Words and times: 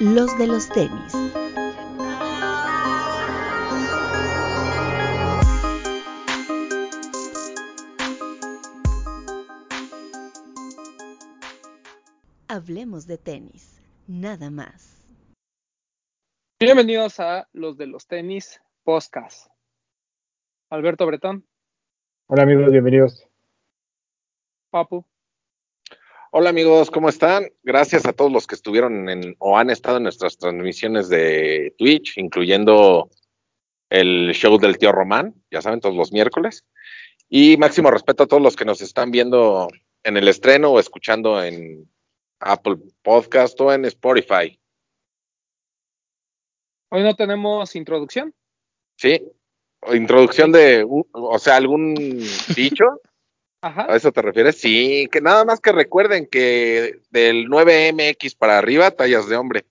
los 0.00 0.38
de 0.38 0.46
los 0.46 0.68
tenis. 0.68 1.12
Hablemos 12.46 13.06
de 13.06 13.18
tenis, 13.18 13.82
nada 14.06 14.50
más. 14.50 15.04
Bienvenidos 16.60 17.18
a 17.18 17.48
los 17.52 17.76
de 17.76 17.86
los 17.86 18.06
tenis 18.06 18.60
podcast. 18.84 19.50
Alberto 20.70 21.06
Bretón. 21.06 21.44
Hola 22.28 22.44
amigos, 22.44 22.70
bienvenidos. 22.70 23.26
Papu. 24.70 25.04
Hola 26.30 26.50
amigos, 26.50 26.90
¿cómo 26.90 27.08
están? 27.08 27.48
Gracias 27.62 28.04
a 28.04 28.12
todos 28.12 28.30
los 28.30 28.46
que 28.46 28.54
estuvieron 28.54 29.08
en, 29.08 29.34
o 29.38 29.56
han 29.56 29.70
estado 29.70 29.96
en 29.96 30.02
nuestras 30.02 30.36
transmisiones 30.36 31.08
de 31.08 31.74
Twitch, 31.78 32.18
incluyendo 32.18 33.08
el 33.88 34.32
show 34.34 34.58
del 34.58 34.76
tío 34.76 34.92
Román, 34.92 35.34
ya 35.50 35.62
saben, 35.62 35.80
todos 35.80 35.94
los 35.96 36.12
miércoles. 36.12 36.66
Y 37.30 37.56
máximo 37.56 37.90
respeto 37.90 38.24
a 38.24 38.26
todos 38.26 38.42
los 38.42 38.56
que 38.56 38.66
nos 38.66 38.82
están 38.82 39.10
viendo 39.10 39.68
en 40.02 40.18
el 40.18 40.28
estreno 40.28 40.72
o 40.72 40.78
escuchando 40.78 41.42
en 41.42 41.90
Apple 42.40 42.76
Podcast 43.02 43.58
o 43.62 43.72
en 43.72 43.86
Spotify. 43.86 44.60
Hoy 46.90 47.04
no 47.04 47.16
tenemos 47.16 47.74
introducción. 47.74 48.34
Sí, 48.96 49.22
introducción 49.94 50.52
de, 50.52 50.86
o 50.86 51.38
sea, 51.38 51.56
algún 51.56 51.94
dicho. 52.54 53.00
¿A 53.60 53.96
eso 53.96 54.12
te 54.12 54.22
refieres? 54.22 54.60
Sí, 54.60 55.08
que 55.10 55.20
nada 55.20 55.44
más 55.44 55.58
que 55.60 55.72
recuerden 55.72 56.26
que 56.26 57.00
del 57.10 57.48
9MX 57.48 58.36
para 58.36 58.58
arriba, 58.58 58.92
tallas 58.92 59.28
de 59.28 59.36
hombre. 59.36 59.64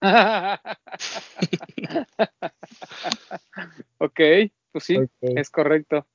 ok, 3.98 4.20
pues 4.70 4.84
sí, 4.84 5.00
es 5.20 5.50
correcto. 5.50 6.06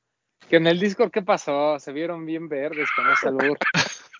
Que 0.50 0.56
en 0.58 0.68
el 0.68 0.80
Discord, 0.80 1.12
¿qué 1.12 1.22
pasó? 1.22 1.78
Se 1.80 1.92
vieron 1.92 2.26
bien 2.26 2.48
verdes 2.48 2.88
con 2.96 3.12
ese 3.12 3.28
albur. 3.28 3.58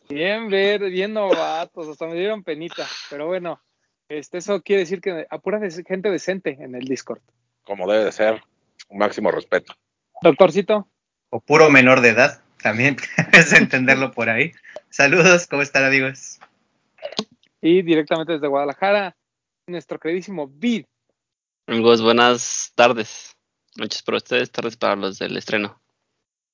Bien 0.10 0.50
verdes, 0.50 0.92
bien 0.92 1.14
novatos, 1.14 1.88
hasta 1.88 2.06
me 2.06 2.16
dieron 2.16 2.44
penita. 2.44 2.86
Pero 3.10 3.28
bueno, 3.28 3.62
este, 4.10 4.40
eso 4.40 4.62
quiere 4.62 4.82
decir 4.82 5.00
que 5.00 5.26
apura 5.30 5.62
gente 5.88 6.12
decente 6.12 6.58
en 6.60 6.76
el 6.76 6.84
Discord. 6.84 7.22
Como 7.64 7.90
debe 7.90 8.04
de 8.04 8.12
ser, 8.12 8.44
un 8.90 8.98
máximo 8.98 9.32
respeto. 9.32 9.74
Doctorcito 10.22 10.91
o 11.32 11.40
puro 11.40 11.70
menor 11.72 12.02
de 12.02 12.10
edad, 12.10 12.42
también 12.62 12.98
es 13.34 13.54
entenderlo 13.54 14.12
por 14.12 14.30
ahí. 14.30 14.52
Saludos, 14.90 15.48
¿cómo 15.48 15.64
están 15.64 15.86
amigos? 15.86 16.40
Y 17.62 17.82
directamente 17.82 18.34
desde 18.34 18.48
Guadalajara, 18.48 19.16
nuestro 19.66 19.98
queridísimo 19.98 20.48
Vid. 20.48 20.86
Amigos, 21.68 22.02
buenas 22.02 22.74
tardes. 22.76 23.38
Noches 23.78 24.04
para 24.04 24.18
ustedes, 24.18 24.52
tardes 24.52 24.76
para 24.76 24.96
los 24.98 25.18
del 25.18 25.38
estreno. 25.38 25.82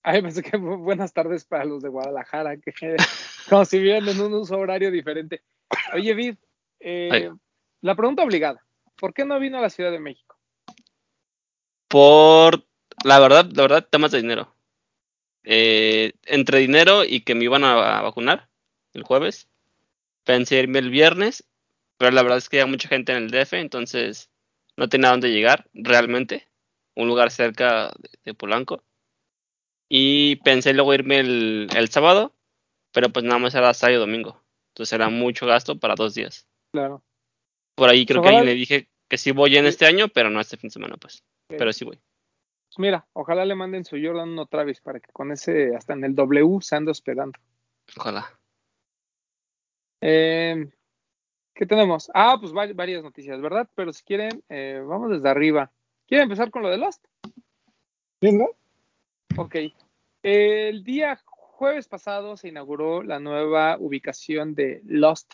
Ay, 0.04 0.22
pensé 0.22 0.44
que 0.44 0.58
buenas 0.58 1.12
tardes 1.12 1.44
para 1.44 1.66
los 1.66 1.82
de 1.82 1.90
Guadalajara, 1.90 2.58
que 2.58 2.72
como 3.50 3.66
si 3.66 3.80
vieran 3.80 4.08
en 4.08 4.22
un 4.22 4.34
uso 4.36 4.58
horario 4.58 4.92
diferente. 4.92 5.42
Oye, 5.94 6.14
Vid, 6.14 6.36
eh, 6.80 7.32
la 7.82 7.96
pregunta 7.96 8.24
obligada, 8.24 8.64
¿por 8.96 9.14
qué 9.14 9.26
no 9.26 9.40
vino 9.40 9.58
a 9.58 9.62
la 9.62 9.72
Ciudad 9.72 9.92
de 9.92 10.00
México? 10.00 10.38
Por, 11.88 12.64
la 13.04 13.20
verdad, 13.20 13.50
la 13.54 13.62
verdad, 13.64 13.88
temas 13.90 14.12
de 14.12 14.22
dinero. 14.22 14.57
Eh, 15.50 16.12
entre 16.26 16.60
dinero 16.60 17.06
y 17.06 17.22
que 17.22 17.34
me 17.34 17.46
iban 17.46 17.64
a, 17.64 18.02
vacunar 18.02 18.50
el 18.94 19.04
jueves. 19.04 19.48
Pensé 20.26 20.60
irme 20.60 20.80
el 20.80 20.90
viernes, 20.90 21.46
pero 21.98 22.12
la 22.12 22.22
verdad 22.22 22.40
es 22.40 22.50
que 22.50 22.60
hay 22.60 22.70
mucha 22.70 22.90
gente 22.90 23.14
en 23.14 23.24
el 23.24 23.32
DF, 23.32 23.54
entonces 23.54 24.30
no 24.76 24.90
tenía 24.90 25.10
dónde 25.10 25.32
llegar 25.32 25.66
realmente. 25.74 26.50
Un 26.96 27.08
lugar 27.08 27.32
cerca 27.32 27.94
de, 28.26 28.34
Polanco. 28.34 28.84
Y 29.88 30.36
pensé 30.38 30.74
luego 30.74 30.94
irme 30.94 31.20
el, 31.20 31.88
sábado, 31.92 32.34
pero 32.92 33.10
pues 33.14 33.24
nada 33.24 33.40
más 33.40 33.56
era 33.56 33.74
sábado 33.74 34.00
y 34.00 34.02
domingo. 34.02 34.44
Entonces 34.74 34.92
era 34.92 35.08
mucho 35.08 35.46
gasto 35.46 35.80
para 35.80 35.96
dos 35.96 36.14
días. 36.14 36.46
Claro. 36.74 37.02
Por 37.76 37.88
ahí 37.88 38.06
creo 38.06 38.22
que 38.22 38.28
alguien 38.28 38.48
le 38.48 38.54
dije 38.54 38.90
que 39.08 39.18
sí 39.18 39.32
voy 39.32 39.56
en 39.56 39.66
este 39.66 39.86
año, 39.86 40.10
pero 40.10 40.30
no 40.30 40.42
este 40.42 40.58
fin 40.58 40.68
de 40.68 40.74
semana, 40.74 40.98
pues. 40.98 41.24
Pero 41.48 41.72
sí 41.72 41.86
voy. 41.86 41.98
Pues 42.78 42.84
mira, 42.90 43.08
ojalá 43.14 43.44
le 43.44 43.56
manden 43.56 43.86
su 43.86 43.98
Jordan 44.00 44.38
otra 44.38 44.64
vez 44.64 44.82
para 44.82 45.00
que 45.00 45.12
con 45.12 45.32
ese, 45.32 45.76
hasta 45.76 45.94
en 45.94 46.04
el 46.04 46.14
W, 46.14 46.62
se 46.62 46.76
ande 46.76 46.92
hospedando. 46.92 47.40
Ojalá. 47.98 48.40
Eh, 50.00 50.70
¿Qué 51.56 51.66
tenemos? 51.66 52.12
Ah, 52.14 52.38
pues 52.40 52.54
varias 52.54 53.02
noticias, 53.02 53.42
¿verdad? 53.42 53.68
Pero 53.74 53.92
si 53.94 54.04
quieren, 54.04 54.44
eh, 54.50 54.80
vamos 54.86 55.10
desde 55.10 55.28
arriba. 55.28 55.72
¿Quieren 56.06 56.26
empezar 56.26 56.52
con 56.52 56.62
lo 56.62 56.70
de 56.70 56.78
Lost? 56.78 57.04
Sí, 58.22 58.32
¿no? 58.32 58.50
Ok. 59.38 59.56
El 60.22 60.84
día 60.84 61.20
jueves 61.26 61.88
pasado 61.88 62.38
se 62.38 62.50
inauguró 62.50 63.02
la 63.02 63.20
nueva 63.20 63.78
ubicación 63.80 64.54
de 64.54 64.84
Lost. 64.86 65.34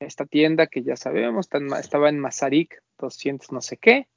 Esta 0.00 0.26
tienda 0.26 0.66
que 0.66 0.82
ya 0.82 0.96
sabemos 0.96 1.48
estaba 1.78 2.08
en 2.08 2.18
Mazarik 2.18 2.82
200 2.98 3.52
no 3.52 3.60
sé 3.60 3.76
qué. 3.76 4.08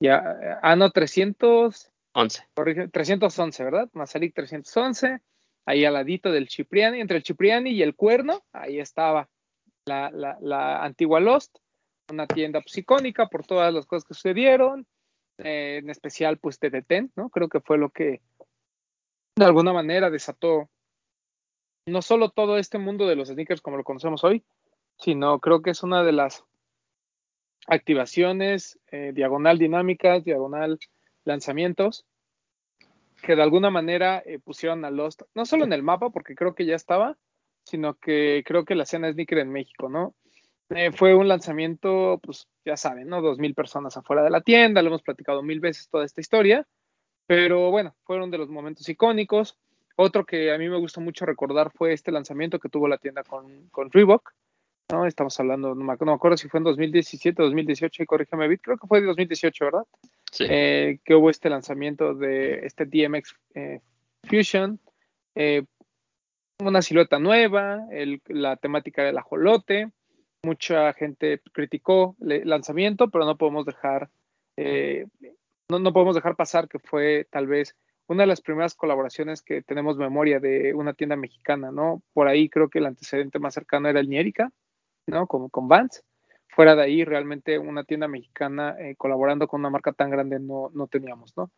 Ya, 0.00 0.58
ah, 0.62 0.76
no, 0.76 0.90
311. 0.90 1.90
311, 2.92 3.64
¿verdad? 3.64 3.88
Mazarik 3.92 4.34
311. 4.34 5.20
Ahí 5.66 5.84
al 5.84 5.94
ladito 5.94 6.30
del 6.30 6.48
Cipriani, 6.48 7.00
entre 7.00 7.16
el 7.16 7.24
Cipriani 7.24 7.70
y 7.70 7.82
el 7.82 7.96
Cuerno, 7.96 8.44
ahí 8.52 8.78
estaba 8.78 9.28
la, 9.84 10.10
la, 10.40 10.84
antigua 10.84 11.18
Lost, 11.18 11.58
una 12.10 12.26
tienda 12.26 12.60
pues, 12.60 12.78
icónica 12.78 13.26
por 13.26 13.44
todas 13.44 13.74
las 13.74 13.84
cosas 13.84 14.06
que 14.06 14.14
sucedieron, 14.14 14.86
eh, 15.38 15.78
en 15.82 15.90
especial 15.90 16.38
pues 16.38 16.58
TTT, 16.58 17.16
¿no? 17.16 17.30
Creo 17.30 17.48
que 17.48 17.60
fue 17.60 17.78
lo 17.78 17.90
que 17.90 18.20
de 19.36 19.44
alguna 19.44 19.72
manera 19.72 20.08
desató 20.08 20.70
no 21.86 22.02
solo 22.02 22.30
todo 22.30 22.58
este 22.58 22.78
mundo 22.78 23.06
de 23.06 23.16
los 23.16 23.28
sneakers 23.28 23.60
como 23.60 23.76
lo 23.76 23.84
conocemos 23.84 24.24
hoy, 24.24 24.44
sino 24.98 25.40
creo 25.40 25.62
que 25.62 25.70
es 25.70 25.82
una 25.82 26.02
de 26.02 26.12
las 26.12 26.44
activaciones, 27.66 28.78
eh, 28.90 29.12
diagonal 29.14 29.58
dinámicas, 29.58 30.24
diagonal 30.24 30.78
lanzamientos, 31.24 32.04
que 33.22 33.36
de 33.36 33.42
alguna 33.42 33.70
manera 33.70 34.22
eh, 34.24 34.38
pusieron 34.38 34.84
a 34.84 34.90
Lost, 34.90 35.22
no 35.34 35.44
solo 35.46 35.64
en 35.64 35.72
el 35.72 35.82
mapa, 35.82 36.10
porque 36.10 36.34
creo 36.34 36.54
que 36.54 36.66
ya 36.66 36.76
estaba, 36.76 37.16
sino 37.64 37.94
que 37.94 38.44
creo 38.46 38.64
que 38.64 38.74
la 38.74 38.84
escena 38.84 39.12
sneaker 39.12 39.38
en 39.38 39.50
México, 39.50 39.88
¿no? 39.88 40.14
Eh, 40.70 40.90
fue 40.92 41.14
un 41.14 41.28
lanzamiento, 41.28 42.20
pues 42.22 42.48
ya 42.64 42.76
saben, 42.76 43.08
¿no? 43.08 43.22
Dos 43.22 43.38
mil 43.38 43.54
personas 43.54 43.96
afuera 43.96 44.22
de 44.22 44.30
la 44.30 44.40
tienda, 44.40 44.82
lo 44.82 44.88
hemos 44.88 45.02
platicado 45.02 45.42
mil 45.42 45.60
veces 45.60 45.88
toda 45.88 46.04
esta 46.04 46.20
historia, 46.20 46.66
pero 47.26 47.70
bueno, 47.70 47.94
fueron 48.04 48.30
de 48.30 48.38
los 48.38 48.48
momentos 48.48 48.88
icónicos. 48.88 49.58
Otro 49.96 50.26
que 50.26 50.52
a 50.52 50.58
mí 50.58 50.68
me 50.68 50.78
gustó 50.78 51.00
mucho 51.00 51.24
recordar 51.24 51.72
fue 51.72 51.92
este 51.92 52.12
lanzamiento 52.12 52.58
que 52.58 52.68
tuvo 52.68 52.86
la 52.86 52.98
tienda 52.98 53.22
con, 53.22 53.68
con 53.70 53.90
Reebok, 53.90 54.32
¿no? 54.90 55.06
Estamos 55.06 55.38
hablando, 55.40 55.74
no 55.74 55.84
me, 55.84 55.92
acuerdo 55.92 56.36
si 56.36 56.48
fue 56.48 56.58
en 56.58 56.64
2017 56.64 57.42
o 57.42 57.46
2018, 57.46 58.02
y 58.02 58.06
corrígeme, 58.06 58.48
Bit, 58.48 58.60
creo 58.62 58.78
que 58.78 58.86
fue 58.86 59.00
de 59.00 59.06
2018, 59.06 59.64
¿verdad? 59.64 59.84
Sí. 60.30 60.44
Eh, 60.48 60.98
que 61.04 61.14
hubo 61.14 61.30
este 61.30 61.50
lanzamiento 61.50 62.14
de 62.14 62.66
este 62.66 62.84
DMX 62.84 63.34
eh, 63.54 63.80
Fusion, 64.24 64.80
eh, 65.34 65.64
una 66.58 66.82
silueta 66.82 67.18
nueva, 67.18 67.80
la 68.28 68.56
temática 68.56 69.02
del 69.02 69.18
ajolote, 69.18 69.90
mucha 70.42 70.92
gente 70.94 71.40
criticó 71.52 72.16
el 72.20 72.48
lanzamiento, 72.48 73.10
pero 73.10 73.24
no 73.24 73.36
podemos 73.36 73.66
dejar, 73.66 74.08
no, 74.56 75.78
no 75.78 75.92
podemos 75.92 76.14
dejar 76.14 76.34
pasar 76.36 76.68
que 76.68 76.78
fue 76.78 77.26
tal 77.30 77.46
vez 77.46 77.76
una 78.06 78.22
de 78.22 78.28
las 78.28 78.40
primeras 78.40 78.74
colaboraciones 78.74 79.42
que 79.42 79.62
tenemos 79.62 79.98
memoria 79.98 80.38
de 80.38 80.72
una 80.72 80.94
tienda 80.94 81.16
mexicana, 81.16 81.72
¿no? 81.72 82.02
Por 82.14 82.28
ahí 82.28 82.48
creo 82.48 82.70
que 82.70 82.78
el 82.78 82.86
antecedente 82.86 83.38
más 83.38 83.52
cercano 83.52 83.88
era 83.88 84.00
el 84.00 84.08
Nierica, 84.08 84.50
¿no? 85.06 85.26
Como 85.26 85.48
con 85.50 85.68
Vans. 85.68 86.02
Fuera 86.48 86.74
de 86.74 86.82
ahí, 86.82 87.04
realmente 87.04 87.58
una 87.58 87.84
tienda 87.84 88.08
mexicana 88.08 88.76
eh, 88.78 88.96
colaborando 88.96 89.46
con 89.46 89.60
una 89.60 89.70
marca 89.70 89.92
tan 89.92 90.10
grande 90.10 90.40
no, 90.40 90.70
no 90.74 90.86
teníamos, 90.86 91.36
¿no? 91.36 91.50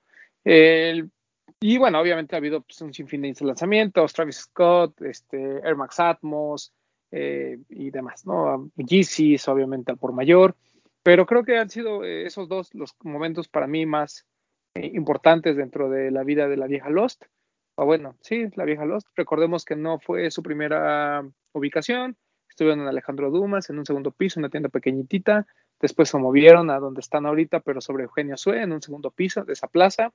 y 1.61 1.77
bueno, 1.77 2.01
obviamente 2.01 2.37
ha 2.37 2.39
habido 2.39 2.63
pues, 2.63 2.81
un 2.81 2.95
sinfín 2.95 3.23
de 3.23 3.35
lanzamientos, 3.41 4.13
Travis 4.13 4.37
Scott, 4.37 5.03
este, 5.03 5.59
Air 5.59 5.77
Max 5.77 6.01
Atmos 6.01 6.73
eh, 7.11 7.59
y 7.69 7.91
demás, 7.91 8.25
¿no? 8.25 8.71
Yeezys, 8.77 9.47
obviamente 9.49 9.93
al 9.93 9.99
por 9.99 10.13
mayor, 10.13 10.57
pero 11.03 11.27
creo 11.27 11.45
que 11.45 11.59
han 11.59 11.69
sido 11.69 12.05
eh, 12.05 12.27
esos 12.27 12.49
dos 12.49 12.75
los 12.75 12.95
momentos 13.03 13.49
para 13.49 13.67
mí 13.67 13.87
más 13.87 14.27
importantes 14.75 15.57
dentro 15.57 15.91
de 15.91 16.11
la 16.11 16.23
vida 16.23 16.49
de 16.49 16.57
la 16.57 16.67
vieja 16.67 16.91
Lost. 16.91 17.25
O 17.77 17.85
bueno, 17.87 18.17
sí, 18.21 18.47
la 18.55 18.65
vieja 18.65 18.85
Lost. 18.85 19.09
Recordemos 19.17 19.65
que 19.65 19.77
no 19.77 19.99
fue 19.99 20.31
su 20.31 20.43
primera 20.43 21.27
ubicación, 21.53 22.17
estuvieron 22.59 22.81
en 22.81 22.89
Alejandro 22.89 23.31
Dumas, 23.31 23.71
en 23.71 23.79
un 23.79 23.87
segundo 23.87 24.11
piso, 24.11 24.41
una 24.41 24.49
tienda 24.49 24.69
pequeñitita, 24.69 25.47
después 25.81 26.09
se 26.09 26.19
movieron 26.19 26.71
a 26.71 26.81
donde 26.81 27.01
están 27.01 27.25
ahorita, 27.25 27.61
pero 27.61 27.81
sobre 27.81 28.03
Eugenio 28.03 28.37
Sue, 28.37 28.61
en 28.61 28.73
un 28.73 28.83
segundo 28.83 29.13
piso 29.13 29.45
de 29.45 29.53
esa 29.53 29.69
plaza, 29.69 30.13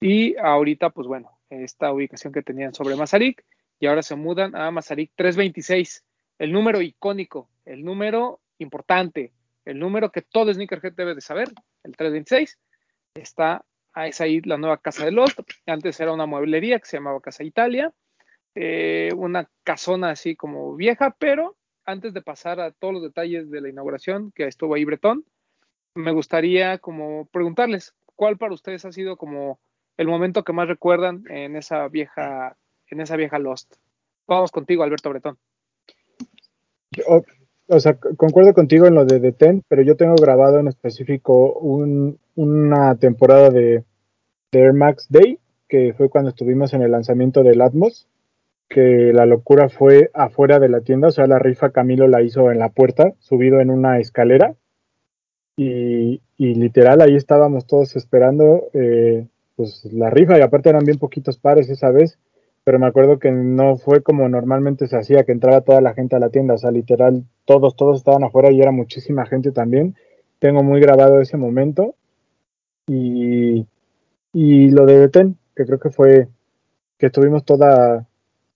y 0.00 0.34
ahorita, 0.38 0.88
pues 0.88 1.06
bueno, 1.06 1.38
esta 1.50 1.92
ubicación 1.92 2.32
que 2.32 2.40
tenían 2.40 2.72
sobre 2.72 2.96
Mazarik, 2.96 3.44
y 3.78 3.86
ahora 3.86 4.02
se 4.02 4.16
mudan 4.16 4.56
a 4.56 4.70
Mazarik 4.70 5.12
326, 5.14 6.06
el 6.38 6.52
número 6.52 6.80
icónico, 6.80 7.50
el 7.66 7.84
número 7.84 8.40
importante, 8.56 9.34
el 9.66 9.78
número 9.78 10.10
que 10.10 10.22
todo 10.22 10.50
Sneakerhead 10.54 10.94
debe 10.94 11.14
de 11.14 11.20
saber, 11.20 11.48
el 11.84 11.94
326, 11.94 12.58
está, 13.12 13.62
ah, 13.92 14.06
es 14.06 14.22
ahí 14.22 14.40
la 14.40 14.56
nueva 14.56 14.78
casa 14.78 15.04
de 15.04 15.12
Lost, 15.12 15.40
antes 15.66 16.00
era 16.00 16.14
una 16.14 16.24
mueblería 16.24 16.78
que 16.78 16.86
se 16.86 16.96
llamaba 16.96 17.20
Casa 17.20 17.44
Italia, 17.44 17.92
eh, 18.54 19.10
una 19.14 19.50
casona 19.64 20.12
así 20.12 20.34
como 20.34 20.74
vieja, 20.74 21.14
pero 21.18 21.57
antes 21.88 22.12
de 22.12 22.20
pasar 22.20 22.60
a 22.60 22.70
todos 22.70 22.92
los 22.92 23.02
detalles 23.02 23.50
de 23.50 23.62
la 23.62 23.70
inauguración, 23.70 24.30
que 24.34 24.46
estuvo 24.46 24.74
ahí 24.74 24.84
Bretón, 24.84 25.24
me 25.94 26.12
gustaría 26.12 26.76
como 26.78 27.26
preguntarles, 27.32 27.94
¿cuál 28.14 28.36
para 28.36 28.52
ustedes 28.52 28.84
ha 28.84 28.92
sido 28.92 29.16
como 29.16 29.58
el 29.96 30.06
momento 30.06 30.44
que 30.44 30.52
más 30.52 30.68
recuerdan 30.68 31.24
en 31.30 31.56
esa 31.56 31.88
vieja, 31.88 32.56
en 32.90 33.00
esa 33.00 33.16
vieja 33.16 33.38
Lost? 33.38 33.76
Vamos 34.26 34.52
contigo, 34.52 34.82
Alberto 34.82 35.08
Bretón. 35.08 35.38
O, 37.68 37.80
sea, 37.80 37.98
concuerdo 37.98 38.52
contigo 38.52 38.86
en 38.86 38.94
lo 38.94 39.06
de 39.06 39.20
The 39.20 39.32
Ten, 39.32 39.62
pero 39.66 39.82
yo 39.82 39.96
tengo 39.96 40.14
grabado 40.14 40.58
en 40.58 40.68
específico 40.68 41.52
un- 41.54 42.18
una 42.34 42.96
temporada 42.96 43.48
de, 43.50 43.84
de 44.52 44.60
Air 44.60 44.74
Max 44.74 45.06
Day, 45.08 45.38
que 45.68 45.94
fue 45.94 46.10
cuando 46.10 46.30
estuvimos 46.30 46.74
en 46.74 46.82
el 46.82 46.90
lanzamiento 46.90 47.42
del 47.42 47.62
Atmos, 47.62 48.06
que 48.68 49.12
la 49.14 49.26
locura 49.26 49.68
fue 49.68 50.10
afuera 50.14 50.58
de 50.58 50.68
la 50.68 50.80
tienda, 50.80 51.08
o 51.08 51.10
sea, 51.10 51.26
la 51.26 51.38
rifa 51.38 51.70
Camilo 51.70 52.06
la 52.06 52.22
hizo 52.22 52.50
en 52.52 52.58
la 52.58 52.68
puerta, 52.68 53.14
subido 53.18 53.60
en 53.60 53.70
una 53.70 53.98
escalera, 53.98 54.54
y, 55.56 56.20
y 56.36 56.54
literal 56.54 57.00
ahí 57.00 57.16
estábamos 57.16 57.66
todos 57.66 57.96
esperando 57.96 58.68
eh, 58.74 59.26
pues 59.56 59.84
la 59.92 60.10
rifa, 60.10 60.38
y 60.38 60.42
aparte 60.42 60.68
eran 60.68 60.84
bien 60.84 60.98
poquitos 60.98 61.38
pares 61.38 61.68
esa 61.68 61.90
vez, 61.90 62.18
pero 62.68 62.78
me 62.78 62.86
acuerdo 62.86 63.18
que 63.18 63.32
no 63.32 63.76
fue 63.78 64.02
como 64.02 64.28
normalmente 64.28 64.88
se 64.88 64.96
hacía, 64.98 65.24
que 65.24 65.32
entraba 65.32 65.62
toda 65.62 65.80
la 65.80 65.94
gente 65.94 66.16
a 66.16 66.18
la 66.18 66.28
tienda, 66.28 66.52
o 66.52 66.58
sea, 66.58 66.70
literal, 66.70 67.24
todos, 67.46 67.74
todos 67.76 67.96
estaban 67.96 68.24
afuera 68.24 68.50
y 68.52 68.60
era 68.60 68.72
muchísima 68.72 69.24
gente 69.24 69.52
también. 69.52 69.96
Tengo 70.38 70.62
muy 70.62 70.78
grabado 70.78 71.18
ese 71.18 71.38
momento. 71.38 71.94
Y, 72.86 73.66
y 74.34 74.70
lo 74.70 74.84
de 74.84 74.98
Beten, 74.98 75.38
que 75.56 75.64
creo 75.64 75.78
que 75.78 75.88
fue 75.88 76.28
que 76.98 77.06
estuvimos 77.06 77.42
toda, 77.46 78.06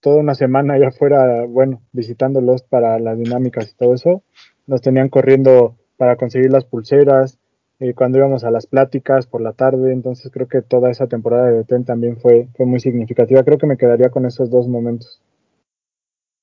toda 0.03 0.17
una 0.17 0.35
semana 0.35 0.73
allá 0.73 0.89
afuera, 0.89 1.45
bueno, 1.47 1.81
visitando 1.93 2.41
Lost 2.41 2.67
para 2.67 2.99
las 2.99 3.17
dinámicas 3.17 3.71
y 3.71 3.75
todo 3.75 3.93
eso. 3.93 4.21
Nos 4.67 4.81
tenían 4.81 5.07
corriendo 5.07 5.77
para 5.95 6.17
conseguir 6.17 6.51
las 6.51 6.65
pulseras, 6.65 7.39
eh, 7.79 7.93
cuando 7.93 8.17
íbamos 8.17 8.43
a 8.43 8.51
las 8.51 8.67
pláticas 8.67 9.27
por 9.27 9.41
la 9.41 9.53
tarde, 9.53 9.93
entonces 9.93 10.29
creo 10.31 10.47
que 10.49 10.61
toda 10.61 10.91
esa 10.91 11.07
temporada 11.07 11.47
de 11.47 11.57
Beten 11.57 11.85
también 11.85 12.17
fue, 12.17 12.49
fue 12.55 12.65
muy 12.65 12.81
significativa. 12.81 13.43
Creo 13.43 13.57
que 13.57 13.65
me 13.65 13.77
quedaría 13.77 14.09
con 14.09 14.25
esos 14.25 14.49
dos 14.51 14.67
momentos. 14.67 15.21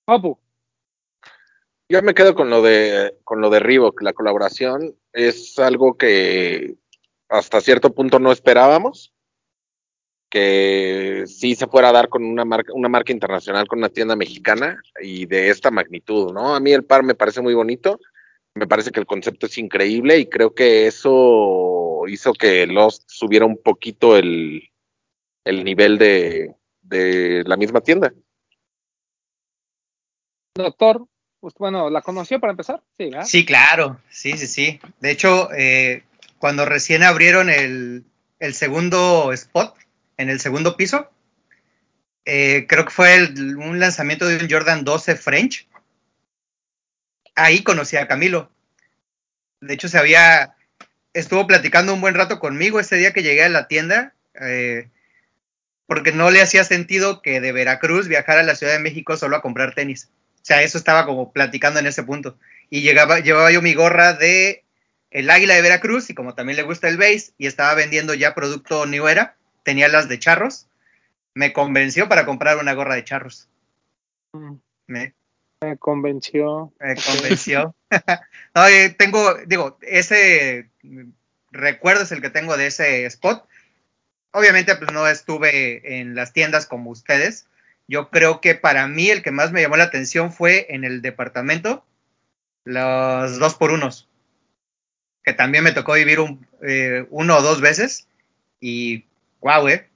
Papu, 0.07 0.39
Yo 1.89 2.03
me 2.03 2.15
quedo 2.15 2.35
con 2.35 2.49
lo 2.49 2.63
de 2.63 3.15
con 3.25 3.43
lo 3.43 3.51
de 3.51 3.61
Reebok, 3.61 4.01
la 4.01 4.15
colaboración 4.15 4.95
es 5.13 5.59
algo 5.59 5.99
que 5.99 6.77
hasta 7.29 7.61
cierto 7.61 7.95
punto 7.95 8.19
no 8.19 8.33
esperábamos 8.33 9.13
que 10.31 11.25
sí 11.27 11.55
se 11.55 11.67
fuera 11.67 11.89
a 11.89 11.93
dar 11.93 12.09
con 12.09 12.25
una 12.25 12.45
marca 12.45 12.73
una 12.73 12.89
marca 12.89 13.13
internacional 13.13 13.67
con 13.67 13.81
una 13.81 13.89
tienda 13.89 14.17
mexicana 14.17 14.81
y 15.03 15.27
de 15.27 15.51
esta 15.51 15.71
magnitud, 15.71 16.33
¿no? 16.33 16.55
A 16.55 16.61
mí 16.61 16.73
el 16.73 16.85
par 16.85 17.03
me 17.03 17.17
parece 17.17 17.41
muy 17.43 17.53
bonito, 17.53 17.99
me 18.55 18.67
parece 18.67 18.93
que 18.93 19.01
el 19.01 19.07
concepto 19.07 19.47
es 19.47 19.59
increíble 19.59 20.19
y 20.19 20.27
creo 20.27 20.55
que 20.55 20.87
eso 20.87 22.03
hizo 22.09 22.33
que 22.33 22.67
Lost 22.67 23.03
subiera 23.09 23.45
un 23.45 23.59
poquito 23.59 24.17
el, 24.17 24.71
el 25.45 25.65
nivel 25.65 25.99
de, 25.99 26.55
de 26.83 27.43
la 27.45 27.57
misma 27.57 27.81
tienda. 27.81 28.13
doctor, 30.55 31.07
pues, 31.41 31.55
bueno, 31.59 31.91
¿la 31.91 32.03
conoció 32.03 32.39
para 32.39 32.53
empezar? 32.53 32.83
Sí, 32.97 33.05
¿verdad? 33.07 33.25
Sí, 33.25 33.45
claro, 33.45 34.01
sí, 34.11 34.37
sí, 34.37 34.47
sí. 34.47 34.81
De 35.01 35.11
hecho, 35.11 35.49
eh, 35.53 36.05
cuando 36.39 36.65
recién 36.65 37.03
abrieron 37.03 37.51
el, 37.51 38.05
el 38.39 38.55
segundo 38.55 39.33
spot, 39.33 39.75
en 40.21 40.29
el 40.29 40.39
segundo 40.39 40.77
piso, 40.77 41.11
eh, 42.27 42.67
creo 42.69 42.85
que 42.85 42.91
fue 42.91 43.33
un 43.57 43.81
lanzamiento 43.81 44.27
de 44.27 44.37
un 44.37 44.51
Jordan 44.51 44.85
12 44.85 45.17
French. 45.17 45.67
Ahí 47.35 47.63
conocí 47.63 47.97
a 47.97 48.07
Camilo. 48.07 48.51
De 49.61 49.75
hecho, 49.75 49.89
se 49.89 49.99
había, 49.99 50.55
estuvo 51.15 51.47
platicando 51.47 51.95
un 51.95 52.03
buen 52.03 52.15
rato 52.15 52.39
conmigo 52.39 52.79
ese 52.79 52.97
día 52.97 53.13
que 53.13 53.23
llegué 53.23 53.45
a 53.45 53.49
la 53.49 53.67
tienda, 53.67 54.15
eh, 54.35 54.89
porque 55.87 56.13
no 56.13 56.31
le 56.31 56.43
hacía 56.43 56.65
sentido 56.65 57.23
que 57.23 57.41
de 57.41 57.53
Veracruz 57.53 58.07
viajara 58.07 58.41
a 58.41 58.45
la 58.45 58.57
Ciudad 58.57 58.75
de 58.75 58.79
México 58.79 59.17
solo 59.17 59.37
a 59.37 59.43
comprar 59.43 59.75
tenis. 59.75 60.11
O 60.37 60.45
sea, 60.45 60.63
eso 60.63 60.77
estaba 60.77 61.07
como 61.07 61.33
platicando 61.33 61.81
en 61.81 61.87
ese 61.87 62.03
punto. 62.03 62.39
Y 62.69 62.83
llegaba, 62.83 63.21
llevaba 63.21 63.51
yo 63.51 63.63
mi 63.63 63.73
gorra 63.73 64.13
de 64.13 64.65
el 65.11 65.31
Águila 65.31 65.55
de 65.55 65.63
Veracruz 65.63 66.11
y 66.11 66.15
como 66.15 66.35
también 66.35 66.57
le 66.57 66.63
gusta 66.63 66.89
el 66.89 66.99
base 66.99 67.33
y 67.39 67.47
estaba 67.47 67.75
vendiendo 67.75 68.15
ya 68.15 68.35
producto 68.35 68.87
New 68.87 69.09
tenía 69.71 69.87
las 69.87 70.09
de 70.09 70.19
charros, 70.19 70.67
me 71.33 71.53
convenció 71.53 72.09
para 72.09 72.27
comprar 72.27 72.59
una 72.59 72.73
gorra 72.73 72.97
de 72.97 73.05
charros. 73.05 73.49
Mm, 74.33 74.55
Me, 74.89 75.15
Me 75.61 75.77
convenció. 75.77 76.73
me 76.81 76.97
convenció. 77.07 77.77
no, 78.57 78.67
eh, 78.67 78.91
tengo, 78.99 79.37
digo, 79.47 79.79
ese 79.83 80.71
recuerdo 81.53 82.03
es 82.03 82.11
el 82.11 82.21
que 82.21 82.31
tengo 82.31 82.57
de 82.57 82.67
ese 82.67 83.07
spot. 83.07 83.47
Obviamente, 84.33 84.75
pues 84.75 84.91
no 84.91 85.07
estuve 85.07 86.01
en 86.01 86.17
las 86.17 86.33
tiendas 86.33 86.67
como 86.67 86.91
ustedes. 86.91 87.47
Yo 87.87 88.11
creo 88.11 88.41
que 88.41 88.57
para 88.57 88.89
mí 88.89 89.09
el 89.09 89.23
que 89.23 89.31
más 89.31 89.53
me 89.53 89.63
llamó 89.63 89.77
la 89.77 89.85
atención 89.85 90.33
fue 90.33 90.67
en 90.71 90.83
el 90.83 91.01
departamento, 91.01 91.85
los 92.65 93.39
dos 93.39 93.55
por 93.55 93.71
unos, 93.71 94.09
que 95.23 95.33
también 95.33 95.63
me 95.63 95.71
tocó 95.73 95.93
vivir 95.93 96.19
un, 96.19 96.45
eh, 96.61 97.07
uno 97.11 97.37
o 97.37 97.43
dos 97.43 97.61
veces. 97.61 98.09
Y 98.61 99.05
wow, 99.41 99.69
eh, 99.69 99.89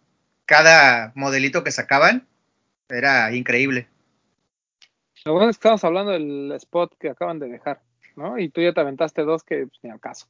cada 0.46 1.12
modelito 1.14 1.64
que 1.64 1.70
sacaban 1.70 2.26
era 2.88 3.32
increíble. 3.34 3.88
Lo 5.24 5.32
bueno 5.32 5.48
es 5.50 5.56
que 5.56 5.60
estamos 5.60 5.84
hablando 5.84 6.12
del 6.12 6.52
spot 6.52 6.96
que 6.98 7.08
acaban 7.10 7.38
de 7.38 7.48
dejar, 7.48 7.80
¿no? 8.16 8.38
Y 8.38 8.50
tú 8.50 8.60
ya 8.60 8.72
te 8.74 8.80
aventaste 8.80 9.22
dos 9.22 9.42
que 9.42 9.66
pues, 9.66 9.78
ni 9.82 9.90
al 9.90 10.00
caso. 10.00 10.26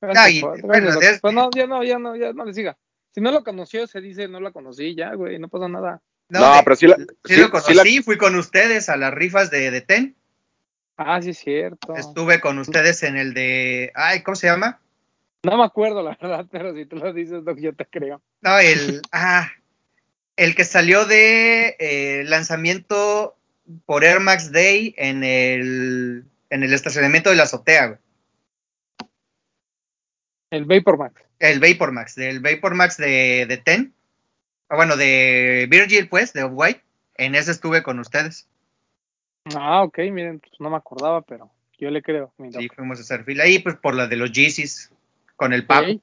Gracias 0.00 0.24
Ah, 0.24 0.30
y, 0.30 0.40
por- 0.40 0.60
bueno. 0.62 0.90
Pues 1.20 1.34
no, 1.34 1.50
ya 1.54 1.66
no, 1.66 1.82
ya 1.84 1.98
no, 1.98 2.16
ya 2.16 2.32
no 2.32 2.44
le 2.44 2.54
siga. 2.54 2.78
Si 3.14 3.20
no 3.20 3.30
lo 3.32 3.42
conoció, 3.44 3.86
se 3.86 4.00
dice 4.00 4.28
no 4.28 4.40
la 4.40 4.52
conocí, 4.52 4.94
ya, 4.94 5.12
güey, 5.14 5.38
no 5.38 5.48
pasa 5.48 5.68
nada. 5.68 6.00
No, 6.30 6.54
de- 6.56 6.62
pero 6.62 6.76
sí 6.76 6.86
la- 6.86 6.96
sí 6.96 7.04
sí- 7.24 7.36
lo 7.36 7.44
sí 7.46 7.50
conocí, 7.50 7.74
la- 7.74 8.02
fui 8.02 8.16
con 8.16 8.36
ustedes 8.36 8.88
a 8.88 8.96
las 8.96 9.12
rifas 9.12 9.50
de, 9.50 9.70
de 9.70 9.80
TEN. 9.80 10.16
Ah, 10.96 11.20
sí 11.22 11.30
es 11.30 11.38
cierto. 11.38 11.94
Estuve 11.94 12.40
con 12.40 12.58
ustedes 12.58 13.02
en 13.02 13.16
el 13.16 13.32
de. 13.34 13.92
Ay, 13.94 14.22
¿cómo 14.22 14.34
se 14.34 14.46
llama? 14.48 14.80
No 15.44 15.56
me 15.56 15.64
acuerdo, 15.64 16.02
la 16.02 16.16
verdad, 16.20 16.46
pero 16.50 16.74
si 16.74 16.86
tú 16.86 16.96
lo 16.96 17.12
dices, 17.12 17.44
Doc, 17.44 17.58
yo 17.58 17.74
te 17.74 17.86
creo. 17.86 18.20
No, 18.40 18.58
el. 18.58 19.02
ah, 19.12 19.50
el 20.36 20.54
que 20.54 20.64
salió 20.64 21.04
de 21.04 21.76
eh, 21.78 22.24
lanzamiento 22.24 23.36
por 23.86 24.04
Air 24.04 24.20
Max 24.20 24.52
Day 24.52 24.94
en 24.96 25.24
el, 25.24 26.24
en 26.50 26.62
el 26.62 26.72
estacionamiento 26.72 27.30
de 27.30 27.36
la 27.36 27.42
azotea, 27.42 27.86
güey. 27.86 27.98
El 30.50 30.64
Vapor 30.64 30.96
Max. 30.96 31.22
El 31.40 31.60
Vapor 31.60 31.92
Max, 31.92 32.14
del 32.14 32.40
Vapor 32.40 32.74
Max 32.74 32.96
de, 32.96 33.46
de 33.46 33.56
Ten. 33.58 33.92
Ah, 34.68 34.76
bueno, 34.76 34.96
de 34.96 35.66
Virgil, 35.70 36.08
pues, 36.08 36.32
de 36.32 36.44
White. 36.44 36.82
En 37.16 37.34
ese 37.34 37.50
estuve 37.50 37.82
con 37.82 37.98
ustedes. 37.98 38.48
Ah, 39.56 39.82
ok, 39.82 39.98
miren, 40.12 40.40
pues 40.40 40.52
no 40.60 40.70
me 40.70 40.76
acordaba, 40.76 41.22
pero 41.22 41.50
yo 41.78 41.90
le 41.90 42.02
creo. 42.02 42.32
mi 42.38 42.52
Sí, 42.52 42.66
doc. 42.68 42.76
fuimos 42.76 42.98
a 42.98 43.02
hacer 43.02 43.24
fila 43.24 43.44
ahí, 43.44 43.58
pues, 43.58 43.76
por 43.76 43.94
la 43.94 44.06
de 44.06 44.16
los 44.16 44.32
Yeezys, 44.32 44.90
con 45.38 45.52
el 45.54 45.64
Papo. 45.64 45.92
Ok. 45.92 46.02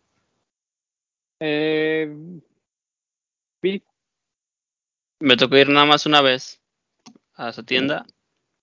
Eh, 1.41 2.09
Me 5.19 5.37
tocó 5.37 5.57
ir 5.57 5.69
nada 5.69 5.85
más 5.85 6.05
una 6.05 6.21
vez 6.21 6.61
a 7.35 7.49
esa 7.49 7.63
tienda 7.63 8.05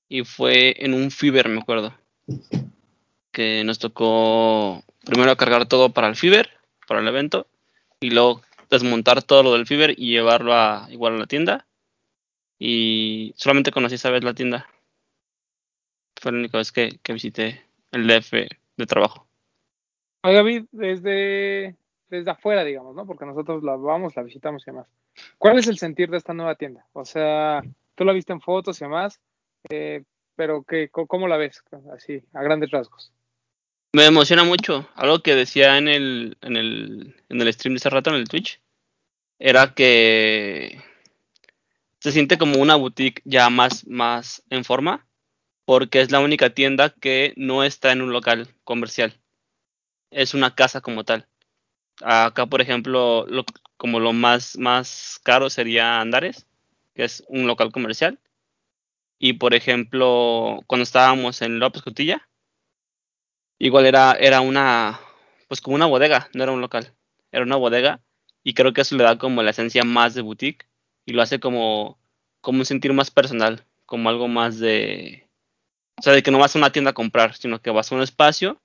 y 0.09 0.25
fue 0.25 0.75
en 0.79 0.95
un 0.95 1.11
Fiber, 1.11 1.49
me 1.49 1.61
acuerdo. 1.61 1.95
Que 3.31 3.65
nos 3.65 3.79
tocó 3.79 4.83
primero 5.05 5.37
cargar 5.37 5.67
todo 5.67 5.91
para 5.93 6.09
el 6.09 6.17
Fiber, 6.17 6.51
para 6.87 7.01
el 7.01 7.09
evento, 7.09 7.47
y 8.01 8.11
luego 8.11 8.43
desmontar 8.71 9.23
todo 9.23 9.43
lo 9.43 9.53
del 9.53 9.67
Fiber 9.67 9.95
y 9.99 10.11
llevarlo 10.11 10.55
a 10.55 10.87
igual 10.91 11.15
a 11.15 11.19
la 11.19 11.27
tienda. 11.27 11.67
Y 12.59 13.35
solamente 13.37 13.73
conocí 13.73 13.97
esa 13.97 14.11
vez 14.11 14.25
la 14.25 14.35
tienda. 14.35 14.69
Fue 16.21 16.33
la 16.33 16.39
única 16.39 16.59
vez 16.59 16.73
que, 16.73 16.99
que 17.03 17.13
visité 17.13 17.67
el 17.91 18.07
DF 18.07 18.33
de 18.77 18.87
trabajo. 18.87 19.27
Oiga, 20.25 20.43
Vid, 20.43 20.67
desde, 20.71 21.77
desde 22.09 22.31
afuera, 22.31 22.65
digamos, 22.65 22.95
¿no? 22.95 23.07
Porque 23.07 23.27
nosotros 23.27 23.63
la 23.65 23.77
vamos, 23.77 24.15
la 24.17 24.23
visitamos 24.23 24.63
y 24.63 24.71
demás. 24.71 24.87
¿Cuál 25.37 25.59
es 25.59 25.67
el 25.67 25.79
sentir 25.79 26.11
de 26.11 26.17
esta 26.17 26.33
nueva 26.33 26.55
tienda? 26.55 26.87
O 26.93 27.05
sea, 27.05 27.63
tú 27.95 28.05
la 28.05 28.13
viste 28.13 28.33
en 28.33 28.41
fotos 28.41 28.81
y 28.81 28.85
demás, 28.85 29.21
eh, 29.71 30.05
pero 30.37 30.63
¿qué, 30.63 30.89
¿cómo 30.91 31.29
la 31.29 31.37
ves? 31.37 31.63
Así, 31.93 32.23
a 32.33 32.43
grandes 32.43 32.71
rasgos. 32.71 33.13
Me 33.95 34.07
emociona 34.07 34.45
mucho. 34.45 34.89
Algo 34.95 35.23
que 35.23 35.35
decía 35.35 35.77
en 35.77 35.89
el, 35.89 36.39
en 36.41 36.57
el, 36.57 37.17
en 37.29 37.41
el 37.41 37.53
stream 37.53 37.75
de 37.75 37.79
ese 37.79 37.91
rato, 37.91 38.11
en 38.11 38.17
el 38.17 38.29
Twitch, 38.29 38.61
era 39.39 39.75
que 39.75 40.81
se 41.99 42.13
siente 42.13 42.39
como 42.39 42.59
una 42.59 42.77
boutique 42.77 43.23
ya 43.25 43.51
más, 43.51 43.87
más 43.87 44.43
en 44.51 44.65
forma. 44.65 45.07
porque 45.65 46.01
es 46.01 46.11
la 46.11 46.21
única 46.21 46.51
tienda 46.51 46.91
que 46.91 47.33
no 47.37 47.65
está 47.65 47.93
en 47.93 48.03
un 48.03 48.13
local 48.13 48.49
comercial. 48.65 49.19
Es 50.13 50.35
una 50.35 50.55
casa 50.55 50.81
como 50.81 51.05
tal. 51.05 51.27
Acá, 52.03 52.47
por 52.47 52.61
ejemplo, 52.61 53.27
lo, 53.27 53.45
como 53.77 53.99
lo 53.99 54.13
más, 54.13 54.57
más 54.59 55.19
caro 55.25 55.51
sería 55.51 56.01
Andares, 56.01 56.47
que 56.95 57.05
es 57.05 57.25
un 57.29 57.47
local 57.47 57.73
comercial. 57.73 58.21
Y 59.19 59.35
por 59.35 59.55
ejemplo, 59.55 60.61
cuando 60.67 60.83
estábamos 60.83 61.43
en 61.43 61.59
López 61.59 61.83
Cotilla, 61.83 62.29
igual 63.59 63.87
era, 63.87 64.13
era 64.13 64.41
una, 64.41 65.01
pues 65.49 65.61
como 65.61 65.77
una 65.77 65.87
bodega, 65.87 66.29
no 66.35 66.43
era 66.43 66.53
un 66.53 66.61
local, 66.61 66.93
era 67.31 67.45
una 67.45 67.57
bodega. 67.57 68.01
Y 68.45 68.55
creo 68.55 68.73
que 68.73 68.83
eso 68.83 68.97
le 68.97 69.05
da 69.05 69.19
como 69.19 69.43
la 69.43 69.53
esencia 69.53 69.85
más 69.85 70.15
de 70.15 70.23
boutique 70.23 70.67
y 71.07 71.13
lo 71.13 71.23
hace 71.23 71.41
como, 71.41 71.99
como 72.41 72.59
un 72.59 72.67
sentir 72.67 72.93
más 72.93 73.11
personal, 73.11 73.65
como 73.87 74.09
algo 74.09 74.29
más 74.29 74.59
de, 74.59 75.29
o 75.99 76.03
sea, 76.03 76.13
de 76.13 76.23
que 76.23 76.31
no 76.31 76.39
vas 76.39 76.55
a 76.55 76.59
una 76.59 76.73
tienda 76.73 76.93
a 76.93 76.95
comprar, 76.95 77.35
sino 77.35 77.61
que 77.61 77.71
vas 77.71 77.91
a 77.91 77.95
un 77.95 78.03
espacio 78.03 78.62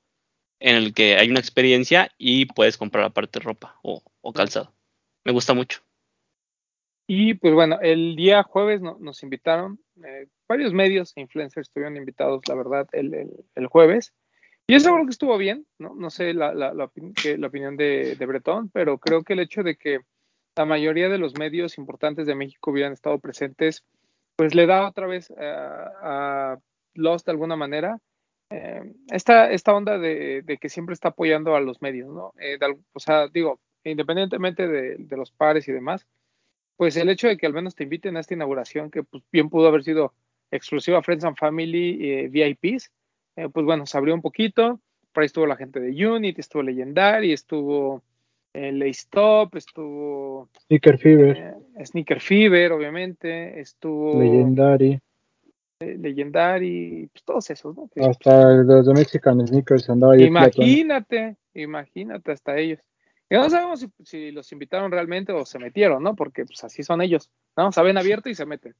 en 0.59 0.75
el 0.75 0.93
que 0.93 1.17
hay 1.17 1.29
una 1.29 1.39
experiencia 1.39 2.11
y 2.17 2.45
puedes 2.45 2.77
comprar 2.77 3.05
aparte 3.05 3.39
ropa 3.39 3.77
o, 3.83 4.01
o 4.21 4.33
calzado. 4.33 4.73
Me 5.23 5.31
gusta 5.31 5.53
mucho. 5.53 5.81
Y 7.07 7.35
pues 7.35 7.53
bueno, 7.53 7.79
el 7.81 8.15
día 8.17 8.43
jueves 8.43 8.81
no, 8.81 8.97
nos 8.99 9.23
invitaron, 9.23 9.79
eh, 10.03 10.27
varios 10.47 10.73
medios 10.73 11.13
e 11.15 11.21
influencers 11.21 11.69
estuvieron 11.69 11.95
invitados, 11.95 12.41
la 12.49 12.55
verdad, 12.55 12.87
el, 12.91 13.29
el, 13.55 13.67
jueves. 13.67 14.13
Y 14.67 14.75
eso 14.75 14.91
creo 14.91 15.05
que 15.05 15.11
estuvo 15.11 15.37
bien, 15.37 15.65
¿no? 15.79 15.95
No 15.95 16.09
sé 16.09 16.33
la, 16.33 16.53
la, 16.53 16.73
la, 16.73 16.83
opinión 16.83 17.77
de, 17.77 18.15
de, 18.17 18.25
Bretón, 18.25 18.69
pero 18.69 18.97
creo 18.97 19.23
que 19.23 19.33
el 19.33 19.39
hecho 19.39 19.63
de 19.63 19.77
que 19.77 19.99
la 20.57 20.65
mayoría 20.65 21.07
de 21.07 21.17
los 21.17 21.37
medios 21.37 21.77
importantes 21.77 22.27
de 22.27 22.35
México 22.35 22.71
hubieran 22.71 22.91
estado 22.91 23.19
presentes, 23.19 23.85
pues 24.35 24.53
le 24.53 24.65
da 24.65 24.89
otra 24.89 25.07
vez 25.07 25.31
a, 25.31 26.51
a 26.53 26.59
Lost 26.93 27.25
de 27.25 27.31
alguna 27.31 27.55
manera 27.55 28.01
eh, 28.49 28.93
esta, 29.11 29.51
esta 29.51 29.73
onda 29.73 29.97
de, 29.97 30.41
de, 30.41 30.57
que 30.57 30.69
siempre 30.69 30.93
está 30.93 31.09
apoyando 31.09 31.55
a 31.55 31.61
los 31.61 31.81
medios, 31.81 32.09
¿no? 32.09 32.33
Eh, 32.39 32.57
de, 32.57 32.77
o 32.93 32.99
sea, 32.99 33.27
digo, 33.27 33.59
independientemente 33.83 34.67
de, 34.67 34.95
de, 34.97 35.17
los 35.17 35.31
pares 35.31 35.67
y 35.67 35.71
demás, 35.71 36.07
pues 36.77 36.95
el 36.95 37.09
hecho 37.09 37.27
de 37.27 37.37
que 37.37 37.45
al 37.45 37.53
menos 37.53 37.75
te 37.75 37.83
inviten 37.83 38.15
a 38.15 38.21
esta 38.21 38.33
inauguración, 38.33 38.91
que 38.91 39.03
pues, 39.03 39.23
bien 39.31 39.49
pudo 39.49 39.67
haber 39.67 39.83
sido 39.83 40.13
exclusiva 40.51 40.99
a 40.99 41.03
Friends 41.03 41.25
and 41.25 41.37
Family 41.37 41.97
eh, 42.01 42.27
VIPs, 42.29 42.91
pues 43.53 43.65
bueno, 43.67 43.85
se 43.85 43.95
abrió 43.95 44.15
un 44.15 44.21
poquito, 44.23 44.79
por 45.13 45.21
ahí 45.21 45.25
estuvo 45.27 45.45
la 45.45 45.57
gente 45.57 45.79
de 45.79 46.07
Unity, 46.07 46.41
estuvo 46.41 46.63
Legendary, 46.63 47.33
estuvo 47.33 48.01
eh, 48.53 48.89
Stop, 48.89 49.55
estuvo 49.55 50.49
Sneaker 50.65 50.97
Fever, 50.97 51.55
Sneaker 51.83 52.19
Fever, 52.19 52.71
obviamente, 52.71 53.59
estuvo 53.59 54.19
Legendary. 54.19 54.99
Legendary, 55.79 57.09
pues 57.11 57.23
todos 57.23 57.49
esos, 57.49 57.75
¿no? 57.75 57.87
Que, 57.89 58.03
hasta 58.03 58.53
los 58.55 58.85
de 58.85 58.93
Mexican 58.93 59.45
Sneakers 59.45 59.89
andaba 59.89 60.13
ahí. 60.13 60.23
Imagínate, 60.23 61.37
imagínate 61.53 62.31
hasta 62.31 62.57
ellos. 62.57 62.79
Y 63.29 63.35
no 63.35 63.49
sabemos 63.49 63.81
si, 63.81 63.91
si, 64.03 64.31
los 64.31 64.51
invitaron 64.51 64.91
realmente 64.91 65.33
o 65.33 65.45
se 65.45 65.59
metieron, 65.59 66.01
¿no? 66.01 66.15
Porque 66.15 66.45
pues 66.45 66.63
así 66.63 66.81
son 66.81 67.01
ellos, 67.01 67.29
¿no? 67.55 67.71
Saben 67.71 67.97
abierto 67.97 68.29
y 68.29 68.35
se 68.35 68.45
meten. 68.45 68.73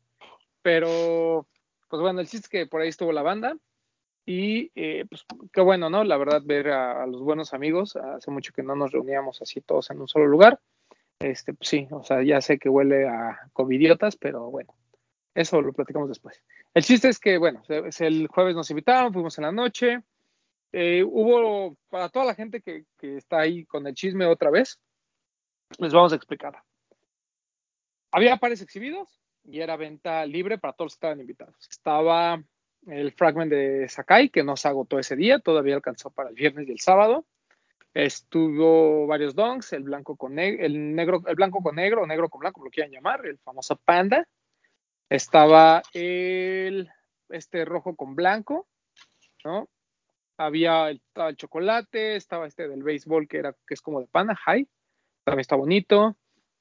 Pero, 0.61 1.47
pues 1.89 2.01
bueno, 2.01 2.21
el 2.21 2.27
chiste 2.27 2.45
es 2.45 2.49
que 2.49 2.67
por 2.67 2.81
ahí 2.81 2.89
estuvo 2.89 3.11
la 3.11 3.21
banda. 3.21 3.57
Y 4.25 4.71
eh, 4.75 5.05
pues 5.09 5.25
qué 5.53 5.61
bueno, 5.61 5.89
¿no? 5.89 6.03
La 6.03 6.17
verdad, 6.17 6.41
ver 6.43 6.69
a, 6.69 7.03
a, 7.03 7.07
los 7.07 7.21
buenos 7.21 7.53
amigos. 7.53 7.95
Hace 7.95 8.31
mucho 8.31 8.53
que 8.53 8.63
no 8.63 8.75
nos 8.75 8.91
reuníamos 8.91 9.41
así 9.41 9.61
todos 9.61 9.89
en 9.91 10.01
un 10.01 10.07
solo 10.07 10.25
lugar. 10.27 10.59
Este, 11.19 11.53
pues 11.53 11.69
sí, 11.69 11.87
o 11.91 12.03
sea, 12.03 12.21
ya 12.23 12.41
sé 12.41 12.59
que 12.59 12.69
huele 12.69 13.07
a 13.07 13.49
covidiotas, 13.53 14.15
pero 14.17 14.51
bueno, 14.51 14.73
eso 15.33 15.61
lo 15.61 15.73
platicamos 15.73 16.09
después. 16.09 16.43
El 16.77 16.84
chiste 16.84 17.10
es 17.10 17.17
que, 17.17 17.39
bueno, 17.39 17.63
el 17.67 18.27
jueves 18.27 18.55
nos 18.55 18.69
invitaron, 18.69 19.12
fuimos 19.12 19.36
en 19.39 19.46
la 19.46 19.51
noche. 19.51 20.03
Eh, 20.72 21.03
hubo, 21.03 21.75
para 21.89 22.07
toda 22.10 22.24
la 22.25 22.36
gente 22.36 22.62
que, 22.62 22.86
que, 23.00 23.17
está 23.17 23.39
ahí 23.39 23.65
con 23.65 23.88
el 23.88 23.96
chisme 23.96 24.27
otra 24.27 24.51
vez, 24.51 24.79
les 25.79 25.91
vamos 25.91 26.13
a 26.13 26.17
explicar. 26.17 26.62
Había 28.12 28.38
pares 28.38 28.62
exhibidos 28.62 29.19
y 29.43 29.62
era 29.62 29.75
venta 29.75 30.24
libre 30.27 30.60
para 30.60 30.74
todos 30.74 30.86
los 30.86 30.93
que 30.93 30.98
estaban 30.98 31.19
invitados. 31.19 31.67
Estaba 31.67 32.43
el 32.86 33.12
fragment 33.12 33.50
de 33.50 33.89
Sakai, 33.89 34.29
que 34.29 34.43
no 34.43 34.55
se 34.55 34.67
agotó 34.67 35.00
ese 35.00 35.15
día, 35.15 35.39
todavía 35.39 35.74
alcanzó 35.74 36.12
para 36.12 36.29
el 36.29 36.36
viernes 36.36 36.67
y 36.67 36.74
el 36.74 36.79
sábado. 36.79 37.25
Estuvo 37.96 39.07
varios 39.07 39.34
donks, 39.34 39.74
el 39.74 39.81
blanco 39.81 40.15
con 40.15 40.36
negro, 40.36 40.63
el 40.63 40.93
negro, 40.93 41.24
el 41.25 41.36
blanco 41.36 41.63
con 41.63 41.75
negro, 41.75 42.05
negro 42.05 42.29
con 42.29 42.41
blanco, 42.41 42.60
como 42.60 42.65
lo 42.65 42.72
quieran 42.72 42.91
llamar, 42.91 43.25
el 43.25 43.39
famoso 43.39 43.77
panda. 43.77 44.27
Estaba 45.09 45.81
el 45.93 46.89
este 47.29 47.65
rojo 47.65 47.95
con 47.95 48.15
blanco, 48.15 48.67
¿no? 49.43 49.69
Había 50.37 50.89
el, 50.89 51.01
el, 51.15 51.35
chocolate, 51.35 52.15
estaba 52.15 52.47
este 52.47 52.67
del 52.67 52.83
béisbol 52.83 53.27
que 53.27 53.37
era 53.37 53.53
que 53.65 53.73
es 53.73 53.81
como 53.81 54.01
de 54.01 54.07
pana, 54.07 54.35
high, 54.35 54.67
también 55.27 55.41
está 55.41 55.57
bonito. 55.57 56.15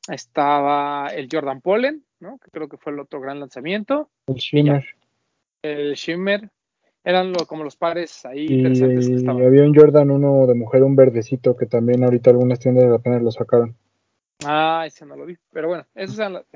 Estaba 0.09 1.09
el 1.15 1.29
Jordan 1.31 1.61
Pollen, 1.61 2.05
¿no? 2.19 2.39
Que 2.39 2.51
creo 2.51 2.69
que 2.69 2.77
fue 2.77 2.93
el 2.93 2.99
otro 2.99 3.21
gran 3.21 3.39
lanzamiento. 3.39 4.11
El 4.27 4.35
Shimmer. 4.35 4.85
El 5.63 5.95
Shimmer. 5.95 6.51
Eran 7.05 7.33
lo, 7.33 7.47
como 7.47 7.63
los 7.63 7.77
pares 7.77 8.27
ahí 8.27 8.47
y, 8.49 8.55
interesantes 8.55 9.09
que 9.09 9.15
estaban. 9.15 9.45
había 9.45 9.63
un 9.63 9.73
Jordan 9.73 10.11
uno 10.11 10.49
de 10.49 10.55
mujer, 10.55 10.83
un 10.83 10.97
verdecito, 10.97 11.57
que 11.57 11.67
también 11.67 12.03
ahorita 12.03 12.31
algunas 12.31 12.59
tiendas 12.59 12.93
apenas 12.93 13.23
lo 13.23 13.31
sacaron. 13.31 13.77
Ah, 14.45 14.83
ese 14.85 15.07
no 15.07 15.15
lo 15.15 15.27
vi. 15.27 15.37
Pero 15.53 15.69
bueno, 15.69 15.87
esos 15.95 16.19
eran 16.19 16.33
las 16.33 16.47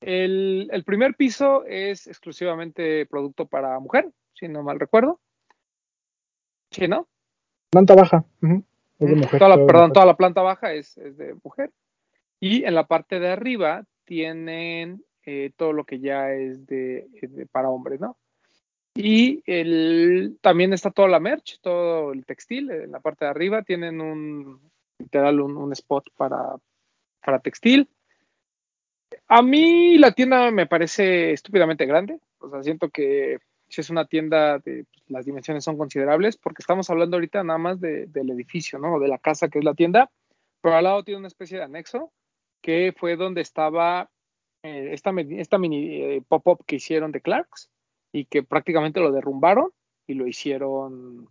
el, 0.00 0.68
el, 0.72 0.84
primer 0.84 1.14
piso 1.14 1.64
es 1.64 2.06
exclusivamente 2.06 3.06
producto 3.06 3.46
para 3.46 3.78
mujer, 3.80 4.10
si 4.34 4.48
no 4.48 4.62
mal 4.62 4.78
recuerdo. 4.78 5.20
¿Sí, 6.70 6.88
no? 6.88 7.08
Planta 7.70 7.94
baja. 7.94 8.24
Uh 8.42 8.46
-huh. 8.46 8.64
es 8.98 9.08
de 9.08 9.14
mujer, 9.16 9.38
toda 9.38 9.48
la, 9.48 9.66
perdón, 9.66 9.82
mujer. 9.82 9.92
toda 9.92 10.06
la 10.06 10.16
planta 10.16 10.42
baja 10.42 10.72
es, 10.72 10.96
es, 10.98 11.16
de 11.16 11.34
mujer. 11.42 11.70
Y 12.40 12.64
en 12.64 12.74
la 12.74 12.86
parte 12.86 13.18
de 13.18 13.28
arriba 13.28 13.84
tienen 14.04 15.04
eh, 15.24 15.52
todo 15.56 15.72
lo 15.72 15.84
que 15.84 16.00
ya 16.00 16.32
es 16.32 16.66
de, 16.66 17.08
de, 17.22 17.46
para 17.46 17.70
hombres, 17.70 18.00
¿no? 18.00 18.16
Y 18.94 19.42
el, 19.46 20.38
también 20.40 20.72
está 20.72 20.90
toda 20.90 21.08
la 21.08 21.20
merch, 21.20 21.60
todo 21.60 22.12
el 22.12 22.24
textil. 22.24 22.70
En 22.70 22.92
la 22.92 23.00
parte 23.00 23.24
de 23.24 23.30
arriba 23.30 23.62
tienen 23.62 24.00
un, 24.00 24.60
literal, 24.98 25.40
un, 25.40 25.56
un 25.56 25.72
spot 25.72 26.08
para, 26.16 26.56
para 27.22 27.40
textil. 27.40 27.90
A 29.28 29.42
mí 29.42 29.98
la 29.98 30.12
tienda 30.12 30.50
me 30.50 30.66
parece 30.66 31.32
estúpidamente 31.32 31.86
grande. 31.86 32.20
O 32.38 32.48
sea, 32.48 32.62
siento 32.62 32.90
que 32.90 33.38
si 33.68 33.80
es 33.80 33.90
una 33.90 34.06
tienda 34.06 34.58
de 34.58 34.84
pues, 34.84 35.04
las 35.08 35.26
dimensiones 35.26 35.64
son 35.64 35.76
considerables, 35.76 36.36
porque 36.36 36.62
estamos 36.62 36.88
hablando 36.90 37.16
ahorita 37.16 37.42
nada 37.42 37.58
más 37.58 37.80
de, 37.80 38.06
del 38.06 38.30
edificio, 38.30 38.78
¿no? 38.78 39.00
De 39.00 39.08
la 39.08 39.18
casa 39.18 39.48
que 39.48 39.58
es 39.58 39.64
la 39.64 39.74
tienda, 39.74 40.10
pero 40.60 40.76
al 40.76 40.84
lado 40.84 41.04
tiene 41.04 41.18
una 41.18 41.28
especie 41.28 41.58
de 41.58 41.64
anexo 41.64 42.12
que 42.62 42.94
fue 42.96 43.16
donde 43.16 43.40
estaba 43.40 44.10
eh, 44.62 44.90
esta, 44.92 45.12
esta, 45.30 45.58
mini 45.58 46.02
eh, 46.02 46.22
pop-up 46.26 46.64
que 46.66 46.76
hicieron 46.76 47.12
de 47.12 47.20
Clarks 47.20 47.70
y 48.12 48.24
que 48.24 48.42
prácticamente 48.42 49.00
lo 49.00 49.12
derrumbaron 49.12 49.70
y 50.06 50.14
lo 50.14 50.26
hicieron, 50.26 51.28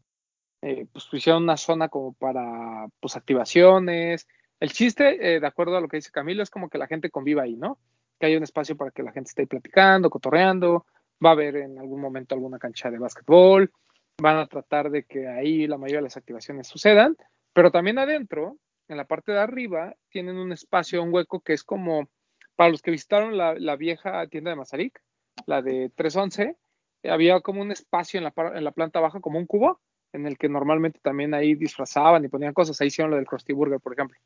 eh, 0.62 0.86
pues 0.92 1.08
hicieron 1.12 1.44
una 1.44 1.58
zona 1.58 1.90
como 1.90 2.14
para 2.14 2.88
pues 3.00 3.16
activaciones, 3.16 4.28
el 4.60 4.72
chiste, 4.72 5.36
eh, 5.36 5.40
de 5.40 5.48
acuerdo 5.48 5.78
a 5.78 5.82
lo 5.82 5.88
que 5.88 5.98
dice 5.98 6.12
Camilo, 6.12 6.42
es 6.42 6.50
como 6.50 6.70
que 6.70 6.78
la 6.78 6.88
gente 6.88 7.10
conviva 7.10 7.44
ahí, 7.44 7.56
¿no? 7.56 7.78
Que 8.20 8.28
haya 8.28 8.38
un 8.38 8.44
espacio 8.44 8.78
para 8.78 8.92
que 8.92 9.04
la 9.04 9.12
gente 9.12 9.30
esté 9.30 9.48
platicando, 9.48 10.10
cotorreando, 10.10 10.86
va 11.24 11.30
a 11.30 11.34
haber 11.34 11.58
en 11.58 11.78
algún 11.78 12.00
momento 12.00 12.36
alguna 12.36 12.60
cancha 12.60 12.90
de 12.90 13.00
básquetbol, 13.00 13.72
van 14.18 14.38
a 14.38 14.48
tratar 14.48 14.90
de 14.90 15.04
que 15.04 15.28
ahí 15.28 15.68
la 15.68 15.78
mayoría 15.78 15.98
de 15.98 16.04
las 16.04 16.18
activaciones 16.18 16.68
sucedan, 16.68 17.18
pero 17.54 17.72
también 17.72 18.00
adentro, 18.00 18.58
en 18.88 18.98
la 18.98 19.06
parte 19.06 19.32
de 19.32 19.40
arriba, 19.40 19.96
tienen 20.10 20.38
un 20.38 20.52
espacio, 20.52 21.04
un 21.04 21.14
hueco 21.14 21.42
que 21.42 21.54
es 21.54 21.64
como, 21.64 22.08
para 22.56 22.70
los 22.70 22.82
que 22.82 22.92
visitaron 22.92 23.38
la, 23.38 23.76
vieja 23.76 24.26
tienda 24.28 24.52
de 24.52 24.56
Mazarik, 24.56 25.02
la 25.46 25.62
de 25.62 25.92
311, 25.96 26.56
había 27.04 27.42
como 27.42 27.62
un 27.62 27.72
espacio 27.72 28.18
en 28.18 28.24
la, 28.24 28.34
en 28.56 28.64
la 28.64 28.72
planta 28.72 29.00
baja, 29.00 29.20
como 29.20 29.38
un 29.38 29.46
cubo, 29.46 29.82
en 30.14 30.26
el 30.26 30.38
que 30.38 30.48
normalmente 30.48 31.00
también 31.02 31.34
ahí 31.34 31.56
disfrazaban 31.56 32.24
y 32.24 32.30
ponían 32.30 32.54
cosas, 32.54 32.80
ahí 32.80 32.88
hicieron 32.88 33.12
lo 33.12 33.18
del 33.18 33.28
Krusty 33.28 33.54
Burger, 33.54 33.80
por 33.80 33.94
ejemplo. 33.94 34.18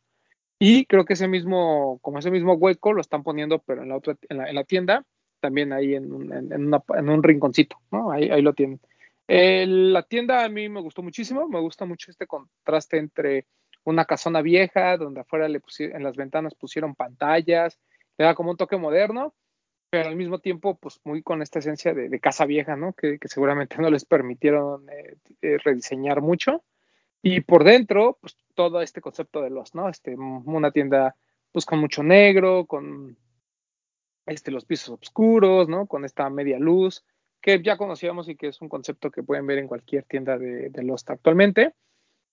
Y 0.60 0.86
creo 0.86 1.06
que 1.06 1.14
ese 1.14 1.28
mismo, 1.28 2.00
como 2.02 2.20
ese 2.20 2.32
mismo 2.32 2.54
hueco 2.54 2.94
lo 2.94 3.02
están 3.02 3.24
poniendo, 3.24 3.60
pero 3.60 3.82
en 3.82 3.90
la 3.90 3.96
otra, 3.96 4.18
en 4.28 4.38
la, 4.38 4.50
en 4.50 4.56
la 4.56 4.66
tienda, 4.66 5.06
también 5.40 5.72
ahí 5.72 5.96
en 5.96 6.12
un, 6.12 6.34
en, 6.34 6.68
una, 6.68 6.84
en 6.98 7.10
un 7.10 7.24
rinconcito, 7.24 7.78
¿no? 7.92 8.12
Ahí, 8.12 8.30
ahí 8.30 8.42
lo 8.42 8.54
tienen. 8.54 8.80
Eh, 9.28 9.66
la 9.68 10.04
tienda 10.04 10.44
a 10.44 10.50
mí 10.50 10.70
me 10.70 10.82
gustó 10.82 11.02
muchísimo, 11.02 11.48
me 11.48 11.60
gusta 11.60 11.86
mucho 11.86 12.12
este 12.12 12.28
contraste 12.28 12.98
entre 12.98 13.46
una 13.84 14.06
casona 14.06 14.42
vieja, 14.42 14.98
donde 14.98 15.22
afuera 15.22 15.48
le 15.48 15.62
en 15.80 16.04
las 16.04 16.18
ventanas 16.18 16.56
pusieron 16.56 16.96
pantallas, 16.96 17.80
le 18.18 18.26
da 18.26 18.36
como 18.36 18.52
un 18.52 18.58
toque 18.58 18.76
moderno, 18.78 19.34
pero 19.90 20.10
al 20.10 20.16
mismo 20.16 20.40
tiempo, 20.40 20.78
pues 20.78 21.00
muy 21.04 21.24
con 21.24 21.42
esta 21.42 21.60
esencia 21.60 21.94
de, 21.94 22.10
de 22.10 22.20
casa 22.20 22.46
vieja, 22.46 22.76
¿no? 22.76 22.94
Que, 22.94 23.18
que, 23.18 23.28
seguramente 23.28 23.78
no 23.82 23.90
les 23.90 24.06
permitieron 24.06 24.90
eh, 24.90 25.16
eh, 25.42 25.58
rediseñar 25.64 26.22
mucho. 26.22 26.64
Y 27.22 27.42
por 27.42 27.64
dentro, 27.64 28.18
pues 28.22 28.38
todo 28.54 28.82
este 28.82 29.02
concepto 29.02 29.42
de 29.42 29.50
los, 29.50 29.76
¿no? 29.76 29.90
Este, 29.90 30.16
una 30.16 30.72
tienda 30.72 31.16
pues 31.52 31.66
con 31.66 31.80
mucho 31.80 32.04
negro, 32.04 32.66
con 32.66 33.18
este, 34.26 34.52
los 34.52 34.66
pisos 34.66 35.00
oscuros, 35.02 35.68
¿no? 35.68 35.88
Con 35.88 36.06
esta 36.06 36.30
media 36.30 36.60
luz, 36.60 37.04
que 37.42 37.62
ya 37.62 37.78
conocíamos 37.78 38.30
y 38.30 38.36
que 38.36 38.48
es 38.48 38.62
un 38.62 38.70
concepto 38.70 39.12
que 39.12 39.24
pueden 39.24 39.48
ver 39.48 39.58
en 39.58 39.68
cualquier 39.68 40.04
tienda 40.04 40.38
de, 40.38 40.70
de 40.70 40.84
Lost 40.84 41.10
actualmente, 41.10 41.74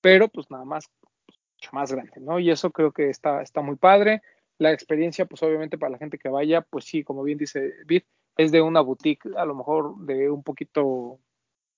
pero 0.01 0.29
pues 0.29 0.51
nada 0.51 0.65
más, 0.65 0.91
mucho 1.27 1.71
más 1.73 1.93
grande, 1.93 2.21
¿no? 2.21 2.39
Y 2.39 2.51
eso 2.51 2.71
creo 2.71 2.93
que 2.93 3.09
está, 3.09 3.43
está 3.43 3.63
muy 3.63 3.77
padre. 3.77 4.23
La 4.59 4.73
experiencia, 4.73 5.27
pues 5.27 5.43
obviamente 5.43 5.79
para 5.79 5.91
la 5.91 5.99
gente 5.99 6.19
que 6.19 6.29
vaya, 6.29 6.61
pues 6.63 6.85
sí, 6.85 7.03
como 7.03 7.23
bien 7.23 7.39
dice 7.39 7.73
Bit, 7.87 8.07
es 8.37 8.53
de 8.53 8.63
una 8.63 8.81
boutique 8.81 9.29
a 9.37 9.45
lo 9.45 9.55
mejor 9.55 9.97
de 10.01 10.31
un 10.31 10.43
poquito 10.43 11.19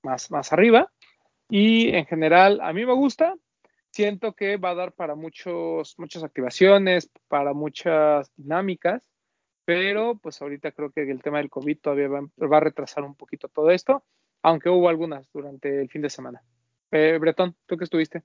más, 0.03 0.31
más 0.31 0.53
arriba. 0.53 0.91
Y 1.49 1.89
en 1.95 2.07
general, 2.07 2.61
a 2.61 2.73
mí 2.73 2.85
me 2.85 2.95
gusta. 2.95 3.35
Siento 3.91 4.35
que 4.35 4.59
va 4.59 4.71
a 4.71 4.75
dar 4.75 4.93
para 4.93 5.15
muchos, 5.15 5.95
muchas 5.99 6.23
activaciones, 6.23 7.11
para 7.29 7.55
muchas 7.55 8.31
dinámicas, 8.37 9.03
pero 9.65 10.19
pues 10.19 10.41
ahorita 10.43 10.73
creo 10.73 10.91
que 10.91 11.03
el 11.11 11.23
tema 11.23 11.39
del 11.39 11.51
COVID 11.51 11.79
todavía 11.79 12.09
va, 12.09 12.57
a 12.57 12.61
retrasar 12.61 13.05
un 13.05 13.15
poquito 13.15 13.49
todo 13.49 13.71
esto, 13.71 14.05
aunque 14.43 14.69
hubo 14.69 14.89
algunas 14.89 15.31
durante 15.33 15.81
el 15.81 15.89
fin 15.89 16.03
de 16.03 16.11
semana. 16.11 16.43
Eh, 16.91 17.19
Bretón, 17.19 17.57
¿tú 17.67 17.77
que 17.77 17.85
estuviste? 17.85 18.23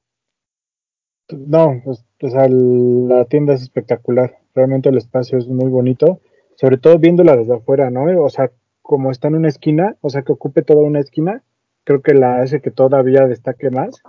No, 1.30 1.82
pues, 1.84 2.06
sea, 2.20 2.48
la 2.50 3.26
tienda 3.26 3.54
es 3.54 3.62
espectacular. 3.62 4.40
Realmente 4.54 4.90
el 4.90 4.98
espacio 4.98 5.38
es 5.38 5.48
muy 5.48 5.70
bonito, 5.70 6.20
sobre 6.56 6.78
todo 6.78 7.00
viéndola 7.00 7.36
desde 7.38 7.56
afuera, 7.56 7.90
¿no? 7.90 8.24
O 8.24 8.30
sea, 8.30 8.52
como 8.82 9.12
está 9.12 9.30
en 9.30 9.36
una 9.36 9.48
esquina, 9.48 9.98
o 10.02 10.10
sea, 10.10 10.24
que 10.24 10.34
ocupe 10.34 10.62
toda 10.62 10.84
una 10.84 11.00
esquina, 11.00 11.44
creo 11.84 12.02
que 12.02 12.14
la 12.14 12.42
hace 12.42 12.62
que 12.62 12.72
todavía 12.72 13.28
destaque 13.28 13.70
más. 13.70 14.02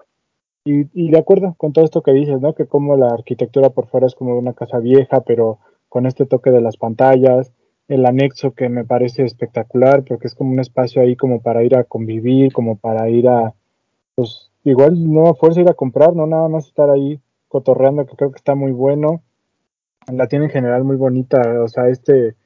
Y, 0.66 1.10
de 1.10 1.18
acuerdo 1.18 1.54
con 1.58 1.74
todo 1.74 1.84
esto 1.84 2.02
que 2.02 2.12
dices, 2.12 2.40
¿no? 2.40 2.54
Que 2.54 2.66
como 2.66 2.96
la 2.96 3.08
arquitectura 3.08 3.70
por 3.70 3.86
fuera 3.86 4.06
es 4.06 4.14
como 4.14 4.38
una 4.38 4.54
casa 4.54 4.78
vieja, 4.78 5.20
pero 5.20 5.58
con 5.90 6.06
este 6.06 6.24
toque 6.24 6.50
de 6.50 6.62
las 6.62 6.78
pantallas, 6.78 7.52
el 7.86 8.06
anexo 8.06 8.54
que 8.54 8.70
me 8.70 8.84
parece 8.84 9.24
espectacular, 9.24 10.04
porque 10.04 10.26
es 10.26 10.34
como 10.34 10.52
un 10.52 10.60
espacio 10.60 11.02
ahí 11.02 11.16
como 11.16 11.42
para 11.42 11.62
ir 11.62 11.76
a 11.76 11.84
convivir, 11.84 12.52
como 12.52 12.76
para 12.76 13.10
ir 13.10 13.28
a, 13.28 13.54
pues 14.14 14.50
igual 14.64 15.12
no 15.12 15.28
a 15.28 15.34
fuerza 15.34 15.60
ir 15.60 15.68
a 15.68 15.74
comprar, 15.74 16.16
no 16.16 16.26
nada 16.26 16.48
más 16.48 16.66
estar 16.66 16.88
ahí 16.88 17.20
cotorreando, 17.48 18.06
que 18.06 18.16
creo 18.16 18.32
que 18.32 18.38
está 18.38 18.54
muy 18.54 18.72
bueno. 18.72 19.22
La 20.10 20.28
tiene 20.28 20.46
en 20.46 20.50
general 20.50 20.84
muy 20.84 20.96
bonita, 20.96 21.62
o 21.62 21.68
sea, 21.68 21.88
este, 21.88 22.36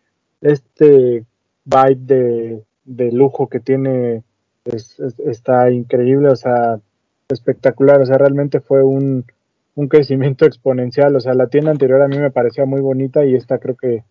este 0.40 1.24
vibe 1.64 1.96
de, 2.00 2.64
de 2.84 3.12
lujo 3.12 3.48
que 3.48 3.60
tiene 3.60 4.24
es, 4.64 4.98
es, 5.00 5.18
está 5.20 5.70
increíble, 5.70 6.28
o 6.28 6.36
sea, 6.36 6.80
espectacular, 7.28 8.00
o 8.00 8.06
sea, 8.06 8.18
realmente 8.18 8.60
fue 8.60 8.82
un, 8.82 9.24
un 9.74 9.88
crecimiento 9.88 10.44
exponencial, 10.46 11.14
o 11.16 11.20
sea, 11.20 11.34
la 11.34 11.48
tienda 11.48 11.70
anterior 11.70 12.02
a 12.02 12.08
mí 12.08 12.18
me 12.18 12.30
parecía 12.30 12.64
muy 12.64 12.80
bonita 12.80 13.24
y 13.24 13.34
esta 13.34 13.58
creo 13.58 13.76
que, 13.76 14.04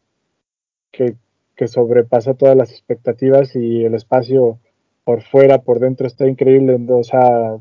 que, 0.91 1.15
que 1.55 1.67
sobrepasa 1.67 2.33
todas 2.33 2.55
las 2.55 2.71
expectativas 2.71 3.55
y 3.55 3.83
el 3.85 3.95
espacio 3.95 4.59
por 5.03 5.21
fuera, 5.23 5.59
por 5.59 5.79
dentro 5.79 6.07
está 6.07 6.27
increíble, 6.27 6.77
o 6.89 7.03
sea, 7.03 7.57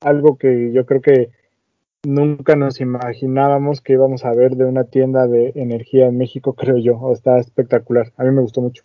algo 0.00 0.36
que 0.36 0.72
yo 0.72 0.84
creo 0.84 1.00
que 1.00 1.30
nunca 2.04 2.56
nos 2.56 2.80
imaginábamos 2.80 3.80
que 3.80 3.92
íbamos 3.92 4.24
a 4.24 4.34
ver 4.34 4.56
de 4.56 4.64
una 4.64 4.84
tienda 4.84 5.26
de 5.26 5.52
energía 5.54 6.06
en 6.06 6.18
México, 6.18 6.52
creo 6.58 6.76
yo. 6.78 7.12
Está 7.12 7.38
espectacular. 7.38 8.12
A 8.16 8.24
mí 8.24 8.30
me 8.30 8.42
gustó 8.42 8.60
mucho. 8.60 8.84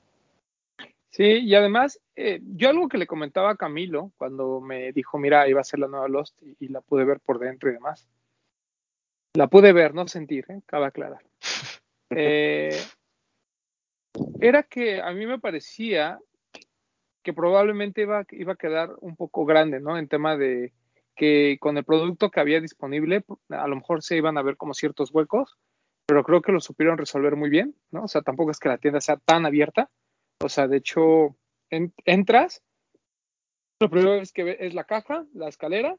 Sí, 1.17 1.23
y 1.23 1.55
además, 1.55 1.99
eh, 2.15 2.41
yo 2.43 2.69
algo 2.69 2.87
que 2.87 2.99
le 2.99 3.07
comentaba 3.07 3.49
a 3.49 3.55
Camilo 3.55 4.11
cuando 4.17 4.61
me 4.61 4.91
dijo, 4.91 5.17
mira, 5.17 5.49
iba 5.49 5.59
a 5.59 5.63
ser 5.63 5.79
la 5.79 5.87
nueva 5.87 6.07
Lost 6.07 6.39
y, 6.43 6.55
y 6.59 6.67
la 6.67 6.79
pude 6.81 7.05
ver 7.05 7.19
por 7.19 7.39
dentro 7.39 7.71
y 7.71 7.73
demás. 7.73 8.07
La 9.33 9.47
pude 9.47 9.73
ver, 9.73 9.95
no 9.95 10.07
sentir, 10.07 10.45
¿eh? 10.49 10.61
cabe 10.67 10.85
aclarar. 10.85 11.23
Eh, 12.09 12.69
era 14.39 14.63
que 14.63 15.01
a 15.01 15.11
mí 15.11 15.25
me 15.25 15.39
parecía 15.39 16.19
que 17.21 17.33
probablemente 17.33 18.03
iba, 18.03 18.25
iba 18.31 18.53
a 18.53 18.55
quedar 18.55 18.91
un 19.01 19.17
poco 19.17 19.43
grande, 19.43 19.81
¿no? 19.81 19.97
En 19.97 20.07
tema 20.07 20.37
de, 20.37 20.71
que 21.17 21.57
con 21.59 21.77
el 21.77 21.83
producto 21.83 22.31
que 22.31 22.39
había 22.39 22.61
disponible, 22.61 23.25
a 23.49 23.67
lo 23.67 23.75
mejor 23.75 24.03
se 24.03 24.15
iban 24.15 24.37
a 24.37 24.41
ver 24.41 24.55
como 24.55 24.73
ciertos 24.73 25.11
huecos, 25.11 25.57
pero 26.05 26.23
creo 26.23 26.41
que 26.41 26.53
lo 26.53 26.61
supieron 26.61 26.97
resolver 26.97 27.35
muy 27.35 27.49
bien, 27.49 27.75
¿no? 27.91 28.03
O 28.03 28.07
sea, 28.07 28.21
tampoco 28.21 28.51
es 28.51 28.59
que 28.59 28.69
la 28.69 28.77
tienda 28.77 29.01
sea 29.01 29.17
tan 29.17 29.45
abierta. 29.45 29.89
O 30.39 30.49
sea, 30.49 30.67
de 30.67 30.77
hecho, 30.77 31.35
en, 31.69 31.93
entras, 32.05 32.61
lo 33.79 33.89
primero 33.89 34.15
es 34.15 34.31
que 34.31 34.57
es 34.59 34.73
la 34.73 34.83
caja, 34.83 35.25
la 35.33 35.47
escalera, 35.47 35.97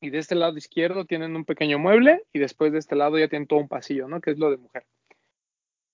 y 0.00 0.10
de 0.10 0.18
este 0.18 0.34
lado 0.34 0.56
izquierdo 0.56 1.04
tienen 1.04 1.36
un 1.36 1.44
pequeño 1.44 1.78
mueble, 1.78 2.24
y 2.32 2.38
después 2.38 2.72
de 2.72 2.78
este 2.78 2.96
lado 2.96 3.18
ya 3.18 3.28
tienen 3.28 3.46
todo 3.46 3.60
un 3.60 3.68
pasillo, 3.68 4.08
¿no? 4.08 4.20
Que 4.20 4.30
es 4.30 4.38
lo 4.38 4.50
de 4.50 4.56
mujer. 4.56 4.86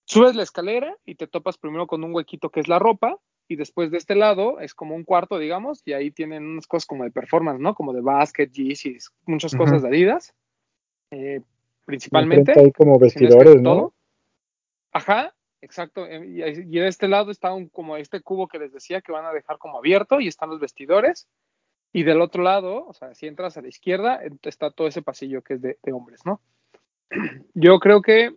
Subes 0.06 0.36
la 0.36 0.44
escalera 0.44 0.96
y 1.04 1.16
te 1.16 1.26
topas 1.26 1.58
primero 1.58 1.86
con 1.86 2.04
un 2.04 2.14
huequito 2.14 2.50
que 2.50 2.60
es 2.60 2.68
la 2.68 2.78
ropa, 2.78 3.18
y 3.48 3.56
después 3.56 3.90
de 3.90 3.98
este 3.98 4.14
lado 4.14 4.60
es 4.60 4.74
como 4.74 4.94
un 4.94 5.04
cuarto, 5.04 5.38
digamos, 5.38 5.82
y 5.84 5.92
ahí 5.92 6.10
tienen 6.10 6.44
unas 6.44 6.66
cosas 6.66 6.86
como 6.86 7.04
de 7.04 7.10
performance, 7.10 7.60
¿no? 7.60 7.74
Como 7.74 7.92
de 7.92 8.00
basket, 8.00 8.48
Yeezys, 8.48 9.12
muchas 9.26 9.52
uh 9.52 9.56
-huh. 9.56 9.58
cosas 9.58 9.82
de 9.82 9.88
Adidas, 9.88 10.34
eh, 11.10 11.42
principalmente. 11.84 12.58
Hay 12.58 12.72
como 12.72 12.98
vestidores, 12.98 13.60
no, 13.60 13.74
¿no? 13.74 13.94
Ajá, 14.92 15.35
exacto. 15.60 16.06
Y, 16.08 16.42
y, 16.42 16.78
de 16.78 16.88
este 16.88 17.08
lado 17.08 17.30
está 17.30 17.50
como 17.72 17.96
este 17.96 18.20
cubo 18.20 18.48
que 18.48 18.58
les 18.58 18.72
decía 18.72 19.00
que 19.00 19.12
van 19.12 19.24
a 19.24 19.32
dejar 19.32 19.58
como 19.58 19.78
abierto 19.78 20.20
y 20.20 20.28
están 20.28 20.50
los 20.50 20.60
vestidores. 20.60 21.28
Y 21.92 22.02
del 22.02 22.20
otro 22.20 22.42
lado, 22.42 22.86
o 22.86 22.92
sea, 22.92 23.14
si 23.14 23.26
entras 23.26 23.56
a 23.56 23.62
la 23.62 23.68
izquierda, 23.68 24.20
está 24.42 24.70
todo 24.70 24.86
ese 24.86 25.02
pasillo 25.02 25.42
que 25.42 25.54
es 25.54 25.62
de, 25.62 25.78
hombres, 25.92 26.20
¿no? 26.26 26.40
Yo 27.54 27.78
creo 27.78 28.02
que, 28.02 28.36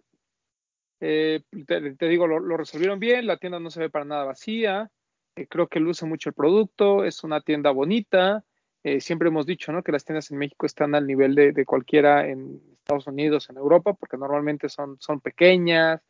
eh, 1.01 1.41
te, 1.67 2.07
digo, 2.07 2.27
lo, 2.27 2.39
lo 2.39 2.55
resolvieron 2.55 2.99
bien, 2.99 3.27
la 3.27 3.37
tienda 3.37 3.59
no 3.59 3.69
se 3.69 3.81
ve 3.81 3.89
para 3.89 4.05
nada 4.05 4.23
vacía, 4.23 4.91
eh, 5.35 5.47
creo 5.47 5.67
que 5.67 5.79
luce 5.79 6.05
mucho 6.05 6.29
el 6.29 6.35
producto, 6.35 7.05
es 7.05 7.23
una 7.23 7.41
tienda 7.41 7.71
bonita. 7.71 8.43
Eh, 8.83 9.01
siempre 9.01 9.29
hemos 9.29 9.45
dicho 9.45 9.71
¿no? 9.71 9.83
que 9.83 9.91
las 9.91 10.05
tiendas 10.05 10.31
en 10.31 10.37
México 10.37 10.65
están 10.65 10.95
al 10.95 11.05
nivel 11.07 11.35
de, 11.35 11.51
de, 11.51 11.65
cualquiera 11.65 12.27
en 12.27 12.61
Estados 12.73 13.07
Unidos, 13.07 13.49
en 13.49 13.57
Europa, 13.57 13.93
porque 13.93 14.17
normalmente 14.17 14.69
son, 14.69 14.97
son 14.99 15.19
pequeñas, 15.19 16.01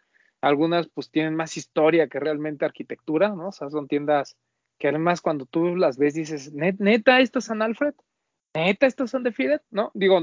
algunas 0.42 0.88
pues 0.88 1.10
tienen 1.12 1.36
más 1.36 1.58
historia 1.58 2.08
que 2.08 2.20
realmente 2.20 2.66
arquitectura, 2.66 3.30
¿no? 3.30 3.50
O 3.50 3.52
sea, 3.52 3.70
son 3.70 3.88
tiendas 3.88 4.38
que 4.78 4.88
además 4.88 5.22
cuando 5.22 5.46
tú 5.46 5.76
las 5.76 5.98
ves 5.98 6.14
dices, 6.14 6.54
neta, 6.54 7.20
¿estas 7.20 7.46
son 7.46 7.62
Alfred? 7.62 7.94
¿Neta, 8.56 8.88
estas 8.88 9.12
son 9.12 9.24
de 9.24 9.32
Fidet? 9.32 9.62
¿No? 9.70 9.92
Digo, 9.94 10.18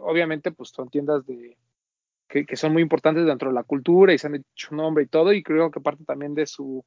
obviamente 0.00 0.50
pues 0.50 0.70
son 0.70 0.88
tiendas 0.88 1.24
de, 1.26 1.56
que, 2.30 2.56
son 2.56 2.72
muy 2.72 2.82
importantes 2.82 3.26
dentro 3.26 3.48
de 3.48 3.54
la 3.54 3.64
cultura 3.64 4.14
y 4.14 4.18
se 4.18 4.28
han 4.28 4.36
hecho 4.36 4.74
nombre 4.74 5.04
y 5.04 5.06
todo, 5.06 5.32
y 5.32 5.42
creo 5.42 5.70
que 5.70 5.80
parte 5.80 6.04
también 6.04 6.34
de 6.34 6.46
su, 6.46 6.84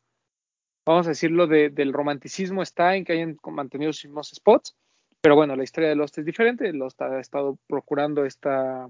vamos 0.85 1.05
a 1.05 1.09
decirlo, 1.09 1.47
de, 1.47 1.69
del 1.69 1.93
romanticismo 1.93 2.61
está 2.61 2.95
en 2.95 3.03
que 3.03 3.13
hayan 3.13 3.37
mantenido 3.43 3.91
sus 3.91 4.05
mismos 4.05 4.31
spots, 4.33 4.75
pero 5.21 5.35
bueno, 5.35 5.55
la 5.55 5.63
historia 5.63 5.89
de 5.89 5.95
Lost 5.95 6.17
es 6.17 6.25
diferente, 6.25 6.71
Lost 6.71 7.01
ha 7.01 7.19
estado 7.19 7.57
procurando 7.67 8.25
esta 8.25 8.89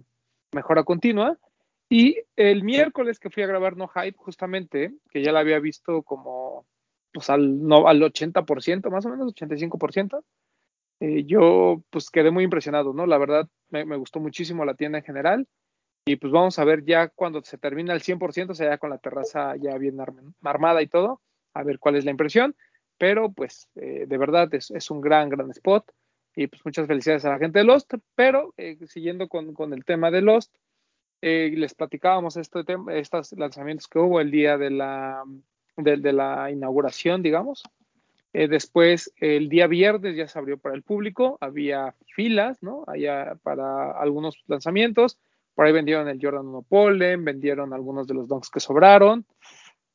mejora 0.53 0.83
continua, 0.83 1.37
y 1.93 2.17
el 2.35 2.63
miércoles 2.63 3.19
que 3.19 3.29
fui 3.29 3.43
a 3.43 3.47
grabar 3.47 3.77
No 3.77 3.87
Hype, 3.87 4.17
justamente, 4.17 4.95
que 5.11 5.21
ya 5.21 5.31
la 5.31 5.41
había 5.41 5.59
visto 5.59 6.01
como 6.01 6.65
pues 7.13 7.29
al, 7.29 7.41
al 7.41 8.01
80%, 8.01 8.89
más 8.89 9.05
o 9.05 9.09
menos, 9.09 9.35
85%, 9.35 10.23
eh, 11.01 11.23
yo 11.25 11.83
pues 11.91 12.09
quedé 12.09 12.31
muy 12.31 12.45
impresionado, 12.45 12.93
¿no? 12.93 13.05
La 13.05 13.19
verdad, 13.19 13.47
me, 13.69 13.83
gustó 13.95 14.19
muchísimo 14.19 14.65
la 14.65 14.73
tienda 14.73 14.97
en 14.97 15.03
general, 15.03 15.47
y 16.03 16.15
pues 16.15 16.33
vamos 16.33 16.57
a 16.57 16.63
ver 16.63 16.83
ya 16.83 17.09
cuando 17.09 17.43
se 17.43 17.59
termina 17.59 17.93
el 17.93 18.01
100%, 18.01 18.49
o 18.49 18.55
sea, 18.55 18.71
ya 18.71 18.77
con 18.79 18.89
la 18.89 18.97
terraza 18.97 19.55
ya 19.57 19.77
bien 19.77 19.97
armada 20.41 20.81
y 20.81 20.87
todo, 20.87 21.21
a 21.53 21.61
ver 21.61 21.77
cuál 21.77 21.97
es 21.97 22.05
la 22.05 22.11
impresión, 22.11 22.55
pero 22.97 23.31
pues 23.31 23.69
eh, 23.75 24.05
de 24.07 24.17
verdad 24.17 24.51
es, 24.55 24.71
es, 24.71 24.89
un 24.89 24.99
gran, 24.99 25.29
gran 25.29 25.51
spot. 25.51 25.85
Y 26.35 26.47
pues 26.47 26.65
muchas 26.65 26.87
felicidades 26.87 27.23
a 27.25 27.29
la 27.29 27.37
gente 27.37 27.59
de 27.59 27.65
Lost, 27.65 27.93
pero 28.15 28.55
eh, 28.57 28.79
siguiendo 28.87 29.27
con, 29.27 29.53
con, 29.53 29.71
el 29.73 29.85
tema 29.85 30.09
de 30.09 30.23
Lost, 30.23 30.51
eh, 31.25 31.53
les 31.55 31.73
platicábamos 31.73 32.37
este 32.37 32.63
tema, 32.63 32.93
estos 32.93 33.31
lanzamientos 33.33 33.87
que 33.87 33.99
hubo 33.99 34.19
el 34.19 34.29
día 34.29 34.57
de 34.57 34.69
la, 34.69 35.23
inauguración, 36.51 37.23
digamos. 37.23 37.63
después, 38.33 39.13
el 39.17 39.47
día 39.47 39.67
viernes 39.67 40.15
ya 40.15 40.27
se 40.27 40.37
abrió 40.37 40.57
para 40.57 40.75
el 40.75 40.83
público, 40.83 41.37
había 41.39 41.95
filas, 42.15 42.61
¿no? 42.61 42.83
Allá 42.87 43.37
para 43.43 43.91
algunos 43.91 44.43
lanzamientos, 44.47 45.17
por 45.55 45.65
ahí 45.65 45.71
vendieron 45.71 46.07
el 46.09 46.19
Jordan 46.21 46.47
1 46.47 46.61
Pollen, 46.63 47.23
vendieron 47.23 47.73
algunos 47.73 48.05
de 48.07 48.15
los 48.15 48.27
donks 48.27 48.49
que 48.49 48.59
sobraron, 48.59 49.25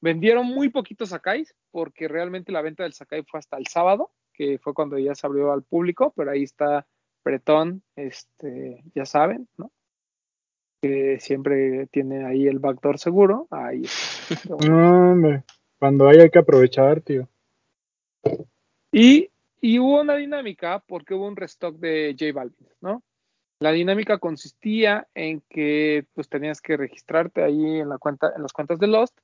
Vendieron 0.01 0.47
muy 0.47 0.69
poquitos 0.69 1.09
Sakais, 1.09 1.55
porque 1.71 2.07
realmente 2.07 2.53
la 2.53 2.63
venta 2.63 2.85
del 2.85 2.93
Sakai 2.93 3.25
fue 3.25 3.39
hasta 3.39 3.57
el 3.57 3.67
sábado, 3.67 4.13
que 4.33 4.59
fue 4.59 4.73
cuando 4.73 4.97
ya 4.99 5.15
se 5.15 5.27
abrió 5.27 5.53
al 5.53 5.65
público, 5.65 6.13
pero 6.17 6.31
ahí 6.31 6.45
está 6.45 6.87
Bretón, 7.25 7.83
este, 7.97 8.83
ya 8.95 9.05
saben, 9.05 9.49
¿no? 9.57 9.73
Que 10.81 11.19
siempre 11.21 11.87
tiene 11.89 12.25
ahí 12.25 12.47
el 12.47 12.59
backdoor 12.59 12.99
seguro. 12.99 13.47
Ahí 13.51 13.83
está. 13.83 14.09
No, 14.69 15.13
hombre, 15.13 15.45
cuando 15.79 16.09
hay 16.09 16.19
hay 16.19 16.31
que 16.31 16.39
aprovechar, 16.39 17.01
tío. 17.01 17.29
Y, 18.93 19.31
y 19.61 19.79
hubo 19.79 20.01
una 20.01 20.17
dinámica 20.17 20.83
porque 20.87 21.15
hubo 21.15 21.27
un 21.27 21.37
restock 21.37 21.77
de 21.77 22.15
J 22.19 22.33
Balvin, 22.33 22.69
¿no? 22.81 23.03
La 23.61 23.73
dinámica 23.73 24.19
consistía 24.19 25.09
en 25.15 25.43
que 25.49 26.07
pues 26.15 26.29
tenías 26.29 26.61
que 26.61 26.77
registrarte 26.77 27.43
ahí 27.43 27.81
en 27.81 27.89
la 27.89 27.99
cuenta, 27.99 28.33
en 28.37 28.43
las 28.43 28.53
cuentas 28.53 28.79
de 28.79 28.87
Lost, 28.87 29.19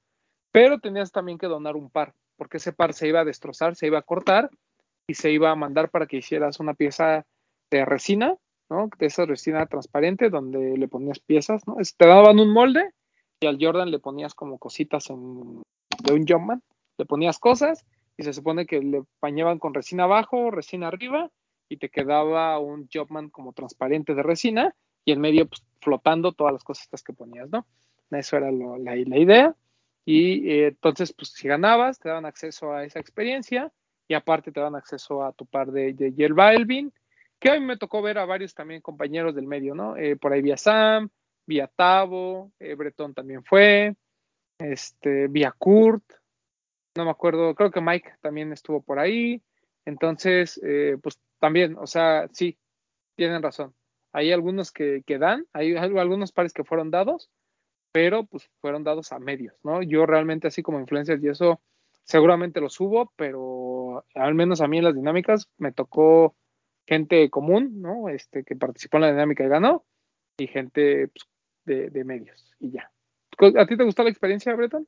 pero 0.51 0.81
tenías 0.81 1.13
también 1.13 1.39
que 1.39 1.47
donar 1.47 1.77
un 1.77 1.91
par. 1.91 2.15
porque 2.37 2.57
ese 2.57 2.73
par 2.73 2.95
se 2.95 3.07
iba 3.07 3.21
a 3.21 3.25
destrozar, 3.25 3.77
se 3.77 3.87
iba 3.87 3.99
a 3.99 4.03
cortar 4.03 4.51
y 5.07 5.15
se 5.15 5.31
iba 5.31 5.51
a 5.51 5.55
mandar 5.55 5.91
para 5.91 6.07
que 6.07 6.17
hicieras 6.17 6.59
una 6.59 6.75
pieza 6.75 7.25
de 7.71 7.85
resina, 7.85 8.37
¿no? 8.71 8.89
De 8.99 9.07
esa 9.07 9.27
resina 9.27 9.67
transparente 9.67 10.31
donde 10.31 10.77
le 10.77 10.89
ponías 10.89 11.21
piezas, 11.21 11.67
¿no? 11.67 11.77
Te 11.97 12.07
daban 12.07 12.39
un 12.39 12.53
molde 12.53 12.91
y 13.41 13.47
al 13.47 13.59
Jordan 13.61 13.91
le 13.91 13.99
ponías 13.99 14.35
como 14.35 14.59
cositas 14.59 15.09
de 15.09 15.15
un 15.15 16.27
Jumpman, 16.27 16.63
le 16.99 17.05
ponías 17.07 17.39
cosas 17.39 17.85
y 18.17 18.23
se 18.23 18.33
supone 18.33 18.67
que 18.67 18.81
le 18.81 19.03
bañaban 19.21 19.59
con 19.59 19.75
resina 19.75 20.05
abajo, 20.05 20.51
resina 20.51 20.89
arriba 20.89 21.31
y 21.69 21.77
te 21.79 21.89
quedaba 21.89 22.59
un 22.59 22.89
Jumpman 22.93 23.31
como 23.31 23.53
transparente 23.53 24.15
de 24.15 24.23
resina 24.23 24.75
y 25.05 25.13
en 25.13 25.21
medio 25.21 25.47
pues, 25.47 25.63
flotando 25.81 26.33
todas 26.33 26.53
las 26.53 26.65
cositas 26.65 27.03
que 27.03 27.13
ponías, 27.13 27.51
¿no? 27.51 27.67
Eso 28.11 28.37
era 28.37 28.51
la, 28.51 28.97
idea. 28.97 29.57
Y 30.05 30.49
eh, 30.51 30.67
entonces, 30.69 31.13
pues 31.13 31.31
si 31.31 31.49
ganabas, 31.49 31.99
te 31.99 32.09
daban 32.09 32.27
acceso 32.27 32.73
a 32.73 32.85
esa 32.85 33.01
experiencia 33.01 33.73
y 34.07 34.15
aparte 34.15 34.53
te 34.53 34.61
daban 34.61 34.77
acceso 34.77 35.25
a 35.25 35.33
tu 35.33 35.47
par 35.47 35.73
de, 35.73 35.95
de 35.95 36.13
Yerba 36.13 36.53
Elvin, 36.53 36.93
que 37.45 37.51
a 37.51 37.61
mí 37.61 37.67
me 37.67 37.77
tocó 37.77 38.01
ver 38.01 38.17
a 38.17 38.25
varios 38.25 38.55
también 38.55 38.81
compañeros 38.81 39.35
del 39.35 39.47
medio, 39.47 39.75
¿no? 39.75 39.99
Eh, 39.99 40.17
por 40.17 40.33
ahí 40.33 40.41
vía 40.41 40.57
Sam, 40.57 41.11
vía 41.45 41.71
Tavo, 41.77 42.51
eh, 42.59 42.75
Bretón 42.75 43.13
también 43.13 43.45
fue, 43.45 43.95
este, 44.59 45.29
vía 45.29 45.55
Kurt, 45.59 46.03
no 46.97 47.05
me 47.05 47.11
acuerdo, 47.11 47.55
creo 47.55 47.71
que 47.71 47.83
Mike 47.83 48.15
también 48.23 48.51
estuvo 48.51 48.81
por 48.81 48.99
ahí. 48.99 49.43
Entonces, 49.85 50.59
eh, 50.65 50.97
pues 51.03 51.21
también, 51.39 51.77
o 51.77 51.87
sea, 51.87 52.31
sí, 52.33 52.57
tienen 53.15 53.43
razón. 53.43 53.75
Hay 54.15 54.33
algunos 54.33 54.73
que, 54.73 55.03
que 55.05 55.19
dan, 55.19 55.47
hay 55.53 55.77
algunos 55.77 56.33
pares 56.33 56.55
que 56.55 56.65
fueron 56.65 56.91
dados, 56.91 57.31
pero 57.93 58.25
pues 58.25 58.49
fueron 58.63 58.85
dados 58.85 59.13
a 59.13 59.19
medios, 59.19 59.55
¿no? 59.63 59.83
Yo 59.83 60.07
realmente 60.07 60.49
así 60.49 60.63
como 60.63 60.81
influencers 60.81 61.23
y 61.23 61.29
eso 61.29 61.61
seguramente 62.05 62.63
lo 62.63 62.71
subo, 62.71 63.13
pero 63.17 64.07
al 64.15 64.35
menos 64.35 64.63
a 64.63 64.67
mí 64.67 64.79
en 64.79 64.85
las 64.85 64.95
dinámicas 64.95 65.51
me 65.59 65.73
tocó 65.73 66.35
gente 66.87 67.29
común, 67.31 67.81
¿no? 67.81 68.09
Este 68.09 68.45
que 68.45 68.57
participó 68.57 68.99
en 68.99 69.03
la 69.03 69.11
dinámica 69.13 69.45
y 69.45 69.49
ganó, 69.49 69.85
y 70.39 70.47
gente 70.47 71.09
pues, 71.09 71.25
de, 71.65 71.91
de 71.91 72.05
medios, 72.05 72.53
y 72.61 72.73
ya. 72.73 72.91
¿A 73.59 73.67
ti 73.67 73.77
te 73.77 73.85
gustó 73.85 74.03
la 74.05 74.11
experiencia, 74.11 74.55
Breton? 74.55 74.87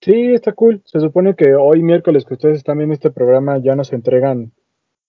Sí, 0.00 0.32
está 0.32 0.52
cool. 0.52 0.82
Se 0.84 0.98
supone 0.98 1.36
que 1.36 1.54
hoy 1.54 1.82
miércoles 1.82 2.24
que 2.24 2.34
ustedes 2.34 2.56
están 2.58 2.78
viendo 2.78 2.94
este 2.94 3.10
programa 3.10 3.58
ya 3.58 3.76
nos 3.76 3.92
entregan 3.92 4.52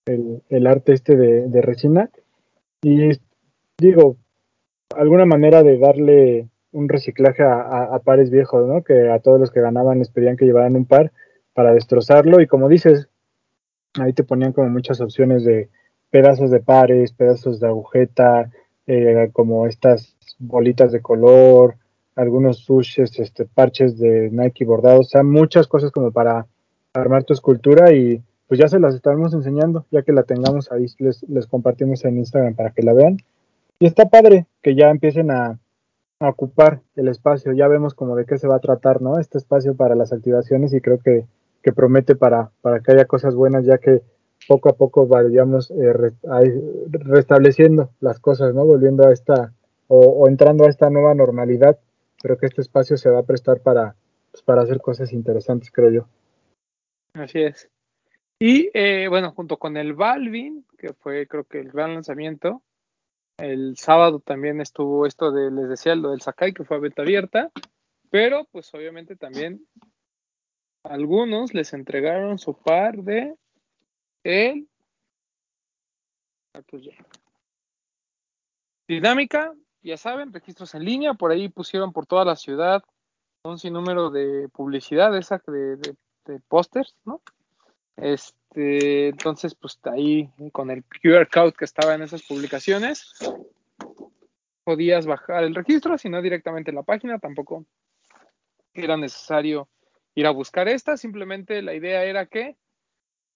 el, 0.06 0.68
arte 0.68 0.94
este 0.94 1.16
de, 1.16 1.62
resina. 1.62 2.10
Y 2.82 3.10
digo, 3.80 4.18
alguna 4.96 5.26
manera 5.26 5.64
de 5.64 5.78
darle 5.80 6.50
un 6.72 6.90
reciclaje 6.90 7.42
a, 7.44 7.54
a- 7.62 7.96
a 7.96 8.00
pares 8.00 8.30
viejos, 8.30 8.68
¿no? 8.68 8.84
Que 8.84 9.10
a 9.10 9.20
todos 9.20 9.40
los 9.40 9.50
que 9.52 9.62
ganaban 9.62 10.00
les 10.00 10.10
pedían 10.10 10.36
que 10.38 10.46
llevaran 10.46 10.76
un 10.76 10.86
par 10.86 11.12
para 11.54 11.74
destrozarlo. 11.74 12.42
Y 12.42 12.48
como 12.48 12.68
dices, 12.70 13.10
ahí 14.00 14.14
te 14.14 14.24
ponían 14.24 14.54
como 14.54 14.70
muchas 14.70 15.00
opciones 15.02 15.44
de 15.44 15.70
pedazos 16.14 16.52
de 16.52 16.60
pares, 16.60 17.12
pedazos 17.12 17.60
de 17.60 17.66
agujeta, 17.66 18.52
eh, 18.86 19.32
como 19.34 19.66
estas 19.66 20.16
bolitas 20.38 20.92
de 20.92 21.02
color, 21.02 21.78
algunos 22.16 22.60
sushes, 22.60 23.20
este, 23.20 23.46
parches 23.46 23.98
de 23.98 24.30
Nike 24.32 24.64
bordados, 24.64 25.08
o 25.08 25.10
sea, 25.10 25.24
muchas 25.24 25.66
cosas 25.66 25.92
como 25.92 26.12
para 26.12 26.46
armar 26.94 27.24
tu 27.24 27.34
escultura 27.34 27.94
y 27.94 28.22
pues 28.48 28.60
ya 28.60 28.68
se 28.68 28.80
las 28.80 28.94
estamos 28.94 29.34
enseñando, 29.34 29.88
ya 29.90 30.04
que 30.04 30.12
la 30.12 30.22
tengamos 30.22 30.72
ahí, 30.72 30.86
les, 31.00 31.48
compartimos 31.48 32.06
en 32.06 32.20
Instagram 32.20 32.54
para 32.54 32.70
que 32.70 32.84
la 32.84 32.94
vean. 32.94 33.18
Y 33.80 33.88
está 33.88 34.08
padre 34.08 34.46
que 34.62 34.76
ya 34.76 34.92
empiecen 34.92 35.32
a, 35.32 35.58
a 36.20 36.30
ocupar 36.30 36.82
el 36.96 37.08
espacio, 37.08 37.54
ya 37.54 37.68
vemos 37.68 37.96
como 37.96 38.16
de 38.16 38.26
qué 38.26 38.38
se 38.38 38.48
va 38.48 38.58
a 38.58 38.60
tratar, 38.68 39.02
¿no? 39.02 39.18
Este 39.18 39.40
espacio 39.40 39.74
para 39.74 39.96
las 39.96 40.14
activaciones 40.14 40.76
y 40.76 40.82
creo 40.82 41.00
que, 41.00 41.26
que 41.64 41.74
promete 41.74 42.14
para, 42.14 42.52
para 42.62 42.82
que 42.82 42.92
haya 42.92 43.06
cosas 43.06 43.34
buenas, 43.34 43.66
ya 43.66 43.80
que 43.80 44.04
poco 44.48 44.70
a 44.70 44.74
poco 44.74 45.08
vayamos 45.08 45.72
eh, 45.72 45.94
restableciendo 46.90 47.92
las 48.00 48.20
cosas, 48.20 48.54
¿no? 48.54 48.66
Volviendo 48.66 49.08
a 49.08 49.14
esta, 49.14 49.54
o, 49.88 50.28
entrando 50.28 50.66
a 50.66 50.70
esta 50.70 50.90
nueva 50.90 51.14
normalidad, 51.14 51.80
pero 52.22 52.38
que 52.38 52.46
este 52.46 52.62
espacio 52.62 52.98
se 52.98 53.10
va 53.10 53.20
a 53.20 53.26
prestar 53.26 53.62
para, 53.62 53.96
pues, 54.32 54.44
para 54.44 54.62
hacer 54.62 54.82
cosas 54.82 55.14
interesantes, 55.14 55.72
creo 55.72 55.92
yo. 55.92 56.08
Así 57.14 57.42
es. 57.42 57.70
Y 58.40 58.70
eh, 58.74 59.08
bueno, 59.08 59.32
junto 59.32 59.58
con 59.58 59.78
el 59.78 59.94
Balvin, 59.94 60.66
que 60.78 60.94
fue 60.94 61.28
creo 61.28 61.46
que 61.46 61.60
el 61.60 61.72
gran 61.72 61.94
lanzamiento, 61.94 62.62
el 63.38 63.78
sábado 63.78 64.20
también 64.20 64.60
estuvo 64.62 65.06
esto 65.06 65.32
de, 65.32 65.52
les 65.52 65.70
decía, 65.70 65.96
lo 65.96 66.12
del 66.12 66.22
Sakai, 66.22 66.54
que 66.54 66.66
fue 66.66 66.78
a 66.78 66.80
beta 66.80 67.04
abierta, 67.04 67.52
pero 68.10 68.46
pues 68.52 68.74
obviamente 68.74 69.16
también 69.16 69.66
algunos 70.84 71.54
les 71.54 71.74
entregaron 71.74 72.38
su 72.38 72.54
par 72.54 72.98
de 72.98 73.36
Jack. 76.72 77.20
Dinámica, 78.88 79.54
ya 79.82 79.98
saben, 79.98 80.32
registros 80.34 80.76
en 80.76 80.86
línea, 80.86 81.14
por 81.14 81.32
ahí 81.32 81.50
pusieron 81.50 81.94
por 81.94 82.06
toda 82.06 82.26
la 82.26 82.36
ciudad 82.36 82.84
un 83.46 83.60
sinnúmero 83.60 84.10
de 84.10 84.48
publicidad, 84.50 85.18
esa 85.18 85.42
de, 85.48 85.76
de, 85.76 86.40
pósters, 86.48 86.96
¿no? 87.04 87.22
Este, 87.98 89.10
entonces, 89.10 89.54
pues 89.56 89.78
ahí 89.84 90.30
con 90.54 90.72
el 90.72 90.86
QR 90.86 91.28
code 91.30 91.52
que 91.52 91.66
estaba 91.66 91.94
en 91.94 92.04
esas 92.04 92.24
publicaciones, 92.24 93.14
podías 94.64 95.06
bajar 95.06 95.44
el 95.44 95.56
registro, 95.56 95.98
si 95.98 96.10
no 96.10 96.22
directamente 96.22 96.72
en 96.72 96.76
la 96.76 96.84
página, 96.84 97.20
tampoco 97.20 97.66
era 98.74 98.96
necesario 98.96 99.68
ir 100.16 100.26
a 100.26 100.32
buscar 100.32 100.70
esta, 100.70 100.96
simplemente 100.96 101.62
la 101.62 101.74
idea 101.74 102.06
era 102.06 102.26
que 102.26 102.56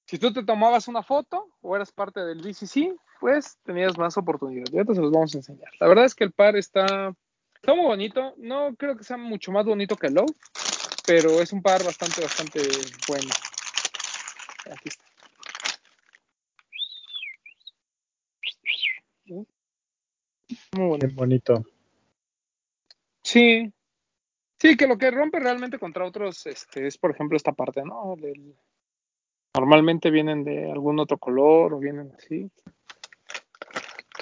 si 0.08 0.18
tú 0.18 0.32
te 0.32 0.44
tomabas 0.44 0.88
una 0.88 1.04
foto 1.04 1.50
o 1.62 1.76
eras 1.76 1.92
parte 1.92 2.22
del 2.22 2.42
BCC, 2.42 2.96
pues 3.20 3.58
tenías 3.64 3.98
más 3.98 4.18
oportunidades. 4.18 4.72
Ya 4.72 4.86
te 4.86 4.96
se 4.96 5.02
los 5.02 5.12
vamos 5.12 5.36
a 5.36 5.40
enseñar. 5.40 5.70
La 5.82 5.88
verdad 5.88 6.06
es 6.06 6.16
que 6.16 6.24
el 6.24 6.32
par 6.32 6.56
está, 6.56 7.14
está 7.56 7.74
muy 7.74 7.86
bonito, 7.86 8.34
no 8.38 8.74
creo 8.78 8.96
que 8.96 9.04
sea 9.04 9.18
mucho 9.18 9.52
más 9.52 9.66
bonito 9.66 9.98
que 9.98 10.08
el 10.08 10.14
Low, 10.14 10.26
pero 11.06 11.42
es 11.42 11.52
un 11.52 11.62
par 11.62 11.84
bastante, 11.84 12.22
bastante 12.22 12.62
bueno. 13.10 13.30
Aquí 14.72 14.88
está. 14.88 15.04
Muy 20.72 20.88
bonito. 20.88 21.16
Bonito. 21.16 21.66
Sí. 23.24 23.74
Sí, 24.58 24.78
que 24.78 24.88
lo 24.88 24.98
que 24.98 25.12
rompe 25.12 25.40
realmente 25.40 25.78
contra 25.78 26.06
otros 26.06 26.46
este, 26.46 26.88
es, 26.88 26.98
por 26.98 27.12
ejemplo, 27.12 27.36
esta 27.36 27.52
parte, 27.52 27.84
¿no? 27.84 28.16
Del- 28.18 28.56
normalmente 29.58 30.12
vienen 30.12 30.44
de 30.44 30.72
algún 30.72 31.00
otro 31.00 31.18
color 31.18 31.74
o 31.74 31.80
vienen 31.80 32.12
así. 32.16 32.52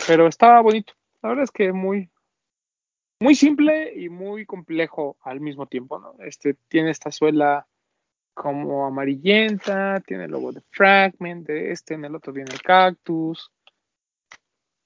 Pero 0.07 0.27
está 0.27 0.61
bonito. 0.61 0.93
La 1.21 1.29
verdad 1.29 1.43
es 1.43 1.51
que 1.51 1.73
muy, 1.73 2.09
muy 3.19 3.35
simple 3.35 3.91
y 3.95 4.07
muy 4.07 4.45
complejo 4.45 5.17
al 5.21 5.41
mismo 5.41 5.65
tiempo, 5.65 5.99
¿no? 5.99 6.15
Este 6.19 6.55
tiene 6.69 6.91
esta 6.91 7.11
suela 7.11 7.67
como 8.33 8.85
amarillenta, 8.85 10.01
tiene 10.05 10.25
el 10.25 10.31
logo 10.31 10.53
de 10.53 10.61
Fragment, 10.71 11.45
de 11.45 11.71
este, 11.71 11.95
en 11.95 12.05
el 12.05 12.15
otro 12.15 12.31
viene 12.31 12.53
el 12.53 12.61
cactus. 12.61 13.51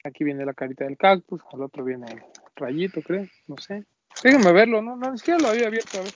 Aquí 0.04 0.24
viene 0.24 0.46
la 0.46 0.56
carita 0.56 0.86
del 0.86 0.98
cactus, 0.98 1.42
al 1.54 1.62
otro 1.62 1.84
viene 1.84 2.08
el 2.12 2.24
rayito, 2.56 3.02
creo, 3.04 3.28
no 3.46 3.58
sé. 3.58 3.86
Déjenme 4.24 4.52
verlo, 4.52 4.82
¿no? 4.82 4.96
No, 4.96 5.12
ni 5.12 5.18
siquiera 5.20 5.40
lo 5.40 5.50
había 5.50 5.68
abierto, 5.68 6.00
a 6.00 6.02
ver. 6.02 6.14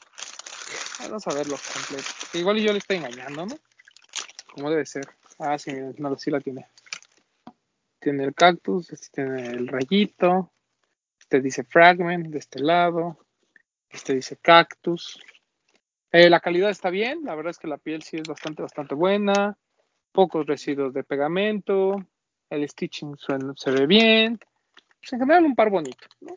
Vamos 1.02 1.28
a 1.28 1.34
verlo 1.36 1.56
completo. 1.74 2.10
Igual 2.34 2.58
yo 2.58 2.72
le 2.72 2.80
estoy 2.80 2.98
engañando, 2.98 3.46
¿no? 3.46 3.56
Como 4.54 4.70
debe 4.70 4.86
ser. 4.86 5.06
Ah, 5.40 5.58
sí, 5.58 5.72
no, 5.98 6.16
sí 6.18 6.30
la 6.30 6.40
tiene. 6.40 6.68
Tiene 8.00 8.24
el 8.26 8.36
cactus, 8.36 8.92
este 8.92 9.10
tiene 9.24 9.48
el 9.48 9.68
rayito, 9.68 10.52
este 11.20 11.42
dice 11.42 11.64
fragment 11.64 12.28
de 12.28 12.38
este 12.38 12.60
lado, 12.60 13.18
este 13.90 14.14
dice 14.14 14.38
cactus. 14.38 15.20
Eh, 16.12 16.30
la 16.30 16.40
calidad 16.40 16.70
está 16.70 16.90
bien, 16.92 17.22
la 17.24 17.34
verdad 17.34 17.52
es 17.52 17.58
que 17.58 17.68
la 17.68 17.78
piel 17.78 18.04
sí 18.04 18.18
es 18.18 18.28
bastante, 18.28 18.62
bastante 18.62 18.94
buena. 18.94 19.58
Pocos 20.12 20.46
residuos 20.46 20.94
de 20.94 21.04
pegamento, 21.04 21.96
el 22.52 22.70
stitching 22.70 23.18
suena- 23.18 23.54
se 23.56 23.72
ve 23.72 23.88
bien. 23.88 24.38
Pues 25.00 25.14
en 25.14 25.20
general 25.20 25.46
un 25.46 25.56
par 25.56 25.72
bonito, 25.72 26.06
¿no? 26.22 26.36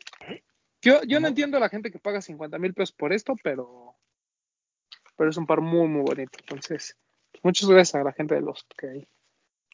Yo, 0.81 1.01
yo 1.03 1.19
no 1.19 1.27
entiendo 1.27 1.57
a 1.57 1.59
la 1.59 1.69
gente 1.69 1.91
que 1.91 1.99
paga 1.99 2.21
50 2.21 2.57
mil 2.57 2.73
pesos 2.73 2.93
por 2.95 3.13
esto, 3.13 3.35
pero, 3.43 3.95
pero 5.15 5.29
es 5.29 5.37
un 5.37 5.45
par 5.45 5.61
muy, 5.61 5.87
muy 5.87 6.01
bonito. 6.01 6.39
Entonces, 6.39 6.95
muchas 7.43 7.69
gracias 7.69 7.95
a 7.95 8.03
la 8.03 8.13
gente 8.13 8.35
de 8.35 8.41
los 8.41 8.65
que 8.77 9.07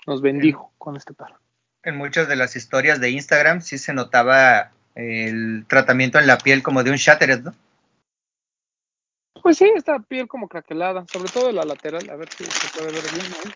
nos 0.06 0.22
bendijo 0.22 0.74
con 0.78 0.96
este 0.96 1.14
par. 1.14 1.36
En 1.84 1.98
muchas 1.98 2.28
de 2.28 2.36
las 2.36 2.56
historias 2.56 3.00
de 3.02 3.10
Instagram 3.12 3.62
sí 3.62 3.78
se 3.78 3.94
notaba 3.94 4.72
el 4.96 5.66
tratamiento 5.68 6.20
en 6.20 6.28
la 6.28 6.38
piel 6.38 6.64
como 6.64 6.84
de 6.84 6.92
un 6.92 6.98
Shattered, 6.98 7.42
¿no? 7.42 7.54
Pues 9.42 9.58
sí, 9.58 9.70
esta 9.76 10.00
piel 10.00 10.28
como 10.28 10.48
craquelada, 10.48 11.06
sobre 11.08 11.30
todo 11.30 11.52
la 11.52 11.66
lateral, 11.66 12.10
a 12.10 12.16
ver 12.16 12.30
si 12.30 12.46
se 12.46 12.80
puede 12.80 12.94
ver 12.94 13.04
bien 13.12 13.26
ahí. 13.26 13.52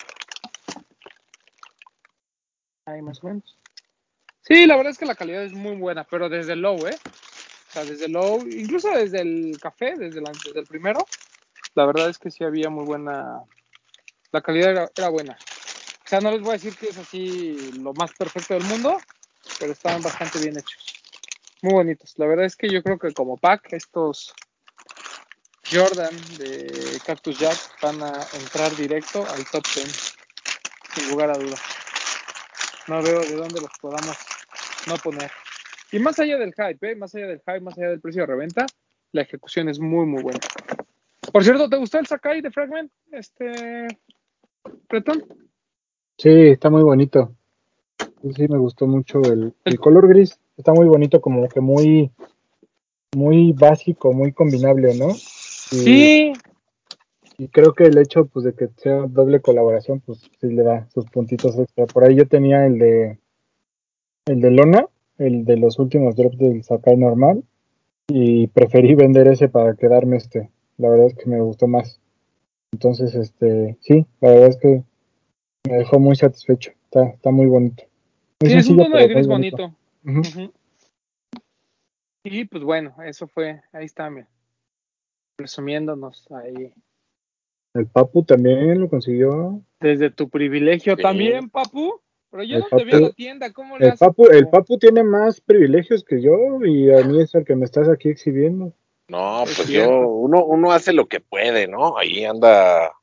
Ahí 2.86 3.02
más 3.02 3.24
o 3.24 3.28
menos. 3.28 3.58
Sí, 4.42 4.66
la 4.66 4.76
verdad 4.76 4.92
es 4.92 4.98
que 4.98 5.06
la 5.06 5.16
calidad 5.16 5.44
es 5.44 5.54
muy 5.54 5.76
buena, 5.78 6.04
pero 6.06 6.30
desde 6.30 6.54
el 6.54 6.62
low, 6.62 6.86
¿eh? 6.88 6.98
O 7.70 7.74
sea, 7.74 7.84
desde 7.86 8.06
el 8.06 8.14
low, 8.14 8.46
incluso 8.48 8.90
desde 8.92 9.22
el 9.22 9.58
café, 9.62 9.96
desde, 9.98 10.22
la- 10.22 10.32
desde 10.32 10.60
el 10.62 10.68
primero, 10.68 11.06
La 11.76 11.86
verdad 11.86 12.10
es 12.10 12.18
que 12.18 12.32
sí 12.32 12.44
había 12.44 12.70
muy 12.70 12.86
buena. 12.86 13.42
La 14.32 14.42
calidad 14.42 14.92
era, 14.96 15.10
buena. 15.10 15.34
O 15.34 16.10
sea, 16.10 16.22
no 16.22 16.32
les 16.32 16.42
voy 16.42 16.52
a 16.52 16.54
decir 16.54 16.76
que 16.76 16.90
es 16.90 16.98
así 16.98 17.72
lo 17.80 17.94
más 17.94 18.14
perfecto 18.14 18.54
del 18.54 18.64
mundo, 18.64 18.98
pero 19.60 19.72
estaban 19.72 20.02
bastante 20.02 20.40
bien 20.40 20.58
hechos. 20.58 20.94
Muy 21.62 21.74
bonitos. 21.74 22.14
La 22.18 22.28
verdad 22.28 22.46
es 22.46 22.56
que 22.56 22.70
yo 22.70 22.84
creo 22.84 23.00
que 23.00 23.14
como 23.14 23.38
pack, 23.38 23.74
estos 23.74 24.34
Jordan 25.72 26.16
de 26.38 27.00
Cactus 27.06 27.40
Jack 27.40 27.58
van 27.82 28.02
a 28.02 28.14
entrar 28.40 28.74
directo 28.76 29.26
al 29.28 29.46
top 29.46 29.66
10, 29.76 30.16
sin 30.94 31.10
lugar 31.10 31.32
a 31.32 31.38
dudas. 31.38 31.62
No 32.88 33.02
veo 33.02 33.20
de 33.22 33.36
dónde 33.36 33.62
los 33.62 33.72
podamos 33.82 34.18
no 34.88 34.96
poner. 34.98 35.32
Y 35.92 36.00
más 36.00 36.20
allá 36.20 36.38
del 36.38 36.54
hype, 36.54 36.92
¿eh? 36.92 36.96
más 36.96 37.16
allá 37.16 37.28
del 37.28 37.40
hype, 37.40 37.62
más 37.62 37.78
allá 37.78 37.90
del 37.90 38.02
precio 38.02 38.22
de 38.22 38.28
reventa, 38.28 38.66
la 39.12 39.22
ejecución 39.22 39.68
es 39.70 39.80
muy, 39.80 40.06
muy 40.06 40.22
buena. 40.22 40.40
Por 41.32 41.44
cierto, 41.44 41.70
¿te 41.70 41.78
gustó 41.78 42.00
el 42.00 42.08
Sakai 42.08 42.42
de 42.42 42.52
Fragment? 42.52 42.92
Este. 43.12 43.88
Bretón? 44.90 45.24
Sí, 46.18 46.30
está 46.30 46.70
muy 46.70 46.84
bonito. 46.84 47.34
Sí, 48.22 48.34
sí, 48.36 48.48
me 48.48 48.58
gustó 48.58 48.88
mucho 48.88 49.22
el, 49.22 49.54
el 49.66 49.80
color 49.80 50.08
gris. 50.08 50.40
Está 50.58 50.74
muy 50.74 50.88
bonito, 50.88 51.22
como 51.22 51.48
que 51.48 51.62
muy, 51.62 52.12
muy 53.16 53.54
básico, 53.54 54.12
muy 54.14 54.34
combinable, 54.34 54.98
¿no? 54.98 55.10
Y, 55.10 55.76
Sí, 55.76 56.34
y 57.38 57.50
creo 57.50 57.74
que 57.74 57.84
el 57.86 57.98
hecho, 57.98 58.26
pues, 58.26 58.46
de 58.46 58.54
que 58.54 58.70
sea 58.78 59.06
doble 59.08 59.42
colaboración, 59.42 60.00
pues, 60.00 60.20
sí 60.40 60.48
le 60.48 60.64
da 60.64 60.88
sus 60.94 61.06
puntitos 61.06 61.58
extra. 61.58 61.86
Por 61.86 62.04
ahí 62.04 62.16
yo 62.16 62.28
tenía 62.28 62.66
el 62.66 62.80
de, 62.80 63.20
el 64.26 64.42
de 64.42 64.52
Lona, 64.52 64.88
el 65.20 65.46
de 65.46 65.58
los 65.58 65.78
últimos 65.78 66.16
drops 66.16 66.38
del 66.38 66.64
Sakai 66.64 66.98
normal, 66.98 67.44
y 68.08 68.48
preferí 68.48 68.96
vender 68.96 69.28
ese 69.28 69.50
para 69.50 69.76
quedarme 69.76 70.18
este. 70.18 70.50
La 70.78 70.90
verdad 70.90 71.08
es 71.08 71.16
que 71.16 71.30
me 71.30 71.42
gustó 71.42 71.68
más. 71.68 72.00
Entonces, 72.74 73.16
este, 73.16 73.78
sí, 73.82 74.06
la 74.22 74.30
verdad 74.30 74.50
es 74.50 74.58
que 74.58 74.84
me 75.70 75.78
dejó 75.78 76.00
muy 76.00 76.16
satisfecho. 76.16 76.72
Está, 76.86 77.06
está 77.08 77.32
muy 77.32 77.46
bonito. 77.48 77.84
Muy 78.42 78.52
sí, 78.52 78.58
es 78.58 78.70
un 78.70 78.78
tono 78.78 78.98
de 78.98 79.08
gris 79.08 79.28
bonito. 79.28 79.74
Y 82.24 82.46
pues 82.46 82.64
bueno, 82.64 82.94
eso 83.06 83.28
fue, 83.28 83.62
ahí 83.72 83.86
está, 83.86 84.10
mira, 84.10 84.28
presumiéndonos 85.38 86.30
ahí. 86.32 86.74
El 87.74 87.88
Papu 87.88 88.24
también 88.24 88.82
lo 88.82 88.90
consiguió. 88.90 89.62
Desde 89.80 90.10
tu 90.10 90.30
privilegio 90.30 90.96
Sí. 90.96 91.02
también, 91.02 91.50
papu. 91.50 92.02
Pero 92.30 92.44
yo 92.44 92.56
El 92.58 92.62
no 92.62 92.68
te 92.78 92.84
vi 92.84 92.92
en 92.92 93.02
la 93.04 93.08
Papu- 93.10 93.16
tienda, 93.16 93.54
¿cómo 93.54 93.78
le 93.78 93.86
El 93.86 93.92
haces? 93.92 94.00
Papu, 94.06 94.26
el 94.28 94.50
Papu 94.50 94.78
tiene 94.78 95.04
más 95.04 95.40
privilegios 95.40 96.04
que 96.04 96.22
yo 96.22 96.36
y 96.66 96.92
a 96.92 97.04
mí 97.06 97.22
es 97.22 97.34
el 97.36 97.46
que 97.46 97.56
me 97.56 97.64
estás 97.64 97.88
aquí 97.88 98.10
exhibiendo. 98.10 98.74
No, 99.08 99.44
Es 99.44 99.56
pues 99.56 99.68
cierto. 99.68 99.92
yo, 99.92 100.08
uno, 100.08 100.44
uno 100.44 100.72
hace 100.72 100.94
lo 100.94 101.08
que 101.08 101.20
puede, 101.20 101.68
¿no? 101.68 101.98
Ahí 101.98 102.26
anda 102.26 102.94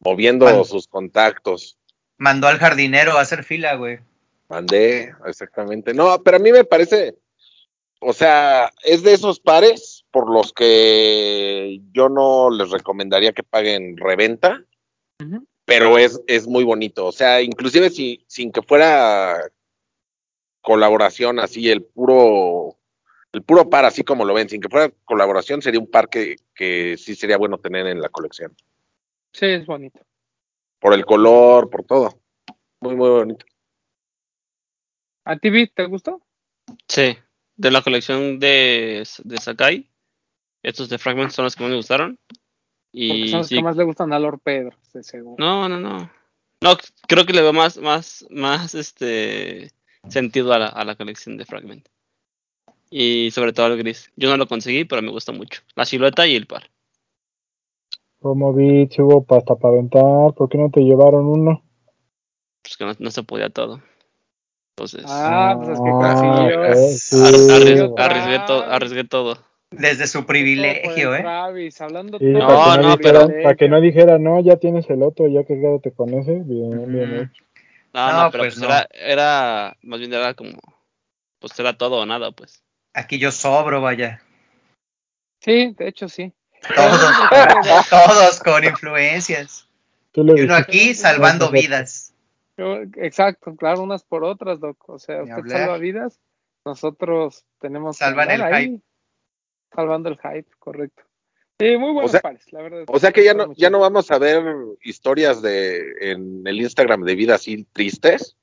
moviendo 0.00 0.64
sus 0.64 0.86
contactos. 0.86 1.78
Mandó 2.18 2.48
al 2.48 2.58
jardinero 2.58 3.12
a 3.12 3.22
hacer 3.22 3.44
fila, 3.44 3.74
güey. 3.74 3.98
Mandé, 4.48 5.14
exactamente. 5.26 5.94
No, 5.94 6.22
pero 6.22 6.36
a 6.36 6.40
mí 6.40 6.52
me 6.52 6.64
parece, 6.64 7.16
o 8.00 8.12
sea, 8.12 8.70
es 8.82 9.02
de 9.02 9.14
esos 9.14 9.40
pares 9.40 10.04
por 10.10 10.30
los 10.30 10.52
que 10.52 11.80
yo 11.92 12.08
no 12.08 12.50
les 12.50 12.70
recomendaría 12.70 13.32
que 13.32 13.42
paguen 13.42 13.96
reventa, 13.96 14.62
pero 15.64 15.96
es, 15.96 16.20
es 16.26 16.46
muy 16.46 16.64
bonito. 16.64 17.06
O 17.06 17.12
sea, 17.12 17.40
inclusive 17.40 17.88
si, 17.88 18.22
sin 18.26 18.52
que 18.52 18.62
fuera 18.62 19.40
colaboración 20.60 21.38
así, 21.40 21.70
el 21.70 21.82
puro, 21.82 22.76
el 23.34 23.42
puro 23.42 23.68
par 23.68 23.84
así 23.84 24.04
como 24.04 24.24
lo 24.24 24.32
ven, 24.34 24.48
sin 24.48 24.60
que 24.60 24.68
fuera 24.68 24.92
colaboración, 25.04 25.60
sería 25.60 25.80
un 25.80 25.90
par 25.90 26.08
que, 26.08 26.36
que 26.54 26.96
sí 26.96 27.14
sería 27.14 27.36
bueno 27.36 27.58
tener 27.58 27.86
en 27.86 28.00
la 28.00 28.08
colección. 28.08 28.54
Sí, 29.32 29.46
es 29.46 29.66
bonito. 29.66 30.00
Por 30.78 30.94
el 30.94 31.04
color, 31.04 31.68
por 31.68 31.84
todo. 31.84 32.20
Muy, 32.80 32.94
muy 32.94 33.10
bonito. 33.10 33.44
¿A 35.24 35.36
ti, 35.36 35.50
Vi, 35.50 35.66
te 35.68 35.86
gustó? 35.86 36.22
Sí, 36.88 37.16
de 37.56 37.70
la 37.70 37.82
colección 37.82 38.38
de, 38.38 39.06
de 39.24 39.36
Sakai, 39.38 39.90
estos 40.62 40.88
de 40.88 40.98
Fragments 40.98 41.34
son 41.34 41.44
los 41.44 41.56
que 41.56 41.62
más 41.62 41.70
me 41.70 41.76
gustaron. 41.76 42.18
Porque 42.28 42.42
Y 42.92 43.28
son 43.28 43.38
los 43.40 43.48
sí, 43.48 43.56
que 43.56 43.62
más 43.62 43.76
le 43.76 43.84
gustan 43.84 44.12
a 44.12 44.18
Lord 44.18 44.40
Pedro, 44.40 44.76
de 44.92 45.02
seguro. 45.02 45.36
no, 45.38 45.68
no, 45.68 45.78
no. 45.80 46.10
No, 46.60 46.76
creo 47.08 47.26
que 47.26 47.32
le 47.34 47.42
veo 47.42 47.52
más, 47.52 47.76
más, 47.76 48.24
más 48.30 48.74
este 48.74 49.70
sentido 50.08 50.52
a 50.52 50.58
la, 50.58 50.68
a 50.68 50.84
la 50.84 50.94
colección 50.96 51.36
de 51.36 51.44
Fragment. 51.44 51.88
Y 52.90 53.30
sobre 53.32 53.52
todo 53.52 53.66
el 53.68 53.78
gris. 53.78 54.10
Yo 54.16 54.28
no 54.30 54.36
lo 54.36 54.46
conseguí, 54.46 54.84
pero 54.84 55.02
me 55.02 55.10
gusta 55.10 55.32
mucho. 55.32 55.62
La 55.74 55.84
silueta 55.84 56.26
y 56.26 56.36
el 56.36 56.46
par. 56.46 56.70
Como 58.20 58.52
vi, 58.54 58.86
si 58.88 59.02
hubo 59.02 59.24
pasta 59.24 59.54
para 59.56 59.74
aventar, 59.74 60.34
¿por 60.34 60.48
qué 60.48 60.56
no 60.58 60.70
te 60.70 60.80
llevaron 60.80 61.26
uno? 61.26 61.62
Pues 62.62 62.76
que 62.76 62.84
no, 62.84 62.92
no 62.98 63.10
se 63.10 63.22
podía 63.22 63.50
todo. 63.50 63.82
Entonces, 64.76 65.04
Ah, 65.06 65.54
pues 65.58 65.68
es 65.70 65.80
que 65.84 65.90
Ah, 65.90 66.16
sí. 66.16 66.26
ar- 66.26 66.54
consiguió 67.18 67.84
arries- 67.94 68.00
arriesgué, 68.00 68.38
to- 68.46 68.58
Travis. 68.60 68.74
arriesgué 68.74 69.04
todo. 69.04 69.38
Desde 69.70 70.06
su 70.06 70.24
privilegio, 70.24 71.14
¿eh? 71.14 71.20
Travis, 71.20 71.80
hablando 71.80 72.18
Sí, 72.18 72.32
todo 72.32 72.46
para, 72.46 72.58
No, 72.58 72.76
no, 72.76 72.82
no, 72.82 72.96
dijera, 72.96 73.26
pero- 73.26 73.42
para 73.42 73.54
que 73.56 73.68
no 73.68 73.80
dijera, 73.80 74.18
no, 74.18 74.40
ya 74.40 74.56
tienes 74.56 74.88
el 74.88 75.02
otro, 75.02 75.28
ya 75.28 75.44
que 75.44 75.60
quédate 75.60 75.92
con 75.92 76.14
ese. 76.14 76.40
Bien, 76.44 76.90
bien 76.92 77.12
hecho. 77.20 77.44
No, 77.92 78.10
No, 78.12 78.22
no, 78.24 78.30
pero 78.30 78.42
pues 78.44 78.54
pues, 78.54 78.62
no. 78.68 78.74
era, 78.74 78.88
era, 78.92 79.76
más 79.82 80.00
bien 80.00 80.12
era 80.14 80.34
como, 80.34 80.58
pues 81.38 81.58
era 81.60 81.76
todo 81.76 82.00
o 82.00 82.06
nada, 82.06 82.32
pues. 82.32 82.63
Aquí 82.94 83.18
yo 83.18 83.30
sobro, 83.32 83.80
vaya. 83.80 84.22
Sí, 85.40 85.74
de 85.76 85.88
hecho 85.88 86.08
sí. 86.08 86.32
Todos, 86.74 87.00
todos 87.90 88.40
con 88.40 88.64
influencias. 88.64 89.68
Y 90.14 90.20
uno 90.20 90.54
aquí 90.54 90.94
salvando 90.94 91.50
vidas. 91.50 92.14
Exacto, 92.96 93.56
claro, 93.56 93.82
unas 93.82 94.04
por 94.04 94.24
otras, 94.24 94.60
Doc. 94.60 94.88
O 94.88 94.98
sea, 94.98 95.16
Ni 95.16 95.22
usted 95.22 95.34
hablar. 95.34 95.58
salva 95.58 95.78
vidas, 95.78 96.20
nosotros 96.64 97.44
tenemos 97.60 97.96
Salvan 97.96 98.30
el 98.30 98.42
ahí, 98.42 98.80
salvando 99.74 100.08
el 100.08 100.18
hype, 100.18 100.48
correcto. 100.60 101.02
Sí, 101.58 101.76
muy 101.76 101.92
buenos 101.92 102.10
sea- 102.12 102.20
pares, 102.20 102.52
la 102.52 102.62
verdad. 102.62 102.84
O 102.88 102.98
sea 102.98 103.12
que 103.12 103.24
ya 103.24 103.34
no, 103.34 103.52
ya 103.54 103.70
no 103.70 103.78
vamos 103.80 104.10
a 104.10 104.18
ver 104.18 104.44
historias 104.82 105.40
de 105.42 105.82
en 106.12 106.46
el 106.46 106.60
Instagram 106.60 107.02
de 107.02 107.14
vida 107.14 107.34
así 107.36 107.64
tristes, 107.72 108.36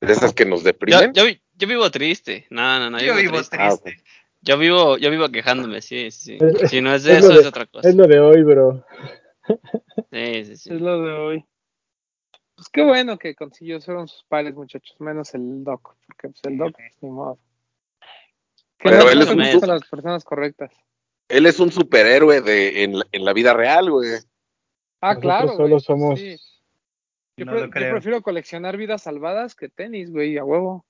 de 0.00 0.12
esas 0.12 0.32
que 0.32 0.44
nos 0.44 0.62
deprimen. 0.64 1.12
yo, 1.12 1.24
vi- 1.24 1.41
yo 1.62 1.68
vivo 1.68 1.90
triste. 1.92 2.46
No, 2.50 2.80
no, 2.80 2.90
no, 2.90 2.98
yo, 2.98 3.06
Yo 3.06 3.14
vivo, 3.16 3.36
triste. 3.36 3.56
Ah. 3.60 3.76
Yo 4.40 4.58
vivo, 4.58 4.98
yo 4.98 5.08
vivo 5.12 5.28
quejándome, 5.28 5.80
sí, 5.80 6.10
sí, 6.10 6.36
sí. 6.36 6.38
Es- 6.60 6.70
Si 6.70 6.80
no 6.80 6.92
es 6.92 7.04
de 7.04 7.12
es 7.12 7.18
eso, 7.24 7.32
de- 7.32 7.40
es 7.40 7.46
otra 7.46 7.66
cosa. 7.66 7.88
Es 7.88 7.94
lo 7.94 8.08
de 8.08 8.18
hoy, 8.18 8.42
bro. 8.42 8.84
Sí, 10.10 10.44
sí, 10.44 10.56
sí. 10.56 10.74
Es 10.74 10.80
lo 10.80 11.00
de 11.02 11.12
hoy. 11.12 11.44
Pues 12.56 12.68
qué 12.68 12.82
bueno 12.82 13.16
que 13.18 13.34
consiguió 13.36 13.80
fueron 13.80 14.08
sus 14.08 14.24
pares, 14.24 14.54
muchachos, 14.54 14.96
menos 15.00 15.32
el 15.34 15.62
Doc, 15.62 15.96
porque 16.06 16.28
pues 16.30 16.40
el 16.44 16.58
Doc, 16.58 16.72
pues, 16.76 16.92
ni 17.00 17.10
modo. 17.10 17.38
Que 18.78 18.88
Pero 18.90 19.04
no 19.04 19.10
él 19.10 19.22
es 19.22 19.28
un 19.28 19.60
su- 19.60 19.66
las 19.66 19.88
personas 19.88 20.24
correctas. 20.24 20.72
Él 21.28 21.46
es 21.46 21.60
un 21.60 21.70
superhéroe 21.70 22.40
de, 22.40 22.82
en, 22.82 22.98
la- 22.98 23.06
en 23.12 23.24
la 23.24 23.32
vida 23.32 23.54
real, 23.54 23.90
güey. 23.90 24.10
Ah, 25.00 25.14
Nosotros 25.14 25.20
claro, 25.22 25.48
solo 25.56 25.68
güey, 25.68 25.80
somos. 25.80 26.18
sí. 26.18 26.36
Yo, 27.36 27.44
No 27.46 27.52
pre- 27.52 27.60
lo 27.60 27.66
yo 27.66 27.70
creo. 27.72 27.90
prefiero 27.92 28.22
coleccionar 28.22 28.76
vidas 28.76 29.02
salvadas 29.02 29.54
que 29.54 29.68
tenis, 29.68 30.10
güey, 30.10 30.36
a 30.36 30.44
huevo. 30.44 30.84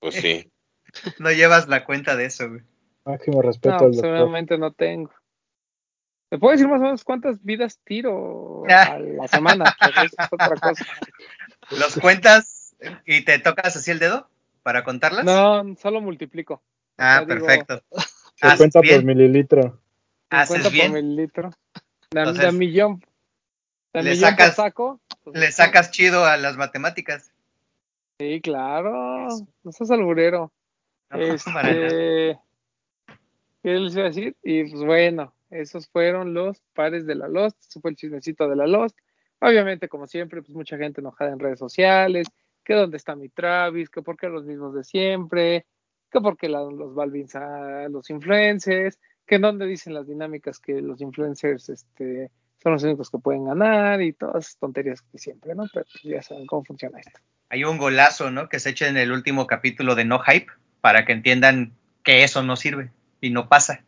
Pues 0.00 0.14
sí. 0.16 0.50
No 1.18 1.30
llevas 1.30 1.68
la 1.68 1.84
cuenta 1.84 2.16
de 2.16 2.24
eso, 2.24 2.48
güey. 2.48 2.62
Máximo 3.04 3.42
respeto 3.42 3.74
No, 3.74 3.78
al 3.80 3.84
pues, 3.88 3.96
doctor. 3.96 4.16
seguramente 4.16 4.58
no 4.58 4.72
tengo. 4.72 5.10
¿Me 6.30 6.38
puedo 6.38 6.52
decir 6.52 6.66
más 6.68 6.80
o 6.80 6.84
menos 6.84 7.04
cuántas 7.04 7.42
vidas 7.44 7.78
tiro 7.84 8.64
a 8.68 8.98
la 8.98 9.28
semana? 9.28 9.76
Pero 9.78 10.02
eso 10.06 10.16
es 10.18 10.28
otra 10.32 10.56
cosa. 10.56 10.86
¿Los 11.78 11.94
cuentas 11.96 12.74
y 13.06 13.22
te 13.24 13.38
tocas 13.38 13.76
así 13.76 13.90
el 13.90 13.98
dedo 13.98 14.28
para 14.62 14.82
contarlas? 14.84 15.24
No, 15.26 15.74
solo 15.76 16.00
multiplico. 16.00 16.62
Ah, 16.96 17.20
o 17.22 17.26
sea, 17.26 17.34
digo, 17.34 17.46
perfecto. 17.46 17.82
Se 18.36 18.46
Haces 18.46 18.58
cuenta 18.58 18.78
por 18.80 18.88
bien. 18.88 19.06
mililitro. 19.06 19.62
50 19.62 19.80
Haces 20.30 20.62
por 20.62 20.72
bien. 20.72 20.92
mililitro. 20.94 21.50
De, 22.10 22.20
Entonces, 22.20 22.44
de 22.46 22.52
millón. 22.52 23.04
De 23.92 24.02
le 24.02 24.10
millón 24.12 24.30
sacas- 24.30 24.54
saco. 24.56 25.00
pues, 25.22 25.38
Le 25.38 25.52
sacas 25.52 25.90
chido 25.90 26.24
a 26.24 26.36
las 26.38 26.56
matemáticas. 26.56 27.30
Sí, 28.18 28.40
claro. 28.40 29.28
No 29.62 29.72
seas 29.72 29.90
alburero. 29.90 30.52
No. 31.10 31.18
Este, 31.20 32.38
¿Qué 33.62 33.70
les 33.74 33.94
iba 33.94 34.02
a 34.04 34.08
decir? 34.08 34.36
Y 34.42 34.64
pues 34.70 34.84
bueno, 34.84 35.32
esos 35.50 35.88
fueron 35.88 36.34
los 36.34 36.60
pares 36.74 37.06
de 37.06 37.14
la 37.14 37.28
Lost. 37.28 37.58
Ese 37.60 37.80
fue 37.80 37.90
el 37.90 37.96
chismecito 37.96 38.48
de 38.48 38.56
la 38.56 38.66
Lost. 38.66 38.96
Obviamente, 39.40 39.88
como 39.88 40.06
siempre, 40.06 40.42
pues 40.42 40.54
mucha 40.54 40.76
gente 40.76 41.00
enojada 41.00 41.32
en 41.32 41.38
redes 41.38 41.58
sociales. 41.58 42.26
Que 42.64 42.74
dónde 42.74 42.98
está 42.98 43.16
mi 43.16 43.28
Travis, 43.30 43.88
que 43.88 44.02
por 44.02 44.16
qué 44.16 44.28
los 44.28 44.44
mismos 44.44 44.74
de 44.74 44.84
siempre, 44.84 45.64
que 46.10 46.20
por 46.20 46.36
qué 46.36 46.48
la- 46.48 46.60
los 46.70 46.94
Balvins 46.94 47.34
a 47.36 47.88
los 47.88 48.10
influencers, 48.10 48.98
que 49.26 49.38
dónde 49.38 49.66
dicen 49.66 49.94
las 49.94 50.06
dinámicas 50.06 50.58
que 50.58 50.82
los 50.82 51.00
influencers 51.00 51.68
este, 51.70 52.30
son 52.62 52.72
los 52.72 52.82
únicos 52.82 53.10
que 53.10 53.18
pueden 53.18 53.44
ganar 53.44 54.02
y 54.02 54.12
todas 54.12 54.46
esas 54.46 54.58
tonterías 54.58 55.02
que 55.02 55.18
siempre, 55.18 55.54
¿no? 55.54 55.64
Pero 55.72 55.86
pues, 55.90 56.02
ya 56.02 56.22
saben 56.22 56.46
cómo 56.46 56.64
funciona 56.64 56.98
esto. 56.98 57.18
Hay 57.50 57.64
un 57.64 57.78
golazo, 57.78 58.30
¿no? 58.30 58.48
Que 58.48 58.58
se 58.58 58.70
echa 58.70 58.88
en 58.88 58.96
el 58.96 59.12
último 59.12 59.46
capítulo 59.46 59.94
de 59.94 60.04
No 60.04 60.18
Hype 60.20 60.48
para 60.80 61.04
que 61.04 61.12
entiendan 61.12 61.72
que 62.02 62.24
eso 62.24 62.42
no 62.42 62.56
sirve 62.56 62.90
y 63.20 63.30
no 63.30 63.48
pasa. 63.48 63.84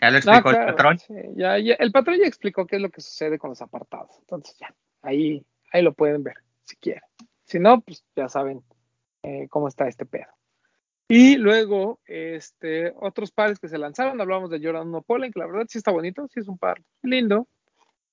Ya 0.00 0.08
lo 0.10 0.14
No, 0.14 0.18
explicó 0.18 0.50
claro, 0.50 0.68
el 0.68 0.74
patrón. 0.74 0.98
sí, 0.98 1.14
ya, 1.36 1.58
ya- 1.58 1.74
el 1.74 1.92
patrón 1.92 2.18
ya 2.18 2.26
explicó 2.26 2.66
qué 2.66 2.76
es 2.76 2.82
lo 2.82 2.90
que 2.90 3.00
sucede 3.00 3.38
con 3.38 3.50
los 3.50 3.62
apartados. 3.62 4.16
Entonces 4.20 4.56
ya, 4.58 4.74
ahí, 5.02 5.44
ahí 5.72 5.82
lo 5.82 5.92
pueden 5.92 6.24
ver, 6.24 6.34
si 6.64 6.76
quieren. 6.76 7.02
Si 7.44 7.58
no, 7.60 7.80
pues 7.82 8.04
ya 8.16 8.28
saben 8.28 8.62
eh, 9.22 9.46
cómo 9.48 9.68
está 9.68 9.86
este 9.86 10.04
pedo. 10.06 10.26
Y 11.08 11.36
luego, 11.36 12.00
este, 12.06 12.92
otros 12.96 13.30
pares 13.32 13.58
que 13.58 13.68
se 13.68 13.78
lanzaron, 13.78 14.20
hablamos 14.20 14.50
de 14.50 14.60
Jordan 14.60 14.88
1 14.88 15.02
Pollen, 15.02 15.30
que 15.30 15.38
la 15.40 15.46
verdad 15.46 15.66
sí 15.68 15.78
está 15.78 15.90
bonito, 15.90 16.26
sí 16.28 16.40
es 16.40 16.48
un 16.48 16.58
par 16.58 16.82
lindo. 17.02 17.46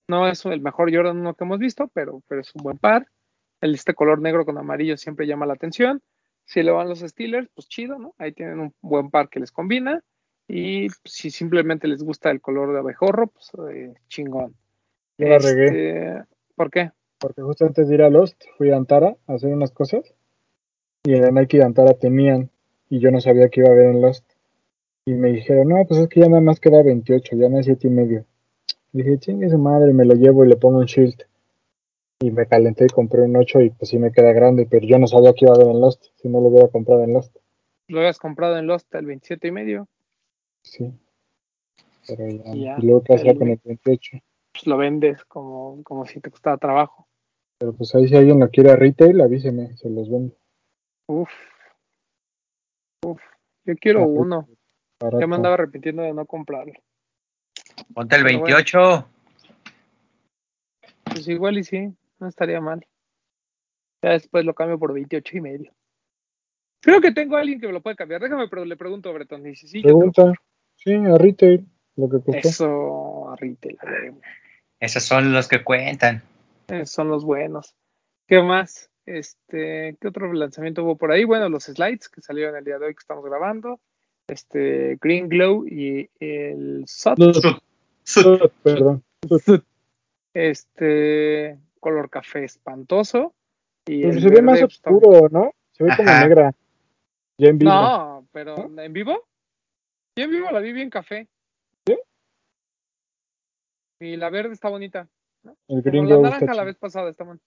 No 0.10 0.28
es 0.28 0.43
el 0.45 0.60
mejor 0.60 0.91
Jordan 0.91 1.19
1 1.19 1.36
que 1.36 1.43
hemos 1.43 1.60
visto, 1.60 1.88
pero, 1.93 2.24
pero 2.28 2.41
es 2.41 2.52
un 2.56 2.63
buen 2.63 2.80
par. 2.80 3.06
El 3.62 3.76
este 3.76 3.93
color 3.93 4.19
negro 4.19 4.43
con 4.43 4.58
amarillo 4.58 4.98
siempre 4.98 5.28
llama 5.28 5.45
la 5.45 5.54
atención. 5.54 6.02
Si 6.45 6.63
le 6.63 6.72
van 6.72 6.89
los 6.89 7.02
Steelers, 7.02 7.48
pues 7.54 7.67
chido, 7.67 8.00
¿no? 8.00 8.15
Ahí 8.17 8.32
tienen 8.32 8.60
un 8.60 8.74
buen 8.82 9.12
par 9.12 9.30
que 9.30 9.39
les 9.39 9.52
combina. 9.52 10.04
Y 10.48 10.88
si 11.06 11.30
simplemente 11.30 11.88
les 11.88 12.02
gusta 12.02 12.32
el 12.32 12.41
color 12.41 12.74
de 12.74 12.80
abejorro, 12.80 13.28
pues 13.28 13.52
eh, 13.72 13.93
chingón. 14.08 14.56
Yo 15.19 15.28
la 15.28 15.38
regué. 15.38 15.65
Este, 15.65 16.24
¿Por 16.56 16.72
qué? 16.72 16.91
Porque 17.19 17.43
justo 17.43 17.67
antes 17.67 17.88
de 17.88 17.93
ir 17.93 18.02
a 18.02 18.10
Lost 18.10 18.45
fui 18.58 18.72
a 18.72 18.78
Antara 18.78 19.15
a 19.28 19.34
hacer 19.34 19.54
unas 19.54 19.69
cosas 19.69 20.12
y 21.04 21.13
en 21.13 21.36
Nike 21.36 21.58
de 21.58 21.65
Antara 21.65 21.93
tenían 21.93 22.50
y 22.89 23.00
yo 23.00 23.12
no 23.12 23.22
sabía 23.22 23.50
que 23.50 23.60
iba 23.60 23.69
a 23.69 23.74
haber 23.74 23.86
en 23.86 24.02
Lost. 24.02 24.26
Y 25.06 25.13
me 25.13 25.32
dijeron, 25.32 25.67
no, 25.67 25.86
pues 25.88 26.00
es 26.00 26.08
que 26.08 26.22
ya 26.22 26.30
nada 26.30 26.41
más 26.41 26.60
queda 26.60 26.82
28, 26.82 27.36
ya 27.36 27.48
no 27.48 27.58
hay 27.58 27.63
7 27.63 27.88
y 27.88 27.91
medio. 27.91 28.26
Dije, 28.91 29.19
chingue 29.19 29.49
su 29.49 29.58
madre, 29.58 29.93
me 29.93 30.06
lo 30.06 30.15
llevo 30.15 30.43
y 30.45 30.49
le 30.49 30.56
pongo 30.58 30.80
un 30.80 30.86
shield. 30.86 31.23
Y 32.21 32.32
me 32.32 32.47
calenté 32.47 32.86
y 32.86 32.89
compré 32.93 33.21
un 33.21 33.36
8 33.38 33.62
y 33.62 33.69
pues 33.69 33.89
sí 33.89 33.97
me 33.97 34.12
queda 34.12 34.34
grande, 34.34 34.67
pero 34.69 34.86
yo 34.86 34.97
no 34.99 35.08
sabía 35.08 35.34
que 35.34 35.45
iba 35.45 35.54
a 35.54 35.56
haber 35.56 35.67
en 35.67 35.80
Lost, 35.80 36.08
si 36.15 36.28
no 36.28 36.41
lo 36.41 36.47
hubiera 36.49 36.67
comprado 36.67 37.04
en 37.04 37.13
Lost. 37.13 37.36
Lo 37.88 37.99
habías 37.99 38.17
comprado 38.19 38.58
en 38.58 38.67
Lost 38.67 38.93
el 38.95 39.06
27 39.06 39.47
y 39.47 39.52
medio. 39.52 39.88
Sí. 40.63 40.91
Pero 42.08 42.28
ya. 42.28 42.56
Y 42.56 42.63
ya, 42.63 42.75
Y 42.80 42.86
luego 42.86 43.04
qué 43.04 43.13
hacía 43.13 43.36
con 43.36 43.47
el 43.47 43.60
28. 43.63 44.17
Pues 44.52 44.67
lo 44.67 44.78
vendes 44.78 45.23
como, 45.25 45.82
como 45.84 46.06
si 46.06 46.19
te 46.19 46.30
costara 46.30 46.58
trabajo. 46.58 47.08
Pero 47.58 47.73
pues 47.73 47.93
ahí 47.95 48.08
si 48.08 48.15
alguien 48.15 48.39
lo 48.39 48.49
quiere 48.49 48.71
a 48.71 48.75
retail, 48.75 49.21
avíseme, 49.21 49.78
se 49.78 49.89
los 49.89 50.10
vendo. 50.10 50.36
Uf. 51.08 51.30
Uf. 53.06 53.21
Yo 53.65 53.75
quiero 53.75 54.02
Ah, 54.04 54.08
uno. 54.08 54.49
barato. 54.99 55.19
Ya 55.21 55.28
me 55.28 55.36
andaba 55.36 55.54
arrepintiendo 55.56 56.02
de 56.02 56.13
no 56.13 56.25
comprarlo. 56.25 56.73
Ponte 57.94 58.15
el 58.15 58.24
Pero 58.24 58.39
bueno. 58.39 58.56
28. 58.56 59.10
Pues 61.04 61.28
igual 61.28 61.58
y 61.58 61.63
sí, 61.63 61.94
no 62.20 62.28
estaría 62.28 62.62
mal. 62.62 62.86
Ya 64.02 64.12
después 64.12 64.46
lo 64.46 64.54
cambio 64.54 64.80
por 64.80 64.94
28 64.94 65.38
y 65.38 65.42
medio. 65.42 65.74
Creo 66.82 67.02
que 67.02 67.12
tengo 67.12 67.36
a 67.36 67.42
alguien 67.42 67.60
que 67.60 67.68
me 67.68 67.74
lo 67.74 67.82
puede 67.82 67.96
cambiar. 67.96 68.22
Déjame, 68.22 68.48
pero 68.48 68.63
le 68.63 68.78
pregunto 68.78 69.10
a 69.10 69.13
Breton. 69.13 69.44
Dice, 69.44 69.68
sí, 69.68 69.82
Pregunta. 69.82 70.34
Sí, 70.76 70.94
a 70.94 71.18
retail, 71.18 71.65
lo 71.98 72.10
que 72.10 72.22
costó. 72.22 72.48
Eso, 72.48 73.30
a 73.30 73.36
retail. 73.36 73.78
Esos 74.80 75.04
son 75.04 75.34
los 75.34 75.50
que 75.50 75.63
cuentan. 75.63 76.24
Esos 76.70 76.92
son 76.92 77.10
los 77.10 77.26
buenos. 77.26 77.76
¿Qué 78.28 78.42
más? 78.42 78.89
Este, 79.06 79.98
¿qué 80.00 80.08
otro 80.08 80.32
lanzamiento 80.32 80.84
hubo 80.84 80.96
por 80.96 81.12
ahí? 81.12 81.26
Bueno, 81.26 81.50
los 81.50 81.65
slides 81.65 82.08
que 82.08 82.22
salieron 82.22 82.56
el 82.56 82.63
día 82.63 82.80
de 82.80 82.86
hoy 82.86 82.94
que 82.94 83.00
estamos 83.00 83.26
grabando. 83.26 83.82
Este, 84.28 84.98
Green 85.02 85.28
Glow 85.28 85.65
y 85.68 86.10
el 86.20 86.84
SOT. 86.88 87.20
perdón. 88.63 89.04
Este, 90.34 91.60
color 91.80 92.10
café 92.10 92.43
espantoso. 92.43 93.34
Y 93.86 94.02
Pero 94.02 94.13
el 94.13 94.22
se 94.22 94.30
ve 94.30 94.41
más 94.41 94.60
pues, 94.60 94.80
oscuro, 94.80 95.30
¿no? 95.30 95.52
Se 95.72 95.84
ve 95.84 95.93
como 95.95 96.10
Ajá. 96.10 96.28
negra. 96.28 96.54
Ya 97.38 97.50
en 97.50 97.58
vivo. 97.58 97.72
No, 97.72 98.28
pero 98.32 98.69
¿en 98.78 98.93
vivo? 98.93 99.28
Sí, 100.15 100.24
en 100.24 100.32
vivo 100.32 100.52
la 100.52 100.60
vi 100.60 100.74
bien 100.74 100.89
café. 100.89 101.28
¿Sí? 101.88 101.98
Y 104.02 104.17
la 104.17 104.30
verde 104.30 104.54
está 104.54 104.69
bonita. 104.69 105.08
el 105.67 105.84
Como 105.84 106.04
la 106.04 106.17
naranja 106.17 106.45
está 106.45 106.54
la 106.54 106.63
vez 106.65 106.78
pasada 106.78 107.10
está 107.10 107.24
bonita. 107.24 107.45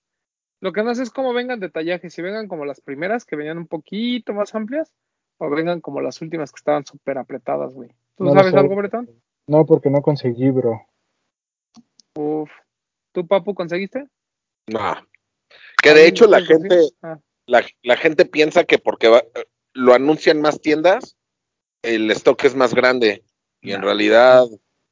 Lo 0.61 0.73
que 0.73 0.83
no 0.83 0.95
sé 0.95 1.03
es 1.03 1.11
cómo 1.11 1.35
vengan 1.35 1.61
detallajes, 1.61 2.15
si 2.15 2.23
vengan 2.23 2.47
como 2.47 2.65
las 2.65 2.81
primeras, 2.81 3.25
que 3.25 3.37
venían 3.37 3.59
un 3.59 3.67
poquito 3.67 4.33
más 4.33 4.55
amplias, 4.55 4.93
o 5.39 5.51
vengan 5.51 5.81
como 5.81 6.01
las 6.01 6.23
últimas 6.23 6.53
que 6.53 6.59
estaban 6.59 6.87
súper 6.87 7.19
apretadas, 7.19 7.75
güey. 7.75 7.91
¿Tú 8.17 8.25
No 8.25 8.33
sabes 8.33 8.55
algo, 8.55 8.77
Bretón? 8.77 9.11
No, 9.47 9.67
porque 9.67 9.91
no 9.91 10.03
conseguí, 10.03 10.51
bro. 10.51 10.87
Uf. 12.17 12.51
¿Tú, 13.13 13.27
Papu, 13.27 13.55
conseguiste? 13.55 14.07
No. 14.69 15.07
Que 15.83 15.93
de 15.93 16.07
hecho 16.07 16.27
la 16.27 16.39
¿Alguien 16.39 16.61
gente? 16.63 16.89
Ah, 17.03 17.19
la, 17.47 17.65
la 17.83 17.97
gente 17.97 18.25
piensa 18.25 18.65
que 18.65 18.79
porque 18.79 19.09
va- 19.09 19.25
lo 19.75 19.95
anuncian 19.95 20.41
más 20.41 20.61
tiendas, 20.61 21.17
el 21.83 22.11
stock 22.13 22.43
es 22.45 22.55
más 22.55 22.75
grande. 22.75 23.25
Y 23.61 23.73
en 23.73 23.83
realidad 23.83 24.45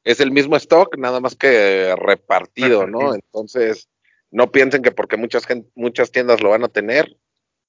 es 0.03 0.19
el 0.19 0.31
mismo 0.31 0.55
stock, 0.55 0.97
nada 0.97 1.19
más 1.19 1.35
que 1.35 1.93
repartido, 1.97 2.87
¿no? 2.87 3.13
Entonces, 3.13 3.89
no 4.31 4.51
piensen 4.51 4.81
que 4.81 4.91
porque 4.91 5.17
muchas, 5.17 5.45
muchas 5.75 6.11
tiendas 6.11 6.41
lo 6.41 6.49
van 6.51 6.63
a 6.63 6.69
tener, 6.69 7.17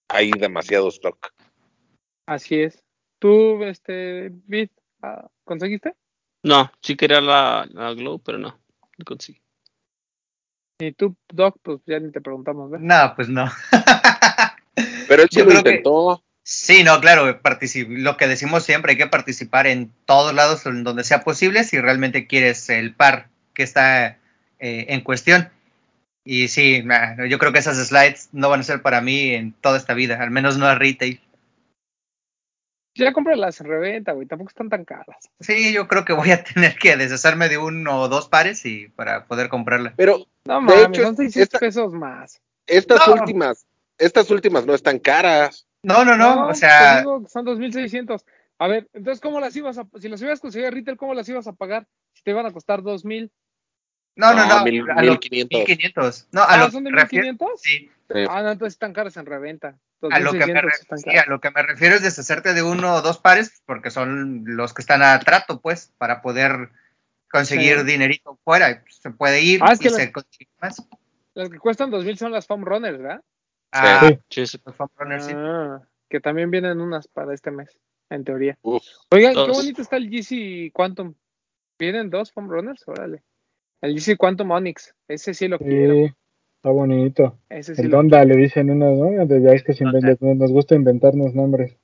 hay 0.08 0.30
demasiado 0.30 0.88
stock. 0.88 1.32
así 2.26 2.60
es. 2.60 2.82
¿Tú, 3.18 3.62
este, 3.64 4.30
Bit, 4.30 4.72
ah, 5.02 5.28
conseguiste? 5.44 5.94
No, 6.42 6.72
sí 6.80 6.96
quería 6.96 7.20
la, 7.20 7.68
la 7.72 7.94
Glow, 7.94 8.18
pero 8.18 8.38
no, 8.38 8.58
no 8.98 9.04
conseguí. 9.04 9.40
Y 10.80 10.92
tú, 10.92 11.16
Doc, 11.32 11.58
pues 11.62 11.78
ya 11.86 12.00
ni 12.00 12.10
te 12.10 12.20
preguntamos, 12.20 12.70
¿ves? 12.70 12.80
No, 12.80 13.12
pues 13.14 13.28
no. 13.28 13.50
Pero 15.08 15.22
él 15.22 15.28
sí 15.30 15.40
lo 15.40 15.48
que- 15.48 15.54
intentó. 15.58 16.24
Sí, 16.44 16.82
no, 16.82 17.00
claro, 17.00 17.38
lo 17.76 18.16
que 18.16 18.26
decimos 18.26 18.64
siempre, 18.64 18.92
hay 18.92 18.98
que 18.98 19.06
participar 19.06 19.68
en 19.68 19.92
todos 20.06 20.34
lados 20.34 20.66
en 20.66 20.82
donde 20.82 21.04
sea 21.04 21.22
posible 21.22 21.62
si 21.62 21.80
realmente 21.80 22.26
quieres 22.26 22.68
el 22.68 22.94
par 22.94 23.28
que 23.54 23.62
está 23.62 24.18
eh, 24.58 24.86
en 24.88 25.02
cuestión. 25.02 25.50
Y 26.24 26.48
sí, 26.48 26.84
yo 27.28 27.38
creo 27.38 27.52
que 27.52 27.60
esas 27.60 27.76
slides 27.86 28.28
no 28.32 28.48
van 28.48 28.60
a 28.60 28.64
ser 28.64 28.82
para 28.82 29.00
mí 29.00 29.30
en 29.34 29.52
toda 29.52 29.78
esta 29.78 29.94
vida, 29.94 30.20
al 30.20 30.32
menos 30.32 30.58
no 30.58 30.66
a 30.66 30.74
retail. 30.74 31.20
Ya 32.94 33.12
cómpralas 33.12 33.58
en 33.60 33.66
reventa, 33.68 34.12
güey, 34.12 34.26
tampoco 34.26 34.50
están 34.50 34.68
tan 34.68 34.84
caras. 34.84 35.30
Sí, 35.40 35.72
yo 35.72 35.88
creo 35.88 36.04
que 36.04 36.12
voy 36.12 36.30
a 36.30 36.44
tener 36.44 36.76
que 36.76 36.96
deshacerme 36.96 37.48
de 37.48 37.58
uno 37.58 38.00
o 38.02 38.08
dos 38.08 38.28
pares 38.28 38.64
y 38.66 38.88
para 38.88 39.26
poder 39.26 39.48
comprarla. 39.48 39.94
Pero 39.96 40.26
No 40.44 40.54
De 40.56 40.60
mames, 40.60 40.88
hecho, 40.98 41.02
son 41.02 41.16
600 41.16 41.42
esta- 41.42 41.58
pesos 41.58 41.92
más. 41.94 42.40
estas 42.66 43.06
No. 43.06 43.14
últimas, 43.14 43.66
estas 43.98 44.30
últimas 44.30 44.66
no 44.66 44.74
están 44.74 44.98
caras. 44.98 45.66
No, 45.82 46.04
no, 46.04 46.16
no, 46.16 46.46
o 46.46 46.48
te 46.50 46.54
sea, 46.56 46.98
digo 47.00 47.22
que 47.22 47.28
son 47.28 47.44
2600. 47.44 48.24
A 48.58 48.68
ver, 48.68 48.88
entonces, 48.92 49.20
¿cómo 49.20 49.40
las 49.40 49.56
ibas 49.56 49.78
a, 49.78 49.86
si 50.00 50.08
las 50.08 50.20
hubieras 50.20 50.38
conseguido 50.40 50.68
a 50.68 50.70
retail, 50.72 50.96
cómo 50.96 51.14
las 51.14 51.28
ibas 51.28 51.46
a 51.48 51.52
pagar? 51.52 51.86
Si 52.12 52.22
te 52.22 52.30
iban 52.30 52.46
a 52.46 52.52
costar 52.52 52.82
2000. 52.82 53.32
no, 54.16 54.34
no, 54.34 54.46
No, 54.46 54.58
no, 54.58 54.64
mil- 54.64 54.88
a 54.90 55.02
lo- 55.02 55.12
1500. 55.12 55.58
1500. 55.60 56.28
No, 56.30 56.42
a 56.42 56.44
Ah, 56.48 56.56
lo 56.58 56.70
son 56.70 56.84
de 56.84 56.90
que 56.90 56.96
refiero- 56.96 57.24
1500? 57.24 57.60
sí, 57.62 57.90
Sí. 58.12 58.18
Ah, 58.28 58.42
no, 58.42 58.50
entonces 58.52 58.74
están 58.74 58.92
caras 58.92 59.16
en 59.16 59.24
reventa. 59.26 59.78
A 60.10 60.18
lo, 60.20 60.32
que 60.32 60.38
me 60.46 60.54
2600 60.54 60.62
re- 60.62 60.68
están 60.80 60.98
sí, 60.98 61.04
caras. 61.04 61.26
a 61.26 61.30
lo 61.30 61.40
que 61.40 61.50
me 61.50 61.62
refiero 61.62 61.94
es 61.96 62.02
deshacerte 62.02 62.54
de 62.54 62.62
uno 62.62 62.94
o 62.94 63.02
dos 63.02 63.18
pares, 63.18 63.62
porque 63.66 63.90
son 63.90 64.44
los 64.46 64.72
que 64.74 64.82
están 64.82 65.02
a 65.02 65.18
trato, 65.20 65.60
pues, 65.60 65.92
para 65.98 66.22
poder 66.22 66.70
conseguir 67.30 67.78
Sí. 67.80 67.84
dinerito 67.86 68.38
fuera. 68.44 68.80
pues, 68.82 68.96
Se 68.96 69.10
puede 69.10 69.40
ir 69.42 69.60
Ah, 69.62 69.74
y 69.74 69.78
que 69.78 69.90
se 69.90 70.12
consigue 70.12 70.50
más. 70.60 70.76
Las 71.34 71.48
que 71.48 71.58
cuestan 71.58 71.90
2000 71.90 72.18
son 72.18 72.32
las 72.32 72.46
foam 72.46 72.64
runners, 72.64 72.98
¿verdad? 72.98 73.22
Ah, 73.72 74.06
Sí. 74.06 74.18
Sí, 74.28 74.46
sí. 74.46 74.60
los 74.66 74.76
Foam 74.76 74.90
Runners, 74.96 75.24
sí. 75.24 75.32
Ah, 75.34 75.80
que 76.10 76.20
también 76.20 76.50
vienen 76.50 76.78
unas 76.80 77.08
para 77.08 77.32
este 77.32 77.50
mes, 77.50 77.78
en 78.10 78.22
teoría. 78.22 78.58
Uf. 78.60 78.82
Oigan, 79.10 79.32
qué 79.32 79.38
Dos. 79.40 79.56
bonito 79.56 79.80
está 79.80 79.96
el 79.96 80.10
GC 80.10 80.70
Quantum. 80.74 81.14
¿Vienen 81.78 82.10
dos 82.10 82.30
foam 82.32 82.50
runners? 82.50 82.86
Órale. 82.86 83.22
El 83.80 83.94
GC 83.94 84.18
Quantum 84.18 84.50
Onyx. 84.50 84.94
Ese 85.08 85.32
sí 85.32 85.48
lo 85.48 85.58
quiero. 85.58 86.14
Sí, 86.62 86.68
está 86.68 86.70
bonito. 86.70 87.38
Ese 87.48 87.74
sí 87.74 87.82
El 87.82 87.90
Donda 87.90 88.24
le 88.24 88.36
dicen 88.36 88.70
uno, 88.70 88.94
¿no? 88.94 89.26
De- 89.26 89.42
Ya 89.42 89.50
es 89.50 89.64
que 89.64 89.72
se 89.72 89.82
inventa- 89.84 90.16
nos 90.20 90.52
gusta 90.52 90.74
inventarnos 90.76 91.34
nombres. 91.34 91.76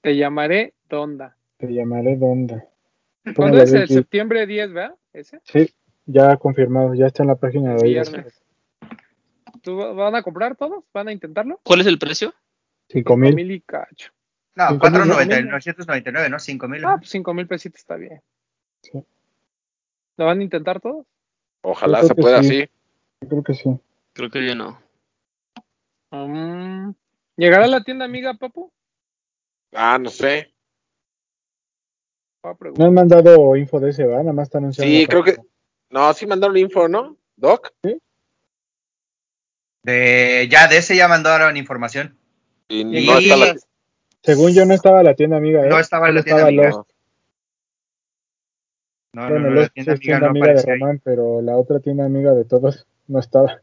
Te 0.00 0.16
llamaré 0.16 0.72
Donda. 0.88 1.36
Te 1.58 1.66
llamaré 1.72 2.16
Donda. 2.16 2.64
¿Cuándo 3.36 3.62
es? 3.62 3.72
El 3.72 3.88
septiembre 3.88 4.46
10, 4.46 4.72
¿verdad? 4.72 4.94
Ese. 5.12 5.40
Sí, 5.44 5.70
ya 6.06 6.36
confirmado, 6.38 6.94
ya 6.94 7.06
está 7.06 7.22
en 7.22 7.28
la 7.28 7.36
página 7.36 7.74
de 7.74 7.82
viernes. 7.84 8.42
¿Tú 9.60 9.76
va- 9.76 9.92
van 9.92 10.14
a 10.16 10.22
comprar 10.22 10.56
todos? 10.56 10.82
¿Van 10.92 11.08
a 11.08 11.12
intentarlo? 11.12 11.60
¿Cuál 11.62 11.82
es 11.82 11.86
el 11.86 11.98
precio? 11.98 12.32
Cinco 12.88 13.16
mil. 13.16 13.34
mil 13.34 13.50
y 13.52 13.60
cacho. 13.60 14.10
No, 14.56 14.68
Cinco 14.70 14.90
mil, 14.90 14.92
499, 15.02 15.42
¿no? 15.44 15.50
999, 15.52 16.28
¿no? 16.30 16.38
5000. 16.38 16.84
Ah, 16.84 16.96
pues 16.98 17.10
cinco 17.10 17.32
mil 17.34 17.46
pesitos 17.46 17.78
está 17.80 17.96
bien. 17.96 18.20
Sí. 18.82 18.98
¿Lo 20.16 20.24
van 20.26 20.40
a 20.40 20.42
intentar 20.42 20.80
todos? 20.80 21.06
Ojalá 21.60 22.02
se 22.02 22.14
pueda 22.14 22.42
sí. 22.42 22.48
así. 22.48 22.58
Yo 22.60 22.81
creo 23.28 23.42
que 23.42 23.54
sí. 23.54 23.70
Creo 24.12 24.30
que 24.30 24.46
ya 24.46 24.54
no. 24.54 24.80
Mm. 26.10 26.94
¿Llegará 27.36 27.64
a 27.64 27.68
la 27.68 27.82
tienda 27.82 28.04
amiga, 28.04 28.34
Papu? 28.34 28.70
Ah, 29.72 29.98
no 29.98 30.10
sé. 30.10 30.52
No 32.76 32.86
han 32.86 32.94
mandado 32.94 33.56
info 33.56 33.78
de 33.80 33.90
ese, 33.90 34.04
¿verdad? 34.04 34.22
Nada 34.22 34.32
más 34.32 34.48
está 34.48 34.58
anunciando. 34.58 34.92
Sí, 34.92 35.06
creo 35.06 35.22
que. 35.22 35.36
No, 35.90 36.12
sí 36.12 36.26
mandaron 36.26 36.56
info, 36.56 36.88
¿no? 36.88 37.16
Doc. 37.36 37.72
De, 39.84 40.48
ya 40.50 40.68
de 40.68 40.78
ese 40.78 40.96
ya 40.96 41.08
mandaron 41.08 41.56
información. 41.56 42.18
Y 42.68 42.80
¿Y 42.80 43.06
no 43.06 43.18
está 43.18 43.36
la. 43.36 43.56
Según 44.22 44.52
yo 44.52 44.64
no 44.66 44.74
estaba 44.74 45.02
la 45.02 45.14
tienda 45.14 45.36
amiga, 45.36 45.64
¿eh? 45.64 45.68
No 45.68 45.78
estaba 45.78 46.08
en 46.08 46.16
la 46.16 46.22
tienda 46.22 46.48
estaba 46.48 46.48
amiga. 46.48 46.70
Lost. 46.70 46.90
No, 49.14 49.22
Bueno, 49.22 49.38
no, 49.38 49.48
no, 49.48 49.54
Lost 49.54 49.68
la 49.68 49.74
tienda 49.74 49.92
es 49.92 49.98
amiga 50.00 50.18
tienda 50.18 50.26
no 50.26 50.30
amiga 50.30 50.54
de. 50.54 50.62
Román, 50.62 51.00
pero 51.04 51.42
la 51.42 51.56
otra 51.56 51.80
tienda 51.80 52.04
amiga 52.04 52.32
de 52.32 52.44
todos 52.44 52.86
no 53.12 53.20
estaba. 53.20 53.60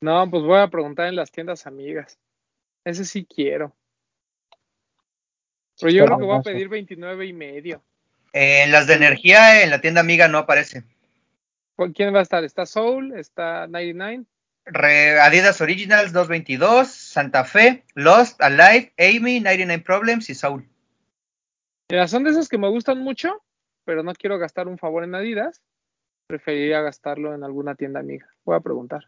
No, 0.00 0.28
pues 0.30 0.42
voy 0.42 0.58
a 0.58 0.68
preguntar 0.68 1.06
en 1.06 1.16
las 1.16 1.30
tiendas 1.30 1.66
amigas. 1.66 2.18
Ese 2.84 3.04
sí 3.04 3.24
quiero. 3.24 3.74
Pero 5.80 5.92
yo 5.92 6.04
creo 6.04 6.18
que 6.18 6.24
voy 6.24 6.38
a 6.38 6.42
pedir 6.42 6.68
29 6.68 7.26
y 7.26 7.32
medio. 7.32 7.82
Eh, 8.32 8.64
en 8.64 8.72
las 8.72 8.86
de 8.86 8.94
energía, 8.94 9.62
en 9.62 9.70
la 9.70 9.80
tienda 9.80 10.00
amiga 10.00 10.28
no 10.28 10.38
aparece. 10.38 10.84
¿Con 11.76 11.92
¿Quién 11.92 12.12
va 12.14 12.18
a 12.20 12.22
estar? 12.22 12.42
¿Está 12.42 12.66
Soul? 12.66 13.16
¿Está 13.16 13.66
99? 13.68 14.24
Re- 14.64 15.20
Adidas 15.20 15.60
Originals 15.60 16.12
222, 16.12 16.88
Santa 16.88 17.44
Fe, 17.44 17.84
Lost, 17.94 18.40
Alive, 18.42 18.92
Amy, 18.98 19.40
99 19.40 19.82
Problems 19.84 20.28
y 20.28 20.34
Soul. 20.34 20.68
Mira, 21.90 22.06
son 22.06 22.24
de 22.24 22.30
esos 22.30 22.48
que 22.48 22.58
me 22.58 22.68
gustan 22.68 22.98
mucho, 22.98 23.42
pero 23.84 24.02
no 24.02 24.12
quiero 24.12 24.38
gastar 24.38 24.68
un 24.68 24.76
favor 24.76 25.04
en 25.04 25.14
Adidas. 25.14 25.62
Preferiría 26.28 26.82
gastarlo 26.82 27.34
en 27.34 27.42
alguna 27.42 27.74
tienda 27.74 28.00
amiga. 28.00 28.28
Voy 28.44 28.54
a 28.54 28.60
preguntar. 28.60 29.02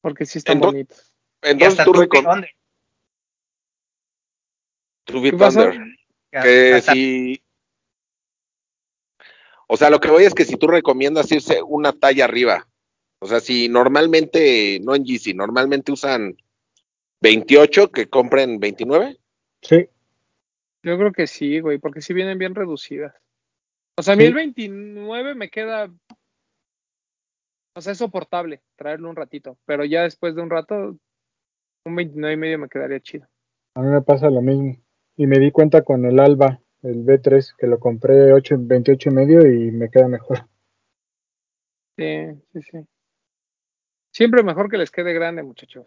Porque 0.00 0.24
sí 0.24 0.38
están 0.38 0.58
Entonces- 0.58 0.72
bonitos. 0.86 1.12
Entonces 1.42 1.84
tú, 1.84 1.92
Two 1.92 2.00
recom 2.02 2.22
Feet 2.24 2.34
Under. 2.34 2.50
Two 5.04 5.20
Feet 5.22 5.32
¿Qué 5.32 5.38
pasó? 5.38 5.60
Under, 5.64 5.82
que 6.30 6.80
si... 6.82 7.42
O 9.66 9.76
sea, 9.76 9.90
lo 9.90 9.98
que 9.98 10.10
voy 10.10 10.22
es 10.22 10.34
que 10.34 10.44
si 10.44 10.56
tú 10.56 10.68
recomiendas 10.68 11.32
irse 11.32 11.62
una 11.62 11.92
talla 11.92 12.26
arriba, 12.26 12.68
o 13.18 13.26
sea, 13.26 13.40
si 13.40 13.68
normalmente, 13.68 14.78
no 14.84 14.94
en 14.94 15.04
Yeezy, 15.04 15.34
normalmente 15.34 15.90
usan 15.90 16.36
28, 17.22 17.90
que 17.90 18.08
compren 18.08 18.60
29. 18.60 19.18
Sí, 19.62 19.88
Yo 20.84 20.96
creo 20.96 21.12
que 21.12 21.26
sí, 21.26 21.58
güey, 21.58 21.78
porque 21.78 22.02
sí 22.02 22.12
vienen 22.12 22.38
bien 22.38 22.54
reducidas. 22.54 23.14
O 23.98 24.02
sea, 24.02 24.14
a 24.14 24.16
mí 24.16 24.22
Sí. 24.22 24.28
el 24.28 24.34
29 24.34 25.34
me 25.34 25.50
queda. 25.50 25.90
O 27.76 27.80
sea, 27.80 27.92
es 27.92 27.98
soportable 27.98 28.62
traerlo 28.76 29.08
un 29.08 29.16
ratito, 29.16 29.58
pero 29.64 29.84
ya 29.84 30.02
después 30.02 30.34
de 30.34 30.42
un 30.42 30.50
rato, 30.50 30.96
un 31.86 31.96
29 31.96 32.34
y 32.34 32.36
medio 32.36 32.58
me 32.58 32.68
quedaría 32.68 33.00
chido. 33.00 33.26
a 33.74 33.80
mí 33.80 33.88
me 33.90 34.02
pasa 34.02 34.28
lo 34.28 34.42
mismo. 34.42 34.76
Y 35.16 35.26
me 35.26 35.38
di 35.38 35.50
cuenta 35.50 35.82
con 35.82 36.04
el 36.04 36.20
Alba, 36.20 36.60
el 36.82 37.04
B3, 37.04 37.54
que 37.56 37.66
lo 37.66 37.78
compré 37.80 38.32
8, 38.32 38.56
28 38.58 39.08
y 39.08 39.12
medio 39.14 39.46
y 39.46 39.70
me 39.70 39.90
queda 39.90 40.08
mejor. 40.08 40.46
Sí, 41.98 42.34
sí, 42.52 42.62
sí. 42.70 42.86
Siempre 44.14 44.42
mejor 44.42 44.70
que 44.70 44.76
les 44.78 44.90
quede 44.90 45.12
grande, 45.14 45.42
muchachos. 45.42 45.86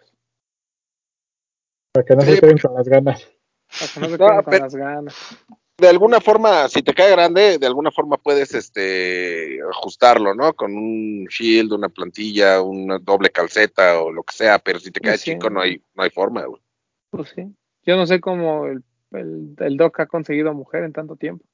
Para 1.94 2.06
que 2.06 2.16
no 2.16 2.22
Sí, 2.22 2.34
se 2.36 2.42
queden 2.42 2.58
con 2.58 2.74
las 2.74 2.88
ganas. 2.88 3.24
Para 3.68 3.92
que 3.94 4.00
no 4.00 4.08
se 4.10 4.18
No, 4.18 4.28
queden 4.28 4.36
con 4.44 4.52
pero- 4.52 4.64
las 4.64 4.76
ganas. 4.76 5.46
De 5.78 5.90
alguna 5.90 6.22
forma, 6.22 6.70
si 6.70 6.82
te 6.82 6.94
cae 6.94 7.12
grande, 7.12 7.58
de 7.58 7.68
alguna 7.68 7.92
forma 7.92 8.16
puedes 8.18 8.54
este 8.54 9.60
ajustarlo, 9.70 10.34
¿no? 10.34 10.54
Con 10.54 10.74
un 10.74 11.26
shield, 11.26 11.74
una 11.74 11.90
plantilla, 11.90 12.62
una 12.62 12.98
doble 12.98 13.30
calceta 13.30 14.00
o 14.02 14.10
lo 14.12 14.24
que 14.24 14.34
sea, 14.34 14.58
pero 14.58 14.80
si 14.80 14.92
te 14.92 15.02
cae 15.02 15.18
Sí. 15.18 15.32
chico 15.34 15.50
no 15.50 15.60
hay 15.60 15.82
no 15.94 16.04
hay 16.04 16.10
forma, 16.12 16.46
güey. 16.46 16.62
Pues 17.10 17.30
sí. 17.36 17.54
Yo 17.84 17.98
no 17.98 18.08
sé 18.08 18.22
cómo 18.22 18.68
el, 18.68 18.84
el, 19.12 19.56
el 19.60 19.78
Doc 19.78 20.00
ha 20.00 20.06
conseguido 20.06 20.54
mujer 20.54 20.84
en 20.86 20.94
tanto 20.94 21.16
tiempo. 21.16 21.46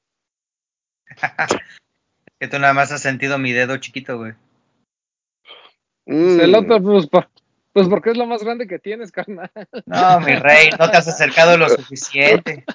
Que 2.40 2.48
tú 2.48 2.58
nada 2.58 2.74
más 2.74 2.92
has 2.92 3.04
sentido 3.04 3.38
mi 3.38 3.52
dedo 3.52 3.78
chiquito, 3.78 4.18
güey. 4.18 4.34
Pues 6.06 6.18
Mm, 6.18 6.40
el 6.40 6.56
otro, 6.56 6.82
pues, 6.82 7.08
pues 7.72 7.88
porque 7.88 8.10
es 8.10 8.18
lo 8.18 8.26
más 8.26 8.44
grande 8.44 8.66
que 8.66 8.80
tienes, 8.80 9.12
carnal. 9.12 9.52
No, 9.86 10.20
mi 10.22 10.34
rey, 10.34 10.72
no 10.72 10.90
te 10.90 10.98
has 10.98 11.08
acercado 11.08 11.56
lo 11.56 11.70
suficiente. 11.70 12.66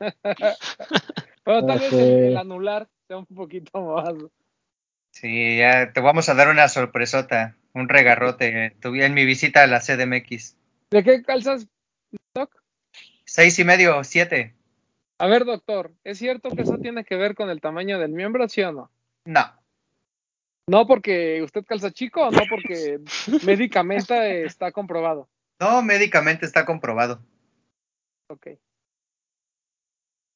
Bueno, 1.44 1.66
tal 1.66 1.78
vez 1.80 1.92
el 1.92 2.36
anular 2.36 2.88
sea 3.08 3.16
un 3.18 3.26
poquito 3.26 3.80
más. 3.80 4.14
Sí, 5.10 5.56
ya 5.58 5.92
te 5.92 6.00
vamos 6.00 6.28
a 6.28 6.34
dar 6.34 6.48
una 6.48 6.68
sorpresota, 6.68 7.56
un 7.72 7.88
regarrote. 7.88 8.76
Tuve 8.80 9.04
en 9.04 9.14
mi 9.14 9.24
visita 9.24 9.62
a 9.62 9.66
la 9.66 9.80
CDMX. 9.80 10.56
¿De 10.90 11.02
qué 11.02 11.22
calzas, 11.22 11.66
Doc? 12.34 12.54
Seis 13.24 13.58
y 13.58 13.64
medio, 13.64 14.04
siete. 14.04 14.54
A 15.18 15.26
ver, 15.26 15.44
doctor, 15.44 15.92
¿es 16.04 16.18
cierto 16.18 16.50
que 16.50 16.62
eso 16.62 16.78
tiene 16.78 17.04
que 17.04 17.16
ver 17.16 17.34
con 17.34 17.50
el 17.50 17.60
tamaño 17.60 17.98
del 17.98 18.12
miembro, 18.12 18.48
sí 18.48 18.62
o 18.62 18.72
no? 18.72 18.90
No, 19.24 19.52
No 20.68 20.86
porque 20.86 21.42
usted 21.42 21.64
calza 21.64 21.90
chico 21.90 22.22
o 22.28 22.30
no 22.30 22.42
porque 22.48 23.00
médicamente 23.44 24.44
está 24.44 24.72
comprobado. 24.72 25.28
no, 25.58 25.82
médicamente 25.82 26.46
está 26.46 26.64
comprobado. 26.64 27.20
Ok. 28.28 28.48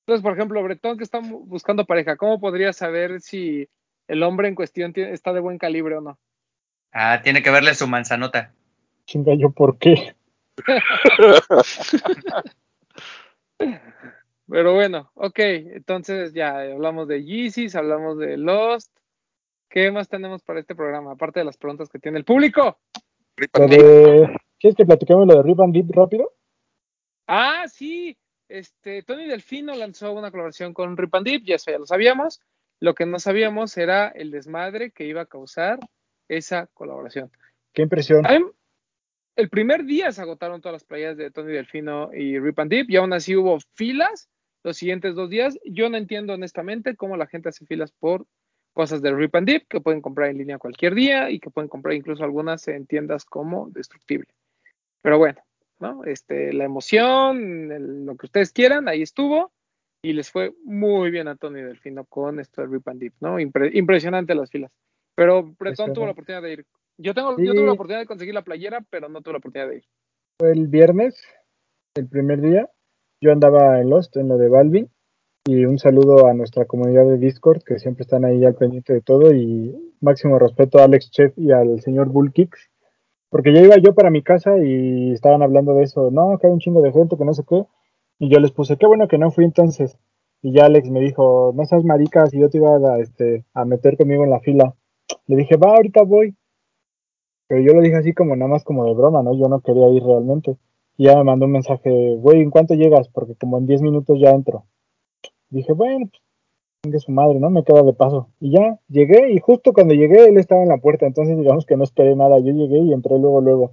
Entonces, 0.06 0.22
por 0.22 0.34
ejemplo, 0.34 0.62
Bretón 0.62 0.98
que 0.98 1.04
está 1.04 1.20
buscando 1.20 1.86
pareja, 1.86 2.16
¿cómo 2.16 2.38
podría 2.38 2.74
saber 2.74 3.22
si 3.22 3.66
el 4.06 4.22
hombre 4.22 4.48
en 4.48 4.54
cuestión 4.54 4.92
tiene- 4.92 5.12
está 5.12 5.32
de 5.32 5.40
buen 5.40 5.56
calibre 5.56 5.96
o 5.96 6.02
no? 6.02 6.18
Ah, 6.92 7.22
tiene 7.22 7.42
que 7.42 7.50
verle 7.50 7.74
su 7.74 7.88
manzanota. 7.88 8.52
Chinga, 9.06 9.32
yo 9.34 9.50
por 9.50 9.78
qué. 9.78 10.14
Pero 14.46 14.74
bueno, 14.74 15.10
ok, 15.14 15.38
entonces 15.38 16.34
ya 16.34 16.58
hablamos 16.60 17.08
de 17.08 17.24
Yeezys, 17.24 17.74
hablamos 17.74 18.18
de 18.18 18.36
Lost. 18.36 18.94
¿Qué 19.70 19.90
más 19.90 20.08
tenemos 20.08 20.42
para 20.42 20.60
este 20.60 20.74
programa? 20.74 21.12
Aparte 21.12 21.40
de 21.40 21.46
las 21.46 21.56
preguntas 21.56 21.88
que 21.88 21.98
tiene 21.98 22.18
el 22.18 22.24
público. 22.24 22.78
De... 23.36 24.36
¿Quieres 24.60 24.76
que 24.76 24.84
platiquemos 24.84 25.26
lo 25.26 25.36
de 25.36 25.42
Rip 25.42 25.60
and 25.60 25.90
rápido? 25.94 26.32
Ah, 27.26 27.64
sí, 27.68 28.16
este, 28.48 29.02
Tony 29.02 29.26
Delfino 29.26 29.74
lanzó 29.74 30.12
una 30.12 30.30
colaboración 30.30 30.74
con 30.74 30.96
Rip 30.96 31.14
and 31.14 31.26
Dip, 31.26 31.44
ya 31.44 31.56
eso 31.56 31.70
ya 31.70 31.78
lo 31.78 31.86
sabíamos. 31.86 32.40
Lo 32.80 32.94
que 32.94 33.06
no 33.06 33.18
sabíamos 33.18 33.76
era 33.76 34.08
el 34.08 34.30
desmadre 34.30 34.90
que 34.90 35.06
iba 35.06 35.22
a 35.22 35.26
causar 35.26 35.78
esa 36.28 36.66
colaboración. 36.74 37.30
Qué 37.72 37.82
impresión. 37.82 38.24
El 39.36 39.48
primer 39.48 39.84
día 39.84 40.12
se 40.12 40.22
agotaron 40.22 40.60
todas 40.60 40.74
las 40.74 40.84
playas 40.84 41.16
de 41.16 41.30
Tony 41.30 41.52
Delfino 41.52 42.14
y 42.14 42.38
Rip 42.38 42.58
and 42.60 42.70
Dip 42.70 42.90
y 42.90 42.96
aún 42.96 43.12
así 43.12 43.34
hubo 43.34 43.58
filas 43.74 44.28
los 44.62 44.76
siguientes 44.76 45.16
dos 45.16 45.28
días. 45.28 45.58
Yo 45.64 45.88
no 45.88 45.96
entiendo 45.96 46.34
honestamente 46.34 46.94
cómo 46.94 47.16
la 47.16 47.26
gente 47.26 47.48
hace 47.48 47.66
filas 47.66 47.90
por 47.90 48.26
cosas 48.72 49.02
de 49.02 49.12
Rip 49.12 49.34
and 49.34 49.48
Dip 49.48 49.66
que 49.68 49.80
pueden 49.80 50.02
comprar 50.02 50.30
en 50.30 50.38
línea 50.38 50.58
cualquier 50.58 50.94
día 50.94 51.30
y 51.30 51.40
que 51.40 51.50
pueden 51.50 51.68
comprar 51.68 51.94
incluso 51.94 52.22
algunas 52.22 52.68
en 52.68 52.86
tiendas 52.86 53.24
como 53.24 53.70
Destructible. 53.70 54.28
Pero 55.02 55.18
bueno, 55.18 55.40
¿no? 55.80 56.04
Este, 56.04 56.52
la 56.52 56.64
emoción, 56.64 57.72
el- 57.72 58.04
lo 58.06 58.16
que 58.16 58.26
ustedes 58.26 58.52
quieran, 58.52 58.88
ahí 58.88 59.02
estuvo 59.02 59.52
y 60.02 60.12
les 60.12 60.30
fue 60.30 60.52
muy 60.64 61.10
bien 61.10 61.28
a 61.28 61.36
Tony 61.36 61.62
Delfino 61.62 62.04
con 62.04 62.40
esto 62.40 62.62
de 62.62 62.68
Rip 62.68 62.86
and 62.88 63.00
Dip, 63.00 63.14
¿no? 63.20 63.38
Impre- 63.38 63.70
impresionante 63.74 64.34
las 64.34 64.50
filas. 64.50 64.70
Pero 65.16 65.54
Bretón 65.58 65.92
tuvo 65.92 66.06
la 66.06 66.12
oportunidad 66.12 66.42
de 66.42 66.52
ir. 66.52 66.66
Yo, 66.98 67.14
tengo, 67.14 67.30
yo 67.38 67.52
Sí. 67.52 67.56
tuve 67.58 67.66
la 67.66 67.72
oportunidad 67.72 68.00
de 68.00 68.06
conseguir 68.06 68.34
la 68.34 68.42
playera, 68.42 68.84
pero 68.90 69.08
no 69.08 69.20
tuve 69.22 69.32
la 69.34 69.38
oportunidad 69.38 69.68
de 69.70 69.76
ir. 69.76 69.84
Fue 70.40 70.52
el 70.52 70.66
viernes, 70.68 71.20
el 71.96 72.08
primer 72.08 72.40
día. 72.40 72.68
Yo 73.22 73.32
andaba 73.32 73.80
en 73.80 73.88
Lost, 73.90 74.16
en 74.16 74.28
lo 74.28 74.36
de 74.36 74.48
Balvin. 74.48 74.90
Y 75.46 75.64
un 75.66 75.78
saludo 75.78 76.26
a 76.26 76.34
nuestra 76.34 76.64
comunidad 76.64 77.04
de 77.06 77.18
Discord, 77.18 77.62
que 77.64 77.78
siempre 77.78 78.02
están 78.02 78.24
ahí 78.24 78.44
al 78.44 78.54
pendiente 78.54 78.92
de 78.92 79.00
todo. 79.02 79.32
Y 79.34 79.74
máximo 80.00 80.38
respeto 80.38 80.78
a 80.78 80.84
Alex 80.84 81.10
Chef 81.10 81.32
y 81.38 81.52
al 81.52 81.80
señor 81.80 82.08
Bull 82.08 82.32
Kicks. 82.32 82.70
Porque 83.34 83.52
ya 83.52 83.62
iba 83.62 83.76
yo 83.78 83.96
para 83.96 84.10
mi 84.10 84.22
casa 84.22 84.58
y 84.58 85.10
estaban 85.10 85.42
hablando 85.42 85.74
de 85.74 85.82
eso. 85.82 86.12
No, 86.12 86.38
que 86.38 86.46
hay 86.46 86.52
un 86.52 86.60
chingo 86.60 86.82
de 86.82 86.92
gente, 86.92 87.16
que 87.16 87.24
no 87.24 87.34
sé 87.34 87.42
qué. 87.42 87.64
Y 88.20 88.28
yo 88.28 88.38
les 88.38 88.52
puse, 88.52 88.76
qué 88.76 88.86
bueno 88.86 89.08
que 89.08 89.18
no 89.18 89.32
fui 89.32 89.44
entonces. 89.44 89.98
Y 90.40 90.52
ya 90.52 90.66
Alex 90.66 90.88
me 90.88 91.00
dijo, 91.00 91.52
no 91.52 91.64
seas 91.64 91.82
maricas, 91.82 92.32
y 92.32 92.38
yo 92.38 92.48
te 92.48 92.58
iba 92.58 92.76
a, 92.76 93.00
este, 93.00 93.44
a 93.52 93.64
meter 93.64 93.96
conmigo 93.96 94.22
en 94.22 94.30
la 94.30 94.38
fila. 94.38 94.76
Le 95.26 95.34
dije, 95.34 95.56
va, 95.56 95.70
ahorita 95.70 96.04
voy. 96.04 96.36
Pero 97.48 97.60
yo 97.60 97.72
lo 97.72 97.80
dije 97.80 97.96
así 97.96 98.12
como 98.14 98.36
nada 98.36 98.48
más 98.48 98.62
como 98.62 98.84
de 98.84 98.94
broma, 98.94 99.24
¿no? 99.24 99.36
Yo 99.36 99.48
no 99.48 99.58
quería 99.62 99.88
ir 99.88 100.04
realmente. 100.04 100.56
Y 100.96 101.06
ya 101.06 101.16
me 101.16 101.24
mandó 101.24 101.46
un 101.46 101.52
mensaje, 101.54 101.90
güey, 102.14 102.40
¿en 102.40 102.50
cuánto 102.50 102.74
llegas? 102.74 103.08
Porque 103.08 103.34
como 103.34 103.58
en 103.58 103.66
10 103.66 103.82
minutos 103.82 104.16
ya 104.20 104.30
entro. 104.30 104.64
Dije, 105.50 105.72
bueno, 105.72 106.06
pues, 106.08 106.22
venga 106.84 106.98
su 106.98 107.10
madre, 107.10 107.40
¿no? 107.40 107.50
Me 107.50 107.64
queda 107.64 107.82
de 107.82 107.92
paso. 107.92 108.28
Y 108.40 108.52
ya, 108.52 108.78
llegué 108.88 109.32
y 109.32 109.40
justo 109.40 109.72
cuando 109.72 109.94
llegué 109.94 110.26
él 110.26 110.36
estaba 110.36 110.62
en 110.62 110.68
la 110.68 110.78
puerta, 110.78 111.06
entonces 111.06 111.36
digamos 111.36 111.66
que 111.66 111.76
no 111.76 111.84
esperé 111.84 112.14
nada. 112.14 112.38
Yo 112.38 112.52
llegué 112.52 112.78
y 112.78 112.92
entré 112.92 113.18
luego, 113.18 113.40
luego. 113.40 113.72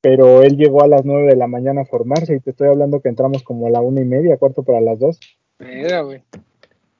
Pero 0.00 0.42
él 0.42 0.56
llegó 0.56 0.82
a 0.82 0.88
las 0.88 1.04
9 1.04 1.28
de 1.28 1.36
la 1.36 1.46
mañana 1.46 1.82
a 1.82 1.86
formarse 1.86 2.34
y 2.34 2.40
te 2.40 2.50
estoy 2.50 2.68
hablando 2.68 3.00
que 3.00 3.08
entramos 3.08 3.42
como 3.42 3.66
a 3.66 3.70
la 3.70 3.80
una 3.80 4.02
y 4.02 4.04
media, 4.04 4.36
cuarto 4.36 4.62
para 4.62 4.80
las 4.80 4.98
dos. 4.98 5.18
Mira, 5.58 6.02
güey. 6.02 6.22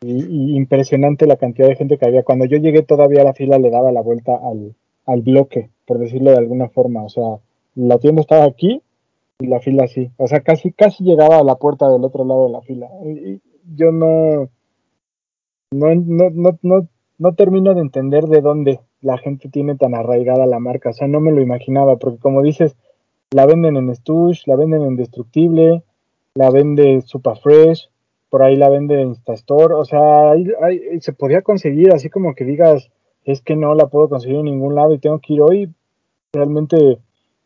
Y, 0.00 0.52
y 0.52 0.56
impresionante 0.56 1.26
la 1.26 1.36
cantidad 1.36 1.68
de 1.68 1.76
gente 1.76 1.98
que 1.98 2.06
había. 2.06 2.22
Cuando 2.22 2.46
yo 2.46 2.58
llegué 2.58 2.82
todavía 2.82 3.24
la 3.24 3.34
fila 3.34 3.58
le 3.58 3.70
daba 3.70 3.92
la 3.92 4.00
vuelta 4.00 4.36
al, 4.36 4.74
al 5.06 5.22
bloque, 5.22 5.70
por 5.86 5.98
decirlo 5.98 6.30
de 6.30 6.38
alguna 6.38 6.68
forma. 6.68 7.02
O 7.02 7.08
sea, 7.08 7.38
la 7.74 7.98
tienda 7.98 8.22
estaba 8.22 8.44
aquí 8.44 8.82
y 9.38 9.46
la 9.46 9.60
fila 9.60 9.84
así. 9.84 10.10
O 10.16 10.26
sea, 10.26 10.40
casi, 10.40 10.72
casi 10.72 11.04
llegaba 11.04 11.38
a 11.38 11.44
la 11.44 11.56
puerta 11.56 11.90
del 11.90 12.04
otro 12.04 12.24
lado 12.24 12.46
de 12.46 12.52
la 12.52 12.62
fila. 12.62 12.88
Y, 13.04 13.10
y 13.10 13.42
yo 13.74 13.92
no, 13.92 14.48
no, 15.74 15.94
no, 15.94 16.30
no, 16.30 16.58
no, 16.62 16.88
no 17.18 17.34
termino 17.34 17.74
de 17.74 17.80
entender 17.80 18.24
de 18.24 18.40
dónde 18.40 18.80
la 19.00 19.18
gente 19.18 19.48
tiene 19.48 19.76
tan 19.76 19.94
arraigada 19.94 20.46
la 20.46 20.58
marca. 20.58 20.90
O 20.90 20.92
sea, 20.92 21.08
no 21.08 21.20
me 21.20 21.32
lo 21.32 21.40
imaginaba, 21.40 21.96
porque 21.96 22.18
como 22.18 22.42
dices, 22.42 22.76
la 23.30 23.46
venden 23.46 23.76
en 23.76 23.94
Stush, 23.94 24.46
la 24.46 24.56
venden 24.56 24.82
en 24.82 24.96
Destructible, 24.96 25.82
la 26.34 26.50
vende 26.50 27.02
Super 27.02 27.36
Fresh. 27.36 27.90
por 28.30 28.42
ahí 28.42 28.56
la 28.56 28.68
vende 28.68 29.00
en 29.00 29.08
Instastore, 29.08 29.74
o 29.74 29.84
sea, 29.84 30.32
ahí 30.32 30.44
se 31.00 31.12
podía 31.12 31.42
conseguir, 31.42 31.92
así 31.92 32.10
como 32.10 32.34
que 32.34 32.44
digas, 32.44 32.90
es 33.24 33.42
que 33.42 33.54
no 33.54 33.74
la 33.74 33.86
puedo 33.86 34.08
conseguir 34.08 34.38
en 34.38 34.46
ningún 34.46 34.74
lado 34.74 34.92
y 34.92 34.98
tengo 34.98 35.20
que 35.20 35.34
ir 35.34 35.40
hoy, 35.40 35.72
realmente, 36.32 36.98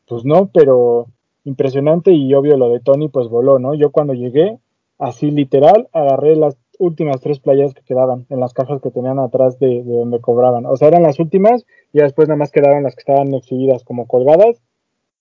pues 0.07 0.25
no, 0.25 0.49
pero 0.53 1.07
impresionante 1.45 2.13
y 2.13 2.33
obvio 2.35 2.57
lo 2.57 2.71
de 2.71 2.81
Tony, 2.81 3.09
pues 3.09 3.29
voló, 3.29 3.59
¿no? 3.59 3.75
Yo 3.75 3.91
cuando 3.91 4.15
llegué, 4.15 4.59
así 4.99 5.31
literal, 5.31 5.89
agarré 5.93 6.37
las 6.37 6.57
últimas 6.79 7.21
tres 7.21 7.41
playas 7.41 7.75
que 7.75 7.83
quedaban 7.83 8.27
en 8.31 8.41
las 8.41 8.55
cajas 8.55 8.81
que 8.81 8.91
tenían 8.91 9.19
atrás 9.19 9.59
de, 9.59 9.83
de 9.83 9.93
donde 9.93 10.21
cobraban, 10.21 10.67
o 10.67 10.77
sea, 10.77 10.89
eran 10.89 11.03
las 11.03 11.19
últimas 11.19 11.67
y 11.93 11.99
después 11.99 12.29
nada 12.29 12.39
más 12.39 12.51
quedaban 12.51 12.85
las 12.85 12.95
que 12.95 13.01
estaban 13.01 13.35
exhibidas 13.35 13.85
como 13.85 14.07
colgadas 14.07 14.63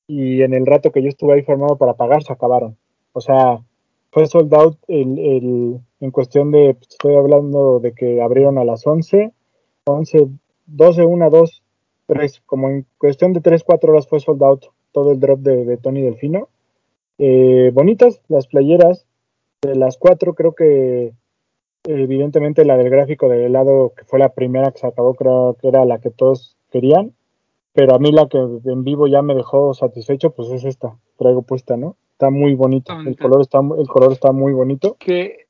y 0.08 0.42
en 0.42 0.54
el 0.54 0.66
rato 0.66 0.92
que 0.92 1.02
yo 1.02 1.10
estuve 1.10 1.34
ahí 1.34 1.42
formado 1.44 1.78
para 1.78 1.94
pagar 1.94 2.24
se 2.24 2.32
acabaron. 2.32 2.78
O 3.12 3.22
sea, 3.22 3.60
fue 4.12 4.26
sold 4.26 4.54
out 4.54 4.78
el, 4.88 5.20
el, 5.20 5.80
en 6.00 6.12
cuestión 6.12 6.52
de, 6.52 6.74
pues, 6.76 6.90
estoy 6.92 7.16
hablando 7.16 7.80
de 7.80 7.94
que 7.94 8.22
abrieron 8.22 8.58
a 8.58 8.64
las 8.64 8.88
11, 8.88 9.34
11, 9.86 10.28
12, 10.68 11.04
1, 11.04 11.30
2, 11.30 11.64
3, 12.08 12.42
como 12.46 12.70
en 12.70 12.86
cuestión 12.98 13.34
de 13.34 13.42
3, 13.42 13.64
4 13.64 13.92
horas 13.92 14.08
fue 14.08 14.20
sold 14.20 14.44
out 14.44 14.66
todo 14.92 15.12
el 15.12 15.20
drop 15.20 15.40
de, 15.42 15.66
de 15.66 15.78
Tony 15.78 16.02
Delfino. 16.02 16.50
Eh, 17.18 17.72
bonitas 17.74 18.22
las 18.28 18.48
playeras, 18.48 19.06
de 19.62 19.76
las 19.76 19.98
cuatro 19.98 20.36
creo 20.36 20.54
que 20.54 21.14
evidentemente 21.88 22.66
la 22.66 22.78
del 22.78 22.90
gráfico 22.90 23.30
del 23.30 23.42
helado, 23.42 23.94
que 23.96 24.04
fue 24.06 24.20
la 24.20 24.30
primera 24.30 24.72
que 24.72 24.80
se 24.80 24.88
acabó, 24.88 25.16
creo 25.16 25.58
que 25.60 25.68
era 25.68 25.86
la 25.86 26.00
que 26.00 26.10
todos 26.10 26.58
querían, 26.72 27.14
pero 27.74 27.96
a 27.96 28.00
mí 28.00 28.12
la 28.12 28.28
que 28.28 28.38
en 28.38 28.84
vivo 28.84 29.08
ya 29.08 29.22
me 29.22 29.36
dejó 29.36 29.74
satisfecho, 29.74 30.32
pues 30.32 30.50
es 30.50 30.66
esta, 30.66 30.98
traigo 31.18 31.42
puesta, 31.44 31.78
¿no? 31.78 31.96
Está 32.12 32.30
muy 32.30 32.56
bonita, 32.56 32.98
el 33.06 33.18
color 33.18 33.42
está, 33.42 33.60
el 33.60 33.88
color 33.88 34.12
está 34.12 34.32
muy 34.32 34.52
bonito. 34.52 34.96
Que 35.00 35.48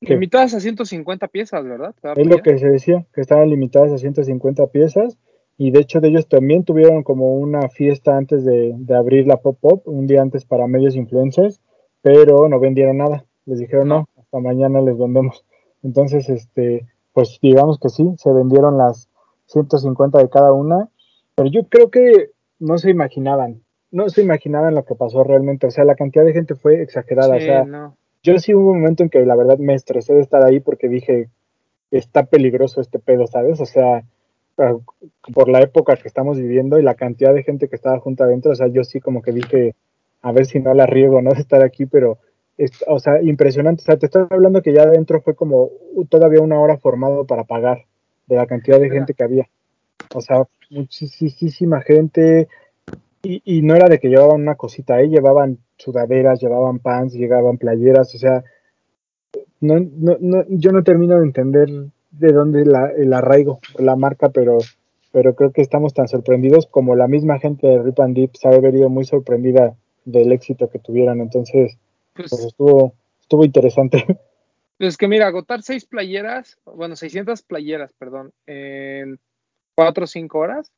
limitadas 0.00 0.54
a 0.54 0.60
150 0.60 1.28
piezas, 1.28 1.64
¿verdad? 1.64 1.94
Es 2.16 2.26
lo 2.26 2.38
que 2.38 2.58
se 2.58 2.68
decía, 2.68 3.06
que 3.14 3.20
estaban 3.20 3.50
limitadas 3.50 3.92
a 3.92 3.98
150 3.98 4.66
piezas 4.68 5.18
y 5.58 5.70
de 5.70 5.80
hecho 5.80 6.00
de 6.00 6.08
ellos 6.08 6.26
también 6.28 6.64
tuvieron 6.64 7.02
como 7.02 7.36
una 7.36 7.68
fiesta 7.68 8.16
antes 8.16 8.44
de, 8.44 8.72
de 8.74 8.96
abrir 8.96 9.26
la 9.26 9.36
pop-up, 9.36 9.82
un 9.84 10.06
día 10.06 10.22
antes 10.22 10.44
para 10.44 10.66
medios 10.66 10.96
influencers, 10.96 11.60
pero 12.00 12.48
no 12.48 12.58
vendieron 12.58 12.96
nada. 12.96 13.24
Les 13.44 13.58
dijeron 13.58 13.88
no. 13.88 13.96
no, 13.98 14.08
mañana 14.40 14.80
les 14.80 14.96
vendemos. 14.96 15.44
Entonces, 15.82 16.28
este, 16.28 16.86
pues 17.12 17.38
digamos 17.42 17.78
que 17.78 17.88
sí, 17.88 18.08
se 18.16 18.32
vendieron 18.32 18.78
las 18.78 19.08
150 19.46 20.18
de 20.18 20.30
cada 20.30 20.52
una, 20.52 20.88
pero 21.34 21.48
yo 21.48 21.64
creo 21.68 21.90
que 21.90 22.30
no 22.58 22.78
se 22.78 22.90
imaginaban, 22.90 23.62
no 23.90 24.08
se 24.08 24.22
imaginaban 24.22 24.74
lo 24.74 24.84
que 24.84 24.94
pasó 24.94 25.24
realmente, 25.24 25.66
o 25.66 25.70
sea, 25.70 25.84
la 25.84 25.96
cantidad 25.96 26.24
de 26.24 26.32
gente 26.32 26.54
fue 26.54 26.80
exagerada, 26.80 27.36
Sí, 27.38 27.42
o 27.42 27.46
sea, 27.46 27.64
no. 27.64 27.96
yo 28.22 28.38
sí 28.38 28.54
hubo 28.54 28.70
un 28.70 28.80
momento 28.80 29.02
en 29.02 29.10
que 29.10 29.24
la 29.26 29.36
verdad 29.36 29.58
me 29.58 29.74
estresé 29.74 30.14
de 30.14 30.20
estar 30.20 30.44
ahí 30.44 30.60
porque 30.60 30.88
dije, 30.88 31.28
está 31.90 32.24
peligroso 32.24 32.80
este 32.80 32.98
pedo, 32.98 33.26
¿sabes? 33.26 33.60
O 33.60 33.66
sea, 33.66 34.04
ah, 34.58 34.76
por 35.34 35.48
la 35.48 35.60
época 35.60 35.96
que 35.96 36.08
estamos 36.08 36.38
viviendo 36.38 36.78
y 36.78 36.82
la 36.82 36.94
cantidad 36.94 37.34
de 37.34 37.42
gente 37.42 37.68
que 37.68 37.76
estaba 37.76 37.98
junto 38.00 38.24
adentro, 38.24 38.52
o 38.52 38.54
sea, 38.54 38.68
yo 38.68 38.84
sí 38.84 39.00
como 39.00 39.20
que 39.20 39.32
dije, 39.32 39.74
a 40.22 40.32
ver 40.32 40.46
si 40.46 40.60
no 40.60 40.72
la 40.72 40.86
riego, 40.86 41.20
¿no? 41.20 41.32
De 41.32 41.40
estar 41.40 41.62
aquí, 41.62 41.84
pero, 41.84 42.18
es, 42.64 42.84
o 42.86 42.98
sea, 42.98 43.22
impresionante, 43.22 43.82
o 43.82 43.84
sea, 43.84 43.96
te 43.96 44.06
estoy 44.06 44.26
hablando 44.30 44.62
que 44.62 44.72
ya 44.72 44.82
adentro 44.82 45.20
fue 45.22 45.34
como 45.34 45.70
todavía 46.08 46.40
una 46.40 46.60
hora 46.60 46.78
formado 46.78 47.26
para 47.26 47.44
pagar 47.44 47.84
de 48.26 48.36
la 48.36 48.46
cantidad 48.46 48.80
de 48.80 48.90
gente 48.90 49.14
que 49.14 49.24
había. 49.24 49.48
O 50.14 50.20
sea, 50.20 50.44
muchísima 50.70 51.80
gente. 51.82 52.48
Y, 53.22 53.40
y, 53.44 53.62
no 53.62 53.76
era 53.76 53.88
de 53.88 54.00
que 54.00 54.08
llevaban 54.08 54.40
una 54.40 54.56
cosita, 54.56 55.00
¿eh? 55.00 55.08
llevaban 55.08 55.58
sudaderas, 55.76 56.40
llevaban 56.40 56.80
pants, 56.80 57.14
llevaban 57.14 57.56
playeras, 57.56 58.12
o 58.16 58.18
sea, 58.18 58.42
no, 59.60 59.78
no, 59.78 60.16
no, 60.20 60.44
yo 60.48 60.72
no 60.72 60.82
termino 60.82 61.18
de 61.18 61.26
entender 61.26 61.68
de 62.10 62.32
dónde 62.32 62.64
la, 62.64 62.90
el 62.90 63.12
arraigo, 63.12 63.60
la 63.78 63.94
marca, 63.94 64.30
pero, 64.30 64.58
pero 65.12 65.36
creo 65.36 65.52
que 65.52 65.62
estamos 65.62 65.94
tan 65.94 66.08
sorprendidos 66.08 66.66
como 66.66 66.96
la 66.96 67.06
misma 67.06 67.38
gente 67.38 67.68
de 67.68 67.80
Rip 67.80 68.00
and 68.00 68.16
Deep 68.16 68.36
sabe 68.36 68.56
haber 68.56 68.74
ido 68.74 68.88
muy 68.88 69.04
sorprendida 69.04 69.76
del 70.04 70.32
éxito 70.32 70.68
que 70.68 70.80
tuvieron, 70.80 71.20
entonces, 71.20 71.78
Pues, 72.14 72.30
pues 72.30 72.44
estuvo, 72.44 72.94
estuvo 73.20 73.44
interesante. 73.44 74.04
pues 74.78 74.96
que 74.96 75.08
mira, 75.08 75.26
agotar 75.26 75.62
seis 75.62 75.84
playeras, 75.84 76.58
bueno, 76.64 76.96
600 76.96 77.42
playeras, 77.42 77.92
perdón, 77.94 78.32
en 78.46 79.18
cuatro 79.74 80.04
o 80.04 80.06
cinco 80.06 80.38
horas. 80.38 80.72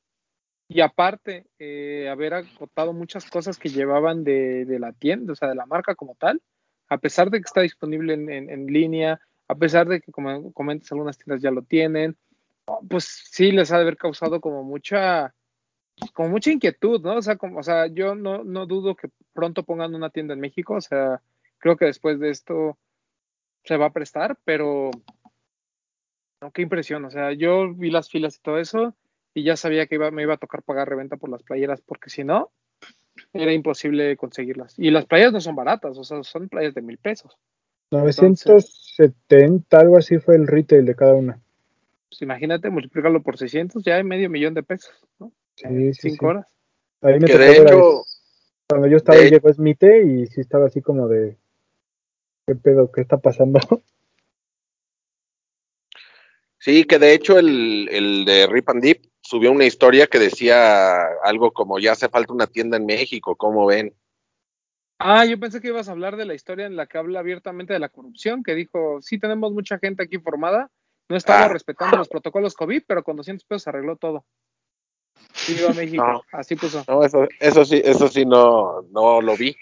Y 0.66 0.80
aparte, 0.80 1.47
eh, 1.59 2.09
haber 2.11 2.35
agotado 2.35 2.93
muchas 2.93 3.28
cosas 3.28 3.59
que 3.59 3.68
llevaban 3.68 4.24
de, 4.24 4.64
de, 4.64 4.78
la 4.78 4.93
tienda, 4.93 5.32
o 5.32 5.37
sea, 5.37 5.49
de 5.49 5.55
la 5.55 5.66
marca 5.66 5.95
como 5.95 6.14
tal, 6.14 6.41
a 6.89 6.99
pesar 6.99 7.30
de 7.30 7.39
que 7.39 7.45
está 7.47 7.61
disponible 7.61 8.14
en, 8.14 8.30
en, 8.30 8.49
en 8.49 8.66
línea, 8.66 9.20
a 9.47 9.55
pesar 9.55 9.87
de 9.89 10.01
que, 10.01 10.11
como 10.11 10.53
comentas, 10.53 10.91
algunas 10.91 11.18
tiendas 11.18 11.43
ya 11.43 11.51
lo 11.51 11.62
tienen, 11.62 12.16
pues 12.89 13.05
sí 13.30 13.53
les 13.53 13.72
ha 13.72 13.76
de 13.76 13.82
haber 13.82 13.97
causado 13.97 14.41
como 14.41 14.62
mucha, 14.62 15.35
como 16.12 16.28
mucha 16.30 16.51
inquietud, 16.51 17.01
¿no? 17.03 17.16
O 17.16 17.22
sea, 17.22 17.36
como, 17.36 17.61
o 17.61 17.62
sea 17.62 17.86
yo 17.86 18.14
no, 18.14 18.45
no 18.45 18.66
dudo 18.66 18.97
que 18.97 19.11
pronto 19.32 19.62
pongan 19.62 19.95
una 19.95 20.11
tienda 20.11 20.34
en 20.34 20.40
México, 20.40 20.74
o 20.74 20.80
sea, 20.80 21.22
creo 21.59 21.76
que 21.76 21.86
después 21.86 22.18
de 22.18 22.30
esto 22.30 22.78
se 23.64 23.76
va 23.76 23.86
a 23.86 23.92
prestar, 23.92 24.38
pero 24.45 24.90
no, 26.40 26.51
qué 26.53 26.62
impresión, 26.62 27.05
o 27.05 27.11
sea, 27.11 27.32
yo 27.32 27.72
vi 27.74 27.90
las 27.90 28.11
filas 28.11 28.36
y 28.36 28.42
todo 28.42 28.59
eso 28.59 28.95
y 29.34 29.42
ya 29.42 29.57
sabía 29.57 29.86
que 29.86 29.97
iba, 29.97 30.11
me 30.11 30.22
iba 30.22 30.34
a 30.34 30.38
tocar 30.38 30.62
pagar 30.62 30.88
reventa 30.88 31.16
por 31.16 31.30
las 31.30 31.42
playeras, 31.42 31.80
porque 31.80 32.11
si 32.11 32.22
no, 32.22 32.53
era 33.32 33.53
imposible 33.53 34.16
conseguirlas. 34.16 34.78
Y 34.78 34.90
las 34.90 35.07
playas 35.07 35.32
no 35.32 35.40
son 35.40 35.57
baratas, 35.57 35.99
o 35.99 36.05
sea, 36.05 36.22
son 36.22 36.49
playas 36.49 36.74
de 36.74 36.82
mil 36.82 36.99
pesos. 36.99 37.36
970, 37.90 39.78
algo 39.78 39.99
así 39.99 40.18
fue 40.18 40.36
el 40.36 40.47
retail 40.47 40.84
de 40.84 40.95
cada 40.95 41.14
una. 41.14 41.40
Pues 42.09 42.22
imagínate, 42.22 42.70
multiplicarlo 42.70 43.22
por 43.22 43.36
600, 43.36 43.82
ya 43.82 43.97
hay 43.97 44.05
medio 44.05 44.30
millón 44.30 44.55
de 44.55 44.62
pesos, 44.62 44.95
¿no? 45.18 45.32
Sí, 45.57 45.95
sí, 45.95 46.11
Cinco 46.11 46.27
sí. 46.27 46.31
horas. 46.31 46.47
Ahí 47.03 47.21
me 47.21 47.27
Que 47.27 47.33
de 47.33 47.39
ver 47.39 47.51
a- 47.69 47.71
hecho, 47.77 48.03
cuando 48.69 48.87
yo 48.89 48.97
estaba 48.97 49.19
de- 49.19 49.31
llegó 49.31 49.53
Smite 49.53 50.03
y 50.05 50.27
sí 50.27 50.41
estaba 50.41 50.67
así 50.67 50.81
como 50.83 51.07
de 51.09 51.37
¿qué 52.47 52.55
pedo? 52.55 52.91
¿Qué 52.91 53.03
está 53.03 53.19
pasando? 53.19 53.59
sí, 56.59 56.85
que 56.85 56.99
de 56.99 57.13
hecho 57.15 57.39
el, 57.39 57.89
el 57.91 58.25
de 58.25 58.47
Rip 58.47 58.69
and 58.71 58.83
Dip 58.83 59.05
subió 59.21 59.53
una 59.53 59.65
historia 59.67 60.07
que 60.07 60.19
decía 60.19 60.97
algo 61.23 61.53
como 61.53 61.79
ya 61.79 61.93
hace 61.93 62.09
falta 62.09 62.33
una 62.33 62.47
tienda 62.47 62.77
en 62.77 62.87
México, 62.87 63.37
¿cómo 63.37 63.67
ven? 63.67 63.95
Ah, 64.99 65.25
yo 65.27 65.39
pensé 65.39 65.61
que 65.61 65.69
ibas 65.69 65.89
a 65.89 65.93
hablar 65.93 66.17
de 66.17 66.25
la 66.25 66.35
historia 66.35 66.67
en 66.67 66.77
la 66.77 66.87
que 66.87 66.99
habla 66.99 67.21
abiertamente 67.21 67.73
de 67.73 67.79
la 67.81 67.89
corrupción, 67.89 68.43
que 68.43 68.55
dijo, 68.55 69.03
sí 69.03 69.19
tenemos 69.19 69.53
mucha 69.53 69.79
gente 69.79 70.03
aquí 70.05 70.19
formada, 70.19 70.71
no 71.09 71.17
estamos 71.17 71.47
Ah. 71.51 71.53
respetando 71.53 71.97
los 71.97 72.09
protocolos 72.09 72.55
COVID, 72.55 72.83
pero 72.87 73.03
con 73.03 73.17
200 73.17 73.45
pesos 73.45 73.65
se 73.65 73.71
arregló 73.71 73.97
todo. 73.97 74.25
Viva 75.49 75.73
México, 75.75 76.05
No. 76.05 76.23
así 76.33 76.57
puso. 76.57 76.85
No, 76.89 77.05
eso, 77.05 77.27
eso 77.41 77.65
sí, 77.65 77.81
eso 77.85 78.09
sí 78.09 78.25
no, 78.25 78.83
no 78.91 79.21
lo 79.21 79.37
vi. 79.37 79.57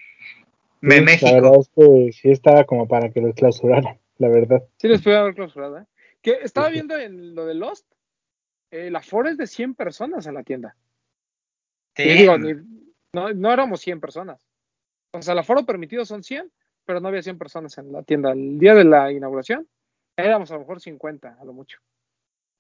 Me 0.80 0.96
Sí, 0.96 1.00
México. 1.04 1.26
La 1.26 1.32
verdad 1.34 1.52
es 1.60 1.70
que 1.74 2.12
sí 2.12 2.30
estaba 2.30 2.64
como 2.64 2.86
para 2.88 3.10
que 3.10 3.20
lo 3.20 3.32
clausuraran, 3.32 3.98
la 4.18 4.28
verdad. 4.28 4.62
Sí 4.78 4.88
les 4.88 5.02
puede 5.02 5.16
haber 5.16 5.34
clausurado, 5.34 5.78
¿eh? 5.78 5.86
Que 6.20 6.38
estaba 6.42 6.68
viendo 6.68 6.96
en 6.96 7.34
lo 7.34 7.46
de 7.46 7.54
Lost, 7.54 7.86
eh, 8.70 8.90
la 8.90 9.02
foro 9.02 9.28
es 9.28 9.36
de 9.36 9.46
100 9.46 9.74
personas 9.74 10.26
en 10.26 10.34
la 10.34 10.42
tienda. 10.44 10.76
Sí. 11.96 12.04
Y 12.04 12.12
digo, 12.14 12.38
ni- 12.38 12.54
no, 13.12 13.32
no 13.32 13.52
éramos 13.52 13.80
100 13.80 14.00
personas. 14.00 14.46
O 15.12 15.20
sea, 15.20 15.32
el 15.32 15.40
aforo 15.40 15.66
permitido 15.66 16.04
son 16.04 16.22
100, 16.22 16.50
pero 16.86 17.00
no 17.00 17.08
había 17.08 17.22
100 17.22 17.38
personas 17.38 17.76
en 17.78 17.92
la 17.92 18.02
tienda. 18.02 18.32
El 18.32 18.58
día 18.58 18.74
de 18.74 18.84
la 18.84 19.12
inauguración 19.12 19.68
éramos 20.16 20.50
a 20.50 20.54
lo 20.54 20.60
mejor 20.60 20.80
50, 20.80 21.36
a 21.40 21.44
lo 21.44 21.52
mucho. 21.52 21.78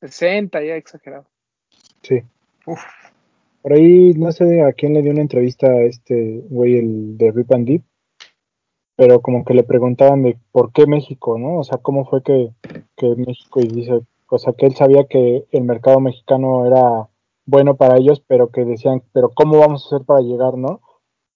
60, 0.00 0.62
ya 0.62 0.74
exagerado. 0.76 1.26
Sí. 2.02 2.20
Uf. 2.66 2.80
Por 3.62 3.72
ahí 3.72 4.12
no 4.14 4.32
sé 4.32 4.62
a 4.62 4.72
quién 4.72 4.94
le 4.94 5.02
dio 5.02 5.12
una 5.12 5.20
entrevista 5.20 5.68
a 5.68 5.82
este 5.82 6.42
güey, 6.50 6.78
el 6.78 7.16
de 7.16 7.30
Rip 7.30 7.52
and 7.52 7.66
Deep, 7.66 7.84
pero 8.96 9.20
como 9.20 9.44
que 9.44 9.54
le 9.54 9.62
preguntaban 9.62 10.22
de 10.22 10.38
por 10.50 10.72
qué 10.72 10.86
México, 10.86 11.38
¿no? 11.38 11.58
O 11.58 11.64
sea, 11.64 11.78
cómo 11.78 12.04
fue 12.04 12.22
que, 12.22 12.50
que 12.96 13.14
México, 13.16 13.60
y 13.60 13.68
dice, 13.68 14.02
o 14.28 14.38
sea, 14.38 14.52
que 14.52 14.66
él 14.66 14.74
sabía 14.74 15.04
que 15.04 15.46
el 15.50 15.64
mercado 15.64 16.00
mexicano 16.00 16.66
era 16.66 17.08
bueno 17.46 17.76
para 17.76 17.98
ellos, 17.98 18.20
pero 18.26 18.50
que 18.50 18.64
decían, 18.64 19.02
pero 19.12 19.30
¿cómo 19.30 19.58
vamos 19.58 19.84
a 19.84 19.86
hacer 19.96 20.06
para 20.06 20.20
llegar, 20.20 20.56
no? 20.56 20.80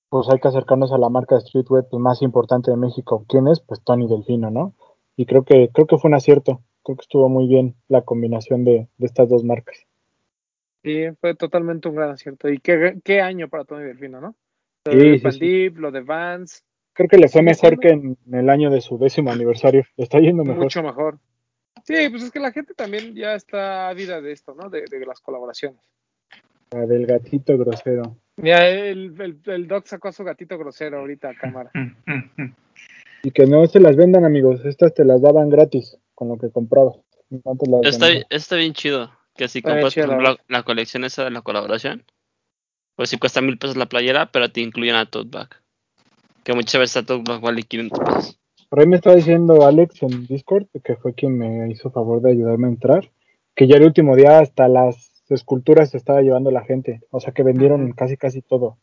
Pues 0.08 0.28
hay 0.28 0.38
que 0.38 0.48
acercarnos 0.48 0.92
a 0.92 0.98
la 0.98 1.08
marca 1.08 1.34
de 1.34 1.42
streetwear 1.42 1.86
pues, 1.90 2.00
más 2.00 2.22
importante 2.22 2.70
de 2.70 2.76
México. 2.76 3.24
¿Quién 3.28 3.48
es? 3.48 3.60
Pues 3.60 3.82
Tony 3.82 4.06
Delfino, 4.08 4.50
¿no? 4.50 4.74
Y 5.16 5.26
creo 5.26 5.44
que, 5.44 5.70
creo 5.72 5.86
que 5.86 5.98
fue 5.98 6.08
un 6.08 6.14
acierto, 6.14 6.60
creo 6.84 6.96
que 6.96 7.02
estuvo 7.02 7.28
muy 7.28 7.46
bien 7.48 7.74
la 7.88 8.02
combinación 8.02 8.64
de, 8.64 8.88
de 8.96 9.06
estas 9.06 9.28
dos 9.28 9.44
marcas. 9.44 9.86
Sí, 10.86 11.04
fue 11.20 11.34
totalmente 11.34 11.88
un 11.88 11.96
gran 11.96 12.10
acierto. 12.10 12.48
Y 12.48 12.60
qué, 12.60 13.00
qué 13.02 13.20
año 13.20 13.48
para 13.48 13.64
Tony 13.64 13.82
Delfino, 13.82 14.20
¿no? 14.20 14.36
Lo 14.84 14.92
Sí, 14.92 14.98
de 14.98 15.18
sí, 15.18 15.26
and 15.26 15.34
sí. 15.34 15.40
Deep, 15.40 15.78
lo 15.78 15.90
de 15.90 16.00
Vans, 16.02 16.64
Creo 16.92 17.08
que 17.08 17.18
le 17.18 17.28
fue 17.28 17.42
mejor 17.42 17.80
que 17.80 17.88
en, 17.88 18.16
en 18.24 18.34
el 18.36 18.48
año 18.48 18.70
de 18.70 18.80
su 18.80 18.96
décimo 18.96 19.32
aniversario. 19.32 19.82
Le 19.96 20.04
está 20.04 20.20
yendo 20.20 20.44
mejor. 20.44 20.62
mucho 20.62 20.84
mejor. 20.84 21.18
Sí, 21.82 22.08
pues 22.08 22.22
es 22.22 22.30
que 22.30 22.38
la 22.38 22.52
gente 22.52 22.72
también 22.72 23.16
ya 23.16 23.34
está 23.34 23.88
ávida 23.88 24.20
de 24.20 24.30
esto, 24.30 24.54
¿no? 24.54 24.70
De, 24.70 24.84
de 24.88 25.04
las 25.04 25.20
colaboraciones. 25.20 25.80
La 26.70 26.86
del 26.86 27.04
gatito 27.04 27.58
grosero. 27.58 28.16
Mira, 28.36 28.68
el, 28.68 29.20
el, 29.20 29.40
el 29.44 29.66
Doc 29.66 29.86
sacó 29.86 30.06
a 30.08 30.12
su 30.12 30.22
gatito 30.22 30.56
grosero 30.56 31.00
ahorita 31.00 31.30
a 31.30 31.34
cámara. 31.34 31.70
Mm, 31.74 32.12
mm, 32.12 32.30
mm. 32.36 32.54
Y 33.24 33.30
que 33.32 33.46
no 33.46 33.66
se 33.66 33.80
las 33.80 33.96
vendan, 33.96 34.24
amigos. 34.24 34.64
Estas 34.64 34.94
te 34.94 35.04
las 35.04 35.20
daban 35.20 35.50
gratis 35.50 35.98
con 36.14 36.28
lo 36.28 36.38
que 36.38 36.50
comprabas. 36.50 36.96
No 37.28 37.56
te 37.56 37.68
las 37.68 37.80
Está, 37.84 38.06
está 38.30 38.54
bien 38.54 38.72
chido. 38.72 39.10
Que 39.36 39.48
si 39.48 39.62
compras, 39.62 39.94
por 39.94 40.06
la 40.06 40.14
ejemplo, 40.14 40.30
la, 40.48 40.58
la 40.58 40.62
colección 40.62 41.04
esa 41.04 41.24
de 41.24 41.30
la 41.30 41.42
colaboración, 41.42 42.04
pues 42.94 43.10
sí 43.10 43.18
cuesta 43.18 43.40
mil 43.40 43.58
pesos 43.58 43.76
la 43.76 43.86
playera, 43.86 44.26
pero 44.32 44.50
te 44.50 44.60
incluyen 44.60 44.94
a 44.94 45.06
tote 45.06 45.28
bag. 45.30 45.48
Que 46.44 46.54
muchas 46.54 46.80
veces 46.80 46.96
a 46.98 47.02
tote 47.04 47.24
bag 47.30 47.40
vale 47.40 47.62
500 47.62 47.98
pesos. 47.98 48.38
Por 48.68 48.80
ahí 48.80 48.86
me 48.86 48.96
está 48.96 49.14
diciendo 49.14 49.66
Alex 49.66 50.02
en 50.02 50.26
Discord, 50.26 50.66
que 50.82 50.96
fue 50.96 51.14
quien 51.14 51.38
me 51.38 51.70
hizo 51.70 51.90
favor 51.90 52.20
de 52.20 52.32
ayudarme 52.32 52.66
a 52.66 52.70
entrar, 52.70 53.10
que 53.54 53.66
ya 53.68 53.76
el 53.76 53.84
último 53.84 54.16
día 54.16 54.40
hasta 54.40 54.66
las 54.68 55.12
esculturas 55.28 55.90
se 55.90 55.96
estaba 55.96 56.22
llevando 56.22 56.50
la 56.50 56.64
gente. 56.64 57.00
O 57.10 57.20
sea 57.20 57.32
que 57.32 57.42
vendieron 57.42 57.92
casi 57.92 58.16
casi 58.16 58.42
todo. 58.42 58.78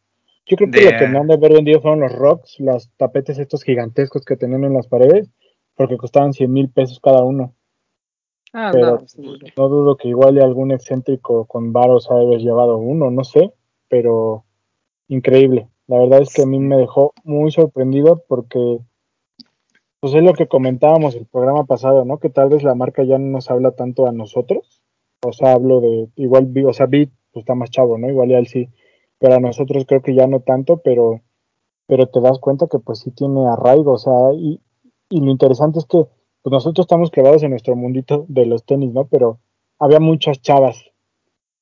Yo 0.45 0.57
creo 0.57 0.71
que 0.71 0.79
De- 0.79 0.91
lo 0.91 0.97
que 0.99 1.07
no 1.07 1.21
han 1.21 1.27
de 1.27 1.33
haber 1.35 1.53
vendido 1.53 1.81
fueron 1.81 2.01
los 2.01 2.11
rocks, 2.13 2.59
los 2.59 2.89
tapetes 2.97 3.39
estos 3.39 3.63
gigantescos 3.63 4.23
que 4.25 4.35
tenían 4.35 4.63
en 4.65 4.73
las 4.73 4.87
paredes, 4.87 5.29
porque 5.75 5.97
costaban 5.97 6.33
100 6.33 6.51
mil 6.51 6.69
pesos 6.69 6.99
cada 7.01 7.23
uno. 7.23 7.53
Ah, 8.53 8.69
Pero- 8.71 8.99
no, 8.99 9.07
sí. 9.07 9.21
No 9.57 9.67
dudo 9.67 9.97
que 9.97 10.07
igual 10.09 10.39
algún 10.39 10.71
excéntrico 10.71 11.45
con 11.45 11.73
varos 11.73 12.09
ha 12.11 12.15
haber 12.15 12.39
llevado 12.39 12.77
uno, 12.77 13.09
no 13.09 13.23
sé, 13.23 13.51
pero 13.89 14.45
increíble. 15.07 15.69
La 15.87 15.97
verdad 15.97 16.21
es 16.21 16.33
que 16.33 16.43
a 16.43 16.45
mí 16.45 16.59
me 16.59 16.77
dejó 16.77 17.13
muy 17.23 17.51
sorprendido 17.51 18.23
porque, 18.27 18.79
pues 19.99 20.13
es 20.13 20.23
lo 20.23 20.33
que 20.33 20.47
comentábamos 20.47 21.15
el 21.15 21.25
programa 21.25 21.65
pasado, 21.65 22.05
¿no? 22.05 22.19
Que 22.19 22.29
tal 22.29 22.49
vez 22.49 22.63
la 22.63 22.75
marca 22.75 23.03
ya 23.03 23.17
no 23.17 23.25
nos 23.31 23.49
habla 23.49 23.71
tanto 23.71 24.05
a 24.05 24.11
nosotros. 24.11 24.81
O 25.25 25.33
sea, 25.33 25.53
hablo 25.53 25.81
de, 25.81 26.09
igual, 26.15 26.51
o 26.65 26.73
sea, 26.73 26.85
Beat 26.85 27.09
pues, 27.31 27.43
está 27.43 27.55
más 27.55 27.69
chavo, 27.71 27.97
¿no? 27.97 28.07
Igual 28.09 28.31
y 28.31 28.35
él 28.35 28.47
sí, 28.47 28.69
pero 29.19 29.35
a 29.35 29.39
nosotros 29.39 29.85
creo 29.87 30.01
que 30.01 30.13
ya 30.13 30.27
no 30.27 30.41
tanto, 30.41 30.77
pero, 30.77 31.21
pero 31.87 32.07
te 32.07 32.21
das 32.21 32.39
cuenta 32.39 32.67
que 32.67 32.79
pues 32.79 32.99
sí 32.99 33.11
tiene 33.11 33.47
arraigo, 33.47 33.93
o 33.93 33.97
sea, 33.97 34.33
y, 34.35 34.59
y 35.09 35.21
lo 35.21 35.31
interesante 35.31 35.79
es 35.79 35.85
que 35.85 36.05
pues 36.43 36.51
nosotros 36.51 36.83
estamos 36.85 37.09
clavados 37.09 37.41
en 37.43 37.49
nuestro 37.51 37.75
mundito 37.75 38.25
de 38.27 38.45
los 38.45 38.63
tenis, 38.65 38.93
¿no? 38.93 39.05
Pero 39.05 39.39
había 39.79 39.99
muchas 39.99 40.41
chavas 40.41 40.83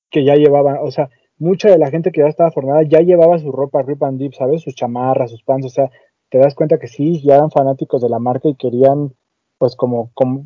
que 0.10 0.26
ya 0.26 0.36
llevaban, 0.36 0.80
o 0.82 0.92
sea, 0.92 1.10
mucha 1.38 1.70
de 1.70 1.78
la 1.78 1.90
gente 1.90 2.12
que 2.12 2.22
ya 2.22 2.28
estaba 2.28 2.52
formada 2.52 2.84
ya 2.84 3.00
llevaba 3.00 3.40
su 3.40 3.52
ropa 3.52 3.82
Rip 3.82 4.04
and 4.04 4.20
Dip, 4.20 4.34
¿sabes? 4.34 4.62
Sus 4.62 4.76
chamarras, 4.76 5.32
sus 5.32 5.44
pants, 5.44 5.66
o 5.66 5.70
sea, 5.70 5.90
te 6.30 6.38
das 6.38 6.56
cuenta 6.56 6.78
que 6.80 6.88
sí, 6.88 7.22
ya 7.22 7.36
eran 7.36 7.52
fanáticos 7.52 8.02
de 8.02 8.10
la 8.10 8.20
marca 8.20 8.50
y 8.50 8.56
querían, 8.56 9.14
pues 9.58 9.76
como, 9.76 10.12
como 10.14 10.46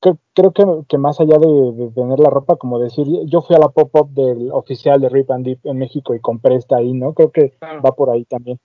cre- 0.00 0.18
creo 0.34 0.52
que, 0.52 0.64
que 0.88 0.98
más 0.98 1.20
allá 1.20 1.38
de, 1.38 1.72
de 1.72 1.90
tener 1.90 2.18
la 2.18 2.30
ropa, 2.30 2.56
como 2.56 2.78
decir, 2.78 3.06
yo 3.26 3.40
fui 3.42 3.56
a 3.56 3.58
la 3.58 3.68
pop-up 3.68 4.10
del 4.10 4.50
oficial 4.52 5.00
de 5.00 5.08
Rip 5.08 5.30
and 5.30 5.44
Dip 5.46 5.66
en 5.66 5.78
México 5.78 6.14
y 6.14 6.20
compré 6.20 6.56
esta 6.56 6.76
ahí, 6.78 6.92
¿no? 6.92 7.12
Creo 7.14 7.30
que 7.30 7.50
Claro. 7.58 7.82
va 7.82 7.92
por 7.92 8.10
ahí 8.10 8.24
también. 8.24 8.58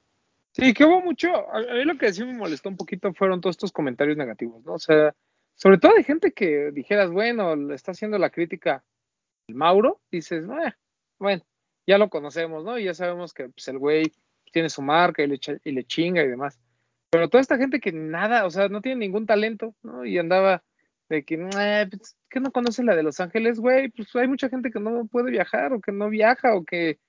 Sí, 0.54 0.74
que 0.74 0.84
hubo 0.86 1.02
mucho. 1.02 1.30
A 1.54 1.60
mí 1.62 1.86
lo 1.86 1.98
que 1.98 2.12
sí 2.14 2.26
me 2.26 2.34
molestó 2.34 2.70
un 2.70 2.78
poquito 2.78 3.14
fueron 3.14 3.40
todos 3.40 3.54
estos 3.54 3.72
comentarios 3.72 4.18
negativos, 4.18 4.64
¿no? 4.66 4.74
O 4.74 4.80
sea, 4.80 5.16
sobre 5.56 5.78
todo 5.78 5.94
de 5.94 6.04
gente 6.04 6.34
que 6.34 6.72
dijeras, 6.72 7.10
bueno, 7.12 7.56
le 7.56 7.76
está 7.76 7.92
haciendo 7.92 8.18
la 8.18 8.30
crítica 8.30 8.84
el 9.48 9.56
Mauro, 9.56 10.02
dices, 10.12 10.46
"Eh, 10.46 10.74
bueno, 11.20 11.44
ya 11.88 11.98
lo 11.98 12.10
conocemos, 12.10 12.64
¿no? 12.66 12.80
Y 12.80 12.86
ya 12.86 12.94
sabemos 12.94 13.34
que 13.34 13.50
pues, 13.50 13.68
el 13.70 13.80
güey 13.80 14.12
tiene 14.52 14.70
su 14.70 14.82
marca 14.82 15.24
y 15.24 15.28
le, 15.28 15.40
y 15.64 15.72
le 15.72 15.84
chinga 15.86 16.24
y 16.24 16.28
demás. 16.30 16.60
Pero 17.12 17.30
toda 17.30 17.42
esta 17.42 17.58
gente 17.58 17.80
que 17.80 17.92
nada, 17.94 18.46
o 18.46 18.52
sea, 18.52 18.70
no 18.70 18.82
tiene 18.82 19.00
ningún 19.00 19.26
talento, 19.26 19.76
¿no? 19.84 20.06
Y 20.06 20.18
andaba 20.18 20.64
de 21.10 21.24
que, 21.26 21.36
"Eh, 21.36 21.88
pues, 21.90 22.18
¿qué 22.30 22.40
no 22.42 22.52
conoce 22.52 22.84
la 22.84 22.96
de 22.96 23.04
Los 23.04 23.20
Ángeles, 23.20 23.60
güey? 23.60 23.90
Pues 23.90 24.16
hay 24.16 24.28
mucha 24.28 24.50
gente 24.50 24.72
que 24.72 24.80
no 24.80 25.06
puede 25.08 25.32
viajar 25.32 25.74
o 25.74 25.82
que 25.82 25.92
no 25.92 26.10
viaja 26.10 26.56
o 26.56 26.64
que 26.66 27.00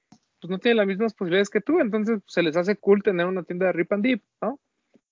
pues 0.43 0.51
no 0.51 0.59
tiene 0.59 0.74
las 0.74 0.86
mismas 0.88 1.14
posibilidades 1.14 1.49
que 1.49 1.61
tú, 1.62 1.78
entonces 1.80 2.18
pues, 2.20 2.34
se 2.34 2.43
les 2.43 2.57
hace 2.57 2.76
cool 2.76 3.03
tener 3.03 3.26
una 3.26 3.45
tienda 3.45 3.66
de 3.66 3.72
Rip 3.72 3.93
and 3.93 4.05
Dip, 4.05 4.22
¿no? 4.43 4.59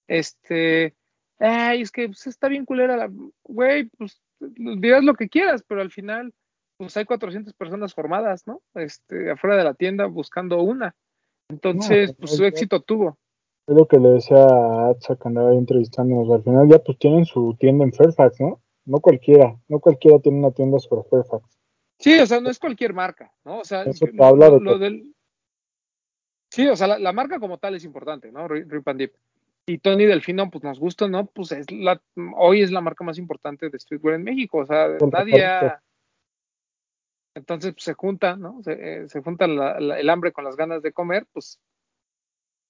Este, 0.09 0.95
ay, 1.39 1.83
es 1.83 1.91
que 1.91 2.07
pues, 2.09 2.27
está 2.27 2.49
bien 2.49 2.65
culera 2.65 2.97
la, 2.97 3.11
güey, 3.45 3.85
pues 3.97 4.21
dirás 4.41 5.05
lo 5.05 5.15
que 5.15 5.29
quieras, 5.29 5.63
pero 5.67 5.81
al 5.81 5.91
final, 5.91 6.35
pues 6.79 6.97
hay 6.97 7.05
400 7.05 7.55
personas 7.55 7.95
formadas, 7.95 8.47
¿no? 8.47 8.61
Este, 8.75 9.31
afuera 9.31 9.57
de 9.57 9.65
la 9.65 9.75
tienda 9.75 10.07
buscando 10.07 10.61
una. 10.63 10.95
Entonces, 11.49 12.11
No, 12.11 12.17
pues 12.17 12.33
su 12.33 12.43
ya- 12.43 12.49
éxito 12.49 12.81
tuvo. 12.83 13.19
Es 13.69 13.77
lo 13.77 13.87
que 13.87 13.99
le 13.99 14.09
decía 14.09 14.45
a 14.45 14.89
Atza 14.91 15.15
que 15.17 15.29
andaba 15.29 15.51
ahí 15.51 15.57
entrevistándonos. 15.59 16.29
Al 16.33 16.43
final 16.43 16.69
ya 16.69 16.81
pues 16.81 16.99
tienen 16.99 17.25
su 17.25 17.55
tienda 17.61 17.85
en 17.85 17.93
Fairfax, 17.93 18.41
¿no? 18.41 18.61
No 18.85 18.99
cualquiera, 18.99 19.57
no 19.69 19.79
cualquiera 19.79 20.19
tiene 20.19 20.39
una 20.39 20.51
tienda 20.51 20.79
sobre 20.81 21.09
Fairfax. 21.09 21.45
Sí, 21.99 22.19
o 22.19 22.27
sea, 22.27 22.41
no 22.41 22.51
es 22.51 22.59
cualquier 22.59 22.95
marca, 22.95 23.31
¿no? 23.45 23.59
O 23.61 23.65
sea, 23.65 23.83
Eso 23.83 24.07
te 24.07 24.13
lo, 24.15 24.25
habla 24.25 24.49
lo- 24.49 24.59
de 24.59 24.65
lo 24.65 24.73
que- 24.73 24.85
del... 24.85 25.15
Sí, 26.51 26.67
o 26.69 26.77
sea, 26.77 26.87
la, 26.89 26.99
la 26.99 27.13
marca 27.13 27.39
como 27.39 27.59
tal 27.59 27.75
es 27.77 27.85
importante, 27.85 28.31
¿no? 28.33 28.49
Ri- 28.49 28.67
Rip 28.69 28.87
and 28.89 28.99
Dip. 29.01 29.15
Y 29.67 29.79
Tony 29.79 30.05
Delfino, 30.07 30.51
pues 30.51 30.65
nos 30.65 30.81
gusta, 30.81 31.07
¿no? 31.07 31.27
Pues 31.27 31.53
es 31.53 31.71
la, 31.71 32.01
hoy 32.37 32.63
es 32.63 32.73
la 32.73 32.81
marca 32.81 33.05
más 33.05 33.19
importante 33.19 33.69
de 33.71 33.79
streetwear 33.79 34.17
en 34.17 34.25
México, 34.25 34.59
o 34.59 34.67
sea, 34.67 34.89
nadie 35.13 35.45
ha-. 35.45 35.83
Entonces 37.37 37.73
pues, 37.75 37.85
se 37.85 37.95
junta, 37.95 38.37
¿no? 38.37 38.61
Se, 38.65 38.73
eh, 38.73 39.09
se 39.09 39.23
junta 39.23 39.47
la- 39.47 39.79
la- 39.79 40.01
el 40.01 40.11
hambre 40.11 40.33
con 40.33 40.45
las 40.45 40.57
ganas 40.57 40.83
de 40.83 40.93
comer, 40.93 41.27
pues 41.33 41.61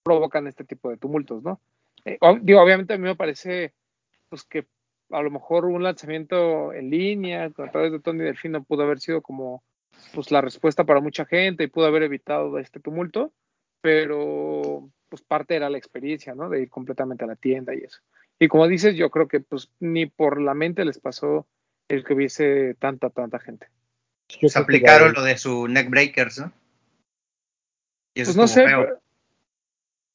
provocan 0.03 0.47
este 0.47 0.65
tipo 0.65 0.91
de 0.91 0.97
tumultos, 0.97 1.43
¿no? 1.43 1.61
Eh, 2.05 2.19
o- 2.21 2.39
digo, 2.41 2.61
obviamente 2.61 2.95
a 2.95 2.99
mí 2.99 3.05
me 3.05 3.17
parece, 3.17 3.75
pues 4.29 4.45
que 4.45 4.67
a 5.11 5.23
lo 5.23 5.31
mejor 5.31 5.65
un 5.65 5.83
lanzamiento 5.83 6.73
en 6.73 6.91
línea 6.91 7.45
a 7.45 7.71
través 7.71 7.93
de 7.93 8.01
Tony 8.01 8.21
Delfino 8.25 8.63
pudo 8.63 8.83
haber 8.83 9.01
sido 9.01 9.23
como 9.23 9.63
pues 10.15 10.31
la 10.31 10.41
respuesta 10.41 10.85
para 10.85 11.01
mucha 11.01 11.25
gente 11.25 11.65
y 11.65 11.69
pudo 11.69 11.87
haber 11.87 12.03
evitado 12.05 12.59
este 12.59 12.81
tumulto, 12.81 13.33
pero 13.81 14.91
pues 15.09 15.23
parte 15.23 15.57
era 15.57 15.71
la 15.71 15.79
experiencia, 15.79 16.35
¿no? 16.35 16.49
De 16.49 16.63
ir 16.63 16.71
completamente 16.71 17.25
a 17.25 17.29
la 17.29 17.37
tienda 17.37 17.75
y 17.75 17.79
eso. 17.79 18.01
Y 18.39 18.49
como 18.49 18.67
dices, 18.69 18.97
yo 18.97 19.11
creo 19.11 19.29
que 19.29 19.41
pues 19.41 19.71
ni 19.81 20.07
por 20.07 20.41
la 20.41 20.55
mente 20.55 20.85
les 20.85 20.99
pasó 20.99 21.47
el 21.89 22.05
que 22.05 22.15
hubiese 22.15 22.75
tanta, 22.79 23.11
tanta 23.11 23.39
gente. 23.39 23.69
Se 24.29 24.59
aplicaron 24.59 25.13
lo 25.13 25.23
de 25.23 25.37
su 25.37 25.67
neck 25.67 25.91
breakers, 25.91 26.39
¿no? 26.39 26.53
Y 28.15 28.23
eso 28.23 28.29
Pues 28.31 28.37
no 28.37 28.47
sé, 28.49 28.65
pero- 28.65 29.01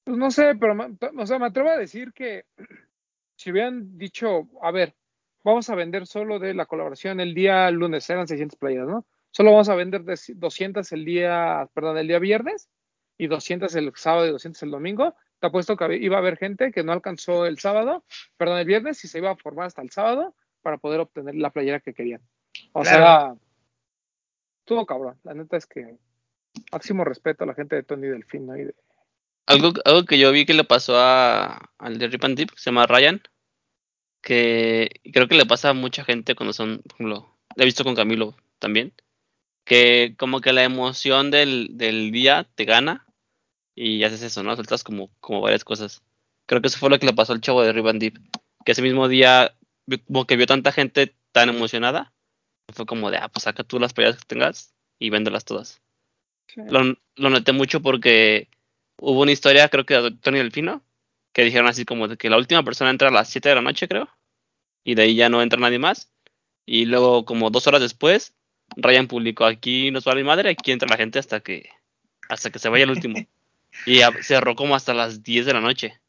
pues 0.05 0.17
no 0.17 0.31
sé, 0.31 0.55
pero 0.55 0.75
o 1.17 1.25
sea, 1.25 1.39
me 1.39 1.47
atrevo 1.47 1.69
a 1.69 1.77
decir 1.77 2.13
que 2.13 2.45
si 3.37 3.51
hubieran 3.51 3.97
dicho, 3.97 4.47
a 4.61 4.71
ver, 4.71 4.95
vamos 5.43 5.69
a 5.69 5.75
vender 5.75 6.07
solo 6.07 6.39
de 6.39 6.53
la 6.53 6.65
colaboración 6.65 7.19
el 7.19 7.33
día 7.33 7.69
lunes, 7.71 8.09
eran 8.09 8.27
600 8.27 8.57
playeras, 8.57 8.87
¿no? 8.87 9.05
Solo 9.31 9.51
vamos 9.51 9.67
a 9.67 9.75
vender 9.75 10.03
de 10.03 10.17
200 10.35 10.91
el 10.93 11.03
día, 11.03 11.69
perdón, 11.73 11.97
el 11.97 12.07
día 12.07 12.19
viernes 12.19 12.69
y 13.17 13.27
200 13.27 13.73
el 13.75 13.91
sábado 13.95 14.27
y 14.27 14.31
200 14.31 14.61
el 14.63 14.71
domingo. 14.71 15.15
Te 15.39 15.47
apuesto 15.47 15.75
que 15.77 15.95
iba 15.97 16.15
a 16.15 16.19
haber 16.19 16.37
gente 16.37 16.71
que 16.71 16.83
no 16.83 16.91
alcanzó 16.93 17.45
el 17.45 17.59
sábado, 17.59 18.03
perdón, 18.37 18.59
el 18.59 18.65
viernes 18.65 19.03
y 19.03 19.07
se 19.07 19.17
iba 19.19 19.31
a 19.31 19.35
formar 19.35 19.67
hasta 19.67 19.81
el 19.81 19.91
sábado 19.91 20.35
para 20.61 20.77
poder 20.77 20.99
obtener 21.01 21.35
la 21.35 21.49
playera 21.51 21.79
que 21.79 21.93
querían. 21.93 22.21
O 22.71 22.81
Claro. 22.81 22.97
sea, 22.97 23.35
estuvo 24.59 24.85
cabrón. 24.85 25.19
La 25.23 25.33
neta 25.33 25.57
es 25.57 25.65
que 25.65 25.97
máximo 26.71 27.03
respeto 27.03 27.43
a 27.43 27.47
la 27.47 27.53
gente 27.53 27.75
de 27.75 27.83
Tony 27.83 28.07
Delfín, 28.07 28.47
¿no? 28.47 28.57
Y 28.57 28.65
de- 28.65 28.75
Algo, 29.47 29.73
algo 29.83 30.05
que 30.05 30.17
yo 30.17 30.31
vi 30.31 30.45
que 30.45 30.53
le 30.55 30.63
pasó 30.63 30.97
a, 30.97 31.69
al 31.77 31.99
de 31.99 32.07
Rip 32.07 32.23
and 32.23 32.37
Dip, 32.37 32.49
que 32.51 32.57
se 32.57 32.71
llama 32.71 32.87
Ryan, 32.87 33.21
que 34.21 34.89
creo 35.13 35.27
que 35.27 35.35
le 35.35 35.45
pasa 35.45 35.69
a 35.69 35.73
mucha 35.73 36.03
gente 36.03 36.33
cuando 36.35 36.53
son, 36.53 36.79
por 36.81 36.93
ejemplo, 36.95 37.35
lo 37.55 37.61
he 37.61 37.65
visto 37.65 37.83
con 37.83 37.95
Camilo 37.95 38.35
también, 38.59 38.93
que 39.65 40.15
como 40.17 40.41
que 40.41 40.53
la 40.53 40.63
emoción 40.63 41.29
del, 41.29 41.69
del 41.77 42.11
día 42.11 42.47
te 42.55 42.65
gana 42.65 43.04
y 43.75 44.03
haces 44.03 44.21
eso, 44.21 44.43
¿no? 44.43 44.55
Sueltas 44.55 44.83
como, 44.83 45.09
como 45.19 45.41
varias 45.41 45.63
cosas. 45.63 46.01
Creo 46.47 46.61
que 46.61 46.67
eso 46.67 46.79
fue 46.79 46.89
lo 46.89 46.99
que 46.99 47.05
le 47.05 47.13
pasó 47.13 47.33
al 47.33 47.41
chavo 47.41 47.61
de 47.61 47.73
Rip 47.73 47.87
and 47.87 47.99
Dip, 47.99 48.17
que 48.65 48.71
ese 48.71 48.81
mismo 48.81 49.07
día, 49.07 49.55
como 50.07 50.25
que 50.25 50.37
vio 50.37 50.47
tanta 50.47 50.71
gente 50.71 51.15
tan 51.31 51.49
emocionada, 51.49 52.13
fue 52.73 52.85
como 52.85 53.11
de, 53.11 53.17
ah, 53.17 53.29
pues 53.29 53.43
saca 53.43 53.63
tú 53.63 53.79
las 53.79 53.93
playeras 53.93 54.17
que 54.17 54.25
tengas 54.25 54.73
y 54.99 55.09
véndelas 55.09 55.45
todas. 55.45 55.81
Lo, 56.55 56.95
lo 57.15 57.29
noté 57.29 57.51
mucho 57.51 57.81
porque 57.81 58.47
hubo 58.97 59.21
una 59.21 59.31
historia, 59.31 59.69
creo 59.69 59.85
que 59.85 59.95
de 59.95 60.11
Tony 60.11 60.37
Delfino, 60.37 60.83
que 61.33 61.43
dijeron 61.43 61.67
así 61.67 61.83
como 61.83 62.07
de 62.07 62.17
que 62.17 62.29
la 62.29 62.37
última 62.37 62.63
persona 62.63 62.91
entra 62.91 63.09
a 63.09 63.11
las 63.11 63.29
7 63.29 63.49
de 63.49 63.55
la 63.55 63.61
noche, 63.61 63.87
creo, 63.87 64.07
y 64.83 64.95
de 64.95 65.03
ahí 65.03 65.15
ya 65.15 65.29
no 65.29 65.41
entra 65.41 65.59
nadie 65.59 65.79
más. 65.79 66.11
Y 66.65 66.85
luego, 66.85 67.25
como 67.25 67.49
dos 67.49 67.67
horas 67.67 67.81
después, 67.81 68.33
Ryan 68.77 69.07
publicó 69.07 69.45
aquí 69.45 69.91
nos 69.91 70.05
vale 70.05 70.23
madre, 70.23 70.49
aquí 70.49 70.71
entra 70.71 70.87
la 70.89 70.97
gente 70.97 71.19
hasta 71.19 71.41
que 71.41 71.69
hasta 72.29 72.49
que 72.49 72.59
se 72.59 72.69
vaya 72.69 72.85
el 72.85 72.91
último. 72.91 73.15
Y 73.85 73.99
ya 73.99 74.11
cerró 74.21 74.55
como 74.55 74.75
hasta 74.75 74.93
las 74.93 75.23
10 75.23 75.45
de 75.45 75.53
la 75.53 75.61
noche. 75.61 75.99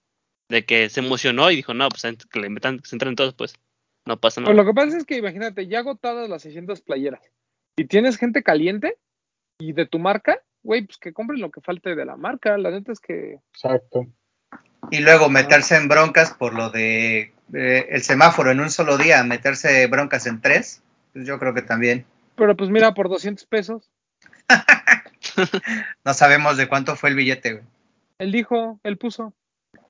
De 0.49 0.65
que 0.65 0.89
se 0.89 1.01
emocionó 1.01 1.51
y 1.51 1.57
dijo, 1.57 1.75
no, 1.75 1.89
pues 1.89 2.03
que 2.31 2.41
le 2.41 2.49
metan, 2.49 2.79
que 2.79 2.89
se 2.89 2.95
entren 2.95 3.17
todos, 3.17 3.35
pues. 3.35 3.55
No 4.07 4.19
pasa 4.19 4.41
nada. 4.41 4.53
Pues 4.53 4.65
lo 4.65 4.71
que 4.71 4.75
pasa 4.75 4.97
es 4.97 5.05
que 5.05 5.17
imagínate, 5.17 5.67
ya 5.67 5.81
agotadas 5.81 6.29
las 6.29 6.43
600 6.43 6.81
playeras 6.81 7.21
y 7.77 7.87
tienes 7.87 8.17
gente 8.17 8.43
caliente 8.43 8.99
y 9.59 9.73
de 9.73 9.87
tu 9.87 9.99
marca, 9.99 10.41
güey, 10.63 10.87
pues 10.87 10.99
que 10.99 11.13
compren 11.13 11.41
lo 11.41 11.51
que 11.51 11.61
falte 11.61 11.95
de 11.95 12.05
la 12.05 12.17
marca. 12.17 12.57
La 12.57 12.71
neta 12.71 12.93
es 12.93 13.01
que 13.01 13.41
Exacto. 13.53 14.07
Y 14.91 15.01
luego 15.01 15.29
meterse 15.29 15.77
en 15.77 15.89
broncas 15.89 16.33
por 16.33 16.55
lo 16.55 16.71
de 16.71 17.33
eh, 17.53 17.87
el 17.91 18.03
semáforo 18.03 18.51
en 18.51 18.61
un 18.61 18.71
solo 18.71 18.97
día, 18.97 19.23
meterse 19.25 19.87
broncas 19.89 20.27
en 20.27 20.41
tres, 20.41 20.83
pues 21.13 21.27
yo 21.27 21.39
creo 21.39 21.55
que 21.55 21.63
también. 21.63 22.07
Pero 22.37 22.57
pues 22.57 22.71
mira, 22.71 22.95
por 22.95 23.09
200 23.09 23.45
pesos, 23.47 23.91
No 26.05 26.15
sabemos 26.15 26.57
de 26.57 26.69
cuánto 26.69 26.97
fue 26.97 27.11
el 27.11 27.17
billete, 27.17 27.53
güey. 27.55 27.65
él 28.19 28.33
dijo, 28.33 28.81
él 28.83 28.97
puso. 28.99 29.33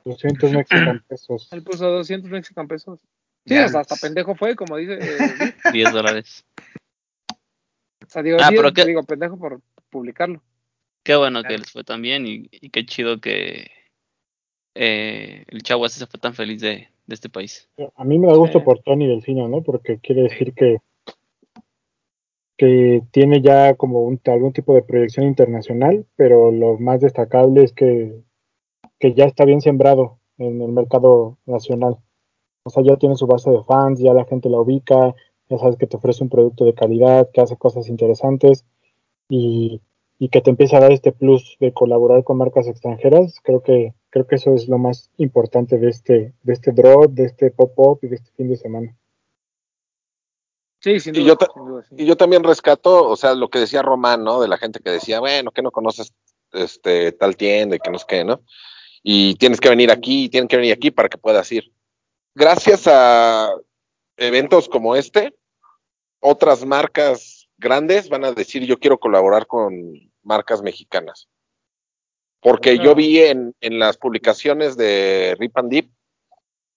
200 0.04 0.52
mexicanos 0.52 1.02
pesos. 1.08 1.48
Él 1.52 1.62
puso 1.62 1.88
200 1.90 2.30
mexican 2.30 2.68
pesos. 2.68 3.00
Sí, 3.44 3.54
Ya. 3.54 3.66
o 3.66 3.68
sea, 3.68 3.80
hasta 3.80 3.96
pendejo 3.96 4.34
fue, 4.34 4.54
como 4.56 4.76
dice. 4.76 4.98
eh, 5.00 5.54
10 5.72 5.92
dólares. 5.92 6.44
o 7.30 8.08
sea, 8.08 8.22
digo, 8.22 8.38
Ah, 8.40 8.48
pero 8.50 8.72
qué- 8.72 8.84
digo, 8.84 9.02
pendejo 9.02 9.38
por 9.38 9.60
publicarlo. 9.90 10.42
Qué 11.04 11.14
bueno 11.16 11.42
que 11.44 11.56
les 11.58 11.70
fue 11.70 11.84
tan 11.84 12.02
bien 12.02 12.26
y, 12.26 12.48
y 12.50 12.70
qué 12.70 12.84
chido 12.84 13.20
que 13.20 13.70
eh, 14.74 15.44
el 15.48 15.62
chavo 15.62 15.88
se 15.88 16.04
fue 16.06 16.18
tan 16.20 16.34
feliz 16.34 16.60
de, 16.60 16.88
de 17.06 17.14
este 17.14 17.28
país. 17.28 17.68
A 17.96 18.04
mí 18.04 18.18
me 18.18 18.26
da 18.26 18.34
gusto 18.34 18.58
Sí. 18.58 18.64
por 18.64 18.80
Tony 18.82 19.06
Delfino, 19.06 19.48
¿no? 19.48 19.62
Porque 19.62 19.98
quiere 20.00 20.22
decir 20.22 20.52
que, 20.54 20.78
que 22.56 23.02
tiene 23.10 23.42
ya 23.42 23.74
como 23.74 24.02
un, 24.02 24.20
algún 24.26 24.52
tipo 24.52 24.74
de 24.74 24.82
proyección 24.82 25.26
internacional, 25.26 26.06
pero 26.16 26.50
lo 26.50 26.78
más 26.78 27.00
destacable 27.00 27.62
es 27.62 27.72
que, 27.72 28.22
que 28.98 29.14
ya 29.14 29.24
está 29.24 29.44
bien 29.44 29.60
sembrado 29.60 30.18
en 30.38 30.60
el 30.62 30.72
mercado 30.72 31.38
nacional. 31.46 31.98
O 32.64 32.70
sea, 32.70 32.82
ya 32.82 32.96
tiene 32.96 33.16
su 33.16 33.26
base 33.26 33.50
de 33.50 33.62
fans, 33.64 34.00
ya 34.00 34.12
la 34.14 34.24
gente 34.24 34.48
la 34.48 34.60
ubica, 34.60 35.14
ya 35.48 35.58
sabes 35.58 35.76
que 35.76 35.86
te 35.86 35.96
ofrece 35.96 36.24
un 36.24 36.30
producto 36.30 36.64
de 36.64 36.74
calidad, 36.74 37.30
que 37.32 37.40
hace 37.40 37.56
cosas 37.56 37.88
interesantes 37.88 38.64
y, 39.28 39.80
y 40.18 40.28
que 40.30 40.40
te 40.40 40.50
empieza 40.50 40.78
a 40.78 40.80
dar 40.80 40.92
este 40.92 41.12
plus 41.12 41.56
de 41.60 41.72
colaborar 41.72 42.24
con 42.24 42.38
marcas 42.38 42.66
extranjeras. 42.66 43.38
Creo 43.42 43.62
que, 43.62 43.94
creo 44.10 44.26
que 44.26 44.36
eso 44.36 44.54
es 44.54 44.68
lo 44.68 44.78
más 44.78 45.10
importante 45.18 45.78
de 45.78 45.88
este, 45.88 46.32
de 46.42 46.52
este 46.52 46.72
drop, 46.72 47.10
de 47.10 47.24
este 47.24 47.50
pop-up 47.50 48.00
y 48.02 48.08
de 48.08 48.16
este 48.16 48.30
fin 48.32 48.48
de 48.48 48.56
semana. 48.56 48.96
Sí, 50.86 51.00
sin 51.00 51.16
Y 51.16 51.24
yo 51.24 51.34
ta- 51.34 51.48
sin 51.52 51.64
duda, 51.64 51.82
sí. 51.82 51.96
Y 51.98 52.06
yo 52.06 52.16
también 52.16 52.44
rescato, 52.44 53.08
o 53.08 53.16
sea, 53.16 53.34
lo 53.34 53.50
que 53.50 53.58
decía 53.58 53.82
Román, 53.82 54.22
¿no? 54.22 54.40
De 54.40 54.46
la 54.46 54.56
gente 54.56 54.78
que 54.78 54.90
decía, 54.90 55.18
bueno, 55.18 55.50
que 55.50 55.60
no 55.60 55.72
conoces 55.72 56.12
este 56.52 57.10
tal 57.10 57.36
tienda 57.36 57.74
y 57.74 57.80
que 57.80 57.90
no 57.90 57.96
es 57.96 58.04
que, 58.04 58.22
¿no? 58.22 58.40
Y 59.02 59.34
tienes 59.34 59.60
que 59.60 59.68
venir 59.68 59.90
aquí, 59.90 60.28
tienen 60.28 60.46
que 60.46 60.56
venir 60.56 60.72
aquí 60.72 60.92
para 60.92 61.08
que 61.08 61.18
puedas 61.18 61.50
ir. 61.50 61.72
Gracias 62.36 62.84
a 62.86 63.50
eventos 64.16 64.68
como 64.68 64.94
este, 64.94 65.34
otras 66.20 66.64
marcas 66.64 67.48
grandes 67.58 68.08
van 68.08 68.24
a 68.24 68.30
decir, 68.30 68.64
yo 68.64 68.78
quiero 68.78 69.00
colaborar 69.00 69.48
con 69.48 69.92
marcas 70.22 70.62
mexicanas. 70.62 71.26
Porque 72.40 72.78
yo 72.78 72.94
vi 72.94 73.22
en, 73.22 73.56
en 73.60 73.80
las 73.80 73.96
publicaciones 73.96 74.76
de 74.76 75.34
Rip 75.40 75.58
and 75.58 75.68
Deep, 75.68 75.90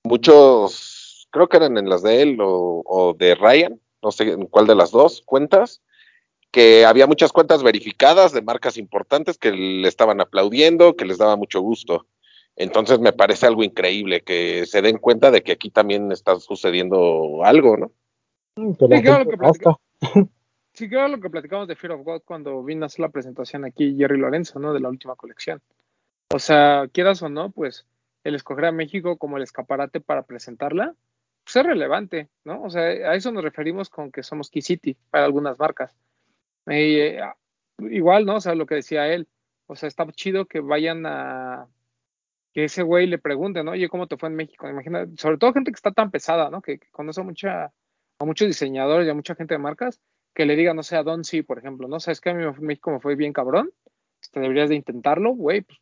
muchos, 0.03 1.27
creo 1.29 1.47
que 1.47 1.57
eran 1.57 1.77
en 1.77 1.87
las 1.87 2.01
de 2.01 2.23
él 2.23 2.39
o, 2.41 2.81
o 2.83 3.13
de 3.13 3.35
Ryan, 3.35 3.79
no 4.01 4.11
sé 4.11 4.31
en 4.31 4.45
cuál 4.47 4.67
de 4.67 4.75
las 4.75 4.91
dos 4.91 5.21
cuentas, 5.25 5.81
que 6.51 6.85
había 6.85 7.05
muchas 7.07 7.31
cuentas 7.31 7.61
verificadas 7.63 8.31
de 8.33 8.41
marcas 8.41 8.77
importantes 8.77 9.37
que 9.37 9.51
le 9.51 9.87
estaban 9.87 10.19
aplaudiendo, 10.21 10.95
que 10.95 11.05
les 11.05 11.17
daba 11.17 11.35
mucho 11.35 11.61
gusto. 11.61 12.07
Entonces 12.55 12.99
me 12.99 13.13
parece 13.13 13.45
algo 13.45 13.63
increíble 13.63 14.21
que 14.21 14.65
se 14.65 14.81
den 14.81 14.97
cuenta 14.97 15.31
de 15.31 15.43
que 15.43 15.51
aquí 15.53 15.69
también 15.69 16.11
está 16.11 16.39
sucediendo 16.39 17.43
algo, 17.43 17.77
¿no? 17.77 17.91
Mm, 18.55 18.71
Sí, 18.73 18.77
claro, 19.01 19.17
gente 19.25 19.29
que 19.31 19.37
platica- 19.37 19.69
basta. 19.69 19.81
Sí, 20.73 20.87
creo 20.87 21.07
lo 21.09 21.19
que 21.19 21.29
platicamos 21.29 21.67
de 21.67 21.75
Fear 21.75 21.93
of 21.93 22.05
God 22.05 22.21
cuando 22.23 22.63
vino 22.63 22.83
a 22.83 22.87
hacer 22.87 23.01
la 23.01 23.09
presentación 23.09 23.65
aquí 23.65 23.95
Jerry 23.97 24.17
Lorenzo, 24.17 24.59
¿no? 24.59 24.71
De 24.71 24.79
la 24.79 24.87
última 24.87 25.15
colección. 25.15 25.61
O 26.31 26.39
sea, 26.39 26.87
quieras 26.93 27.21
o 27.21 27.27
no, 27.27 27.49
pues 27.51 27.85
el 28.23 28.35
escoger 28.35 28.65
a 28.65 28.71
México 28.71 29.17
como 29.17 29.35
el 29.37 29.43
escaparate 29.43 29.99
para 29.99 30.23
presentarla, 30.23 30.95
pues 31.49 31.65
es 31.65 31.65
relevante, 31.65 32.29
¿no? 32.43 32.61
O 32.61 32.69
sea, 32.69 32.83
a 32.83 33.15
eso 33.15 33.31
nos 33.31 33.43
referimos 33.43 33.89
con 33.89 34.11
que 34.11 34.21
somos 34.21 34.51
Key 34.51 34.61
City 34.61 34.95
para 35.09 35.25
algunas 35.25 35.57
marcas. 35.57 35.95
Eh, 36.67 37.19
igual, 37.79 38.27
¿no? 38.27 38.35
O 38.35 38.41
sea, 38.41 38.53
lo 38.53 38.67
que 38.67 38.75
decía 38.75 39.07
él, 39.07 39.27
o 39.65 39.75
sea, 39.75 39.87
está 39.87 40.05
chido 40.11 40.45
que 40.45 40.59
vayan 40.59 41.07
a 41.07 41.67
que 42.53 42.65
ese 42.65 42.83
güey 42.83 43.07
le 43.07 43.17
pregunte, 43.17 43.63
¿no? 43.63 43.71
Oye, 43.71 43.89
¿cómo 43.89 44.07
te 44.07 44.17
fue 44.17 44.29
en 44.29 44.35
México? 44.35 44.69
Imagina, 44.69 45.07
sobre 45.17 45.39
todo 45.39 45.53
gente 45.53 45.71
que 45.71 45.75
está 45.75 45.91
tan 45.91 46.11
pesada, 46.11 46.51
¿no? 46.51 46.61
Que, 46.61 46.79
conoce 46.91 47.21
a 47.21 47.23
mucha, 47.23 47.65
a 48.19 48.25
muchos 48.25 48.47
diseñadores 48.47 49.07
y 49.07 49.09
a 49.09 49.15
mucha 49.15 49.33
gente 49.33 49.55
de 49.55 49.59
marcas, 49.59 49.99
que 50.35 50.45
le 50.45 50.55
diga, 50.55 50.75
no 50.75 50.83
sé, 50.83 50.97
a 50.97 51.03
Don 51.03 51.23
C, 51.23 51.43
por 51.43 51.57
ejemplo, 51.57 51.87
¿no? 51.87 51.99
Sabes 51.99 52.21
que 52.21 52.29
a 52.29 52.35
mí 52.35 52.45
México 52.59 52.91
me 52.91 52.99
fue 52.99 53.15
bien 53.15 53.33
cabrón, 53.33 53.71
este, 54.21 54.39
deberías 54.39 54.69
de 54.69 54.75
intentarlo, 54.75 55.31
güey, 55.31 55.61
pues 55.61 55.79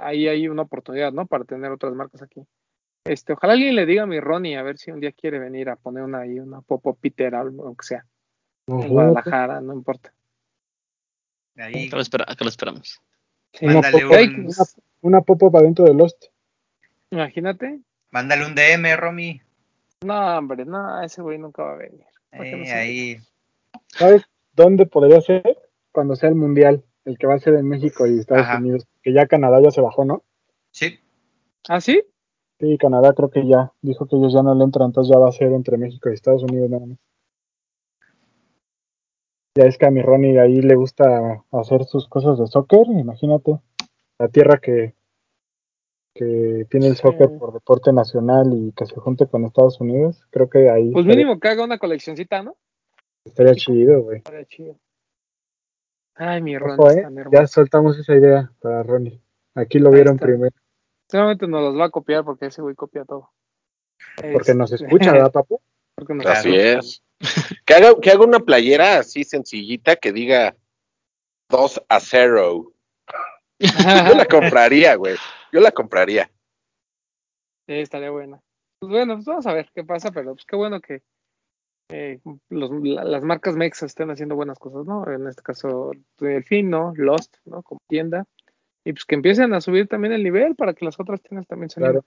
ahí 0.00 0.26
hay 0.26 0.48
una 0.48 0.62
oportunidad, 0.62 1.12
¿no? 1.12 1.26
Para 1.26 1.44
tener 1.44 1.70
otras 1.70 1.92
marcas 1.92 2.22
aquí. 2.22 2.46
Este, 3.04 3.34
ojalá 3.34 3.52
alguien 3.52 3.74
le 3.76 3.84
diga 3.84 4.04
a 4.04 4.06
mi 4.06 4.18
Ronnie 4.18 4.56
a 4.56 4.62
ver 4.62 4.78
si 4.78 4.90
un 4.90 4.98
día 5.00 5.12
quiere 5.12 5.38
venir 5.38 5.68
a 5.68 5.76
poner 5.76 6.02
una 6.02 6.20
ahí, 6.20 6.38
una 6.40 6.62
pop 6.62 6.82
Peter, 7.00 7.34
aunque 7.34 7.84
sea, 7.86 8.06
en 8.66 8.88
Guadalajara, 8.88 9.60
no 9.60 9.74
importa. 9.74 10.12
Ahí, 11.56 11.86
Acá 11.88 11.96
lo, 11.96 12.02
espera- 12.02 12.24
acá 12.26 12.44
lo 12.44 12.48
esperamos. 12.48 13.00
Una 13.60 13.74
mándale 13.74 14.00
pop-up 14.00 14.18
un, 14.34 14.44
una, 14.46 14.64
una 15.02 15.20
pop-up 15.20 15.56
adentro 15.58 15.84
de 15.84 15.94
Lost. 15.94 16.24
Imagínate. 17.10 17.80
mándale 18.10 18.46
un 18.46 18.54
DM, 18.54 18.96
Romy. 18.96 19.40
No, 20.04 20.38
hombre, 20.38 20.64
no, 20.64 21.02
ese 21.02 21.20
güey 21.22 21.38
nunca 21.38 21.62
va 21.62 21.74
a 21.74 21.76
venir. 21.76 22.04
¿Para 22.30 22.42
qué 22.44 22.62
Eh, 22.62 22.72
ahí. 22.72 23.16
¿Sabes 23.88 24.22
dónde 24.54 24.86
podría 24.86 25.20
ser? 25.20 25.42
Cuando 25.92 26.16
sea 26.16 26.30
el 26.30 26.34
mundial, 26.34 26.82
el 27.04 27.18
que 27.18 27.26
va 27.26 27.34
a 27.34 27.38
ser 27.38 27.54
en 27.54 27.68
México 27.68 28.06
y 28.06 28.18
Estados 28.18 28.44
Ajá. 28.46 28.58
Unidos. 28.58 28.86
Que 29.02 29.12
ya 29.12 29.26
Canadá 29.26 29.60
ya 29.62 29.70
se 29.70 29.80
bajó, 29.82 30.04
¿no? 30.04 30.24
Sí, 30.72 30.98
¿Ah, 31.68 31.80
sí? 31.80 32.02
Sí, 32.60 32.78
Canadá 32.78 33.12
creo 33.14 33.30
que 33.30 33.46
ya 33.46 33.72
dijo 33.82 34.06
que 34.06 34.16
ellos 34.16 34.32
ya 34.32 34.42
no 34.42 34.54
le 34.54 34.64
entran, 34.64 34.86
entonces 34.86 35.12
ya 35.12 35.18
va 35.18 35.28
a 35.28 35.32
ser 35.32 35.52
entre 35.52 35.76
México 35.76 36.08
y 36.08 36.14
Estados 36.14 36.42
Unidos 36.44 36.70
nada 36.70 36.86
más. 36.86 36.98
Ya 39.56 39.64
es 39.64 39.78
que 39.78 39.86
a 39.86 39.90
mi 39.90 40.02
Ronnie 40.02 40.38
ahí 40.40 40.60
le 40.62 40.74
gusta 40.74 41.44
hacer 41.52 41.84
sus 41.84 42.08
cosas 42.08 42.38
de 42.38 42.46
soccer, 42.46 42.86
imagínate. 42.88 43.60
La 44.18 44.28
tierra 44.28 44.58
que, 44.58 44.94
que 46.14 46.66
tiene 46.70 46.88
el 46.88 46.96
Sí. 46.96 47.02
soccer 47.02 47.30
por 47.38 47.52
deporte 47.52 47.92
nacional 47.92 48.52
y 48.52 48.72
que 48.72 48.86
se 48.86 48.96
junte 48.96 49.26
con 49.26 49.44
Estados 49.44 49.80
Unidos, 49.80 50.26
creo 50.30 50.48
que 50.48 50.70
ahí 50.70 50.90
Pues 50.92 51.04
estaría, 51.04 51.24
mínimo 51.24 51.40
que 51.40 51.48
haga 51.48 51.64
una 51.64 51.78
coleccioncita, 51.78 52.42
¿no? 52.42 52.56
estaría 53.24 53.54
chido, 53.54 54.02
güey. 54.02 54.18
Estaría 54.18 54.44
chido. 54.44 54.76
Ay, 56.16 56.42
mi 56.42 56.56
Ron 56.58 56.78
Ojo, 56.78 56.90
es 56.90 56.96
eh, 56.98 57.06
ya 57.32 57.46
soltamos 57.46 57.98
esa 57.98 58.14
idea 58.14 58.52
para 58.60 58.82
Ronnie. 58.84 59.20
Aquí 59.56 59.78
lo 59.78 59.88
Ahí 59.88 59.96
vieron 59.96 60.14
está. 60.14 60.26
primero, 60.26 60.54
Seguramente 61.14 61.46
nos 61.46 61.62
los 61.62 61.78
va 61.80 61.84
a 61.84 61.90
copiar 61.90 62.24
porque 62.24 62.46
ese 62.46 62.60
güey 62.60 62.74
copia 62.74 63.04
todo. 63.04 63.30
porque 64.32 64.52
nos 64.52 64.72
Este, 64.72 64.86
escucha, 64.86 65.12
¿verdad, 65.12 65.30
papu? 65.32 65.60
porque 65.94 66.12
nos 66.12 66.26
Así 66.26 66.52
escucha. 66.56 66.78
es. 66.80 67.02
Que 67.64 67.74
haga, 67.74 68.00
que 68.02 68.10
haga 68.10 68.24
una 68.24 68.40
playera 68.40 68.98
así 68.98 69.22
sencillita 69.22 69.94
que 69.94 70.10
diga 70.12 70.56
2 71.50 71.84
a 71.88 72.00
0. 72.00 72.72
Yo 73.60 74.14
la 74.16 74.26
compraría, 74.28 74.96
güey. 74.96 75.14
Yo 75.52 75.60
la 75.60 75.70
compraría. 75.70 76.28
Sí, 77.68 77.74
estaría 77.74 78.10
buena. 78.10 78.40
Pues 78.80 78.90
bueno, 78.90 79.14
pues 79.14 79.24
vamos 79.26 79.46
a 79.46 79.52
ver 79.54 79.70
qué 79.72 79.84
pasa, 79.84 80.10
pero 80.10 80.34
pues 80.34 80.44
qué 80.44 80.56
bueno 80.56 80.80
que 80.80 81.00
eh, 81.90 82.18
los- 82.48 82.72
la- 82.82 83.04
las 83.04 83.22
marcas 83.22 83.54
mexas 83.54 83.92
estén 83.92 84.10
haciendo 84.10 84.34
buenas 84.34 84.58
cosas, 84.58 84.84
¿no? 84.84 85.08
En 85.08 85.28
este 85.28 85.42
caso, 85.42 85.92
Delfín, 86.18 86.70
¿no? 86.70 86.92
Lost, 86.96 87.36
¿no? 87.44 87.62
Como 87.62 87.78
tienda. 87.88 88.26
Y 88.84 88.92
pues 88.92 89.04
que 89.04 89.14
empiecen 89.14 89.54
a 89.54 89.60
subir 89.60 89.88
también 89.88 90.12
el 90.12 90.22
nivel 90.22 90.54
para 90.56 90.74
que 90.74 90.84
las 90.84 91.00
otras 91.00 91.22
tiendas 91.22 91.46
también 91.46 91.70
se. 91.70 91.80
Claro. 91.80 92.04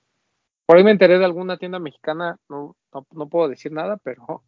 Por 0.66 0.78
ahí 0.78 0.84
me 0.84 0.92
enteré 0.92 1.18
de 1.18 1.26
alguna 1.26 1.58
tienda 1.58 1.80
mexicana, 1.80 2.38
no, 2.50 2.76
no, 2.94 3.08
no 3.12 3.30
puedo 3.30 3.48
decir 3.48 3.72
nada, 3.72 3.98
pero 4.04 4.44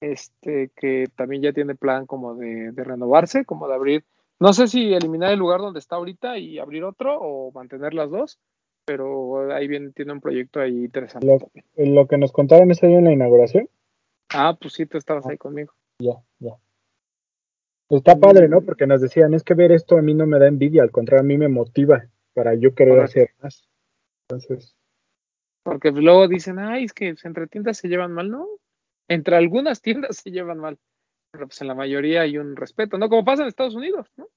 este 0.00 0.70
que 0.76 1.06
también 1.16 1.42
ya 1.42 1.52
tiene 1.52 1.74
plan 1.74 2.06
como 2.06 2.34
de, 2.36 2.70
de 2.72 2.84
renovarse, 2.84 3.44
como 3.44 3.66
de 3.66 3.74
abrir, 3.74 4.04
no 4.38 4.52
sé 4.52 4.68
si 4.68 4.94
eliminar 4.94 5.32
el 5.32 5.38
lugar 5.38 5.60
donde 5.60 5.80
está 5.80 5.96
ahorita 5.96 6.38
y 6.38 6.58
abrir 6.58 6.84
otro 6.84 7.18
o 7.20 7.50
mantener 7.52 7.92
las 7.92 8.08
dos, 8.10 8.38
pero 8.84 9.52
ahí 9.52 9.66
bien 9.66 9.92
tiene 9.92 10.12
un 10.12 10.20
proyecto 10.20 10.60
ahí 10.60 10.84
interesante. 10.84 11.26
Lo, 11.76 12.06
que 12.06 12.18
nos 12.18 12.30
contaron 12.32 12.70
ese 12.70 12.86
día 12.86 12.98
en 12.98 13.04
la 13.04 13.12
inauguración, 13.12 13.68
Ah, 14.30 14.56
pues 14.60 14.74
sí, 14.74 14.86
tú 14.86 14.98
estabas 14.98 15.26
ahí 15.26 15.38
conmigo. 15.38 15.72
ya, 15.98 16.14
ya. 16.38 16.52
Está 17.90 18.16
padre, 18.18 18.48
¿no? 18.48 18.60
Porque 18.60 18.86
nos 18.86 19.00
decían, 19.00 19.32
es 19.32 19.42
que 19.42 19.54
ver 19.54 19.72
esto 19.72 19.96
a 19.96 20.02
mí 20.02 20.12
no 20.12 20.26
me 20.26 20.38
da 20.38 20.46
envidia, 20.46 20.82
al 20.82 20.90
contrario, 20.90 21.22
a 21.22 21.26
mí 21.26 21.38
me 21.38 21.48
motiva 21.48 22.04
para 22.34 22.54
yo 22.54 22.74
querer 22.74 22.96
Correcto. 22.96 23.10
hacer 23.10 23.34
más. 23.42 23.68
Entonces, 24.28 24.76
Porque 25.62 25.90
luego 25.90 26.28
dicen, 26.28 26.58
ay, 26.58 26.84
es 26.84 26.92
que 26.92 27.14
entre 27.24 27.46
tiendas 27.46 27.78
se 27.78 27.88
llevan 27.88 28.12
mal, 28.12 28.30
¿no? 28.30 28.46
Entre 29.08 29.36
algunas 29.36 29.80
tiendas 29.82 30.18
se 30.18 30.30
llevan 30.30 30.58
mal, 30.58 30.78
pero 31.32 31.46
pues 31.46 31.60
en 31.62 31.68
la 31.68 31.74
mayoría 31.74 32.22
hay 32.22 32.36
un 32.36 32.56
respeto, 32.56 32.98
¿no? 32.98 33.08
Como 33.08 33.24
pasa 33.24 33.42
en 33.42 33.48
Estados 33.48 33.74
Unidos, 33.74 34.06
¿no? 34.16 34.28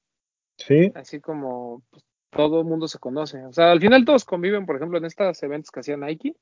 sí, 0.57 0.91
Así 0.95 1.19
como 1.19 1.83
pues, 1.89 2.05
todo 2.31 2.61
el 2.61 2.67
mundo 2.67 2.87
se 2.87 2.99
conoce. 2.99 3.43
O 3.45 3.51
sea, 3.51 3.71
al 3.71 3.81
final 3.81 4.05
todos 4.05 4.23
conviven, 4.23 4.65
por 4.65 4.77
ejemplo, 4.77 4.97
en 4.97 5.05
estos 5.05 5.43
eventos 5.43 5.71
que 5.71 5.81
hacía 5.81 5.97
Nike, 5.97 6.35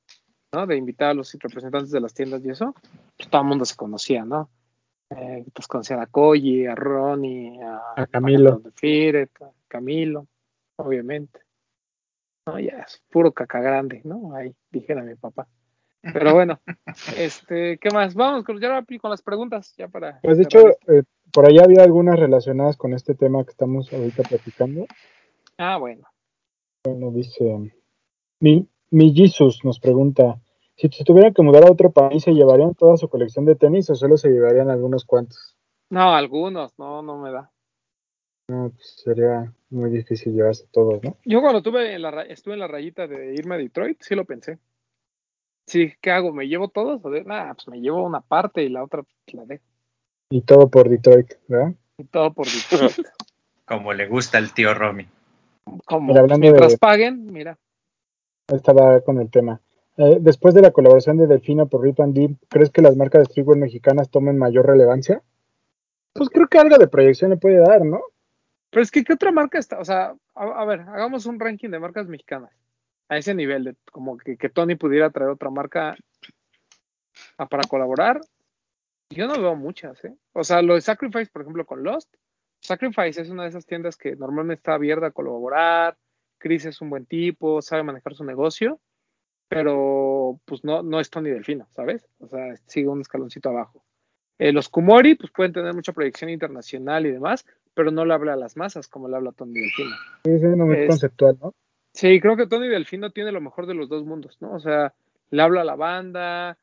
¿no? 0.53 0.67
De 0.67 0.75
invitar 0.75 1.09
a 1.09 1.13
los 1.15 1.33
representantes 1.33 1.89
de 1.89 2.01
las 2.01 2.13
tiendas 2.13 2.45
y 2.45 2.49
eso, 2.49 2.75
pues 3.17 3.29
todo 3.29 3.41
el 3.41 3.47
mundo 3.47 3.65
se 3.65 3.75
conocía, 3.75 4.25
¿no? 4.25 4.49
Eh, 5.09 5.45
pues 5.53 5.67
conocían 5.67 5.99
a 6.01 6.07
Koji, 6.07 6.67
a 6.67 6.75
Ronnie, 6.75 7.61
a, 7.63 7.93
A 7.95 8.07
Camilo. 8.07 8.61
a 8.65 8.71
Firet, 8.75 9.31
a 9.41 9.51
Camilo, 9.67 10.27
obviamente. 10.75 11.39
No, 12.45 12.59
ya 12.59 12.79
es 12.87 13.03
puro 13.09 13.31
caca 13.31 13.59
grande, 13.59 14.01
¿no? 14.03 14.35
Ahí, 14.35 14.55
dijera 14.71 15.01
mi 15.01 15.15
papá. 15.15 15.47
Pero 16.01 16.33
bueno, 16.33 16.59
este, 17.17 17.77
¿qué 17.77 17.89
más? 17.91 18.13
Vamos 18.13 18.45
con, 18.45 18.59
ya 18.59 18.83
con 19.01 19.11
las 19.11 19.21
preguntas, 19.21 19.73
ya 19.77 19.87
para. 19.87 20.19
pues 20.21 20.37
de 20.37 20.43
hecho, 20.43 20.69
eh, 20.87 21.03
por 21.33 21.45
allá 21.45 21.63
había 21.63 21.83
algunas 21.83 22.19
relacionadas 22.19 22.77
con 22.77 22.93
este 22.93 23.15
tema 23.15 23.43
que 23.43 23.51
estamos 23.51 23.91
ahorita 23.91 24.23
platicando. 24.23 24.85
Ah, 25.57 25.77
bueno. 25.77 26.07
Bueno, 26.83 27.11
dice, 27.11 27.71
Mi, 28.39 28.67
mi 28.91 29.13
Jesus 29.13 29.65
nos 29.65 29.79
pregunta, 29.79 30.39
si 30.79 30.87
se 30.89 31.03
tuvieran 31.03 31.33
que 31.33 31.41
mudar 31.41 31.65
a 31.65 31.71
otro 31.71 31.91
país, 31.91 32.23
¿se 32.23 32.31
llevarían 32.31 32.73
toda 32.73 32.95
su 32.95 33.09
colección 33.09 33.43
de 33.45 33.55
tenis 33.55 33.89
o 33.89 33.95
solo 33.95 34.15
se 34.15 34.29
llevarían 34.29 34.69
algunos 34.69 35.03
cuantos? 35.03 35.57
No, 35.89 36.13
algunos, 36.13 36.77
no, 36.79 37.01
no 37.01 37.17
me 37.17 37.31
da. 37.31 37.51
No, 38.49 38.69
pues 38.69 38.95
sería 39.03 39.53
muy 39.69 39.89
difícil 39.89 40.33
llevarse 40.33 40.65
todos, 40.71 41.03
¿no? 41.03 41.17
Yo 41.25 41.41
cuando 41.41 41.61
tuve 41.61 41.93
en 41.93 42.01
la, 42.01 42.11
ra- 42.11 42.23
estuve 42.23 42.53
en 42.53 42.61
la 42.61 42.67
rayita 42.67 43.07
de 43.07 43.33
irme 43.33 43.55
a 43.55 43.57
Detroit, 43.57 44.01
sí 44.01 44.15
lo 44.15 44.23
pensé. 44.25 44.57
Sí, 45.67 45.93
¿qué 46.01 46.11
hago? 46.11 46.31
¿Me 46.31 46.47
llevo 46.47 46.69
todos? 46.69 47.03
O 47.03 47.09
nah, 47.09 47.53
pues 47.53 47.67
me 47.67 47.79
llevo 47.81 48.03
una 48.03 48.21
parte 48.21 48.63
y 48.63 48.69
la 48.69 48.83
otra 48.83 49.03
pues, 49.03 49.33
la 49.33 49.45
dejo. 49.45 49.63
Y 50.31 50.41
todo 50.41 50.69
por 50.69 50.89
Detroit, 50.89 51.33
¿verdad? 51.47 51.73
Y 51.97 52.05
todo 52.05 52.33
por 52.33 52.45
Detroit. 52.47 53.05
Como 53.65 53.93
le 53.93 54.07
gusta 54.07 54.37
al 54.39 54.53
tío 54.53 54.73
Romy. 54.73 55.07
Como 55.85 56.13
mientras 56.37 56.71
de- 56.71 56.77
paguen, 56.79 57.25
mira. 57.31 57.57
Estaba 58.47 59.01
con 59.01 59.19
el 59.19 59.29
tema. 59.29 59.61
Eh, 60.01 60.17
después 60.21 60.53
de 60.53 60.61
la 60.61 60.71
colaboración 60.71 61.17
de 61.17 61.27
Delfino 61.27 61.67
por 61.67 61.81
Rip 61.81 61.99
and 61.99 62.15
Deep, 62.15 62.37
¿crees 62.47 62.69
que 62.69 62.81
las 62.81 62.95
marcas 62.95 63.19
de 63.19 63.25
streetwear 63.25 63.57
mexicanas 63.57 64.09
tomen 64.09 64.37
mayor 64.37 64.65
relevancia? 64.65 65.21
Pues 66.13 66.29
creo 66.29 66.47
que 66.47 66.57
algo 66.57 66.77
de 66.77 66.87
proyección 66.87 67.31
le 67.31 67.37
puede 67.37 67.59
dar, 67.59 67.83
¿no? 67.83 67.99
Pero 68.69 68.81
es 68.81 68.91
que, 68.91 69.03
¿qué 69.03 69.11
otra 69.11 69.33
marca 69.33 69.59
está? 69.59 69.77
O 69.77 69.83
sea, 69.83 70.15
a, 70.35 70.65
ver, 70.65 70.81
hagamos 70.81 71.25
un 71.25 71.37
ranking 71.37 71.69
de 71.69 71.79
marcas 71.79 72.07
mexicanas. 72.07 72.49
A 73.09 73.17
ese 73.17 73.35
nivel, 73.35 73.65
de 73.65 73.75
como 73.91 74.17
que, 74.17 74.37
que 74.37 74.47
Tony 74.47 74.75
pudiera 74.75 75.09
traer 75.09 75.31
otra 75.31 75.49
marca 75.49 75.97
para 77.35 77.67
colaborar. 77.67 78.21
Yo 79.09 79.27
no 79.27 79.33
veo 79.33 79.55
muchas, 79.57 80.01
¿eh? 80.05 80.15
O 80.31 80.45
sea, 80.45 80.61
lo 80.61 80.75
de 80.75 80.81
Sacrifice, 80.81 81.29
por 81.29 81.41
ejemplo, 81.41 81.65
con 81.65 81.83
Lost. 81.83 82.09
Sacrifice 82.61 83.21
es 83.21 83.29
una 83.29 83.43
de 83.43 83.49
esas 83.49 83.65
tiendas 83.65 83.97
que 83.97 84.15
normalmente 84.15 84.59
está 84.59 84.75
abierta 84.75 85.07
a 85.07 85.11
colaborar. 85.11 85.97
Chris 86.37 86.63
es 86.63 86.79
un 86.79 86.89
buen 86.89 87.05
tipo, 87.05 87.61
sabe 87.61 87.83
manejar 87.83 88.15
su 88.15 88.23
negocio, 88.23 88.79
pero 89.49 90.39
pues 90.45 90.63
no, 90.63 90.83
no 90.83 90.99
es 90.99 91.09
Tony 91.09 91.31
Delfino, 91.31 91.67
¿sabes? 91.75 92.07
O 92.19 92.27
sea, 92.27 92.55
sigue 92.67 92.87
un 92.87 93.01
escaloncito 93.01 93.49
abajo. 93.49 93.83
Eh, 94.37 94.53
los 94.53 94.69
Kumori, 94.69 95.15
pues 95.15 95.31
pueden 95.31 95.51
tener 95.51 95.73
mucha 95.73 95.91
proyección 95.91 96.29
internacional 96.29 97.05
y 97.05 97.11
demás, 97.11 97.45
pero 97.73 97.91
no 97.91 98.05
le 98.05 98.13
habla 98.13 98.33
a 98.33 98.37
las 98.37 98.55
masas 98.55 98.87
como 98.87 99.09
le 99.09 99.17
habla 99.17 99.33
Tony 99.33 99.59
Delfino. 99.59 99.95
Es 100.23 100.41
muy 100.57 100.87
conceptual, 100.87 101.37
¿no? 101.41 101.53
Sí, 101.93 102.21
creo 102.21 102.37
que 102.37 102.47
Tony 102.47 102.67
Delfino 102.67 103.11
tiene 103.11 103.31
lo 103.31 103.41
mejor 103.41 103.65
de 103.65 103.73
los 103.73 103.89
dos 103.89 104.05
mundos, 104.05 104.37
¿no? 104.39 104.53
O 104.53 104.59
sea, 104.59 104.93
le 105.31 105.41
habla 105.41 105.61
a 105.61 105.65
la 105.65 105.75
banda, 105.75 106.57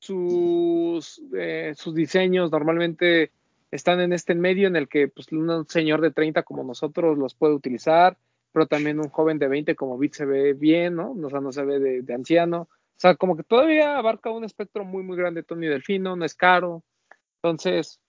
sus, 0.00 1.22
eh, 1.34 1.72
sus 1.76 1.94
diseños 1.94 2.50
normalmente 2.50 3.30
están 3.70 4.00
en 4.00 4.12
este 4.12 4.34
medio 4.34 4.68
en 4.68 4.76
el 4.76 4.88
que 4.88 5.08
pues, 5.08 5.32
un 5.32 5.66
señor 5.68 6.00
de 6.00 6.10
30 6.10 6.42
como 6.42 6.64
nosotros 6.64 7.16
los 7.16 7.34
puede 7.34 7.54
utilizar, 7.54 8.18
pero 8.54 8.66
también 8.66 8.98
un 8.98 9.10
joven 9.10 9.38
de 9.38 9.48
20 9.48 9.76
como 9.76 9.98
Beat 9.98 10.14
se 10.14 10.24
ve 10.24 10.54
bien, 10.54 10.94
¿no? 10.94 11.12
O 11.12 11.28
sea, 11.28 11.40
no 11.40 11.52
se 11.52 11.64
ve 11.64 11.78
de, 11.78 12.00
de 12.00 12.14
anciano. 12.14 12.62
O 12.62 12.96
sea, 12.96 13.16
como 13.16 13.36
que 13.36 13.42
todavía 13.42 13.98
abarca 13.98 14.30
un 14.30 14.44
espectro 14.44 14.86
muy, 14.86 15.02
muy 15.02 15.18
grande 15.18 15.42
Tony 15.42 15.66
Delfino, 15.66 16.16
no 16.16 16.24
es 16.24 16.34
caro. 16.34 16.82
Entonces, 17.42 18.00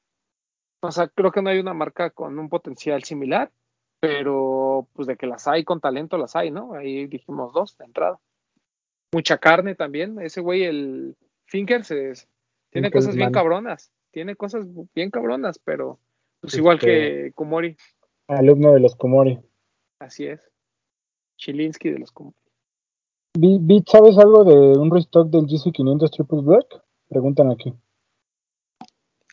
o 0.82 0.92
sea, 0.92 1.10
creo 1.10 1.32
que 1.32 1.42
no 1.42 1.50
hay 1.50 1.60
una 1.60 1.74
marca 1.74 2.12
con 2.12 2.40
un 2.40 2.48
potencial 2.48 3.04
similar 3.04 3.52
pero 4.00 4.88
pues 4.94 5.08
de 5.08 5.16
que 5.18 5.26
las 5.26 5.48
hay 5.48 5.64
con 5.64 5.82
talento 5.82 6.18
las 6.18 6.36
hay, 6.36 6.52
¿no? 6.52 6.74
Ahí 6.74 7.08
dijimos 7.08 7.54
dos 7.54 7.76
de 7.78 7.86
entrada. 7.86 8.20
Mucha 9.12 9.40
carne 9.40 9.74
también, 9.74 10.20
ese 10.22 10.42
güey, 10.42 10.64
el 10.64 11.16
Finkers, 11.46 11.90
es, 11.92 12.28
tiene 12.70 12.92
cosas 12.92 13.16
bien 13.16 13.32
cabronas, 13.32 13.92
tiene 14.12 14.36
cosas 14.36 14.68
bien 14.94 15.10
cabronas, 15.10 15.58
pero 15.58 16.00
pues 16.42 16.56
igual 16.56 16.78
Este- 16.78 16.88
que 16.88 17.32
Kumori, 17.34 17.78
Alumno 18.28 18.74
de 18.74 18.80
los 18.80 18.96
Komori. 18.96 19.40
Así 20.00 20.26
es. 20.26 20.42
Chilinsky 21.38 21.90
de 21.90 22.00
los. 22.00 22.14
Vi- 23.38 23.60
vi- 23.60 23.84
¿Sabes 23.88 24.18
algo 24.18 24.44
de 24.46 24.56
un 24.78 24.90
restock 24.92 25.30
del 25.30 25.46
GC500 25.46 26.12
Triple 26.12 26.42
Black? 26.42 26.82
Preguntan 27.10 27.52
aquí. 27.52 27.74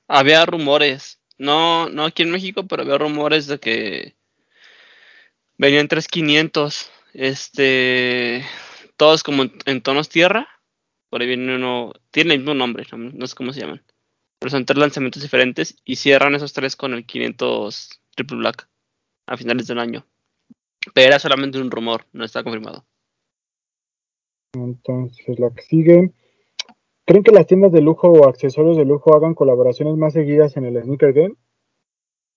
Había 0.09 0.45
rumores, 0.45 1.21
no, 1.39 1.89
no 1.89 2.05
aquí 2.05 2.23
en 2.23 2.31
México, 2.31 2.67
pero 2.67 2.83
había 2.83 2.99
rumores 2.99 3.47
de 3.47 3.59
que 3.59 4.17
venían 5.57 5.89
3500, 5.89 6.91
este, 7.15 8.45
todos 8.97 9.23
como 9.23 9.45
en, 9.45 9.53
en 9.67 9.83
tonos 9.83 10.09
tierra. 10.09 10.49
Por 11.09 11.21
ahí 11.21 11.29
viene 11.29 11.55
uno, 11.55 11.93
tiene 12.11 12.35
el 12.35 12.41
mismo 12.41 12.55
nombre, 12.55 12.85
no, 12.93 12.99
no 12.99 13.27
sé 13.27 13.35
cómo 13.35 13.53
se 13.53 13.61
llaman. 13.61 13.83
Pero 14.41 14.51
son 14.51 14.67
tres 14.67 14.79
lanzamientos 14.79 15.23
diferentes 15.23 15.77
y 15.85 15.97
cierran 15.97 16.35
esos 16.35 16.53
tres 16.53 16.75
con 16.75 16.95
el 16.95 17.07
500 17.07 18.01
Triple 18.17 18.39
Black 18.39 18.69
a 19.27 19.37
finales 19.37 19.67
del 19.69 19.79
año. 19.79 20.05
Pero 20.95 21.09
era 21.09 21.19
solamente 21.19 21.61
un 21.61 21.71
rumor, 21.71 22.07
no 22.13 22.25
está 22.25 22.43
confirmado. 22.43 22.85
Entonces, 24.55 25.39
la 25.39 25.51
que 25.51 25.63
sigue. 25.63 26.13
¿Creen 27.05 27.25
que 27.25 27.33
las 27.33 27.47
tiendas 27.47 27.73
de 27.73 27.81
lujo 27.81 28.09
o 28.09 28.29
accesorios 28.29 28.77
de 28.77 28.85
lujo 28.85 29.15
hagan 29.17 29.35
colaboraciones 29.35 29.97
más 29.97 30.13
seguidas 30.13 30.57
en 30.57 30.65
el 30.65 30.83
sneaker 30.83 31.13
game? 31.13 31.35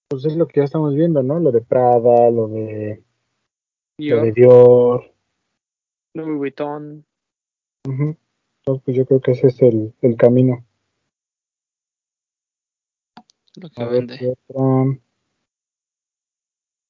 Pues 0.10 0.26
es 0.26 0.36
lo 0.36 0.48
que 0.48 0.60
ya 0.60 0.64
estamos 0.66 0.96
viendo, 0.96 1.24
¿no? 1.24 1.39
Lo 1.39 1.52
de 1.52 1.62
Prada, 1.62 2.30
lo 2.32 2.48
de, 2.48 3.04
lo 3.98 4.22
de 4.22 4.32
Dior, 4.32 4.34
Dior. 4.34 5.16
Louis 6.14 6.38
Vuitton, 6.38 7.06
Ujú. 7.88 8.18
Entonces, 8.60 8.84
pues 8.84 8.98
yo 8.98 9.06
creo 9.06 9.22
que 9.22 9.32
ese 9.32 9.48
es 9.48 9.62
el, 9.62 9.93
el 10.02 10.16
camino. 10.16 10.66
Lo 13.58 13.70
que 13.70 13.82
A 13.82 13.86
vende. 13.86 14.36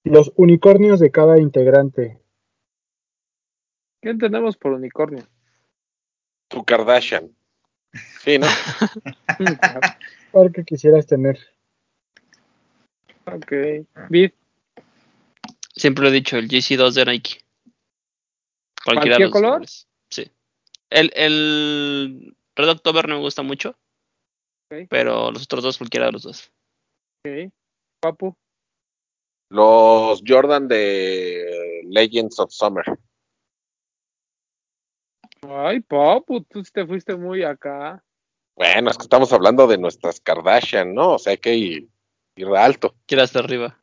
Los 0.06 0.32
unicornios 0.36 1.00
de 1.00 1.12
cada 1.12 1.40
integrante. 1.40 2.20
¿qué 4.02 4.12
entendemos 4.12 4.56
por 4.56 4.72
unicornio? 4.74 5.28
Tu 6.48 6.64
Kardashian. 6.64 7.36
Sí, 8.20 8.38
¿no? 8.38 8.46
¿Cuál 10.32 10.52
que 10.52 10.64
quisieras 10.64 11.08
tener? 11.08 11.40
ok, 13.26 13.52
Bid, 14.10 14.32
Siempre 15.76 16.04
lo 16.04 16.10
he 16.10 16.14
dicho, 16.14 16.38
el 16.38 16.48
GC2 16.48 16.94
de 16.94 17.06
Nike. 17.06 17.44
Cualquiera 18.86 19.18
¿Cualquier 19.18 19.18
de 19.18 19.24
los 19.24 19.32
color? 19.32 19.50
colores. 19.54 19.88
Sí. 20.10 20.32
El, 20.90 21.12
el 21.16 22.38
Red 22.56 22.70
October 22.70 23.10
no 23.10 23.16
me 23.16 23.22
gusta 23.22 23.42
mucho. 23.42 23.70
Ok. 24.72 24.88
Pero 24.90 25.32
los 25.32 25.44
otros 25.44 25.64
dos, 25.64 25.78
cualquiera 25.78 26.06
de 26.06 26.12
los 26.14 26.24
dos. 26.24 26.52
ok, 27.26 27.52
Papu, 28.00 28.38
Los 29.56 30.22
Jordan 30.28 30.68
de 30.68 31.82
Legends 31.86 32.38
of 32.40 32.52
Summer. 32.52 32.84
ay 35.48 35.80
Papu, 35.80 36.42
tú 36.42 36.62
sí 36.66 36.72
te 36.74 36.86
fuiste 36.86 37.16
muy 37.16 37.44
acá. 37.44 38.04
Bueno, 38.58 38.92
es 38.92 38.98
que 38.98 39.04
estamos 39.04 39.32
hablando 39.32 39.66
de 39.66 39.78
nuestras 39.78 40.20
Kardashian, 40.20 40.94
¿no? 40.94 41.14
O 41.14 41.20
sea, 41.20 41.32
hay 41.32 41.38
que 41.38 41.56
ir, 41.56 41.88
ir 42.36 42.48
alto. 42.50 42.96
Quiero 43.06 43.24
hasta 43.24 43.40
arriba. 43.40 43.82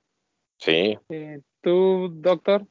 Sí. 0.58 0.98
Eh, 1.08 1.40
¿Tú, 1.62 2.10
doctor? 2.16 2.66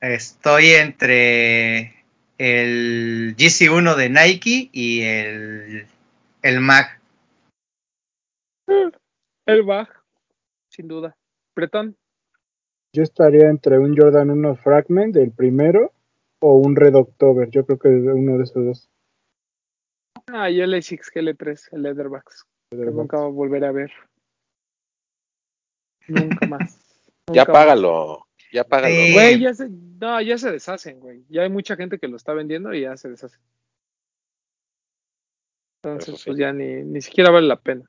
Estoy 0.00 0.70
entre 0.70 2.06
el 2.38 3.36
GC1 3.36 3.96
de 3.96 4.08
Nike 4.08 4.70
y 4.72 5.02
el, 5.02 5.86
el 6.40 6.60
Mag. 6.60 7.02
El 9.44 9.62
Baj, 9.62 9.90
sin 10.70 10.88
duda. 10.88 11.19
Bretón, 11.54 11.96
Yo 12.92 13.02
estaría 13.02 13.48
entre 13.48 13.78
un 13.78 13.96
Jordan 13.96 14.30
1 14.30 14.56
Fragment, 14.56 15.16
el 15.16 15.32
primero, 15.32 15.92
o 16.40 16.54
un 16.54 16.76
Red 16.76 16.94
October. 16.94 17.48
Yo 17.50 17.64
creo 17.66 17.78
que 17.78 17.88
uno 17.88 18.38
de 18.38 18.44
esos 18.44 18.64
dos. 18.64 18.90
ah, 20.32 20.50
yo 20.50 20.64
el 20.64 20.74
A6 20.74 21.00
GL3, 21.12 21.68
el 21.72 21.82
Leatherbacks, 21.82 22.44
que 22.70 22.76
nunca 22.76 23.18
voy 23.18 23.26
a 23.26 23.30
volver 23.30 23.64
a 23.64 23.72
ver. 23.72 23.92
Nunca 26.08 26.46
más. 26.46 26.78
Ya 27.32 27.42
Nunca 27.42 27.52
págalo. 27.52 28.26
Ya 28.52 28.64
págalo. 28.64 28.92
Sí. 28.92 29.12
Güey, 29.12 29.38
ya 29.38 29.54
se, 29.54 29.68
no, 29.68 30.20
ya 30.20 30.36
se 30.36 30.50
deshacen, 30.50 30.98
güey. 30.98 31.24
Ya 31.28 31.42
hay 31.42 31.48
mucha 31.48 31.76
gente 31.76 32.00
que 32.00 32.08
lo 32.08 32.16
está 32.16 32.34
vendiendo 32.34 32.74
y 32.74 32.80
ya 32.80 32.96
se 32.96 33.08
deshacen. 33.08 33.40
Entonces, 35.84 36.18
sí. 36.18 36.24
pues 36.26 36.38
ya 36.38 36.52
ni, 36.52 36.82
ni 36.82 37.00
siquiera 37.00 37.30
vale 37.30 37.46
la 37.46 37.60
pena. 37.60 37.88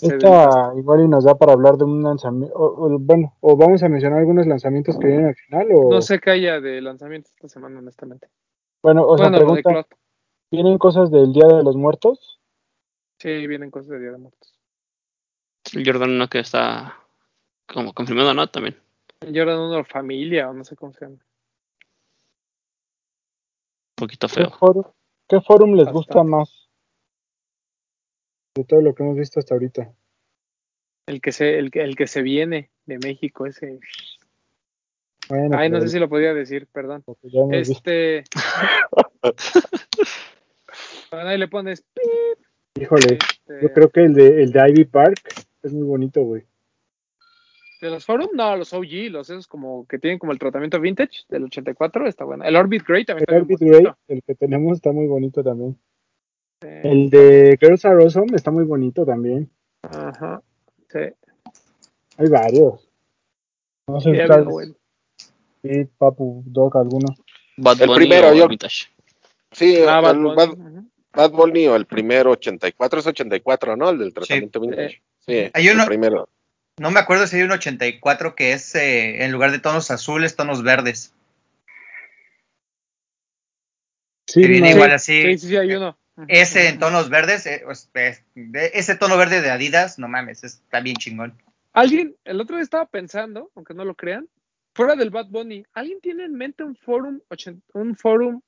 Esta 0.00 0.72
igual 0.76 1.04
y 1.04 1.08
nos 1.08 1.24
da 1.24 1.36
para 1.36 1.52
hablar 1.52 1.76
de 1.76 1.84
un 1.84 2.02
lanzamiento. 2.02 2.54
O, 2.56 2.86
o, 2.86 2.98
bueno, 2.98 3.34
o 3.40 3.56
vamos 3.56 3.82
a 3.82 3.88
mencionar 3.88 4.18
algunos 4.18 4.46
lanzamientos 4.46 4.98
que 4.98 5.06
vienen 5.06 5.26
al 5.26 5.34
final. 5.34 5.68
O, 5.74 5.90
No 5.90 6.02
sé 6.02 6.18
qué 6.18 6.30
haya 6.30 6.60
de 6.60 6.80
lanzamiento 6.80 7.30
esta 7.30 7.48
semana, 7.48 7.78
honestamente. 7.78 8.28
Bueno, 8.82 9.06
o 9.06 9.16
sea, 9.16 9.30
bueno, 9.30 9.60
pregunta. 9.60 9.86
¿vienen 10.50 10.78
cosas 10.78 11.10
del 11.10 11.32
Día 11.32 11.46
de 11.46 11.62
los 11.62 11.76
Muertos? 11.76 12.40
Sí, 13.18 13.46
vienen 13.46 13.70
cosas 13.70 13.90
de 13.90 14.00
Día 14.00 14.12
de 14.12 14.18
Muertos. 14.18 14.58
El 15.74 15.84
Jordan 15.84 16.10
1 16.10 16.28
que 16.28 16.38
está 16.38 16.96
como 17.66 17.92
confirmado, 17.92 18.34
¿no? 18.34 18.48
También. 18.48 18.76
El 19.20 19.36
Jordan 19.36 19.58
1 19.58 19.84
Familia, 19.84 20.50
o 20.50 20.52
no 20.52 20.64
sé 20.64 20.76
cómo 20.76 20.92
se 20.92 21.04
llama. 21.04 21.16
Un 21.16 23.96
poquito 23.96 24.28
¿Qué 24.28 24.34
feo. 24.34 24.50
forum, 24.50 24.84
qué 25.26 25.40
forum 25.40 25.74
les 25.74 25.90
gusta 25.90 26.22
más? 26.22 26.65
De 28.56 28.64
todo 28.64 28.80
lo 28.80 28.94
que 28.94 29.02
hemos 29.02 29.16
visto 29.16 29.38
hasta 29.38 29.54
ahorita. 29.54 29.92
El 31.06 31.20
que 31.20 31.30
se, 31.30 31.58
el 31.58 31.70
que, 31.70 31.82
el 31.82 31.94
que 31.94 32.06
se 32.06 32.22
viene 32.22 32.70
de 32.86 32.98
México, 32.98 33.46
ese. 33.46 33.78
Bueno, 35.28 35.58
Ay, 35.58 35.68
no 35.68 35.80
sé 35.80 35.88
si 35.88 35.98
lo 35.98 36.08
podía 36.08 36.32
decir, 36.32 36.66
perdón. 36.72 37.04
Este. 37.52 38.24
Ahí 41.10 41.38
le 41.38 41.48
pones. 41.48 41.82
pip, 41.82 42.82
Híjole, 42.82 43.18
este, 43.18 43.62
yo 43.62 43.72
creo 43.72 43.90
que 43.90 44.04
el 44.04 44.14
de, 44.14 44.42
el 44.42 44.52
de 44.52 44.70
Ivy 44.70 44.84
Park 44.84 45.20
es 45.62 45.72
muy 45.72 45.86
bonito, 45.86 46.22
güey. 46.22 46.44
De 47.82 47.90
los 47.90 48.06
Forum, 48.06 48.30
no, 48.34 48.56
los 48.56 48.72
OG, 48.72 49.10
los 49.10 49.28
esos 49.28 49.46
como 49.46 49.86
que 49.86 49.98
tienen 49.98 50.18
como 50.18 50.32
el 50.32 50.38
tratamiento 50.38 50.80
vintage 50.80 51.24
del 51.28 51.44
84, 51.44 52.08
está 52.08 52.24
bueno. 52.24 52.42
El 52.44 52.56
Orbit 52.56 52.84
Gray 52.86 53.04
también 53.04 53.26
El 53.28 53.34
está 53.34 53.44
Orbit 53.44 53.60
bonito. 53.60 53.98
el 54.08 54.22
que 54.22 54.34
tenemos 54.34 54.76
está 54.76 54.92
muy 54.92 55.06
bonito 55.06 55.44
también. 55.44 55.78
El 56.60 57.10
de 57.10 57.58
Girls 57.60 57.84
Are 57.84 58.02
Awesome 58.02 58.34
está 58.34 58.50
muy 58.50 58.64
bonito 58.64 59.04
también. 59.04 59.50
Ajá. 59.82 60.42
Sí. 60.90 60.98
Hay 62.18 62.28
varios. 62.28 62.88
No 63.88 64.00
sé 64.00 64.10
Sí, 64.12 64.20
bueno. 64.44 64.74
sí, 65.62 65.84
Papu, 65.98 66.42
Dog, 66.46 66.76
alguno. 66.76 67.08
Bad 67.58 67.80
El 67.82 67.88
Bunny 67.88 67.98
primero, 67.98 68.34
yo- 68.34 68.48
Vintage. 68.48 68.86
Sí, 69.52 69.76
Ah, 69.86 70.00
Bad 70.00 70.14
el 70.16 70.22
Bunny, 70.22 70.34
Bad. 70.36 70.48
Bad 71.12 71.30
Bunny 71.30 71.66
o 71.68 71.76
el 71.76 71.86
primero 71.86 72.30
84 72.32 73.00
es 73.00 73.06
84, 73.06 73.76
¿no? 73.76 73.90
El 73.90 73.98
del 73.98 74.12
tratamiento 74.14 74.60
Sí. 74.60 74.66
vintage. 74.66 75.02
Sí, 75.20 75.50
Hay 75.52 75.68
uno- 75.68 75.82
el 75.82 75.88
primero. 75.88 76.28
No 76.78 76.90
me 76.90 77.00
acuerdo 77.00 77.26
si 77.26 77.36
hay 77.36 77.42
un 77.42 77.52
84 77.52 78.34
que 78.34 78.52
es 78.52 78.74
eh, 78.74 79.24
en 79.24 79.32
lugar 79.32 79.50
de 79.52 79.58
tonos 79.60 79.90
azules, 79.90 80.36
tonos 80.36 80.62
verdes. 80.62 81.14
Sí, 84.26 84.42
Que 84.42 84.48
viene 84.48 84.70
no, 84.70 84.76
igual 84.76 84.92
así. 84.92 85.22
Sí, 85.22 85.38
sí, 85.38 85.48
sí, 85.48 85.56
hay 85.56 85.72
uno. 85.74 85.96
Ese 86.28 86.68
en 86.68 86.78
tonos 86.78 87.10
verdes, 87.10 87.46
eh, 87.46 87.62
pues, 87.92 88.24
ese 88.34 88.96
tono 88.96 89.18
verde 89.18 89.42
de 89.42 89.50
Adidas, 89.50 89.98
no 89.98 90.08
mames, 90.08 90.44
está 90.44 90.80
bien 90.80 90.96
chingón. 90.96 91.36
Alguien, 91.74 92.16
el 92.24 92.40
otro 92.40 92.56
día 92.56 92.62
estaba 92.62 92.86
pensando, 92.86 93.50
aunque 93.54 93.74
no 93.74 93.84
lo 93.84 93.94
crean, 93.94 94.26
fuera 94.74 94.96
del 94.96 95.10
Bad 95.10 95.26
Bunny, 95.26 95.66
¿alguien 95.74 96.00
tiene 96.00 96.24
en 96.24 96.34
mente 96.34 96.64
un 96.64 96.74
forum, 96.74 97.20
un 97.74 97.96
forum 97.96 98.40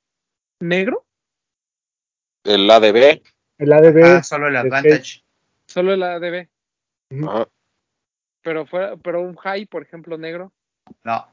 negro? 0.59 1.05
El 2.43 2.69
ADB. 2.69 3.21
el 3.59 3.73
ADB. 3.73 4.03
Ah, 4.03 4.23
solo 4.23 4.47
el 4.47 4.55
Advantage. 4.55 5.23
Solo 5.67 5.93
el 5.93 6.01
ADB, 6.01 6.47
Ajá. 7.23 7.47
pero 8.41 8.65
fuera, 8.65 8.97
pero 8.97 9.21
un 9.21 9.35
high, 9.35 9.67
por 9.67 9.83
ejemplo, 9.83 10.17
negro. 10.17 10.51
No. 11.03 11.27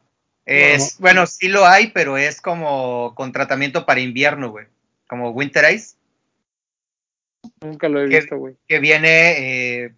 Es, 0.44 0.98
bueno, 0.98 1.26
sí 1.26 1.48
lo 1.48 1.66
hay, 1.66 1.88
pero 1.88 2.16
es 2.16 2.40
como 2.40 3.14
con 3.14 3.32
tratamiento 3.32 3.86
para 3.86 4.00
invierno, 4.00 4.50
güey. 4.50 4.66
Como 5.08 5.30
Winter 5.30 5.74
Ice, 5.74 5.96
Nunca 7.60 7.88
lo 7.88 8.02
he 8.02 8.08
¿Qué? 8.08 8.20
visto, 8.20 8.36
güey. 8.38 8.56
que 8.68 8.78
viene. 8.78 9.84
eh, 9.84 9.94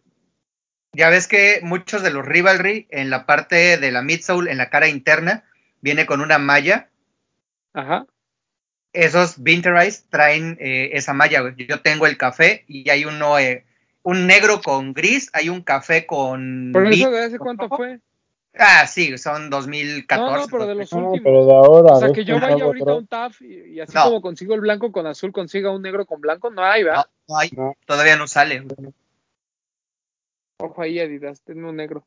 ya 0.93 1.11
ves 1.11 1.29
que 1.29 1.61
muchos 1.63 2.03
de 2.03 2.11
los 2.11 2.25
Rivalry 2.25 2.87
en 2.91 3.11
la 3.11 3.27
parte 3.27 3.77
de 3.77 3.93
la 3.93 4.03
midsole, 4.03 4.51
en 4.51 4.59
la 4.59 4.71
cara 4.71 4.89
interna, 4.89 5.45
viene 5.81 6.07
con 6.07 6.21
una 6.21 6.39
malla. 6.39 6.89
Ajá. 7.75 8.07
Esos 8.93 9.37
Winter 9.39 9.75
Ice 9.87 10.03
traen 10.09 10.57
eh, 10.61 10.91
esa 10.95 11.13
malla, 11.13 11.43
güey. 11.43 11.55
Yo 11.57 11.81
tengo 11.81 12.07
el 12.07 12.17
café 12.17 12.65
y 12.67 12.89
hay 12.91 13.05
uno, 13.05 13.39
eh, 13.39 13.65
un 14.03 14.27
negro 14.27 14.63
con 14.63 14.95
gris, 14.95 15.31
hay 15.35 15.51
un 15.51 15.63
café 15.63 16.07
con. 16.07 16.71
¿Por 16.73 16.87
eso 16.87 17.11
de 17.11 17.25
hace 17.25 17.39
cuánto 17.39 17.69
fue? 17.69 18.01
Ah, 18.61 18.87
sí, 18.89 19.17
son 19.19 19.51
2014. 19.51 20.33
No, 20.33 20.37
no, 20.37 20.47
pero 20.51 20.67
de 20.67 20.75
los 20.75 20.93
Ah, 20.93 20.97
últimos. 20.97 21.21
pero 21.23 21.47
de 21.47 21.53
ahora. 21.55 21.93
O 21.93 21.99
sea, 22.01 22.09
¿ves 22.09 22.15
que 22.17 22.25
yo 22.25 22.35
un 22.35 22.41
vaya 22.41 22.65
ahorita 22.65 22.91
a 22.91 22.95
un 22.97 23.07
TAF 23.07 23.41
y, 23.43 23.75
y 23.75 23.81
así 23.81 23.95
No. 23.95 24.05
como 24.05 24.21
consigo 24.21 24.55
el 24.55 24.61
blanco 24.61 24.91
con 24.91 25.07
azul, 25.07 25.33
consiga 25.33 25.71
un 25.71 25.81
negro 25.83 26.05
con 26.07 26.21
blanco, 26.21 26.51
no 26.51 26.63
hay, 26.65 26.83
¿verdad? 26.83 27.07
No, 27.29 27.35
no 27.35 27.39
hay, 27.39 27.51
No. 27.57 27.75
todavía 27.87 28.17
no 28.17 28.27
sale. 28.27 28.65
Ojo 30.61 30.83
ahí, 30.83 30.99
Adidas, 30.99 31.41
tenme 31.43 31.69
un 31.69 31.77
negro. 31.77 32.05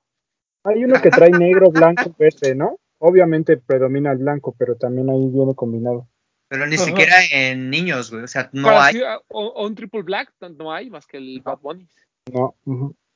Hay 0.64 0.84
uno 0.84 1.02
que 1.02 1.10
trae 1.10 1.32
negro, 1.32 1.72
blanco, 1.72 2.14
verde, 2.20 2.54
¿no? 2.56 2.78
Obviamente 3.00 3.58
predomina 3.58 4.12
el 4.12 4.20
blanco, 4.20 4.54
pero 4.58 4.76
también 4.76 5.10
ahí 5.10 5.28
viene 5.30 5.56
combinado. 5.56 6.08
Pero 6.50 6.68
ni 6.68 6.76
Ajá. 6.76 6.84
siquiera 6.84 7.16
en 7.32 7.70
niños, 7.70 8.12
güey. 8.12 8.24
O 8.24 8.28
sea, 8.28 8.50
no 8.52 8.70
hay. 8.80 8.96
sí, 8.96 9.02
o, 9.30 9.46
o 9.48 9.66
un 9.66 9.74
triple 9.74 10.02
black, 10.04 10.34
no- 10.58 10.72
hay 10.74 10.90
más 10.90 11.08
que 11.08 11.18
el 11.18 11.40
Bad 11.42 11.60
Bunny. 11.60 11.88
No, 12.34 12.56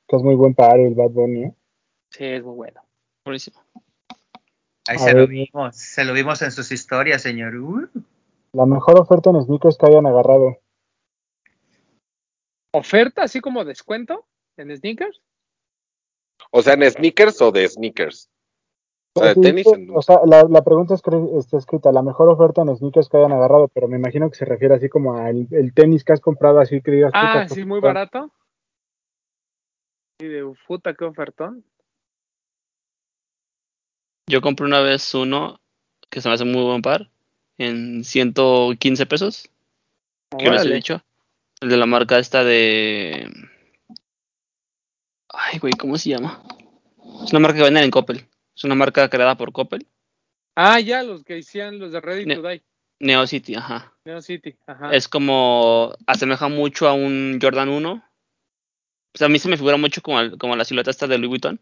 que 0.08 0.16
es 0.16 0.22
muy 0.22 0.34
buen 0.34 0.54
par 0.54 0.80
el 0.80 0.94
Bad 0.94 1.10
Bunny. 1.10 1.44
¿eh? 1.44 1.54
Sí, 2.10 2.24
es 2.24 2.42
muy 2.42 2.54
bueno. 2.54 2.80
Buenísimo. 3.26 3.60
Ahí 4.86 4.98
se 4.98 5.12
lo 5.12 5.26
vimos. 5.26 5.74
Se 5.76 6.04
lo 6.04 6.12
vimos 6.12 6.40
en 6.42 6.52
sus 6.52 6.70
historias, 6.70 7.22
señor. 7.22 7.56
Uh. 7.56 7.88
La 8.52 8.66
mejor 8.66 9.00
oferta 9.00 9.30
en 9.30 9.42
sneakers 9.42 9.76
que 9.76 9.86
hayan 9.86 10.06
agarrado. 10.06 10.58
¿Oferta 12.72 13.24
así 13.24 13.40
como 13.40 13.64
descuento 13.64 14.26
en 14.56 14.74
sneakers? 14.76 15.20
O 16.52 16.62
sea, 16.62 16.74
en 16.74 16.88
sneakers 16.88 17.42
o 17.42 17.50
de 17.50 17.68
sneakers. 17.68 18.30
O 19.16 19.20
sea, 19.20 19.34
de 19.34 19.40
tenis. 19.40 19.66
en- 19.66 19.90
o 19.92 20.02
sea, 20.02 20.20
la, 20.24 20.44
la 20.44 20.62
pregunta 20.62 20.94
es 20.94 21.02
está 21.36 21.58
escrita, 21.58 21.90
la 21.90 22.02
mejor 22.02 22.28
oferta 22.28 22.62
en 22.62 22.76
sneakers 22.76 23.08
que 23.08 23.16
hayan 23.16 23.32
agarrado, 23.32 23.66
pero 23.66 23.88
me 23.88 23.96
imagino 23.96 24.30
que 24.30 24.36
se 24.36 24.44
refiere 24.44 24.74
así 24.76 24.88
como 24.88 25.16
al 25.16 25.48
el 25.50 25.74
tenis 25.74 26.04
que 26.04 26.12
has 26.12 26.20
comprado, 26.20 26.60
así 26.60 26.80
que 26.80 26.92
digas. 26.92 27.10
Ah, 27.12 27.48
sí, 27.48 27.64
muy 27.64 27.80
barato. 27.80 28.30
Y 30.20 30.26
de 30.26 30.54
puta, 30.68 30.94
qué 30.94 31.04
ofertón. 31.04 31.64
Yo 34.28 34.40
compré 34.40 34.66
una 34.66 34.80
vez 34.80 35.14
uno 35.14 35.60
que 36.10 36.20
se 36.20 36.28
me 36.28 36.34
hace 36.34 36.44
muy 36.44 36.62
buen 36.62 36.82
par 36.82 37.10
en 37.58 38.02
115 38.04 39.06
pesos. 39.06 39.48
Que 40.36 40.50
les 40.50 40.64
he 40.64 40.74
dicho. 40.74 41.02
El 41.60 41.68
de 41.68 41.76
la 41.76 41.86
marca 41.86 42.18
esta 42.18 42.42
de. 42.44 43.30
Ay, 45.28 45.58
güey, 45.58 45.72
¿cómo 45.74 45.96
se 45.96 46.10
llama? 46.10 46.42
Es 47.24 47.30
una 47.32 47.40
marca 47.40 47.58
que 47.58 47.64
venden 47.64 47.84
en 47.84 47.90
Coppel. 47.90 48.26
Es 48.54 48.64
una 48.64 48.74
marca 48.74 49.08
creada 49.08 49.36
por 49.36 49.52
Coppel. 49.52 49.86
Ah, 50.56 50.80
ya, 50.80 51.02
los 51.02 51.22
que 51.24 51.38
hicieron 51.38 51.78
los 51.78 51.92
de 51.92 52.00
Ready 52.00 52.26
Ne- 52.26 52.36
to 52.36 52.42
Die. 52.48 52.62
Neo 52.98 53.26
City, 53.26 53.54
ajá. 53.54 53.92
Neo 54.04 54.20
City. 54.22 54.56
Ajá. 54.66 54.90
Es 54.92 55.06
como. 55.06 55.94
Asemeja 56.06 56.48
mucho 56.48 56.88
a 56.88 56.94
un 56.94 57.38
Jordan 57.40 57.68
1. 57.68 58.02
Pues 59.12 59.22
a 59.22 59.28
mí 59.28 59.38
se 59.38 59.48
me 59.48 59.56
figura 59.56 59.76
mucho 59.76 60.02
como, 60.02 60.18
al- 60.18 60.36
como 60.38 60.56
la 60.56 60.64
silueta 60.64 60.90
esta 60.90 61.06
de 61.06 61.18
Louis 61.18 61.28
Vuitton. 61.30 61.60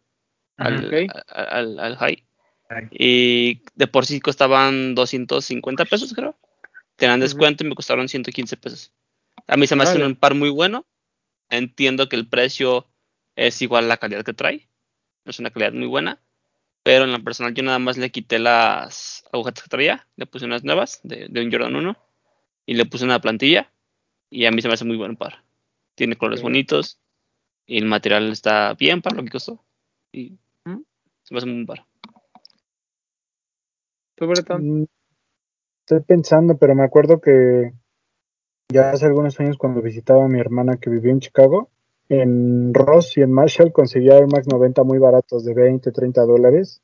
Al, 0.56 1.10
al- 1.28 1.78
al 1.80 1.96
high. 1.96 2.24
Y 2.90 3.62
de 3.74 3.86
por 3.86 4.06
sí 4.06 4.20
costaban 4.20 4.94
250 4.94 5.84
pesos, 5.84 6.14
creo. 6.14 6.36
Tenían 6.96 7.20
descuento 7.20 7.64
y 7.64 7.68
me 7.68 7.74
costaron 7.74 8.08
115 8.08 8.56
pesos. 8.56 8.92
A 9.46 9.56
mí 9.56 9.66
se 9.66 9.76
me 9.76 9.84
hace 9.84 10.04
un 10.04 10.16
par 10.16 10.34
muy 10.34 10.50
bueno. 10.50 10.86
Entiendo 11.50 12.08
que 12.08 12.16
el 12.16 12.28
precio 12.28 12.86
es 13.36 13.60
igual 13.62 13.84
a 13.84 13.88
la 13.88 13.96
calidad 13.96 14.24
que 14.24 14.32
trae. 14.32 14.68
Es 15.24 15.38
una 15.38 15.50
calidad 15.50 15.72
muy 15.72 15.86
buena. 15.86 16.20
Pero 16.82 17.04
en 17.04 17.12
la 17.12 17.18
personal 17.18 17.54
yo 17.54 17.62
nada 17.62 17.78
más 17.78 17.96
le 17.96 18.10
quité 18.10 18.38
las 18.38 19.24
agujetas 19.32 19.64
que 19.64 19.70
traía. 19.70 20.06
Le 20.16 20.26
puse 20.26 20.44
unas 20.44 20.64
nuevas 20.64 21.00
de, 21.02 21.28
de 21.28 21.44
un 21.44 21.50
Jordan 21.50 21.74
1. 21.74 21.96
Y 22.66 22.74
le 22.74 22.86
puse 22.86 23.04
una 23.04 23.20
plantilla. 23.20 23.72
Y 24.30 24.46
a 24.46 24.50
mí 24.50 24.62
se 24.62 24.68
me 24.68 24.74
hace 24.74 24.84
muy 24.84 24.96
buen 24.96 25.16
par. 25.16 25.44
Tiene 25.94 26.16
colores 26.16 26.42
bonitos. 26.42 26.98
Y 27.66 27.78
el 27.78 27.86
material 27.86 28.30
está 28.30 28.74
bien 28.74 29.02
para 29.02 29.16
lo 29.16 29.24
que 29.24 29.30
costó. 29.30 29.64
Y 30.12 30.38
Ujú. 30.64 30.84
se 31.22 31.34
me 31.34 31.38
hace 31.38 31.46
muy 31.46 31.64
buen 31.64 31.66
par. 31.66 31.86
¿Tú, 34.24 34.30
Bretón? 34.30 34.80
Mm, 34.80 34.84
Estoy 35.80 36.00
pensando, 36.00 36.56
pero 36.56 36.74
me 36.74 36.82
acuerdo 36.82 37.20
que 37.20 37.74
ya 38.72 38.90
hace 38.90 39.04
algunos 39.04 39.38
años 39.38 39.58
cuando 39.58 39.82
visitaba 39.82 40.24
a 40.24 40.28
mi 40.28 40.40
hermana 40.40 40.78
que 40.78 40.88
vivía 40.88 41.12
en 41.12 41.20
Chicago, 41.20 41.68
en 42.08 42.72
Ross 42.72 43.18
y 43.18 43.20
en 43.20 43.30
Marshall 43.32 43.70
conseguía 43.70 44.16
Air 44.16 44.26
Max 44.32 44.46
90 44.48 44.82
muy 44.82 44.96
baratos, 44.96 45.44
de 45.44 45.52
20, 45.52 45.92
30 45.92 46.22
dólares. 46.22 46.80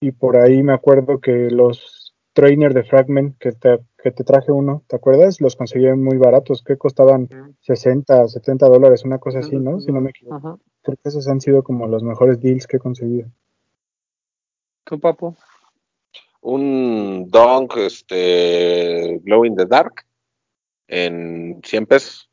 Y 0.00 0.12
por 0.12 0.38
ahí 0.38 0.62
me 0.62 0.72
acuerdo 0.72 1.20
que 1.20 1.50
los 1.50 2.14
trainer 2.32 2.72
de 2.72 2.84
Fragment, 2.84 3.36
que 3.36 3.52
te, 3.52 3.80
que 4.02 4.10
te 4.10 4.24
traje 4.24 4.52
uno, 4.52 4.82
¿te 4.86 4.96
acuerdas? 4.96 5.42
Los 5.42 5.54
conseguía 5.54 5.94
muy 5.96 6.16
baratos, 6.16 6.62
que 6.62 6.78
costaban 6.78 7.24
Ujú. 7.24 7.54
60, 7.60 8.28
70 8.28 8.68
dólares, 8.68 9.04
una 9.04 9.18
cosa 9.18 9.40
así, 9.40 9.56
¿no? 9.56 9.80
Si 9.80 9.92
no 9.92 10.00
me 10.00 10.10
equivoco. 10.10 10.36
Ajá. 10.36 10.56
Creo 10.82 10.96
que 10.96 11.08
esos 11.10 11.28
han 11.28 11.42
sido 11.42 11.62
como 11.62 11.86
los 11.86 12.02
mejores 12.02 12.40
deals 12.40 12.66
que 12.66 12.78
he 12.78 12.80
conseguido. 12.80 13.28
¿Tú, 14.84 14.98
papo? 15.00 15.36
Un 16.48 17.28
Dunk 17.28 17.76
este, 17.78 19.18
Glow 19.24 19.44
in 19.44 19.56
the 19.56 19.66
Dark 19.66 20.06
en 20.86 21.60
100 21.64 21.86
pesos. 21.86 22.30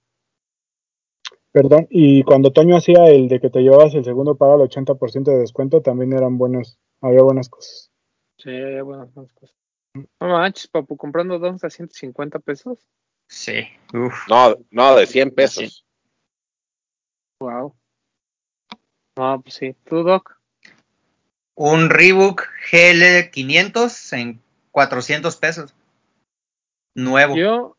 Perdón, 1.51 1.87
y 1.89 2.21
cuando 2.23 2.51
Toño 2.51 2.77
hacía 2.77 3.05
el 3.07 3.27
de 3.27 3.39
que 3.39 3.49
te 3.49 3.61
llevabas 3.61 3.95
el 3.95 4.03
segundo 4.03 4.35
para 4.35 4.53
el 4.53 4.61
80% 4.61 5.23
de 5.23 5.39
descuento, 5.39 5.81
también 5.81 6.13
eran 6.13 6.37
buenos, 6.37 6.77
había 7.01 7.23
buenas 7.23 7.49
cosas. 7.49 7.91
Sí, 8.37 8.51
bueno, 8.83 9.09
buenas 9.13 9.33
cosas. 9.33 9.55
No 9.95 10.27
manches, 10.27 10.67
papu, 10.67 10.95
comprando 10.95 11.39
dos 11.39 11.63
a 11.63 11.71
150 11.71 12.37
pesos. 12.37 12.87
Sí. 13.27 13.63
Uf. 13.95 14.27
No, 14.29 14.55
no, 14.69 14.95
de 14.95 15.07
100 15.07 15.31
pesos. 15.31 15.85
Wow. 17.39 17.75
No, 19.17 19.41
pues 19.41 19.55
sí. 19.55 19.75
¿Tú, 19.85 20.03
Doc? 20.03 20.42
Un 21.55 21.89
Reebok 21.89 22.47
GL500 22.71 24.17
en 24.17 24.41
400 24.71 25.35
pesos. 25.37 25.75
Nuevo. 26.95 27.35
Yo, 27.35 27.77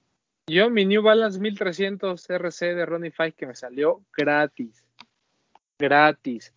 yo 0.49 0.71
mi 0.71 0.85
New 0.85 1.03
Balance 1.03 1.39
1300 1.39 2.31
RC 2.31 2.75
de 2.75 2.87
Ronnie 2.87 3.11
Five 3.11 3.33
que 3.33 3.47
me 3.47 3.55
salió 3.55 4.03
gratis. 4.17 4.85
Gratis. 5.79 6.55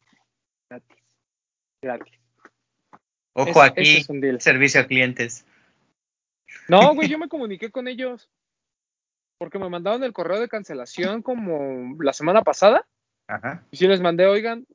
Gratis. 0.69 0.97
Gratis. 1.81 2.19
Ojo 3.33 3.61
aquí, 3.61 3.97
es 3.97 4.43
servicio 4.43 4.81
a 4.81 4.87
clientes. 4.87 5.45
No, 6.67 6.93
güey, 6.95 7.07
yo 7.07 7.17
me 7.17 7.29
comuniqué 7.29 7.71
con 7.71 7.87
ellos. 7.87 8.29
Porque 9.39 9.59
me 9.59 9.69
mandaron 9.69 10.03
el 10.03 10.13
correo 10.13 10.39
de 10.39 10.49
cancelación 10.49 11.21
como 11.21 11.95
la 12.01 12.13
semana 12.13 12.41
pasada. 12.41 12.87
Ajá. 13.27 13.63
Y 13.69 13.77
sí 13.77 13.87
les 13.87 14.01
mandé, 14.01 14.25
oigan, 14.25 14.65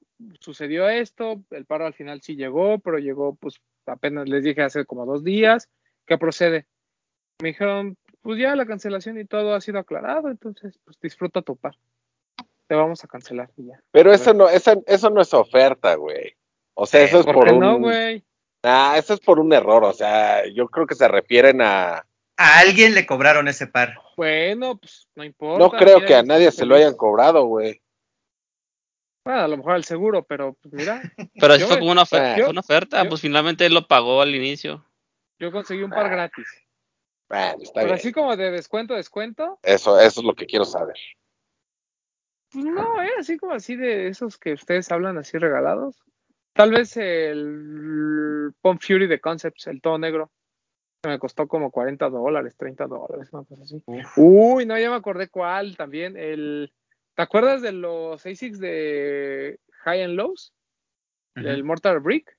sucedió 0.40 0.88
esto, 0.88 1.42
el 1.50 1.64
paro 1.64 1.86
al 1.86 1.94
final 1.94 2.20
sí 2.22 2.36
llegó, 2.36 2.78
pero 2.78 2.98
llegó 2.98 3.34
pues 3.34 3.60
apenas 3.86 4.28
les 4.28 4.44
dije 4.44 4.62
hace 4.62 4.84
como 4.84 5.06
dos 5.06 5.24
días, 5.24 5.68
¿qué 6.06 6.18
procede? 6.18 6.66
Me 7.40 7.48
dijeron, 7.48 7.96
pues 8.20 8.38
ya 8.38 8.54
la 8.54 8.66
cancelación 8.66 9.18
y 9.18 9.24
todo 9.24 9.54
ha 9.54 9.60
sido 9.60 9.78
aclarado, 9.78 10.28
entonces 10.28 10.78
pues 10.84 10.98
disfruta 11.00 11.42
tu 11.42 11.56
par. 11.56 11.76
Te 12.68 12.74
vamos 12.74 13.02
a 13.04 13.08
cancelar 13.08 13.50
y 13.56 13.66
ya. 13.66 13.82
Pero 13.90 14.12
eso 14.12 14.32
no, 14.32 14.48
esa- 14.48 14.80
eso 14.86 15.10
no 15.10 15.20
es 15.20 15.34
oferta, 15.34 15.94
güey. 15.96 16.34
O 16.74 16.86
sea, 16.86 17.02
eso 17.02 17.20
es 17.20 17.26
¿Por 17.26 17.34
por 17.34 17.44
qué 17.46 17.52
un. 17.52 17.60
no, 17.60 17.78
güey? 17.78 18.24
Ah, 18.62 18.94
eso 18.96 19.12
es 19.12 19.20
por 19.20 19.38
un 19.40 19.52
error. 19.52 19.84
O 19.84 19.92
sea, 19.92 20.46
yo 20.46 20.68
creo 20.68 20.86
que 20.86 20.94
se 20.94 21.06
refieren 21.08 21.60
a. 21.60 22.06
A 22.38 22.58
alguien 22.60 22.94
le 22.94 23.04
cobraron 23.04 23.46
ese 23.46 23.66
par. 23.66 23.94
Bueno, 24.16 24.78
pues 24.78 25.06
no 25.14 25.22
importa. 25.22 25.58
No 25.58 25.70
creo 25.70 25.96
mira, 25.96 26.06
que 26.08 26.14
a 26.14 26.22
nadie 26.22 26.50
se 26.50 26.64
lo 26.64 26.74
hayan 26.76 26.94
cobrado, 26.96 27.44
güey. 27.44 27.81
Bueno, 29.24 29.40
a 29.40 29.48
lo 29.48 29.56
mejor 29.56 29.72
al 29.74 29.84
seguro, 29.84 30.24
pero 30.24 30.54
pues 30.54 30.74
mira, 30.74 31.00
Pero 31.40 31.54
eso 31.54 31.66
fue 31.68 31.78
como 31.78 31.92
una, 31.92 32.02
ofer- 32.02 32.36
yo- 32.36 32.44
fue 32.44 32.50
una 32.52 32.60
oferta, 32.60 33.02
yo- 33.02 33.08
pues 33.08 33.20
finalmente 33.20 33.64
él 33.66 33.74
lo 33.74 33.86
pagó 33.86 34.20
al 34.20 34.34
inicio. 34.34 34.84
yo 35.38 35.50
conseguí 35.52 35.82
un 35.82 35.90
par 35.90 36.08
gratis. 36.10 36.46
Bueno, 37.28 37.62
está 37.62 37.80
Pero 37.80 37.86
bien. 37.86 37.94
así 37.98 38.12
como 38.12 38.36
de 38.36 38.50
descuento, 38.50 38.94
descuento, 38.94 39.58
Eso, 39.62 39.98
eso 39.98 40.20
es 40.20 40.26
lo 40.26 40.34
que 40.34 40.46
quiero 40.46 40.64
saber. 40.64 40.96
Pues 42.52 42.64
no, 42.66 43.02
¿eh? 43.02 43.10
así 43.18 43.38
como 43.38 43.52
así 43.52 43.76
de 43.76 44.08
esos 44.08 44.36
que 44.38 44.52
ustedes 44.52 44.90
hablan 44.92 45.16
así 45.18 45.38
regalados. 45.38 45.96
Tal 46.52 46.70
vez 46.70 46.96
el 46.98 48.52
Pump 48.60 48.82
Fury 48.82 49.06
de 49.06 49.20
Concepts, 49.20 49.66
el 49.68 49.80
todo 49.80 49.96
negro, 49.98 50.30
que 51.02 51.08
me 51.08 51.18
costó 51.18 51.48
como 51.48 51.70
40 51.70 52.10
dólares, 52.10 52.54
30 52.58 52.86
dólares, 52.86 53.30
una 53.32 53.44
cosa 53.44 53.62
así. 53.62 53.82
Uy, 54.16 54.66
no, 54.66 54.78
ya 54.78 54.90
me 54.90 54.96
acordé 54.96 55.28
cuál 55.28 55.76
también. 55.78 56.14
El, 56.18 56.70
¿Te 57.14 57.22
acuerdas 57.22 57.62
de 57.62 57.72
los 57.72 58.24
ASICs 58.24 58.58
de 58.58 59.60
High 59.84 60.02
and 60.04 60.14
Lows? 60.14 60.52
El 61.34 61.64
Mortar 61.64 62.00
Brick. 62.00 62.36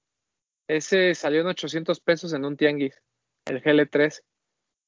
Ese 0.67 1.13
salió 1.15 1.41
en 1.41 1.47
800 1.47 1.99
pesos 1.99 2.34
en 2.34 2.45
un 2.45 2.55
tianguis, 2.57 3.01
el 3.45 3.61
GL3. 3.61 4.21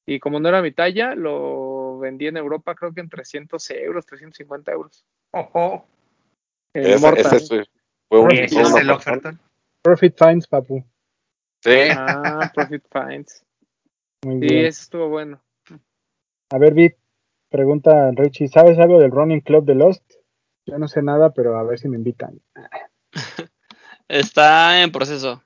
Y 0.07 0.19
como 0.19 0.39
no 0.39 0.49
era 0.49 0.61
mi 0.61 0.71
talla, 0.71 1.15
lo 1.15 1.97
vendí 1.99 2.27
en 2.27 2.37
Europa 2.37 2.75
creo 2.75 2.93
que 2.93 3.01
en 3.01 3.09
300 3.09 3.69
euros, 3.71 4.05
350 4.05 4.71
euros. 4.71 5.05
Ojo. 5.31 5.85
El 6.73 6.85
Ese, 6.87 6.99
Mortar. 7.05 7.35
ese 7.35 7.47
fue, 7.47 7.65
fue 8.09 8.19
un, 8.19 8.27
persona. 8.29 8.95
ofertón. 8.95 9.39
Profit 9.81 10.15
Finds, 10.17 10.47
papu. 10.47 10.83
Sí, 11.63 11.71
Ah, 11.91 12.51
Profit 12.53 12.85
Finds. 12.91 13.43
Muy 14.23 14.35
Sí, 14.35 14.39
bien. 14.47 14.65
ese 14.65 14.81
estuvo 14.83 15.09
bueno. 15.09 15.41
A 16.51 16.57
ver, 16.59 16.73
Vic, 16.73 16.97
pregunta 17.55 18.11
Richie, 18.11 18.49
¿sabes 18.49 18.77
algo 18.79 18.99
del 18.99 19.11
Running 19.11 19.39
Club 19.41 19.65
de 19.65 19.75
Lost? 19.75 20.03
Yo 20.65 20.77
no 20.77 20.87
sé 20.89 21.01
nada, 21.01 21.31
pero 21.33 21.57
a 21.57 21.63
ver 21.63 21.79
si 21.79 21.87
me 21.87 21.95
invitan. 21.97 22.41
Está 24.07 24.81
en 24.83 24.91
proceso. 24.91 25.41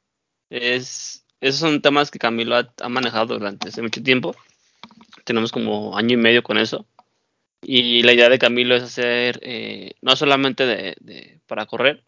Es, 0.50 1.26
esos 1.40 1.60
son 1.60 1.82
temas 1.82 2.10
que 2.10 2.20
Camilo 2.20 2.56
ha, 2.56 2.68
ha 2.82 2.90
manejado 2.90 3.38
durante 3.38 3.70
hace 3.70 3.82
mucho 3.82 4.02
tiempo. 4.02 4.34
Tenemos 5.24 5.52
como 5.52 5.96
año 5.96 6.16
y 6.16 6.18
medio 6.18 6.42
con 6.44 6.58
eso. 6.58 6.86
Y 7.62 8.02
la 8.04 8.14
idea 8.14 8.30
de 8.30 8.40
Camilo 8.40 8.76
es 8.76 8.84
hacer, 8.84 9.40
eh, 9.44 9.92
no 10.02 10.16
solamente 10.16 10.66
de, 10.66 10.96
de- 11.02 11.40
para 11.46 11.66
correr, 11.66 12.04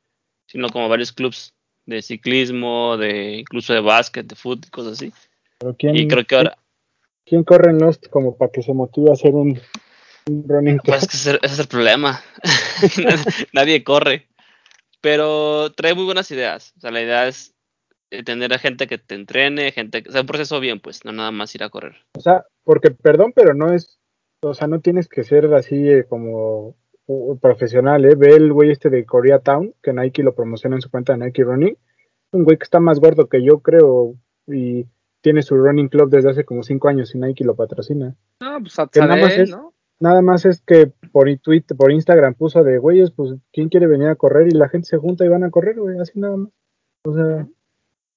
sino 0.48 0.70
como 0.70 0.90
varios 0.90 1.12
clubs 1.12 1.54
de 1.86 2.02
ciclismo, 2.02 2.98
de 2.98 3.38
incluso 3.40 3.74
de 3.74 3.82
básquet, 3.82 4.26
de 4.26 4.36
fútbol, 4.36 4.72
cosas 4.72 4.94
así. 4.94 5.14
Pero 5.60 5.76
¿quién, 5.78 5.96
Y 5.96 6.08
creo 6.08 6.26
que 6.26 6.36
ahora, 6.36 6.58
¿quién 7.26 7.44
corre 7.44 7.72
en 7.72 7.80
Lost 7.80 8.08
como 8.08 8.38
para 8.38 8.52
que 8.52 8.62
se 8.64 8.74
motive 8.74 9.10
a 9.10 9.14
hacer 9.14 9.34
un? 9.36 9.60
Pues 10.26 11.04
es 11.04 11.08
que 11.08 11.18
ese, 11.18 11.40
ese 11.42 11.54
es 11.54 11.60
el 11.60 11.68
problema. 11.68 12.22
Nadie 13.54 13.84
corre. 13.84 14.28
Pero 15.02 15.72
trae 15.72 15.96
muy 15.96 16.06
buenas 16.06 16.30
ideas. 16.32 16.74
O 16.78 16.82
sea, 16.82 16.92
la 16.92 17.02
idea 17.02 17.28
es 17.28 17.56
eh, 18.12 18.24
tener 18.24 18.54
a 18.54 18.60
gente 18.60 18.88
que 18.88 18.98
te 18.98 19.16
entrene, 19.16 19.72
gente, 19.72 20.04
o 20.08 20.12
sea, 20.12 20.22
un 20.22 20.28
proceso 20.28 20.60
bien, 20.60 20.80
pues, 20.80 21.06
no 21.06 21.12
nada 21.12 21.32
más 21.32 21.56
ir 21.56 21.64
a 21.64 21.70
correr. 21.70 21.96
O 22.18 22.20
sea, 22.20 22.46
porque, 22.64 22.92
perdón, 22.92 23.32
pero 23.34 23.54
no 23.54 23.74
es, 23.74 24.00
o 24.44 24.54
sea, 24.54 24.68
no 24.68 24.80
tienes 24.80 25.08
que 25.08 25.24
ser 25.24 25.52
así 25.54 25.90
eh, 25.90 26.06
como 26.08 26.76
uh, 27.08 27.40
profesional, 27.40 28.06
¿eh? 28.06 28.16
Ve 28.16 28.36
el 28.36 28.54
güey 28.54 28.72
este 28.72 28.90
de 28.90 29.06
Koreatown, 29.06 29.74
que 29.82 29.94
Nike 29.94 30.24
lo 30.24 30.36
promociona 30.36 30.76
en 30.76 30.82
su 30.82 30.92
cuenta 30.92 31.14
de 31.14 31.26
Nike 31.26 31.44
Running. 31.44 31.78
Un 32.34 32.44
güey 32.44 32.58
que 32.58 32.64
está 32.64 32.80
más 32.80 33.00
gordo 33.00 33.28
que 33.28 33.44
yo, 33.44 33.60
creo, 33.60 34.16
y 34.48 34.86
tiene 35.22 35.42
su 35.42 35.56
running 35.56 35.88
club 35.88 36.10
desde 36.10 36.32
hace 36.32 36.46
como 36.46 36.64
cinco 36.64 36.90
años 36.90 37.14
y 37.16 37.18
Nike 37.18 37.44
lo 37.44 37.56
patrocina. 37.56 38.16
No, 38.40 38.60
pues 38.60 38.76
Que 38.92 39.00
nada 39.00 39.16
más 39.16 39.34
es- 39.34 39.50
¿no? 39.50 39.71
Nada 40.02 40.24
más 40.24 40.46
es 40.46 40.62
que 40.64 40.88
por 41.12 41.30
tweet, 41.38 41.64
por 41.78 41.92
Instagram 41.92 42.34
puso 42.34 42.64
de 42.64 42.80
güeyes, 42.80 43.12
pues, 43.12 43.36
¿quién 43.54 43.70
quiere 43.70 43.86
venir 43.86 44.08
a 44.08 44.16
correr? 44.16 44.48
Y 44.48 44.52
la 44.52 44.68
gente 44.68 44.88
se 44.88 44.98
junta 44.98 45.24
y 45.24 45.28
van 45.28 45.44
a 45.44 45.52
correr, 45.52 45.80
güey, 45.80 46.00
así 46.00 46.20
nada 46.20 46.38
más. 46.38 46.50
O 47.04 47.14
sea, 47.14 47.48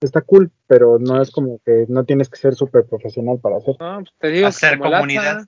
está 0.01 0.23
cool, 0.23 0.51
pero 0.67 0.99
no 0.99 1.21
es 1.21 1.31
como 1.31 1.61
que 1.65 1.85
no 1.89 2.05
tienes 2.05 2.31
que 2.31 2.39
ser 2.39 2.55
súper 2.55 2.87
profesional 2.87 3.39
para 3.39 3.59
hacer. 3.59 3.77
No, 3.79 3.99
pues 3.99 4.13
te 4.19 4.29
digo, 4.29 4.47
Hacer 4.47 4.79
como 4.79 4.91
comunidad. 4.93 5.45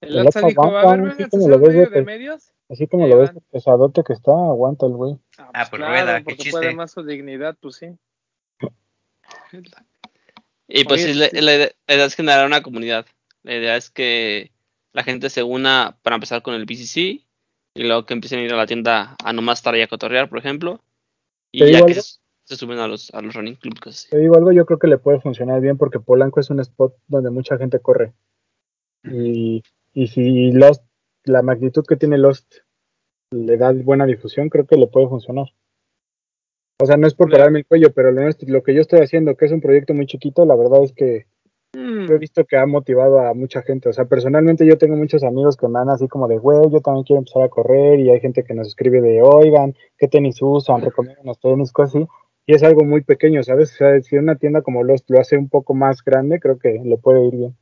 El 0.00 0.26
Atza 0.26 0.40
dijo, 0.40 0.64
a 0.64 0.80
aguanta, 0.80 0.90
ver, 0.90 0.98
¿no? 0.98 1.04
vengan 1.04 1.22
Así 1.22 1.30
como 1.30 1.48
lo 1.48 1.58
ves, 1.60 1.72
de 1.72 1.78
vete. 1.78 2.02
medios. 2.02 2.52
Así 2.68 2.86
como 2.88 3.06
lo 3.06 3.18
ves, 3.18 3.32
van. 3.32 3.44
pesadote 3.52 4.02
que 4.02 4.12
está, 4.14 4.32
aguanta 4.32 4.86
el 4.86 4.92
güey. 4.92 5.18
Ah, 5.38 5.68
por 5.70 5.78
rueda, 5.78 6.22
qué 6.24 6.34
chiste. 6.36 6.50
puede 6.50 6.74
más 6.74 6.90
su 6.90 7.04
dignidad, 7.04 7.56
pues 7.60 7.76
sí. 7.76 7.96
Y 10.66 10.84
pues 10.84 11.04
Oye, 11.04 11.12
sí, 11.12 11.18
la, 11.18 11.26
sí. 11.28 11.40
la 11.40 11.54
idea 11.54 11.68
la 11.86 11.94
idea 11.94 12.06
es 12.06 12.14
generar 12.16 12.46
una 12.46 12.62
comunidad. 12.62 13.06
La 13.42 13.54
idea 13.54 13.76
es 13.76 13.90
que 13.90 14.51
la 14.92 15.02
gente 15.02 15.30
se 15.30 15.42
una 15.42 15.98
para 16.02 16.16
empezar 16.16 16.42
con 16.42 16.54
el 16.54 16.64
BCC 16.64 17.24
y 17.74 17.82
luego 17.82 18.04
que 18.04 18.14
empiecen 18.14 18.40
a 18.40 18.42
ir 18.42 18.52
a 18.52 18.56
la 18.56 18.66
tienda 18.66 19.16
a 19.24 19.32
nomás 19.32 19.58
estar 19.58 19.74
ahí 19.74 19.82
a 19.82 19.88
cotorrear, 19.88 20.28
por 20.28 20.38
ejemplo. 20.38 20.80
Y 21.50 21.60
¿Te 21.60 21.72
ya 21.72 21.86
que 21.86 21.94
se, 21.94 22.18
se 22.44 22.56
suben 22.56 22.78
a 22.78 22.88
los, 22.88 23.12
a 23.14 23.22
los 23.22 23.34
running 23.34 23.56
clubs. 23.56 23.80
así. 23.86 24.10
Te 24.10 24.18
digo 24.18 24.36
algo, 24.36 24.52
yo 24.52 24.66
creo 24.66 24.78
que 24.78 24.88
le 24.88 24.98
puede 24.98 25.20
funcionar 25.20 25.60
bien 25.60 25.78
porque 25.78 26.00
Polanco 26.00 26.40
es 26.40 26.50
un 26.50 26.60
spot 26.60 26.94
donde 27.08 27.30
mucha 27.30 27.56
gente 27.56 27.78
corre. 27.80 28.12
Y, 29.04 29.62
y 29.92 30.06
si 30.08 30.52
Lost, 30.52 30.84
la 31.24 31.42
magnitud 31.42 31.84
que 31.86 31.96
tiene 31.96 32.18
Lost 32.18 32.56
le 33.30 33.56
da 33.56 33.72
buena 33.72 34.06
difusión, 34.06 34.48
creo 34.48 34.66
que 34.66 34.76
le 34.76 34.86
puede 34.86 35.08
funcionar. 35.08 35.46
O 36.80 36.86
sea, 36.86 36.96
no 36.96 37.06
es 37.06 37.14
por 37.14 37.30
pararme 37.30 37.60
el 37.60 37.66
cuello, 37.66 37.92
pero 37.94 38.10
lo 38.10 38.62
que 38.62 38.74
yo 38.74 38.80
estoy 38.80 39.00
haciendo, 39.00 39.36
que 39.36 39.44
es 39.46 39.52
un 39.52 39.60
proyecto 39.60 39.94
muy 39.94 40.06
chiquito, 40.06 40.44
la 40.44 40.56
verdad 40.56 40.82
es 40.82 40.92
que 40.92 41.26
Mm, 41.74 42.06
yo 42.06 42.14
he 42.14 42.18
visto 42.18 42.44
que 42.44 42.56
ha 42.56 42.66
motivado 42.66 43.20
a 43.20 43.34
mucha 43.34 43.62
gente. 43.62 43.88
O 43.88 43.92
sea, 43.92 44.04
personalmente 44.04 44.66
yo 44.66 44.76
tengo 44.76 44.96
muchos 44.96 45.22
amigos 45.24 45.56
que 45.56 45.68
me 45.68 45.78
dan 45.78 45.90
así 45.90 46.06
como 46.08 46.28
de, 46.28 46.38
güey, 46.38 46.70
yo 46.70 46.80
también 46.80 47.04
quiero 47.04 47.20
empezar 47.20 47.42
a 47.42 47.48
correr. 47.48 48.00
Y 48.00 48.10
hay 48.10 48.20
gente 48.20 48.44
que 48.44 48.54
nos 48.54 48.68
escribe 48.68 49.00
de, 49.00 49.22
oigan, 49.22 49.74
¿qué 49.98 50.08
tenis 50.08 50.38
usan? 50.40 50.82
Recomiendan 50.82 51.26
los 51.26 51.40
tenis, 51.40 51.72
cosas 51.72 51.96
así. 51.96 52.08
Y 52.46 52.54
es 52.54 52.62
algo 52.62 52.84
muy 52.84 53.02
pequeño, 53.02 53.42
¿sabes? 53.42 53.72
O 53.72 53.76
sea, 53.76 54.00
si 54.02 54.16
una 54.16 54.36
tienda 54.36 54.62
como 54.62 54.82
Lost 54.82 55.08
lo 55.10 55.20
hace 55.20 55.36
un 55.36 55.48
poco 55.48 55.74
más 55.74 56.02
grande, 56.02 56.40
creo 56.40 56.58
que 56.58 56.80
le 56.84 56.96
puede 56.98 57.24
ir 57.26 57.36
bien. 57.36 57.56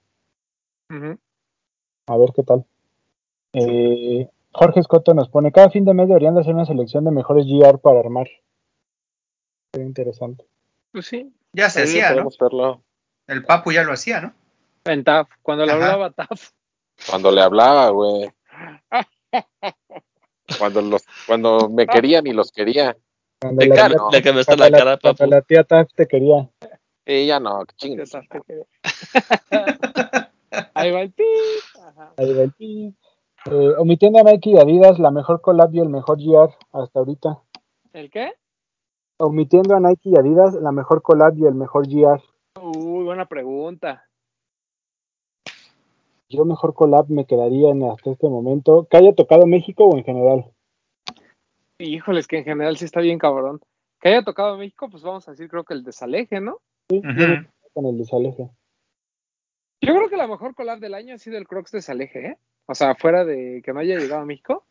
A 2.08 2.16
ver 2.16 2.30
qué 2.34 2.42
tal. 2.42 2.64
Eh, 3.52 4.28
Jorge 4.52 4.80
Escoto 4.80 5.14
nos 5.14 5.28
pone, 5.28 5.52
cada 5.52 5.70
fin 5.70 5.84
de 5.84 5.94
mes 5.94 6.08
deberían 6.08 6.34
de 6.34 6.40
hacer 6.40 6.54
una 6.54 6.64
selección 6.64 7.04
de 7.04 7.10
mejores 7.10 7.46
GR 7.46 7.78
para 7.78 8.00
armar. 8.00 8.28
Sería 9.72 9.86
interesante. 9.86 10.44
Pues 10.92 11.06
sí, 11.06 11.32
Ya 11.52 11.70
se 11.70 11.82
hacía, 11.82 12.08
¿no? 12.08 12.14
podemos 12.14 12.38
verlo. 12.38 12.82
El 13.30 13.44
Papu 13.44 13.70
ya 13.72 13.84
lo 13.84 13.92
hacía, 13.92 14.20
¿no? 14.20 14.32
en 14.84 15.04
TAF, 15.04 15.28
cuando 15.42 15.64
le 15.66 15.72
Ajá. 15.72 15.84
hablaba 15.92 16.10
TAF. 16.10 16.50
Cuando 17.08 17.30
le 17.30 17.40
hablaba, 17.42 17.90
güey. 17.90 18.30
Cuando 20.58 20.80
los, 20.82 21.04
cuando 21.26 21.68
me 21.68 21.86
querían 21.86 22.26
y 22.26 22.32
los 22.32 22.50
quería. 22.50 22.96
Cuando 23.40 23.64
la, 23.66 23.74
ca- 23.74 23.88
tía- 23.88 23.96
no. 23.96 24.08
te 24.08 24.22
cambiaste 24.22 24.56
cuando 24.56 24.64
la 24.64 24.70
la- 24.70 24.78
cara, 24.78 24.98
cuando 25.00 25.18
papu. 25.18 25.30
la 25.30 25.42
tía 25.42 25.64
Taf 25.64 25.88
te 25.94 26.06
quería. 26.08 26.48
Y 27.06 27.26
ya 27.26 27.38
no, 27.40 27.64
que- 27.78 27.96
Ahí 30.74 30.90
va 30.90 31.00
el 31.02 31.12
pi. 31.12 31.24
Ajá. 31.86 32.12
Ahí 32.16 32.32
va 32.34 32.42
el 32.42 32.52
pi. 32.52 32.94
Eh, 33.46 33.72
omitiendo 33.78 34.18
a 34.18 34.22
Nike 34.24 34.50
y 34.50 34.58
Adidas, 34.58 34.98
la 34.98 35.10
mejor 35.10 35.40
collab 35.40 35.72
y 35.74 35.80
el 35.80 35.88
mejor 35.88 36.18
GR 36.18 36.52
hasta 36.72 36.98
ahorita. 36.98 37.38
¿El 37.92 38.10
qué? 38.10 38.32
Omitiendo 39.18 39.76
a 39.76 39.80
Nike 39.80 40.10
y 40.10 40.16
Adidas, 40.18 40.54
la 40.54 40.72
mejor 40.72 41.00
collab 41.02 41.36
y 41.38 41.46
el 41.46 41.54
mejor 41.54 41.86
GR. 41.88 42.20
Uy, 42.60 43.04
buena 43.04 43.26
pregunta. 43.26 44.06
Yo 46.28 46.44
mejor 46.44 46.74
collab 46.74 47.08
me 47.08 47.26
quedaría 47.26 47.70
en 47.70 47.82
hasta 47.84 48.10
este 48.10 48.28
momento. 48.28 48.86
¿Que 48.90 48.96
haya 48.96 49.14
tocado 49.14 49.46
México 49.46 49.84
o 49.84 49.96
en 49.96 50.04
general? 50.04 50.52
Híjoles, 51.78 52.26
que 52.26 52.38
en 52.38 52.44
general 52.44 52.76
sí 52.76 52.84
está 52.84 53.00
bien 53.00 53.18
cabrón. 53.18 53.60
Que 54.00 54.10
haya 54.10 54.24
tocado 54.24 54.56
México, 54.56 54.88
pues 54.90 55.02
vamos 55.02 55.26
a 55.26 55.32
decir, 55.32 55.48
creo 55.48 55.64
que 55.64 55.74
el 55.74 55.84
desaleje, 55.84 56.40
¿no? 56.40 56.58
Ujú. 56.90 57.46
Con 57.72 57.86
el 57.86 57.98
desaleje. 57.98 58.50
Yo 59.82 59.94
creo 59.94 60.08
que 60.08 60.16
la 60.16 60.26
mejor 60.26 60.54
collab 60.54 60.78
del 60.78 60.94
año 60.94 61.14
ha 61.14 61.18
sido 61.18 61.38
el 61.38 61.48
Crocs 61.48 61.72
desaleje, 61.72 62.26
¿eh? 62.26 62.38
O 62.66 62.74
sea, 62.74 62.94
fuera 62.94 63.24
de 63.24 63.62
que 63.64 63.72
no 63.72 63.80
haya 63.80 63.98
llegado 63.98 64.22
a 64.22 64.26
México. 64.26 64.64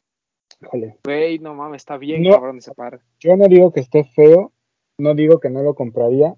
Híjole. 0.61 0.97
Güey, 1.03 1.39
no 1.39 1.55
mames, 1.55 1.81
está 1.81 1.97
bien 1.97 2.23
No. 2.23 2.31
cabrón 2.31 2.57
ese 2.57 2.73
par. 2.73 3.01
Yo 3.19 3.35
no 3.35 3.47
digo 3.47 3.71
que 3.71 3.79
esté 3.79 4.03
feo, 4.03 4.53
no 4.97 5.15
digo 5.15 5.39
que 5.39 5.49
no 5.49 5.61
lo 5.63 5.73
compraría, 5.75 6.35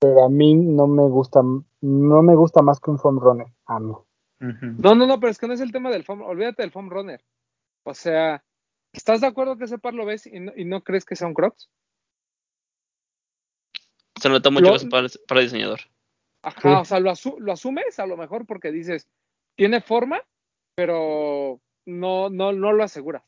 pero 0.00 0.24
a 0.24 0.28
mí 0.28 0.54
no 0.54 0.86
me 0.86 1.02
gusta, 1.08 1.40
no 1.42 2.22
me 2.22 2.34
gusta 2.34 2.62
más 2.62 2.80
que 2.80 2.90
un 2.90 2.98
foam 2.98 3.18
runner, 3.18 3.48
a 3.66 3.80
mí. 3.80 3.94
No, 4.40 4.94
no, 4.94 5.06
no, 5.06 5.18
pero 5.18 5.30
es 5.32 5.38
que 5.38 5.48
no 5.48 5.54
es 5.54 5.60
el 5.60 5.72
tema 5.72 5.90
del 5.90 6.04
foam, 6.04 6.22
olvídate 6.22 6.62
del 6.62 6.70
foam 6.70 6.88
runner. 6.90 7.24
O 7.84 7.94
sea, 7.94 8.44
¿estás 8.92 9.20
de 9.20 9.26
acuerdo 9.26 9.56
que 9.58 9.64
ese 9.64 9.78
par 9.78 9.94
lo 9.94 10.06
ves 10.06 10.26
y 10.26 10.38
no, 10.38 10.52
y 10.56 10.64
no 10.64 10.82
crees 10.84 11.04
que 11.04 11.16
sea 11.16 11.26
un 11.26 11.34
Crocs? 11.34 11.68
Se 14.20 14.28
nota 14.28 14.50
mucho 14.50 14.72
Lo- 14.76 14.88
para, 14.90 15.08
para 15.26 15.40
diseñador. 15.40 15.80
Ajá, 16.42 16.60
Sí. 16.60 16.68
o 16.68 16.84
sea, 16.84 17.00
lo, 17.00 17.10
asu- 17.10 17.38
lo 17.38 17.52
asumes 17.52 17.98
a 17.98 18.06
lo 18.06 18.16
mejor 18.16 18.46
porque 18.46 18.70
dices, 18.70 19.08
tiene 19.56 19.80
forma, 19.80 20.20
pero 20.76 21.60
no, 21.86 22.30
no, 22.30 22.52
no 22.52 22.72
lo 22.72 22.84
aseguras. 22.84 23.24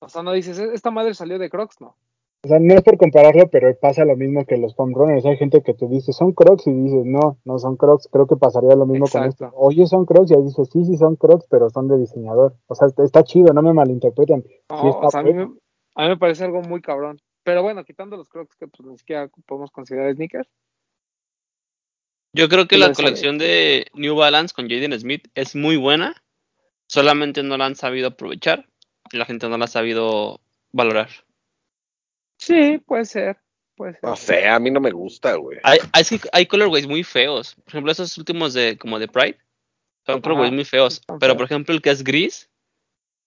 O 0.00 0.08
sea, 0.08 0.22
no 0.22 0.32
dices, 0.32 0.58
"E- 0.58 0.74
esta 0.74 0.90
madre 0.90 1.14
salió 1.14 1.38
de 1.38 1.48
Crocs, 1.50 1.80
no. 1.80 1.96
O 2.44 2.48
sea, 2.48 2.58
no 2.58 2.74
es 2.74 2.82
por 2.82 2.98
compararlo, 2.98 3.48
pero 3.48 3.74
pasa 3.78 4.04
lo 4.04 4.16
mismo 4.16 4.44
que 4.44 4.58
los 4.58 4.74
foam 4.74 4.92
runners. 4.92 5.24
Hay 5.24 5.38
gente 5.38 5.62
que 5.62 5.72
te 5.72 5.88
dice, 5.88 6.12
son 6.12 6.32
crocs, 6.32 6.66
y 6.66 6.72
dices, 6.72 7.06
no, 7.06 7.38
no 7.44 7.58
son 7.58 7.76
crocs. 7.76 8.06
Creo 8.12 8.26
que 8.26 8.36
pasaría 8.36 8.76
lo 8.76 8.84
mismo 8.84 9.06
con 9.10 9.24
esto. 9.24 9.50
Oye, 9.54 9.86
son 9.86 10.04
crocs, 10.04 10.30
y 10.30 10.34
ahí 10.34 10.42
dices, 10.42 10.68
sí, 10.70 10.84
sí, 10.84 10.96
son 10.98 11.16
crocs, 11.16 11.46
pero 11.48 11.70
son 11.70 11.88
de 11.88 11.96
diseñador. 11.96 12.54
O 12.66 12.74
sea, 12.74 12.88
está, 13.02 13.24
chido, 13.24 13.54
no 13.54 13.62
me 13.62 13.72
malinterpreten. 13.72 14.44
No, 14.68 14.80
Sí 14.82 14.88
está 14.88 15.06
o 15.06 15.10
sea, 15.10 15.20
a 15.20 15.22
mí, 15.22 15.32
me, 15.32 15.42
a 15.42 16.02
mí 16.02 16.08
me 16.08 16.16
parece 16.18 16.44
algo 16.44 16.60
muy 16.60 16.82
cabrón. 16.82 17.18
Pero 17.44 17.62
bueno, 17.62 17.82
quitando 17.84 18.16
los 18.16 18.28
Crocs 18.28 18.56
que 18.56 18.66
pues 18.66 18.86
ni 18.86 18.98
siquiera 18.98 19.30
podemos 19.46 19.70
considerar 19.70 20.12
sneakers. 20.14 20.48
Yo 22.34 22.48
creo 22.48 22.66
que 22.66 22.78
la 22.78 22.86
sabe. 22.86 22.96
colección 22.96 23.38
de 23.38 23.86
New 23.94 24.16
Balance 24.16 24.54
con 24.54 24.68
Jaden 24.68 24.98
Smith 24.98 25.28
es 25.34 25.54
muy 25.54 25.76
buena. 25.76 26.14
Solamente 26.88 27.42
no 27.42 27.56
la 27.56 27.66
han 27.66 27.76
sabido 27.76 28.08
aprovechar. 28.08 28.66
Y 29.12 29.18
la 29.18 29.24
gente 29.24 29.48
no 29.48 29.56
la 29.56 29.66
ha 29.66 29.68
sabido 29.68 30.40
valorar. 30.72 31.08
Sí, 32.44 32.78
puede 32.78 33.04
ser. 33.04 33.38
Puede 33.76 33.94
ser. 33.94 34.04
No 34.04 34.16
sé, 34.16 34.46
a 34.46 34.58
mí 34.58 34.70
no 34.70 34.80
me 34.80 34.90
gusta, 34.90 35.34
güey. 35.34 35.58
Hay, 35.62 35.78
hay, 36.32 36.46
colorways 36.46 36.86
muy 36.86 37.02
feos. 37.02 37.54
Por 37.56 37.68
ejemplo, 37.68 37.92
esos 37.92 38.16
últimos 38.18 38.54
de 38.54 38.78
como 38.78 38.98
de 38.98 39.08
Pride. 39.08 39.38
Son 40.06 40.20
colorways 40.20 40.52
muy 40.52 40.64
feos. 40.64 41.02
Pero 41.18 41.36
por 41.36 41.46
ejemplo 41.46 41.74
el 41.74 41.82
que 41.82 41.90
es 41.90 42.04
gris. 42.04 42.50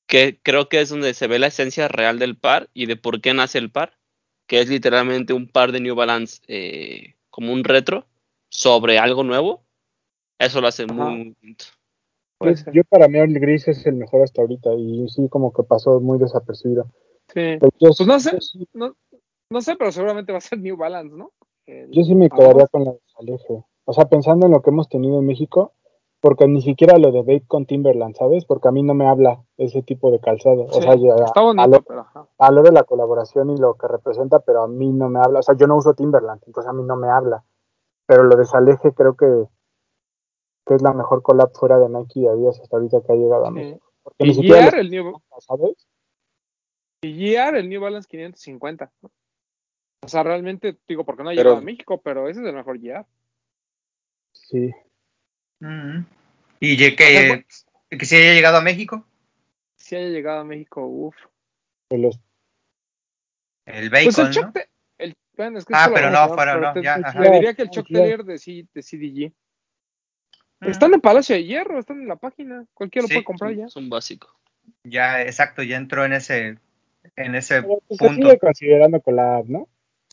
Que 0.07 0.39
creo 0.41 0.69
que 0.69 0.79
es 0.79 0.89
donde 0.89 1.13
se 1.13 1.27
ve 1.27 1.39
la 1.39 1.47
esencia 1.47 1.87
real 1.87 2.19
del 2.19 2.37
par. 2.37 2.69
Y 2.73 2.85
de 2.85 2.95
por 2.95 3.19
qué 3.21 3.33
nace 3.33 3.57
el 3.57 3.71
par. 3.71 3.97
Que 4.45 4.61
es 4.61 4.69
literalmente 4.69 5.33
un 5.33 5.47
par 5.47 5.71
de 5.71 5.81
New 5.81 5.95
Balance. 5.95 6.41
eh, 6.47 7.15
como 7.29 7.51
un 7.51 7.63
retro. 7.63 8.07
Sobre 8.49 8.99
algo 8.99 9.23
nuevo. 9.23 9.63
Eso 10.39 10.61
lo 10.61 10.67
hace 10.67 10.83
Ajá. 10.83 10.93
muy 10.93 11.35
bonito. 11.41 11.65
Puede 12.37 12.55
Yo, 12.71 12.83
para 12.83 13.07
mí 13.07 13.17
el 13.17 13.39
gris 13.39 13.67
es 13.67 13.85
el 13.87 13.95
mejor 13.95 14.23
hasta 14.23 14.41
ahorita, 14.41 14.73
y 14.75 15.07
sí, 15.09 15.27
como 15.29 15.51
que 15.51 15.63
pasó 15.63 15.99
muy 15.99 16.19
desapercibido. 16.19 16.87
Sí. 17.33 17.57
Yo, 17.61 17.69
Pues 17.79 18.07
no 18.07 18.19
sé. 18.19 18.31
yo 18.33 18.41
sí, 18.41 18.67
No, 18.73 18.95
no 19.49 19.61
sé, 19.61 19.75
pero 19.77 19.91
seguramente 19.91 20.31
va 20.31 20.39
a 20.39 20.41
ser 20.41 20.59
New 20.59 20.77
Balance, 20.77 21.15
¿no? 21.15 21.31
El- 21.65 21.91
yo 21.91 22.03
sí 22.03 22.15
me 22.15 22.29
quedaría 22.29 22.67
con 22.67 22.83
la 22.85 22.91
de 22.91 22.99
Aleje. 23.19 23.63
O 23.85 23.93
sea, 23.93 24.05
pensando 24.05 24.45
en 24.45 24.51
lo 24.51 24.61
que 24.61 24.69
hemos 24.69 24.89
tenido 24.89 25.19
en 25.19 25.25
México, 25.25 25.73
porque 26.19 26.47
ni 26.47 26.61
siquiera 26.61 26.97
lo 26.97 27.11
de 27.11 27.19
Babe 27.21 27.43
con 27.47 27.65
Timberland, 27.65 28.15
¿sabes? 28.15 28.43
Porque 28.45 28.67
a 28.67 28.71
mí 28.71 28.83
no 28.83 28.93
me 28.93 29.07
habla 29.07 29.43
ese 29.57 29.81
tipo 29.83 30.11
de 30.11 30.19
calzado. 30.19 30.65
O 30.65 30.73
Sí, 30.73 30.81
sea, 30.81 30.95
ya, 30.95 31.13
está 31.25 31.41
bonito, 31.41 31.61
valoro, 31.61 31.83
pero 31.87 31.99
ajá. 32.01 32.27
valoro 32.37 32.71
la 32.71 32.83
colaboración 32.83 33.49
y 33.51 33.57
lo 33.57 33.75
que 33.75 33.87
representa, 33.87 34.39
pero 34.39 34.63
a 34.63 34.67
mí 34.67 34.91
no 34.91 35.09
me 35.09 35.19
habla. 35.19 35.39
O 35.39 35.43
sea, 35.43 35.55
yo 35.55 35.67
no 35.67 35.77
uso 35.77 35.93
Timberland, 35.93 36.41
entonces 36.45 36.69
a 36.69 36.73
mí 36.73 36.83
no 36.83 36.95
me 36.97 37.09
habla. 37.09 37.43
Pero 38.05 38.23
lo 38.23 38.35
de 38.35 38.45
Saleje 38.45 38.93
creo 38.93 39.15
que, 39.15 39.45
que 40.65 40.73
es 40.75 40.81
la 40.81 40.93
mejor 40.93 41.21
collab 41.21 41.51
fuera 41.53 41.77
de 41.79 41.87
Nike 41.87 42.21
y 42.21 42.27
Adidas 42.27 42.59
hasta 42.59 42.75
ahorita 42.77 43.01
que 43.01 43.13
ha 43.13 43.15
llegado 43.15 43.45
a 43.45 43.49
Sí. 43.49 43.53
México. 43.53 43.91
Porque 44.03 44.23
Y 44.23 44.27
ni 44.27 44.33
siquiera 44.33 44.57
Gear, 44.61 44.73
les- 44.73 44.81
el 44.85 44.89
New, 44.91 45.21
¿sabes? 45.39 45.87
y 47.01 47.13
Gear, 47.13 47.55
el 47.55 47.69
New 47.69 47.81
Balance 47.81 48.07
550. 48.09 48.91
O 50.01 50.07
sea, 50.07 50.23
realmente, 50.23 50.77
digo, 50.87 51.03
porque 51.05 51.23
no 51.23 51.29
ha 51.29 51.31
Pero- 51.33 51.43
llegado 51.43 51.57
a 51.57 51.65
México, 51.65 52.01
pero 52.01 52.29
ese 52.29 52.41
es 52.41 52.47
el 52.47 52.53
mejor 52.55 52.79
Gear. 52.79 53.05
Sí. 54.33 54.71
Ujú. 55.59 56.05
Y 56.59 56.77
que, 56.95 57.45
que 57.89 58.05
si 58.05 58.15
haya 58.15 58.33
llegado 58.33 58.57
a 58.57 58.61
México, 58.61 59.05
Si 59.75 59.95
haya 59.95 60.09
llegado 60.09 60.39
a 60.39 60.43
México, 60.43 60.85
uff. 60.85 61.15
los 61.91 62.19
el 63.65 63.89
Pues 63.89 64.05
bacon, 64.15 64.27
el 64.27 64.33
Chuck 64.33 64.45
¿no? 64.45 64.51
Te- 64.53 64.69
el, 64.97 65.15
bueno, 65.35 65.57
es 65.59 65.65
que 65.65 65.73
es 65.73 65.79
Ah, 65.79 65.89
pero 65.93 66.09
no, 66.09 66.33
fuera, 66.33 66.57
no, 66.57 66.73
te, 66.73 66.81
ya, 66.83 66.95
te 66.97 67.05
ajá. 67.07 67.21
diría 67.31 67.53
que 67.53 67.61
el 67.63 67.69
Chuck. 67.69 67.87
Taylor 67.91 68.23
de, 68.23 68.37
C- 68.37 68.65
de 68.73 68.81
CDG. 68.81 69.33
Ujú. 70.61 70.71
Están 70.71 70.93
en 70.93 71.01
Palacio 71.01 71.35
de 71.35 71.43
Hierro, 71.43 71.77
están 71.79 72.01
en 72.01 72.07
la 72.07 72.15
página. 72.15 72.65
Cualquiera 72.73 73.03
lo 73.03 73.09
puede 73.09 73.23
comprar 73.23 73.53
ya. 73.53 73.65
Es 73.65 73.75
un 73.75 73.89
básico. 73.89 74.29
Ya, 74.83 75.21
exacto, 75.21 75.63
ya 75.63 75.77
entró 75.77 76.05
en 76.05 76.13
ese, 76.13 76.57
en 77.15 77.35
ese 77.35 77.61
Pero, 77.61 77.79
pues, 77.87 77.97
se 77.99 78.07
punto. 78.07 78.23
sigue 78.27 78.39
considerando 78.39 79.01
collab, 79.01 79.45
¿no? 79.49 79.67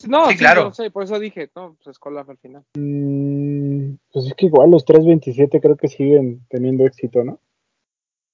No, 0.07 0.25
Sí, 0.25 0.33
sí, 0.33 0.37
claro. 0.37 0.63
yo 0.65 0.73
sé, 0.73 0.91
por 0.91 1.03
eso 1.03 1.17
dije, 1.19 1.49
no, 1.55 1.75
pues 1.75 1.87
es 1.87 1.99
collab 1.99 2.29
al 2.29 2.37
final. 2.37 2.63
Mm, 2.75 3.95
pues 4.11 4.25
es 4.27 4.33
que 4.35 4.47
igual 4.47 4.69
los 4.71 4.83
327 4.85 5.61
creo 5.61 5.77
que 5.77 5.87
siguen 5.87 6.45
teniendo 6.49 6.85
éxito, 6.85 7.23
¿no? 7.23 7.39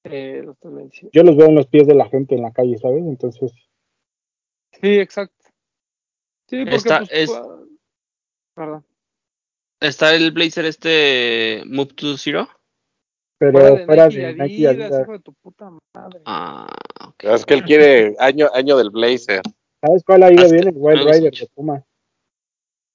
Eh, 0.03 0.41
los 0.43 0.57
327. 0.59 1.11
Yo 1.13 1.23
los 1.23 1.37
veo 1.37 1.47
en 1.47 1.55
los 1.55 1.67
pies 1.67 1.85
de 1.87 1.93
la 1.93 2.09
gente 2.09 2.33
en 2.35 2.41
la 2.41 2.51
calle, 2.51 2.77
¿sabes? 2.77 3.03
Entonces, 3.05 3.51
Sí, 4.81 4.97
exacto. 4.99 5.35
Sí, 6.49 6.61
porque 6.63 6.75
Esta 6.75 6.97
pues, 6.99 7.11
es- 7.11 7.29
pu- 7.29 7.77
Perdón. 8.55 8.85
Está 9.79 10.15
el 10.15 10.31
blazer 10.31 10.65
este 10.65 11.63
Move 11.67 11.93
to 11.93 12.17
Zero. 12.17 12.47
pero 13.37 13.85
Fuera 13.85 14.07
de 14.09 14.17
Nike 14.17 14.19
y 14.19 14.21
de 14.25 14.33
Nike 14.33 14.53
y 14.53 14.65
Adidas, 14.65 14.85
Adidas, 14.91 15.01
hijo 15.03 15.11
de 15.13 15.19
tu 15.19 15.33
puta 15.33 15.69
madre. 15.95 16.21
Ah, 16.25 16.67
ok. 17.07 17.23
Es 17.25 17.45
que 17.45 17.53
él 17.55 17.63
quiere 17.63 18.15
año, 18.19 18.47
año 18.53 18.77
del 18.77 18.89
Blazer. 18.89 19.41
¿Sabes 19.81 20.03
cuál 20.03 20.23
ha 20.23 20.31
ido 20.31 20.49
bien? 20.49 20.67
El 20.69 20.73
Wild 20.75 21.09
Rider 21.11 21.33
de 21.33 21.47
Puma. 21.53 21.83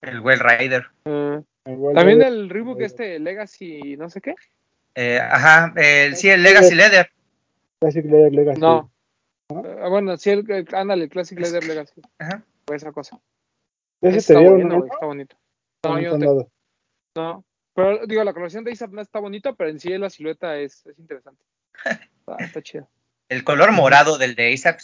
El 0.02 0.20
Well 0.20 0.40
Rider. 0.40 0.86
El 1.04 1.44
Wild 1.66 1.96
también 1.96 2.18
Rider- 2.20 2.26
el 2.32 2.48
Reebok 2.50 2.80
este 2.80 3.18
Legacy, 3.18 3.96
no 3.96 4.08
sé 4.10 4.20
qué. 4.20 4.34
Eh, 4.94 5.18
ajá, 5.20 5.72
el, 5.76 6.16
sí, 6.16 6.28
el 6.30 6.42
Legacy 6.42 6.74
Leather. 6.74 7.10
Classic 7.80 8.04
Leather 8.04 8.32
Legacy. 8.32 8.60
No. 8.60 8.90
¿No? 9.50 9.64
Eh, 9.64 9.88
bueno, 9.88 10.16
sí, 10.16 10.30
el, 10.30 10.50
el- 10.50 10.66
ándale, 10.74 11.04
el 11.04 11.10
Classic 11.10 11.38
Leather 11.38 11.64
Legacy. 11.64 12.00
Ajá. 12.18 12.42
Fue 12.66 12.76
esa 12.76 12.92
cosa. 12.92 13.20
¿Ese 14.00 14.18
Está 14.18 14.34
te 14.34 14.40
dieron 14.40 14.62
uno? 14.64 14.78
güey, 14.78 14.90
está 14.92 15.06
bonito. 15.06 15.36
¿O 15.84 15.88
No, 15.88 15.94
no 15.96 16.00
yo 16.00 16.18
no? 16.18 16.48
No. 17.16 17.44
Pero 17.74 18.06
digo, 18.06 18.24
la 18.24 18.32
colección 18.32 18.64
de 18.64 18.72
ASAP 18.72 18.92
no 18.92 19.02
está 19.02 19.18
bonita, 19.20 19.52
pero 19.54 19.68
en 19.70 19.78
sí 19.78 19.96
la 19.98 20.08
silueta 20.10 20.56
es, 20.58 20.86
es 20.86 20.98
interesante. 20.98 21.42
Está, 21.84 22.36
está 22.44 22.62
chida. 22.62 22.88
El 23.28 23.44
color 23.44 23.70
morado 23.72 24.18
del 24.18 24.34
de 24.34 24.52
ASAP 24.52 24.78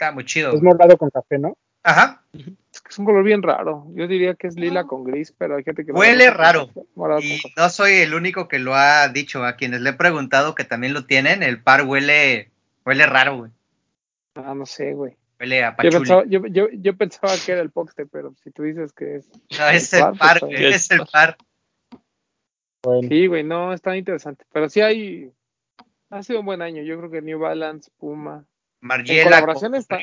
está 0.00 0.12
muy 0.12 0.24
chido. 0.24 0.54
Es 0.54 0.62
morado 0.62 0.96
con 0.96 1.10
café, 1.10 1.38
¿no? 1.38 1.56
Ajá. 1.82 2.22
Es 2.32 2.80
que 2.80 2.88
es 2.88 2.98
un 2.98 3.04
color 3.04 3.22
bien 3.22 3.42
raro. 3.42 3.86
Yo 3.94 4.06
diría 4.06 4.34
que 4.34 4.46
es 4.46 4.56
lila 4.56 4.84
con 4.84 5.04
gris, 5.04 5.32
pero 5.36 5.56
hay 5.56 5.64
gente 5.64 5.84
que 5.84 5.92
lo 5.92 5.98
Huele 5.98 6.30
raro. 6.30 6.70
Y 7.20 7.40
no 7.56 7.68
soy 7.68 7.92
el 7.94 8.14
único 8.14 8.48
que 8.48 8.58
lo 8.58 8.74
ha 8.74 9.08
dicho. 9.08 9.44
A 9.44 9.56
quienes 9.56 9.80
le 9.82 9.90
he 9.90 9.94
preguntado 9.94 10.54
que 10.54 10.64
también 10.64 10.94
lo 10.94 11.04
tienen, 11.04 11.42
el 11.42 11.62
par 11.62 11.84
huele, 11.84 12.50
huele 12.84 13.06
raro, 13.06 13.36
güey. 13.36 13.50
Ah, 14.34 14.54
no 14.54 14.66
sé, 14.66 14.94
güey. 14.94 15.16
Huele 15.38 15.64
a 15.64 15.76
Yo 15.82 15.90
pensaba, 15.90 16.24
yo, 16.26 16.46
yo, 16.46 16.68
yo 16.70 16.96
pensaba 16.96 17.32
que 17.44 17.52
era 17.52 17.62
el 17.62 17.70
Poxte, 17.70 18.06
pero 18.06 18.34
si 18.42 18.50
tú 18.50 18.62
dices 18.62 18.92
que 18.92 19.16
es. 19.16 19.30
No, 19.58 19.68
es 19.68 19.92
el 19.92 19.98
el 20.00 20.04
par, 20.04 20.18
par, 20.18 20.40
pues, 20.40 20.52
güey. 20.52 20.72
Es 20.72 20.90
el 20.90 21.00
par. 21.10 21.36
Bueno, 22.82 23.08
Sí, 23.08 23.26
güey, 23.26 23.42
no, 23.42 23.72
está 23.72 23.96
interesante. 23.96 24.44
Pero 24.52 24.68
sí 24.68 24.80
hay. 24.80 25.32
Ha 26.10 26.22
sido 26.22 26.40
un 26.40 26.46
buen 26.46 26.62
año. 26.62 26.82
Yo 26.82 26.98
creo 26.98 27.10
que 27.10 27.22
New 27.22 27.38
Balance, 27.38 27.90
Puma. 27.98 28.46
En 28.82 28.88
Margiela. 28.88 29.24
colaboraciones 29.24 29.80
está. 29.80 29.98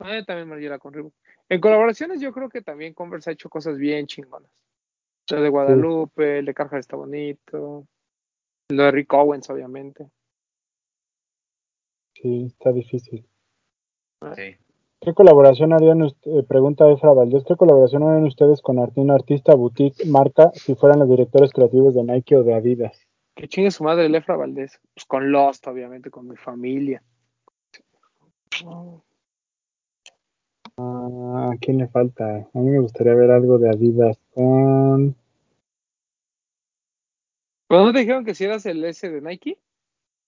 Ah, 0.00 0.22
también 0.26 0.48
Margiela 0.48 0.78
con 0.78 0.92
Reebok. 0.92 1.14
En 1.48 1.60
colaboraciones 1.60 2.20
yo 2.20 2.32
creo 2.32 2.48
que 2.48 2.62
también 2.62 2.94
Converse 2.94 3.30
ha 3.30 3.32
hecho 3.32 3.48
cosas 3.48 3.78
bien 3.78 4.06
chingonas. 4.06 4.50
Lo 5.30 5.40
de 5.40 5.48
Guadalupe, 5.48 6.38
el 6.38 6.44
de 6.46 6.54
Carhartt 6.54 6.80
está 6.80 6.96
bonito. 6.96 7.86
Lo 8.70 8.82
de 8.82 8.90
Rick 8.90 9.12
Owens, 9.12 9.48
obviamente. 9.50 10.08
sí, 12.14 12.46
está 12.46 12.72
difícil. 12.72 13.26
Sí. 14.34 14.56
¿Qué 15.00 15.12
colaboración 15.12 15.74
harían, 15.74 16.00
ust- 16.00 16.16
eh, 16.24 16.42
pregunta 16.48 16.90
Efra 16.90 17.12
Valdés, 17.12 17.44
¿qué 17.46 17.56
colaboración 17.56 18.02
harían 18.04 18.24
ustedes 18.24 18.62
con 18.62 18.78
un 18.78 19.10
artista, 19.10 19.54
boutique, 19.54 20.06
marca, 20.06 20.50
si 20.54 20.74
fueran 20.74 21.00
los 21.00 21.08
directores 21.10 21.52
creativos 21.52 21.94
de 21.94 22.04
Nike 22.04 22.36
o 22.36 22.42
de 22.42 22.54
Adidas? 22.54 22.98
Que 23.34 23.46
chingue 23.48 23.70
su 23.70 23.84
madre 23.84 24.08
Lefra 24.08 24.36
Valdés. 24.36 24.80
Pues 24.94 25.04
con 25.04 25.30
Lost, 25.30 25.66
obviamente, 25.66 26.10
con 26.10 26.26
mi 26.26 26.36
familia. 26.36 27.02
Ah, 30.76 31.50
¿A 31.52 31.56
quién 31.60 31.78
le 31.78 31.88
falta? 31.88 32.24
A 32.52 32.58
mí 32.58 32.70
me 32.70 32.80
gustaría 32.80 33.14
ver 33.14 33.30
algo 33.30 33.58
de 33.58 33.70
Adidas 33.70 34.18
con... 34.32 35.14
¿Pero 37.68 37.84
no 37.86 37.92
te 37.92 38.00
dijeron 38.00 38.24
que 38.24 38.34
si 38.34 38.44
eras 38.44 38.66
el 38.66 38.84
S 38.84 39.08
de 39.08 39.20
Nike? 39.20 39.58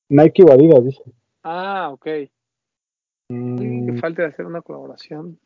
Nike 0.09 0.43
o 0.45 0.53
Adidas, 0.53 0.85
dice. 0.85 1.03
Ah, 1.43 1.91
ok. 1.93 2.07
Mm, 3.29 3.87
Que 3.87 3.93
falta 4.01 4.23
de 4.23 4.29
hacer 4.29 4.47
una 4.47 4.63
colaboración. 4.63 5.39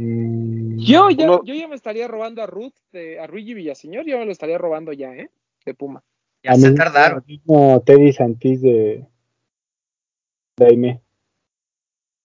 mm, 0.00 0.78
Yo 0.78 1.10
ya, 1.10 1.26
yo 1.44 1.54
ya 1.54 1.68
me 1.68 1.74
estaría 1.76 2.08
robando 2.08 2.42
a 2.42 2.46
Ruth, 2.46 2.74
de, 2.92 3.18
a 3.20 3.26
Luigi 3.26 3.54
Villaseñor, 3.54 4.04
yo 4.06 4.18
me 4.18 4.26
lo 4.26 4.32
estaría 4.32 4.58
robando 4.58 4.92
ya, 4.92 5.14
¿eh? 5.14 5.30
De 5.64 5.74
Puma. 5.74 6.02
Ya 6.42 6.52
a 6.52 6.54
se 6.56 6.70
mí- 6.70 6.76
tardaron. 6.76 7.24
mismo 7.26 7.80
Teddy 7.84 8.12
Santis 8.12 8.60
de... 8.62 9.06
de 10.58 10.66
Aimé. 10.66 11.02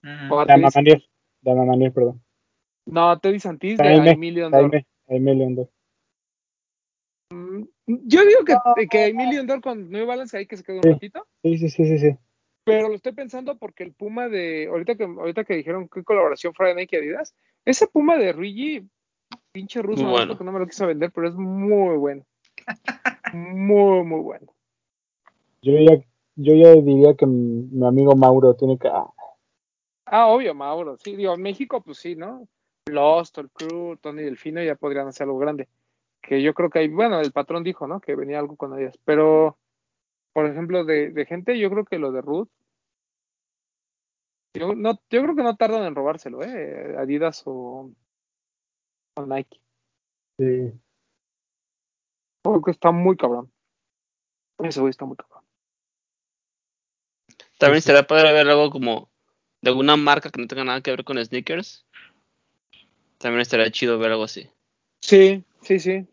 Ujú. 0.04 0.34
O 0.34 0.40
a 0.40 0.46
De 0.46 0.54
Teddy 0.54 0.64
Amamanier, 0.66 1.04
de 1.42 1.52
Amamanier, 1.52 1.94
perdón. 1.94 2.24
No, 2.86 3.18
Teddy 3.20 3.40
Santis 3.40 3.78
de. 3.78 3.84
Jaime, 3.84 4.86
Jaime 5.08 5.36
León. 5.36 5.70
Mm, 7.32 7.64
Yo 7.86 8.26
digo 8.26 8.44
que, 8.46 8.88
que 8.88 9.08
Emilio 9.08 9.42
Ondor 9.42 9.62
con 9.62 9.90
New 9.90 10.06
Balance 10.06 10.38
ahí 10.38 10.46
que 10.46 10.58
se 10.58 10.64
quedó 10.64 10.78
un 10.78 10.84
ratito. 10.84 11.26
Sí, 11.42 11.58
sí, 11.58 11.70
sí, 11.70 11.86
sí, 11.86 11.98
sí. 11.98 12.18
Pero 12.66 12.90
lo 12.90 12.96
estoy 12.96 13.14
pensando 13.14 13.58
porque 13.58 13.84
el 13.84 13.94
Puma 13.94 14.30
de. 14.30 14.68
Ahorita 14.68 14.96
que 14.96 15.04
ahorita 15.04 15.44
que 15.44 15.56
dijeron 15.56 15.90
que 15.90 16.04
colaboración 16.04 16.54
fuera 16.54 16.74
de 16.74 16.82
Nike 16.82 16.98
y 16.98 17.00
Adidas. 17.00 17.36
Ese 17.66 17.88
Puma 17.88 18.18
de 18.18 18.34
Rigi, 18.34 18.88
pinche 19.52 19.82
ruso, 19.82 20.04
no 20.04 20.12
bueno. 20.12 20.28
porque 20.30 20.44
no 20.44 20.52
me 20.52 20.60
lo 20.60 20.68
quiso 20.68 20.88
vender, 20.88 21.12
pero 21.12 21.30
es 21.30 21.36
muy 21.36 21.98
bueno. 21.98 22.26
Muy, 23.34 24.04
muy 24.04 24.22
bueno. 24.22 24.54
Yo 25.64 25.74
ya, 25.80 26.04
yo 26.36 26.54
ya 26.56 26.74
diría 26.74 27.16
que 27.16 27.26
mi, 27.26 27.64
mi 27.72 27.86
amigo 27.86 28.16
Mauro 28.16 28.56
tiene 28.56 28.78
que. 28.78 28.88
ah, 28.88 29.08
Ah, 30.06 30.28
obvio, 30.28 30.54
Mauro. 30.54 30.98
Sí, 30.98 31.16
digo, 31.16 31.36
México, 31.38 31.82
pues 31.82 31.98
sí, 31.98 32.16
¿no? 32.16 32.48
Lost, 32.86 33.38
el 33.38 33.50
Crew, 33.50 33.98
Tony 33.98 34.22
Delfino 34.24 34.62
ya 34.62 34.76
podrían 34.76 35.08
hacer 35.08 35.26
algo 35.26 35.40
grande. 35.40 35.68
Que 36.22 36.42
yo 36.42 36.54
creo 36.54 36.70
que 36.70 36.80
hay, 36.80 36.88
bueno, 36.90 37.20
el 37.20 37.32
patrón 37.32 37.64
dijo, 37.64 37.88
¿no? 37.88 38.00
Que 38.00 38.16
venía 38.16 38.40
algo 38.40 38.56
con 38.56 38.74
Adidas. 38.74 38.98
Pero, 39.06 39.58
por 40.34 40.46
ejemplo, 40.46 40.84
de, 40.84 41.12
de 41.12 41.26
gente, 41.26 41.58
yo 41.58 41.70
creo 41.70 41.86
que 41.86 41.98
lo 42.00 42.12
de 42.12 42.22
Ruth. 42.22 42.50
Yo, 44.56 44.76
no, 44.76 45.00
yo 45.10 45.24
creo 45.24 45.36
que 45.36 45.44
no 45.44 45.56
tardan 45.56 45.84
en 45.86 45.96
robárselo, 45.96 46.44
¿eh? 46.44 46.96
Adidas 46.98 47.42
o, 47.46 47.92
o 49.16 49.26
Nike. 49.26 49.60
sí. 50.38 50.72
Porque 52.44 52.72
está 52.72 52.92
muy 52.92 53.16
cabrón. 53.16 53.52
Ese 54.60 54.82
güey 54.82 54.92
está 54.92 55.06
muy 55.06 55.16
cabrón. 55.16 55.33
También 57.64 57.78
estaría 57.78 58.04
padre 58.04 58.34
ver 58.34 58.50
algo 58.50 58.70
como 58.70 59.10
de 59.62 59.70
alguna 59.70 59.96
marca 59.96 60.30
que 60.30 60.42
no 60.42 60.48
tenga 60.48 60.66
nada 60.66 60.82
que 60.82 60.92
ver 60.92 61.06
con 61.06 61.24
sneakers. 61.24 61.86
También 63.20 63.40
estaría 63.40 63.72
chido 63.72 63.98
ver 63.98 64.12
algo 64.12 64.26
así. 64.26 64.50
Sí, 65.00 65.46
sí, 65.62 65.80
sí. 65.80 66.06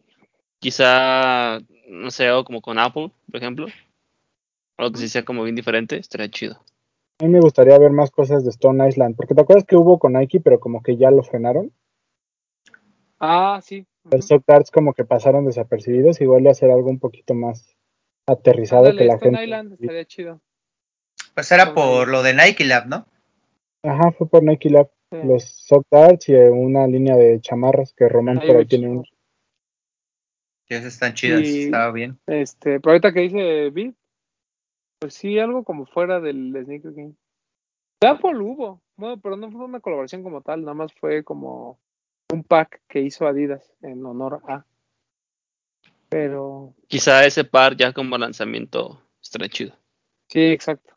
Quizá, 0.61 1.59
no 1.89 2.13
sé, 2.13 2.29
algo 2.29 2.45
como 2.45 2.61
con 2.61 2.79
Apple, 2.79 3.11
por 3.27 3.37
ejemplo. 3.37 3.67
Algo 4.79 4.93
que 4.93 4.99
sí 4.99 5.09
sea 5.09 5.25
como 5.25 5.43
bien 5.43 5.57
diferente, 5.57 5.97
estaría 5.97 6.31
chido. 6.31 6.55
A 7.19 7.25
mí 7.25 7.31
me 7.31 7.41
gustaría 7.41 7.77
ver 7.81 7.91
más 7.91 8.13
cosas 8.13 8.45
de 8.45 8.51
Stone 8.51 8.89
Island. 8.89 9.17
Porque 9.17 9.35
te 9.35 9.41
acuerdas 9.41 9.65
que 9.65 9.75
hubo 9.75 9.99
con 9.99 10.13
Nike, 10.13 10.39
pero 10.39 10.61
como 10.61 10.85
que 10.85 10.97
ya 10.97 11.11
lo 11.11 11.25
frenaron. 11.25 11.73
Ah, 13.19 13.61
sí. 13.61 13.89
Los 14.09 14.29
soft 14.29 14.45
darts 14.47 14.71
como 14.71 14.95
que 14.95 15.05
pasaron 15.05 15.47
desapercibidos. 15.47 16.21
Igual 16.21 16.45
de 16.45 16.51
hacer 16.51 16.71
algo 16.71 16.91
un 16.91 17.01
poquito 17.01 17.35
más 17.35 17.77
aterrizado 18.25 18.95
que 18.95 19.05
la 19.05 19.15
Stone 19.15 19.37
gente. 19.37 19.45
Island 19.45 19.73
estaría 19.73 20.05
chido. 20.05 20.41
Pues 21.35 21.51
era 21.53 21.75
por 21.75 22.09
lo 22.09 22.23
de 22.23 22.35
Nike 22.35 22.65
Lab, 22.65 22.87
¿no? 22.87 23.07
Ajá, 23.83 24.13
fue 24.13 24.29
por 24.29 24.43
Nike 24.43 24.71
Lab. 24.71 24.91
Sí. 25.11 25.17
Los 25.25 25.45
soft 25.45 25.87
darts 25.91 26.29
y 26.29 26.35
eh, 26.35 26.51
una 26.51 26.87
línea 26.87 27.17
de 27.17 27.41
chamarras 27.41 27.93
que 27.95 28.09
Román 28.09 28.41
por 28.41 28.57
ahí 28.57 28.67
tiene 28.67 28.89
un. 28.89 29.05
Que 30.67 30.77
esas 30.77 30.93
están 30.95 31.15
chidas, 31.15 31.43
Y- 31.43 31.65
estaba 31.65 31.91
bien. 31.91 32.19
Este, 32.27 32.79
pero 32.79 32.93
ahorita 32.93 33.13
que 33.13 33.21
dice 33.21 33.71
Beat, 33.71 33.95
pues 35.01 35.15
sí, 35.15 35.39
algo 35.39 35.65
como 35.65 35.87
fuera 35.87 36.21
del 36.21 36.53
Sneaker 36.65 36.93
Game. 36.93 37.15
De 38.01 38.09
Apple 38.09 38.39
hubo, 38.39 38.81
bueno, 38.97 39.19
pero 39.21 39.37
no 39.37 39.51
fue 39.51 39.65
una 39.65 39.81
colaboración 39.81 40.23
como 40.23 40.43
tal, 40.43 40.61
nada 40.61 40.75
más 40.75 40.93
fue 40.95 41.25
como 41.25 41.81
un 42.33 42.45
pack 42.45 42.81
que 42.87 43.01
hizo 43.01 43.27
Adidas 43.27 43.75
en 43.83 44.05
honor 44.07 44.41
a. 44.47 44.65
Pero 46.09 46.75
Quizá 46.89 47.25
ese 47.27 47.45
par 47.45 47.77
ya 47.77 47.93
como 47.93 48.17
lanzamiento 48.17 49.03
estaría 49.21 49.49
chido. 49.49 49.75
sí, 50.29 50.41
exacto. 50.41 50.95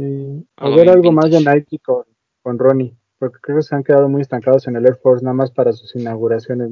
Sí, 0.00 0.46
Algo 0.56 0.76
ver 0.76 0.88
algo 0.88 1.12
más 1.12 1.30
de. 1.30 1.40
Nike 1.40 1.78
con, 1.80 2.04
con 2.42 2.58
Ronnie, 2.58 2.96
porque 3.18 3.38
creo 3.42 3.58
que 3.58 3.62
se 3.62 3.74
han 3.74 3.84
quedado 3.84 4.08
muy 4.08 4.22
estancados 4.22 4.66
en 4.66 4.76
el 4.76 4.86
Air 4.86 4.96
Force 4.96 5.22
nada 5.22 5.34
más 5.34 5.50
para 5.50 5.72
sus 5.72 5.94
inauguraciones. 5.94 6.70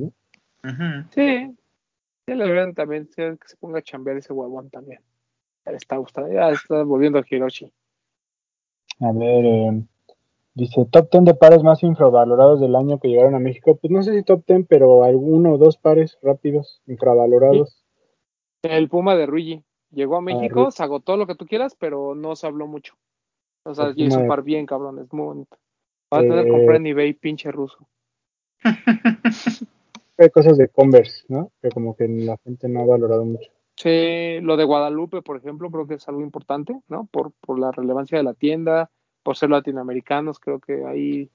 Sí, 1.11 1.57
sí, 2.27 2.35
le 2.35 2.51
vean 2.51 2.75
también, 2.75 3.07
sí, 3.07 3.17
que 3.17 3.47
se 3.49 3.57
ponga 3.59 3.81
a 3.81 3.83
chambear 3.83 4.17
ese 4.17 4.33
huevón 4.33 4.71
también. 4.71 5.01
Ya 5.67 5.73
le 5.73 5.77
está 5.79 5.97
gustando, 5.99 6.33
ya 6.33 6.51
está 6.51 6.83
volviendo 6.85 7.19
a 7.19 7.25
Hiroshi. 7.29 7.71
A 9.01 9.13
ver, 9.13 9.45
eh, 9.45 9.83
dice 10.55 10.87
top 10.91 11.11
10 11.11 11.25
de 11.25 11.35
pares 11.35 11.63
más 11.63 11.83
infravalorados 11.83 12.61
del 12.61 12.75
año 12.77 12.99
que 12.99 13.09
llegaron 13.09 13.35
a 13.35 13.39
México. 13.39 13.77
Pues 13.77 13.91
no 13.91 14.03
sé 14.03 14.15
si 14.15 14.23
top 14.23 14.43
10, 14.47 14.67
pero 14.69 15.05
alguno 15.05 15.53
o 15.53 15.59
dos 15.59 15.77
pares 15.77 16.19
rápidos 16.23 16.81
infravalorados. 16.87 17.85
El 18.63 18.89
Puma 18.89 19.15
de 19.15 19.27
Ruigi 19.27 19.63
llegó 19.91 20.17
a 20.17 20.21
México, 20.21 20.67
Ru- 20.67 20.71
se 20.71 20.83
agotó 20.83 21.17
lo 21.17 21.27
que 21.27 21.35
tú 21.37 21.47
quieras, 21.47 21.77
pero 21.79 22.15
no 22.15 22.35
se 22.35 22.47
habló 22.47 22.67
mucho. 22.67 22.95
O 23.69 23.75
sea, 23.75 23.87
El 23.89 23.95
y 23.97 24.05
es 24.05 24.09
Puma 24.09 24.17
un 24.17 24.23
de- 24.23 24.29
par 24.29 24.43
bien 24.43 24.67
cabrón, 24.67 24.99
es 24.99 25.13
muy 25.13 25.25
bonito. 25.27 25.57
Va 26.13 26.19
a 26.19 26.23
tener 26.23 26.45
que 26.45 26.49
Eh, 26.49 26.53
comprar 26.53 26.77
en 26.77 26.87
eBay, 26.87 27.13
pinche 27.15 27.51
ruso. 27.53 27.87
Hay 30.19 30.31
cosas 30.31 30.59
de 30.59 30.69
Converse, 30.69 31.25
¿no? 31.29 31.53
Que 31.63 31.69
como 31.69 31.95
que 31.95 32.09
la 32.09 32.37
gente 32.39 32.69
no 32.69 32.81
ha 32.81 32.87
valorado 32.87 33.25
mucho. 33.25 33.51
Sí, 33.77 34.41
lo 34.41 34.57
de 34.57 34.65
Guadalupe, 34.65 35.23
por 35.23 35.37
ejemplo, 35.37 35.71
creo 35.71 35.87
que 35.87 35.95
es 35.95 36.09
algo 36.09 36.23
importante, 36.23 36.81
¿no? 36.89 37.07
Por, 37.13 37.33
por 37.41 37.59
la 37.59 37.71
relevancia 37.71 38.19
de 38.19 38.25
la 38.25 38.35
tienda, 38.35 38.91
por 39.23 39.37
ser 39.37 39.51
latinoamericanos, 39.51 40.41
creo 40.41 40.59
que 40.59 40.85
ahí 40.85 41.31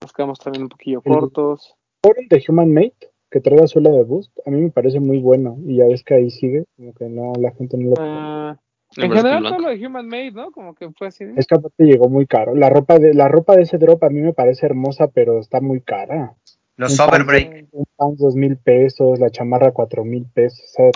nos 0.00 0.12
quedamos 0.12 0.40
también 0.40 0.64
un 0.64 0.68
poquillo 0.68 1.00
El- 1.04 1.12
cortos. 1.12 1.76
Forum 2.02 2.26
de 2.28 2.44
Human 2.48 2.72
Mate, 2.72 3.12
que 3.30 3.40
trae 3.40 3.58
la 3.58 3.66
suela 3.68 3.90
de 3.90 4.02
Boost, 4.02 4.36
a 4.44 4.50
mí 4.50 4.60
me 4.60 4.70
parece 4.70 4.98
muy 4.98 5.18
bueno. 5.20 5.56
Y 5.64 5.76
ya 5.76 5.86
ves 5.86 6.02
que 6.02 6.14
ahí 6.14 6.30
sigue, 6.30 6.64
como 6.76 6.92
que 6.94 7.08
no, 7.08 7.32
la 7.38 7.52
gente 7.52 7.76
no 7.76 7.90
lo... 7.90 7.94
Ah, 7.98 8.56
en 9.04 9.10
general, 9.12 9.42
todo 9.42 9.58
lo 9.58 9.68
de 9.68 9.86
Human 9.86 10.06
Made, 10.08 10.32
¿no? 10.32 10.50
Como 10.52 10.74
que 10.74 10.90
fue 10.92 11.08
así. 11.08 11.24
de- 11.24 11.34
Es 11.38 11.46
que 11.46 11.54
aparte 11.56 11.84
llegó 11.84 12.08
muy 12.08 12.26
caro. 12.26 12.54
La 12.54 12.68
ropa 12.70 12.98
de 12.98 13.14
la 13.14 13.28
ropa 13.28 13.56
de 13.56 13.62
ese 13.62 13.78
drop 13.78 14.02
a 14.04 14.10
mí 14.10 14.20
me 14.20 14.32
parece 14.32 14.66
hermosa, 14.66 15.08
pero 15.08 15.40
está 15.40 15.60
muy 15.60 15.80
cara. 15.80 16.34
Los 16.76 16.98
Un 16.98 17.06
Overbreak. 17.08 17.68
Un 17.72 17.86
pants 17.96 18.18
dos 18.20 18.34
mil 18.34 18.56
pesos, 18.56 19.18
la 19.18 19.30
chamarra 19.30 19.72
cuatro 19.72 20.04
mil 20.04 20.26
pesos. 20.26 20.60
O 20.64 20.68
sea, 20.68 20.90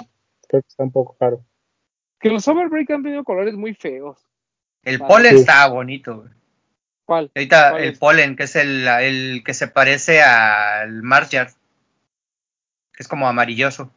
creo 0.49 0.63
que 0.63 0.69
está 0.69 0.83
un 0.85 0.93
poco 0.93 1.17
caro. 1.19 1.45
Que 2.19 2.29
los 2.31 2.47
Overbreak 2.47 2.91
han 2.91 3.03
tenido 3.03 3.25
colores 3.25 3.55
muy 3.55 3.75
feos. 3.75 4.19
El 4.83 5.01
Ah, 5.03 5.09
polen 5.09 5.33
sí. 5.35 5.41
estaba 5.41 5.73
bonito, 5.73 6.17
güey. 6.19 6.29
¿Cuál? 7.07 7.31
Ahorita 7.35 7.71
¿Cuál 7.71 7.83
el 7.83 7.91
es? 7.93 7.99
polen, 7.99 8.37
que 8.37 8.43
es 8.45 8.57
el, 8.57 8.87
el 8.87 9.43
que 9.45 9.55
se 9.55 9.69
parece 9.69 10.23
al 10.23 11.03
Mars 11.03 11.31
Yard, 11.31 11.49
que 12.93 13.03
es 13.03 13.09
como 13.09 13.27
amarilloso. 13.29 13.91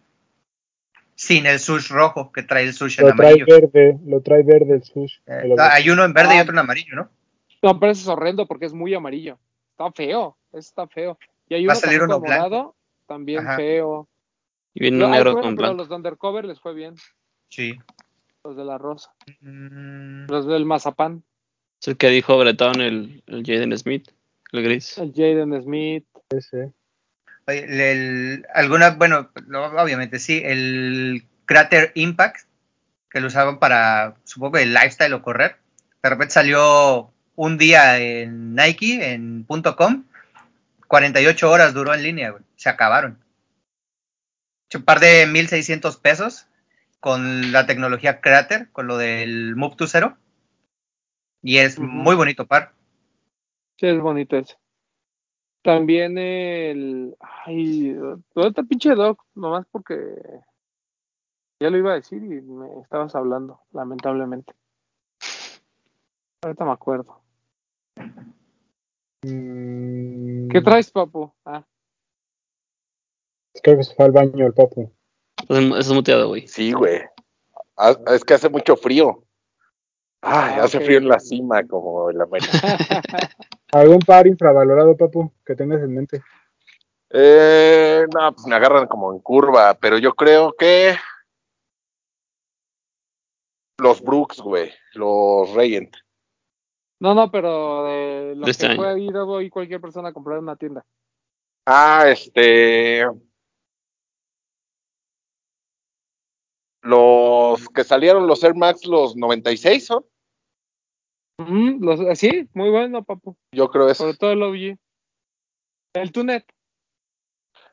Sin 1.23 1.45
el 1.45 1.57
sush 1.59 1.89
rojo, 1.89 2.31
que 2.33 2.43
trae 2.43 2.63
el 2.65 2.73
sush 2.73 2.99
en 2.99 3.07
Lo 3.07 3.15
trae 3.15 3.29
amarillo. 3.29 3.45
verde, 3.47 3.97
lo 4.05 4.21
trae 4.21 4.43
verde 4.43 4.73
el 4.75 4.83
sush. 4.83 5.19
Eh, 5.25 5.55
hay 5.57 5.89
uno 5.89 6.03
en 6.03 6.11
verde 6.13 6.35
y 6.35 6.37
Ah. 6.37 6.41
otro 6.41 6.53
en 6.53 6.59
amarillo, 6.59 6.95
¿no? 6.95 7.09
No, 7.61 7.79
pero 7.79 7.93
ese 7.93 8.01
es 8.01 8.07
horrendo 8.09 8.45
porque 8.45 8.65
es 8.65 8.73
muy 8.73 8.93
amarillo. 8.93 9.37
Está 9.71 9.89
feo, 9.93 10.37
ese 10.51 10.59
está 10.67 10.85
feo. 10.87 11.17
Y 11.47 11.55
hay 11.55 11.65
Va 11.65 11.73
a 11.73 11.75
uno 11.77 11.79
salir 11.81 12.03
uno 12.03 12.19
blanco. 12.19 12.25
morado, 12.35 12.75
también 13.07 13.39
Ajá. 13.39 13.55
feo. 13.55 14.09
Y 14.73 14.81
viene 14.81 14.97
No, 14.97 15.09
negro 15.09 15.33
con 15.35 15.55
pero 15.55 15.67
blanco. 15.67 15.73
los 15.77 15.87
de 15.89 15.95
Undercover 15.95 16.43
les 16.45 16.59
fue 16.59 16.73
bien, 16.73 16.95
Sí. 17.49 17.77
los 18.43 18.57
de 18.57 18.65
la 18.65 18.77
rosa. 18.77 19.13
Mm, 19.39 20.25
Los 20.29 20.45
del 20.45 20.65
Mazapán, 20.65 21.23
Es 21.81 21.87
el 21.87 21.95
que 21.97 22.09
dijo 22.09 22.37
Breton, 22.37 22.81
el, 22.81 23.23
el 23.27 23.43
Jaden 23.45 23.77
Smith, 23.77 24.09
el 24.51 24.63
gris. 24.63 24.97
el 24.97 25.13
Jaden 25.13 25.61
Smith. 25.63 26.05
ese. 26.31 26.73
El, 27.47 27.79
el- 27.81 28.45
alguna, 28.53 28.91
bueno, 28.91 29.29
obviamente 29.77 30.19
sí, 30.19 30.41
el 30.43 31.25
Crater 31.45 31.91
Impact, 31.95 32.47
que 33.09 33.21
lo 33.21 33.27
usaban 33.27 33.59
para, 33.59 34.15
supongo 34.23 34.57
el 34.57 34.73
lifestyle 34.73 35.13
o 35.13 35.21
correr. 35.21 35.57
De 36.01 36.09
repente 36.09 36.33
salió 36.33 37.11
un 37.35 37.57
día 37.57 37.99
en 37.99 38.55
Nike, 38.55 39.13
en 39.13 39.45
.com, 39.77 40.03
48 40.87 41.49
horas 41.51 41.73
duró 41.73 41.93
en 41.93 42.03
línea, 42.03 42.31
güey. 42.31 42.43
Se 42.55 42.69
acabaron. 42.69 43.19
Un 44.73 44.83
par 44.83 44.99
de 44.99 45.27
1600 45.27 45.97
pesos 45.97 46.47
con 46.99 47.51
la 47.51 47.65
tecnología 47.67 48.21
Crater, 48.21 48.69
con 48.71 48.87
lo 48.87 48.97
del 48.97 49.55
Move 49.55 49.75
to 49.75 49.87
Zero. 49.87 50.17
Y 51.43 51.57
es 51.57 51.77
muy 51.77 52.15
bonito 52.15 52.47
par. 52.47 52.73
Sí, 53.77 53.87
es 53.87 53.99
bonito 53.99 54.37
ese. 54.37 54.55
También 55.63 56.17
el. 56.17 57.15
Ay, 57.45 57.93
¿dónde 57.93 58.49
está 58.49 58.61
el 58.61 58.67
pinche 58.67 58.93
Doc? 58.95 59.23
Nomás 59.33 59.65
porque. 59.71 59.95
Ya 61.61 61.69
lo 61.69 61.77
iba 61.77 61.91
a 61.93 61.95
decir 61.95 62.21
y 62.21 62.41
me 62.41 62.81
estabas 62.81 63.15
hablando, 63.15 63.61
lamentablemente. 63.71 64.53
Ahorita 66.43 66.65
me 66.65 66.71
acuerdo. 66.71 67.21
Mm, 69.25 70.49
¿Qué 70.49 70.61
traes, 70.61 70.91
papu? 70.91 71.31
Ah, 71.45 71.63
Creo 73.61 73.77
que 73.77 73.83
se 73.83 73.95
fue 73.95 74.05
al 74.05 74.11
baño 74.11 74.45
el 74.47 74.53
papu. 74.53 74.91
Eso 75.47 75.59
es- 75.59 75.65
eso 75.65 75.77
es 75.79 75.91
muteado, 75.93 76.27
güey. 76.27 76.47
Sí, 76.47 76.73
güey. 76.73 76.99
Ah, 77.77 77.95
Es 78.07 78.25
que 78.25 78.33
hace 78.33 78.49
mucho 78.49 78.75
frío. 78.75 79.22
Ay, 80.25 80.55
Ah, 80.57 80.63
hace 80.63 80.77
ok. 80.77 80.83
frío 80.85 80.97
en 80.99 81.07
la 81.09 81.19
cima, 81.19 81.63
como 81.67 82.09
en 82.09 82.17
la 82.17 82.23
América. 82.23 82.51
¿Algún 83.73 83.99
par 83.99 84.25
infravalorado, 84.25 84.95
papu, 84.95 85.31
que 85.45 85.53
tengas 85.55 85.81
en 85.81 85.93
mente? 85.93 86.23
Eh, 87.09 88.05
no, 88.13 88.33
pues 88.33 88.47
me 88.47 88.55
agarran 88.55 88.87
como 88.87 89.11
en 89.11 89.19
curva, 89.19 89.73
pero 89.75 89.97
yo 89.97 90.13
creo 90.13 90.53
que 90.53 90.95
los 93.79 94.01
Brooks, 94.01 94.39
güey, 94.39 94.71
los 94.93 95.53
Regent. 95.53 95.93
No, 97.01 97.13
no, 97.13 97.29
pero 97.29 97.83
de 97.83 98.35
lo 98.35 98.45
De 98.45 98.51
este 98.51 98.67
que 98.67 98.71
año. 98.73 98.81
puede 98.81 98.99
ir 99.01 99.17
hoy 99.17 99.49
cualquier 99.49 99.81
persona 99.81 100.09
a 100.09 100.13
comprar 100.13 100.37
en 100.37 100.43
una 100.43 100.55
tienda. 100.55 100.85
Ah, 101.65 102.05
este. 102.07 103.05
Los 106.81 107.67
que 107.69 107.83
salieron 107.83 108.27
los 108.27 108.43
Air 108.43 108.55
Max, 108.55 108.85
los 108.85 109.15
96 109.15 109.85
son. 109.85 110.05
Los- 111.37 112.17
sí, 112.19 112.47
muy 112.53 112.69
bueno, 112.69 113.03
papu. 113.03 113.35
Yo 113.53 113.69
creo 113.69 113.89
eso. 113.89 114.03
Sobre 114.05 114.17
todo 114.17 114.31
el 114.33 114.43
OG. 114.43 114.77
El 115.95 116.11
Tunet. 116.11 116.45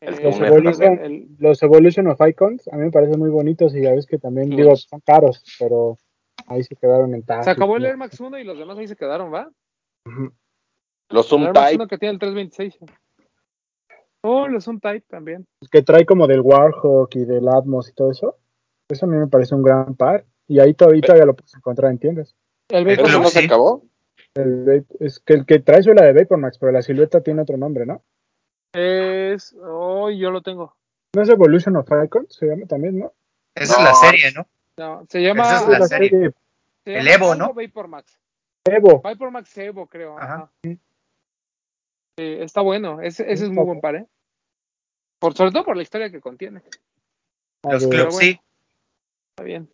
El 0.01 0.15
Eh, 0.15 0.23
Los, 0.25 0.35
Tunet. 0.37 0.53
Evolution, 0.53 0.99
el- 1.05 1.29
los 1.39 1.63
Evolution 1.63 2.07
of 2.09 2.21
Icons 2.27 2.69
a 2.69 2.77
mí 2.77 2.85
me 2.85 2.91
parecen 2.91 3.19
muy 3.19 3.31
bonitos 3.31 3.75
y 3.77 3.83
ya 3.83 3.93
ves 3.93 4.07
que 4.07 4.19
también, 4.19 4.49
Sí. 4.49 4.57
digo, 4.57 4.75
son 4.77 5.01
caros, 5.01 5.45
pero 5.59 5.97
ahí 6.47 6.63
se 6.65 6.75
quedaron 6.77 7.15
en 7.15 7.23
taxi. 7.23 7.45
se 7.45 7.51
acabó 7.51 7.77
el 7.77 7.85
Air 7.85 7.97
Max 7.97 8.19
1 8.19 8.39
y 8.39 8.45
los 8.45 8.59
demás 8.59 8.79
ahí 8.79 8.89
se 8.89 8.97
quedaron, 8.97 9.33
¿va? 9.33 9.51
Los 11.11 11.27
El 11.27 11.29
Zoom 11.31 11.43
Air 11.43 11.53
Max 11.55 11.67
Type. 11.71 11.77
1 11.77 11.89
que 11.89 11.99
tiene 11.99 12.13
el 12.15 12.19
326. 12.19 12.79
Oh, 14.23 14.49
los 14.49 14.65
Zoom 14.65 14.81
Type 14.81 15.05
también. 15.09 15.47
Que 15.71 15.83
trae 15.83 16.05
como 16.07 16.27
del 16.27 16.41
Warhawk 16.41 17.15
y 17.17 17.25
del 17.25 17.49
Atmos 17.49 17.89
y 17.89 17.93
todo 17.95 18.11
eso. 18.11 18.37
Eso 18.89 19.07
a 19.07 19.09
mí 19.09 19.17
me 19.17 19.27
parece 19.29 19.55
un 19.55 19.63
gran 19.63 19.95
par. 19.97 20.25
Y 20.47 20.59
ahí 20.61 20.75
todavía, 20.75 21.01
todavía 21.03 21.27
lo 21.27 21.35
puedes 21.37 21.55
encontrar 21.55 21.91
en 21.91 21.99
tiendas. 21.99 22.35
El 22.71 22.85
¿Pero 22.85 23.03
Vapor 23.03 23.21
no 23.23 23.29
se 23.29 23.41
sí. 23.41 23.45
acabó? 23.47 23.85
El 24.35 24.65
Vape- 24.65 24.97
es 25.01 25.19
que 25.21 25.33
el 25.35 25.45
que 25.47 25.59
trae 25.59 25.83
suela 25.83 26.05
de 26.05 26.13
Vapormax, 26.13 26.59
pero 26.59 26.73
la 26.73 26.83
silueta 26.83 27.21
tiene 27.21 27.43
otro 27.43 27.57
nombre, 27.57 27.85
¿no? 27.87 28.03
es. 28.73 29.55
Oh, 29.61 30.09
yo 30.11 30.31
lo 30.31 30.43
tengo. 30.43 30.77
¿No 31.15 31.23
es 31.23 31.29
Evolution 31.29 31.75
of 31.77 31.89
Icons? 32.05 32.35
Se 32.37 32.47
llama 32.47 32.67
también, 32.67 32.99
¿no? 33.01 33.13
Esa 33.55 33.79
es 33.79 33.85
la 33.85 33.95
serie, 33.95 34.33
¿no? 34.33 34.47
No, 34.77 35.05
se 35.09 35.21
llama. 35.21 35.43
Esa 35.43 35.57
es 35.57 35.63
Ah, 35.67 35.79
la 35.81 35.87
serie. 35.89 36.33
se 36.85 36.99
el 36.99 37.09
Evo, 37.09 37.35
¿no? 37.35 37.53
Vapor 37.53 37.89
Max. 37.89 38.17
Evo. 38.65 39.01
Vapor 39.03 39.31
Max 39.33 39.59
Evo, 39.59 39.87
creo. 39.89 40.17
Ajá. 40.17 40.35
Ajá. 40.35 40.53
Sí, 40.63 40.79
está 42.17 42.61
bueno. 42.61 43.01
Ese, 43.01 43.25
ese 43.31 43.45
es 43.47 43.51
muy 43.51 43.65
buen 43.65 43.81
par, 43.81 43.97
¿eh? 43.97 44.07
Por, 45.19 45.35
sobre 45.35 45.51
todo 45.51 45.65
por 45.65 45.77
la 45.77 45.83
historia 45.83 46.11
que 46.11 46.21
contiene. 46.21 46.63
Los 47.65 47.89
ver, 47.89 47.99
clubs, 47.99 48.15
bueno. 48.15 48.21
sí. 48.21 48.41
Está 49.31 49.43
bien. 49.45 49.69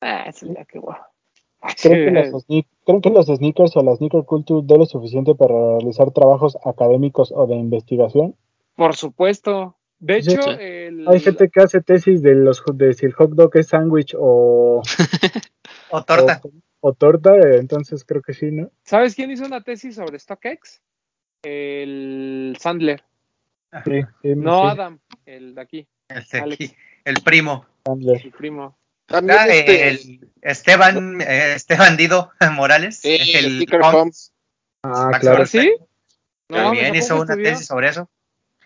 Ah, 0.00 0.24
ese 0.26 0.52
ya 0.52 0.64
que 0.64 0.78
guau. 0.80 0.98
¿Creen 1.80 2.14
que, 2.14 2.20
los 2.30 2.44
sneak- 2.46 2.66
¿Creen 2.84 3.00
que 3.00 3.10
los 3.10 3.26
sneakers 3.26 3.76
o 3.76 3.82
la 3.82 3.94
sneaker 3.96 4.24
culture 4.24 4.62
dé 4.64 4.76
lo 4.78 4.84
suficiente 4.86 5.34
para 5.34 5.54
realizar 5.78 6.10
trabajos 6.10 6.58
académicos 6.64 7.32
o 7.34 7.46
de 7.46 7.54
investigación? 7.56 8.34
Por 8.74 8.94
supuesto. 8.96 9.76
De 10.00 10.16
hecho, 10.18 10.42
Sí. 10.42 10.50
el, 10.58 11.06
Hay 11.08 11.20
gente 11.20 11.48
que 11.48 11.60
hace 11.60 11.80
tesis 11.80 12.22
de 12.22 12.34
los 12.34 12.62
de 12.74 12.92
si 12.94 13.06
el 13.06 13.12
hot 13.12 13.30
dog 13.30 13.56
es 13.56 13.68
sándwich 13.68 14.16
o, 14.18 14.82
O 15.90 16.02
torta. 16.02 16.40
o, 16.42 16.50
o 16.88 16.92
torta, 16.94 17.30
entonces 17.56 18.04
creo 18.04 18.20
que 18.22 18.32
sí, 18.34 18.50
¿no? 18.50 18.70
¿sabes 18.82 19.14
quién 19.14 19.30
hizo 19.30 19.44
una 19.46 19.60
tesis 19.62 19.94
sobre 19.94 20.18
StockX? 20.18 20.82
El 21.44 22.56
Sandler. 22.58 23.02
Sí, 23.84 24.00
sí, 24.22 24.34
No 24.36 24.62
sí, 24.62 24.66
Adam, 24.68 24.98
el 25.26 25.54
de 25.54 25.60
aquí, 25.60 25.88
El, 26.08 26.24
de 26.30 26.38
Alex. 26.40 26.54
aquí, 26.64 26.76
el 27.04 27.14
primo. 27.24 27.64
El 27.84 28.32
primo. 28.36 28.76
También 29.06 29.38
Ah, 29.40 29.46
este. 29.48 29.88
el 29.88 30.30
Esteban, 30.42 31.20
eh, 31.20 31.54
Esteban 31.54 31.96
Dido 31.96 32.30
Morales. 32.52 32.98
Sí, 32.98 33.18
el. 33.34 33.66
Pumps. 33.66 34.32
Ah, 34.82 35.08
Max 35.10 35.20
claro. 35.20 35.42
¿Ah, 35.42 35.46
sí? 35.46 35.74
No, 36.48 36.56
También 36.56 36.86
mames, 36.88 37.02
¿a 37.02 37.04
hizo 37.04 37.20
una 37.20 37.36
tesis 37.36 37.66
sobre 37.66 37.88
eso. 37.88 38.10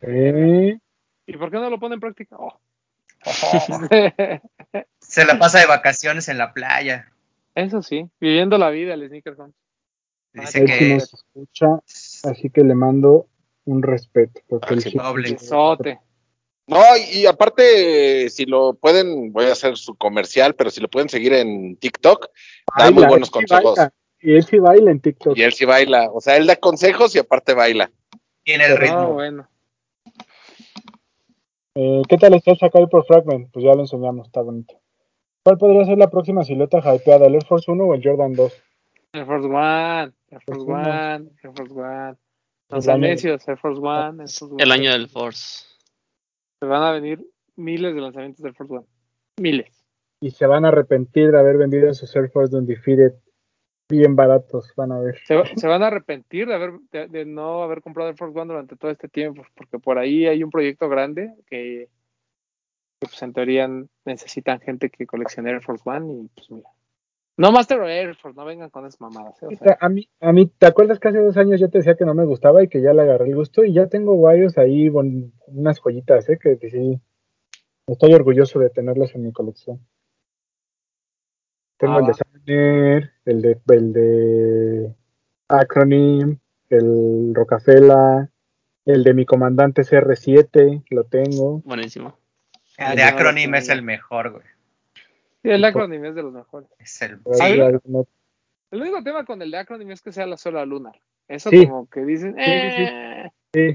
Sí. 0.00 0.78
¿Y 1.26 1.36
por 1.36 1.50
qué 1.50 1.56
no 1.58 1.70
lo 1.70 1.78
pone 1.78 1.94
en 1.94 2.00
práctica? 2.00 2.36
Oh. 2.38 2.58
Se 5.00 5.24
la 5.24 5.38
pasa 5.38 5.58
de 5.58 5.66
vacaciones 5.66 6.28
en 6.28 6.38
la 6.38 6.52
playa. 6.52 7.10
Eso 7.54 7.82
sí, 7.82 8.08
viviendo 8.20 8.58
la 8.58 8.70
vida, 8.70 8.94
el 8.94 9.06
Sneaker. 9.08 9.36
Dice 10.32 10.60
Ah, 10.62 10.64
que 10.66 10.96
escucha, 10.96 11.66
así 12.24 12.50
que 12.50 12.62
le 12.62 12.74
mando 12.74 13.28
un 13.64 13.82
respeto. 13.82 14.40
Porque 14.48 14.80
sí- 14.80 14.90
doble. 14.96 15.32
Besote. 15.32 15.98
No, 16.68 16.78
y, 17.12 17.26
aparte, 17.26 18.28
si 18.28 18.44
lo 18.44 18.74
pueden, 18.74 19.32
voy 19.32 19.44
a 19.46 19.52
hacer 19.52 19.76
su 19.76 19.94
comercial, 19.94 20.54
pero 20.54 20.70
si 20.70 20.80
lo 20.80 20.88
pueden 20.88 21.08
seguir 21.08 21.32
en 21.32 21.76
TikTok, 21.76 22.28
da 22.76 22.84
muy 22.86 22.94
Baila, 22.94 23.08
buenos 23.08 23.30
consejos. 23.30 23.76
baila, 23.76 23.92
Y 24.20 24.34
él 24.34 24.44
sí 24.44 24.58
baila 24.58 24.90
en 24.90 25.00
TikTok. 25.00 25.36
Y 25.38 25.42
él 25.42 25.52
sí 25.52 25.64
baila. 25.64 26.10
O 26.12 26.20
sea, 26.20 26.36
él 26.36 26.46
da 26.46 26.56
consejos 26.56 27.14
y 27.14 27.18
aparte 27.20 27.54
baila. 27.54 27.90
tiene 28.42 28.66
el 28.66 28.72
Ah, 28.72 28.76
ritmo. 28.76 29.12
bueno. 29.14 29.48
Eh, 31.74 32.02
¿Qué 32.08 32.16
tal 32.16 32.34
está 32.34 32.52
el 32.52 32.58
Sakai 32.58 32.86
por 32.88 33.04
Fragment? 33.06 33.50
Pues 33.52 33.64
ya 33.64 33.74
lo 33.74 33.80
enseñamos, 33.82 34.26
está 34.26 34.40
bonito. 34.40 34.80
¿Cuál 35.44 35.58
podría 35.58 35.84
ser 35.84 35.98
la 35.98 36.10
próxima 36.10 36.42
silueta 36.44 36.78
hypeada? 36.78 37.26
¿El 37.26 37.34
Air 37.34 37.44
Force 37.46 37.70
1 37.70 37.84
o 37.84 37.94
el 37.94 38.02
Jordan 38.02 38.32
2? 38.34 38.52
Air 39.12 39.26
Force 39.26 39.46
One, 39.46 40.12
Air 40.30 40.42
Force 40.42 40.44
Pues 40.46 40.58
uno. 40.58 40.74
One, 40.78 41.30
Air 41.44 41.52
Force 41.54 41.72
One. 41.72 42.16
Los 42.70 42.86
El 42.88 43.04
Air 43.04 43.18
Force 43.18 43.28
One, 43.80 44.22
Air 44.22 44.28
Force 44.28 44.44
One. 44.44 44.62
El 44.62 44.72
año 44.72 44.90
del 44.90 45.08
Force. 45.08 45.64
Se 46.60 46.66
van 46.66 46.82
a 46.82 46.92
venir 46.92 47.26
miles 47.56 47.94
de 47.94 48.00
lanzamientos 48.00 48.42
de 48.42 48.48
Air 48.48 48.54
Force 48.56 48.72
One. 48.74 48.86
Miles. 49.40 49.84
Y 50.20 50.30
se 50.30 50.46
van 50.46 50.64
a 50.64 50.68
arrepentir 50.68 51.30
de 51.30 51.38
haber 51.38 51.58
vendido 51.58 51.92
sus 51.94 52.14
Air 52.16 52.30
Force 52.30 52.56
Undefeated 52.56 53.12
bien 53.88 54.16
baratos, 54.16 54.72
van 54.76 54.92
a 54.92 54.98
ver. 54.98 55.18
Se, 55.24 55.36
va- 55.36 55.46
se 55.54 55.66
van 55.68 55.82
a 55.82 55.88
arrepentir 55.88 56.48
de, 56.48 56.54
haber, 56.54 56.72
de, 56.90 57.06
de 57.08 57.24
no 57.24 57.62
haber 57.62 57.82
comprado 57.82 58.08
Air 58.08 58.16
Force 58.16 58.38
One 58.38 58.48
durante 58.48 58.76
todo 58.76 58.90
este 58.90 59.08
tiempo, 59.08 59.42
porque 59.54 59.78
por 59.78 59.98
ahí 59.98 60.26
hay 60.26 60.42
un 60.42 60.50
proyecto 60.50 60.88
grande 60.88 61.34
que, 61.46 61.88
que, 63.00 63.06
pues 63.06 63.22
en 63.22 63.32
teoría 63.32 63.68
necesitan 64.04 64.60
gente 64.60 64.90
que 64.90 65.06
coleccione 65.06 65.50
Air 65.50 65.62
Force 65.62 65.82
One 65.88 66.12
y 66.24 66.28
pues 66.34 66.50
mira. 66.50 66.68
No 67.38 67.52
Master 67.52 67.80
of 67.82 67.88
Air 67.88 68.14
Force, 68.16 68.34
no 68.36 68.44
vengan 68.46 68.70
con 68.70 68.86
esas 68.86 69.00
mamadas. 69.00 69.42
¿eh? 69.42 69.46
O 69.46 69.56
sea, 69.56 69.76
A 69.80 69.88
mí, 69.90 70.08
a 70.20 70.32
mí, 70.32 70.46
¿te 70.46 70.66
acuerdas 70.66 70.98
que 70.98 71.08
hace 71.08 71.18
dos 71.20 71.36
años 71.36 71.60
yo 71.60 71.68
te 71.68 71.78
decía 71.78 71.94
que 71.96 72.06
no 72.06 72.14
me 72.14 72.24
gustaba 72.24 72.62
y 72.62 72.68
que 72.68 72.80
ya 72.80 72.94
le 72.94 73.02
agarré 73.02 73.26
el 73.28 73.34
gusto? 73.36 73.62
Y 73.64 73.74
ya 73.74 73.88
tengo 73.88 74.18
varios 74.20 74.56
ahí, 74.56 74.88
bon- 74.88 75.32
unas 75.48 75.78
joyitas, 75.80 76.28
¿eh? 76.30 76.38
Que, 76.42 76.58
que 76.58 76.70
sí, 76.70 76.98
estoy 77.86 78.14
orgulloso 78.14 78.58
de 78.58 78.70
tenerlas 78.70 79.14
en 79.14 79.24
mi 79.24 79.32
colección. 79.32 79.86
Tengo 81.78 81.94
Ah, 81.94 81.98
el 82.00 82.06
de. 82.06 82.14
Sumner, 82.14 83.12
el 83.26 83.42
de, 83.42 83.58
el 83.68 83.92
de 83.92 84.94
Acronym, 85.48 86.38
el 86.70 87.34
Rocafela, 87.34 88.30
el 88.86 89.04
de 89.04 89.12
mi 89.14 89.26
comandante 89.26 89.82
CR7, 89.82 90.84
lo 90.90 91.04
tengo. 91.04 91.60
Buenísimo. 91.66 92.16
El 92.78 92.96
de 92.96 93.02
Acronym 93.02 93.54
es 93.56 93.68
el 93.68 93.82
mejor, 93.82 94.30
güey. 94.32 94.44
Sí, 95.46 95.50
el 95.52 95.64
Acronym 95.64 96.04
es 96.04 96.14
de 96.14 96.22
los 96.22 96.32
mejores. 96.32 96.68
Es 96.78 97.02
el. 97.02 97.18
Sí. 97.32 97.42
El 98.72 98.82
único 98.82 99.02
tema 99.02 99.24
con 99.24 99.40
el 99.42 99.50
de 99.50 99.58
Acronym 99.58 99.90
es 99.92 100.02
que 100.02 100.12
sea 100.12 100.26
la 100.26 100.36
sola 100.36 100.64
lunar. 100.66 101.00
Eso 101.28 101.50
Sí. 101.50 101.66
como 101.66 101.88
que 101.88 102.00
dicen, 102.04 102.34
eh, 102.38 103.30
sí. 103.52 103.74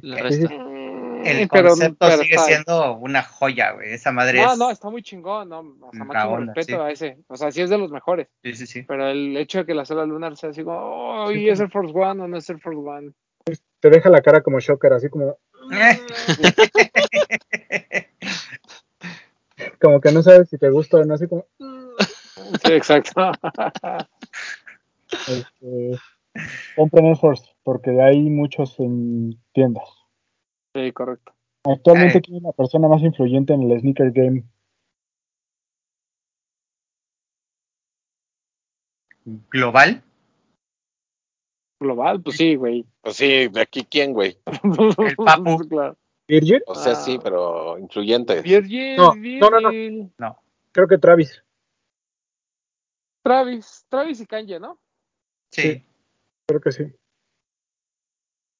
El 1.23 1.47
concepto 1.49 1.97
pero 1.99 2.17
sigue 2.17 2.35
está- 2.35 2.45
siendo 2.47 2.95
una 2.97 3.21
joya, 3.23 3.71
güey. 3.73 3.93
Esa 3.93 4.11
madre 4.11 4.41
No, 4.41 4.53
es. 4.53 4.57
no, 4.57 4.71
está 4.71 4.89
muy 4.89 5.01
chingón, 5.03 5.49
no, 5.49 5.59
o 5.59 5.91
sea, 5.93 6.03
máximo 6.03 6.33
onda, 6.33 6.53
respeto 6.53 6.79
sí. 6.79 6.83
a 6.83 6.89
ese. 6.91 7.17
O 7.27 7.35
sea, 7.37 7.51
sí 7.51 7.61
es 7.61 7.69
de 7.69 7.77
los 7.77 7.91
mejores. 7.91 8.27
Sí, 8.43 8.53
sí, 8.55 8.65
sí. 8.67 8.81
Pero 8.83 9.07
el 9.09 9.37
hecho 9.37 9.59
de 9.59 9.65
que 9.65 9.73
la 9.75 9.85
sola 9.85 10.05
lunar 10.05 10.35
sea 10.35 10.49
así 10.49 10.63
como, 10.63 10.79
oh, 11.25 11.31
Sí, 11.31 11.39
¿y 11.41 11.49
es 11.49 11.59
el 11.59 11.69
Force 11.69 11.93
One 11.95 12.23
o 12.23 12.27
no 12.27 12.37
es 12.37 12.49
el 12.49 12.59
Force 12.59 12.79
One? 12.79 13.11
Te 13.79 13.89
deja 13.89 14.09
la 14.09 14.21
cara 14.21 14.41
como 14.41 14.59
shocker, 14.59 14.93
así 14.93 15.09
como, 15.09 15.37
como 19.81 19.99
que 20.01 20.11
no 20.11 20.21
sabes 20.23 20.49
si 20.49 20.57
te 20.57 20.69
gusta 20.69 20.97
o 20.97 21.05
no, 21.05 21.13
así 21.15 21.27
como, 21.27 21.45
Sí, 22.65 22.73
exacto. 22.73 23.31
este, 25.11 25.91
compren 26.75 27.05
Air 27.07 27.17
Force, 27.17 27.45
porque 27.63 27.91
hay 28.01 28.19
muchos 28.29 28.79
en 28.79 29.39
tiendas. 29.53 29.87
sí, 30.75 30.91
correcto. 30.91 31.33
Actualmente, 31.63 32.17
Eh. 32.17 32.21
¿quién 32.21 32.37
es 32.37 32.43
la 32.43 32.53
persona 32.53 32.87
más 32.87 33.01
influyente 33.03 33.53
en 33.53 33.63
el 33.69 33.79
sneaker 33.79 34.11
game? 34.11 34.43
Global. 39.51 40.01
Global, 41.79 42.21
pues 42.21 42.37
sí, 42.37 42.55
güey. 42.55 42.85
Pues 43.01 43.15
sí, 43.17 43.47
de 43.47 43.61
aquí 43.61 43.85
quién, 43.89 44.13
güey. 44.13 44.37
El 44.97 45.15
Papu. 45.15 45.57
claro. 45.69 45.97
¿Virgil? 46.31 46.63
O 46.65 46.75
sea, 46.75 46.93
Ah. 46.93 46.95
sí, 46.95 47.19
pero 47.21 47.77
influyentes. 47.77 48.41
Virgil, 48.41 48.95
No, 48.95 49.13
no, 49.49 49.59
no, 49.59 50.11
no. 50.17 50.37
Creo 50.71 50.87
que 50.87 50.97
Travis. 50.97 51.43
Travis, 53.21 53.85
Travis 53.89 54.21
y 54.21 54.25
Kanye, 54.25 54.57
¿no? 54.59 54.79
Sí. 55.51 55.61
Sí. 55.61 55.85
Creo 56.47 56.61
que 56.61 56.71
sí. 56.71 56.83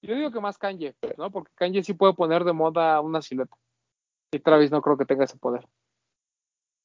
Yo 0.04 0.16
digo 0.16 0.32
que 0.32 0.42
más 0.42 0.58
Kanye, 0.58 0.96
¿no? 1.18 1.32
Porque 1.32 1.52
Kanye 1.56 1.82
sí 1.84 1.94
puede 1.94 2.14
poner 2.14 2.44
de 2.44 2.52
moda 2.54 3.00
una 3.00 3.22
silueta. 3.22 3.56
Y 4.34 4.40
Travis 4.40 4.70
no 4.72 4.82
creo 4.82 4.98
que 4.98 5.06
tenga 5.06 5.24
ese 5.24 5.38
poder. 5.38 5.66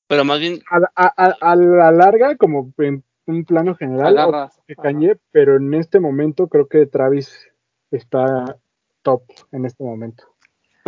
Pero 0.09 0.25
más 0.25 0.39
bien, 0.39 0.61
A, 0.71 0.79
la- 0.79 0.93
a- 0.95 1.15
a- 1.17 1.53
a 1.53 1.57
la 1.57 1.91
larga, 1.91 2.37
como 2.37 2.73
en 2.79 3.03
un 3.27 3.45
plano 3.45 3.75
general, 3.75 4.17
Agarras. 4.19 4.63
que 4.69 4.75
Ajá. 4.75 4.83
Kanye, 4.83 5.17
pero 5.33 5.57
en 5.57 5.75
este 5.75 5.99
momento 5.99 6.47
creo 6.49 6.69
que 6.69 6.87
Travis 6.87 7.51
está 7.91 8.57
top 9.03 9.23
en 9.51 9.65
este 9.67 9.83
momento. 9.83 10.36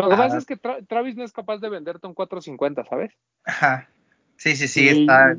Lo 0.02 0.08
que 0.08 0.14
Ah. 0.14 0.18
pasa 0.18 0.38
es 0.38 0.46
que 0.46 0.56
Tra- 0.56 0.86
Travis 0.86 1.16
no 1.16 1.24
es 1.24 1.32
capaz 1.32 1.58
de 1.58 1.68
venderte 1.68 2.06
un 2.06 2.14
450, 2.14 2.84
¿sabes? 2.84 3.12
Ajá. 3.44 3.88
Sí, 4.36 4.54
sí, 4.56 4.68
sí. 4.68 4.84
Y- 4.84 5.00
Está. 5.02 5.36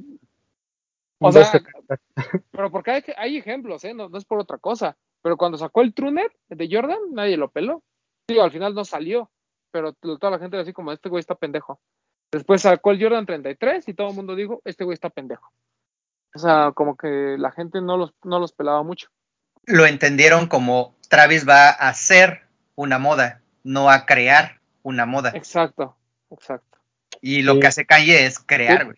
O 1.22 1.32
sea, 1.32 1.42
270. 1.42 2.00
pero 2.52 2.72
porque 2.72 2.92
hay, 2.92 3.04
hay 3.18 3.38
ejemplos, 3.38 3.84
¿eh? 3.84 3.94
No, 3.94 4.10
no 4.10 4.18
es 4.18 4.26
por 4.26 4.40
otra 4.40 4.58
cosa. 4.58 4.98
Pero 5.22 5.36
cuando 5.38 5.58
sacó 5.58 5.82
el 5.82 5.94
Truner 5.94 6.32
de 6.50 6.70
Jordan, 6.72 7.00
nadie 7.12 7.36
lo 7.38 7.50
peló. 7.52 7.84
Digo, 8.28 8.44
al 8.44 8.52
final 8.52 8.74
no 8.74 8.86
salió, 8.86 9.30
pero 9.72 9.92
toda 9.94 10.32
la 10.32 10.40
gente 10.40 10.56
era 10.56 10.64
así 10.64 10.72
como, 10.72 10.92
este 10.94 11.10
güey 11.10 11.20
está 11.20 11.36
pendejo. 11.36 11.80
Después 12.32 12.62
sacó 12.62 12.92
el 12.92 13.02
Jordan 13.02 13.26
33 13.26 13.88
y 13.90 13.94
todo 13.94 14.10
el 14.10 14.16
mundo 14.16 14.36
dijo, 14.36 14.62
este 14.64 14.84
güey 14.86 14.94
está 14.94 15.10
pendejo. 15.10 15.52
O 16.36 16.40
sea, 16.40 16.72
como 16.74 16.96
que 16.96 17.36
la 17.38 17.52
gente 17.52 17.82
no 17.82 17.98
los, 17.98 18.14
no 18.24 18.40
los 18.40 18.54
pelaba 18.54 18.84
mucho. 18.84 19.10
Lo 19.66 19.86
entendieron 19.86 20.48
como 20.48 20.96
Travis 21.10 21.48
va 21.48 21.70
a 21.70 21.90
hacer 21.90 22.44
una 22.76 22.98
moda, 23.00 23.42
no 23.64 23.90
a 23.90 24.06
crear 24.06 24.60
una 24.84 25.06
moda. 25.06 25.32
Exacto, 25.36 25.96
exacto. 26.32 26.78
Y 27.22 27.42
lo 27.42 27.54
Sí. 27.56 27.60
que 27.60 27.68
hace 27.68 27.86
Kanye 27.86 28.26
es 28.26 28.40
crear, 28.40 28.86
güey. 28.86 28.98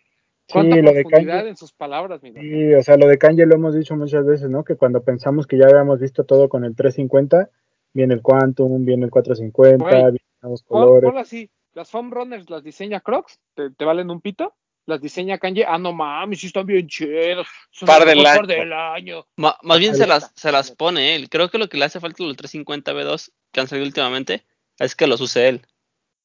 ¿Cuánta 0.50 0.76
Sí, 0.76 0.82
lo 0.82 0.92
de 0.92 1.02
profundidad 1.04 1.36
Kanye. 1.38 1.48
en 1.50 1.56
sus 1.56 1.72
palabras, 1.72 2.22
mi? 2.22 2.32
Sí, 2.32 2.74
o 2.74 2.82
sea, 2.82 2.96
lo 2.96 3.06
de 3.06 3.16
Kanye 3.18 3.46
lo 3.46 3.54
hemos 3.54 3.74
dicho 3.74 3.96
muchas 3.96 4.26
veces, 4.26 4.50
¿no? 4.50 4.64
Que 4.64 4.76
cuando 4.76 5.02
pensamos 5.02 5.46
que 5.46 5.56
ya 5.56 5.64
habíamos 5.66 5.98
visto 6.00 6.24
todo 6.24 6.48
con 6.48 6.64
el 6.64 6.74
350, 6.76 7.48
viene 7.94 8.14
el 8.14 8.22
Quantum, 8.22 8.84
viene 8.84 9.04
el 9.06 9.10
450, 9.10 9.84
Güey, 9.84 9.94
vienen 10.02 10.18
Pon- 10.40 10.56
colores. 10.66 11.10
así, 11.16 11.50
las 11.74 11.90
foam 11.90 12.10
runners 12.10 12.50
las 12.50 12.62
diseña 12.62 13.00
Crocs, 13.00 13.40
te, 13.54 13.70
te 13.70 13.84
valen 13.84 14.10
un 14.10 14.20
pito, 14.20 14.54
las 14.84 15.00
diseña 15.00 15.38
Kanye, 15.38 15.64
ah 15.66 15.78
no 15.78 15.92
mames, 15.92 16.40
sí 16.40 16.48
están 16.48 16.66
bien 16.66 16.86
chidos, 16.88 17.46
son 17.70 17.86
Par 17.86 18.02
el 18.02 18.08
del 18.08 18.18
mejor 18.18 18.30
año. 18.30 18.38
par 18.40 18.46
del 18.48 18.72
año. 18.72 19.26
Ma- 19.36 19.56
más 19.62 19.78
bien 19.78 19.94
se 19.94 20.06
las, 20.06 20.32
se 20.34 20.52
las 20.52 20.70
pone 20.72 21.14
él. 21.14 21.30
Creo 21.30 21.48
que 21.50 21.58
lo 21.58 21.68
que 21.68 21.78
le 21.78 21.84
hace 21.86 22.00
falta 22.00 22.22
a 22.22 22.26
los 22.26 22.36
350 22.36 22.92
B2 22.92 23.30
que 23.52 23.60
han 23.60 23.68
salido 23.68 23.86
últimamente 23.86 24.44
es 24.78 24.94
que 24.94 25.06
los 25.06 25.20
use 25.20 25.48
él. 25.48 25.66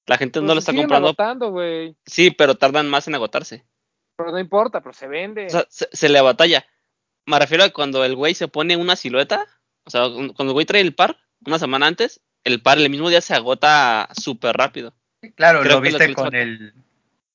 La 0.05 0.17
gente 0.17 0.39
no 0.41 0.55
lo 0.55 0.61
se 0.61 0.71
está 0.71 0.73
comprando. 0.81 1.07
agotando, 1.09 1.51
güey, 1.51 1.95
Sí, 2.05 2.31
pero 2.31 2.55
tardan 2.55 2.87
más 2.89 3.07
en 3.07 3.15
agotarse. 3.15 3.65
pero 4.15 4.31
no 4.31 4.39
importa, 4.39 4.81
pero 4.81 4.93
se 4.93 5.07
vende. 5.07 5.47
O 5.47 5.49
sea, 5.49 5.65
se, 5.69 5.87
se 5.91 6.09
le 6.09 6.21
batalla. 6.21 6.65
Me 7.25 7.37
refiero 7.39 7.63
a 7.65 7.69
cuando 7.69 8.05
el 8.05 8.15
güey 8.15 8.33
se 8.33 8.47
pone 8.47 8.77
una 8.77 8.95
silueta. 8.95 9.45
O 9.85 9.89
sea, 9.89 10.03
cuando 10.03 10.43
el 10.45 10.53
güey 10.53 10.65
trae 10.65 10.81
el 10.81 10.95
par, 10.95 11.17
una 11.45 11.59
semana 11.59 11.87
antes, 11.87 12.21
el 12.45 12.61
par 12.61 12.77
el 12.77 12.89
mismo 12.89 13.09
día 13.09 13.21
se 13.21 13.33
agota 13.33 14.07
súper 14.19 14.55
rápido. 14.55 14.93
Claro, 15.35 15.59
Creo 15.61 15.73
lo 15.73 15.79
lo 15.79 15.81
viste 15.81 16.13
con 16.13 16.33
el. 16.33 16.73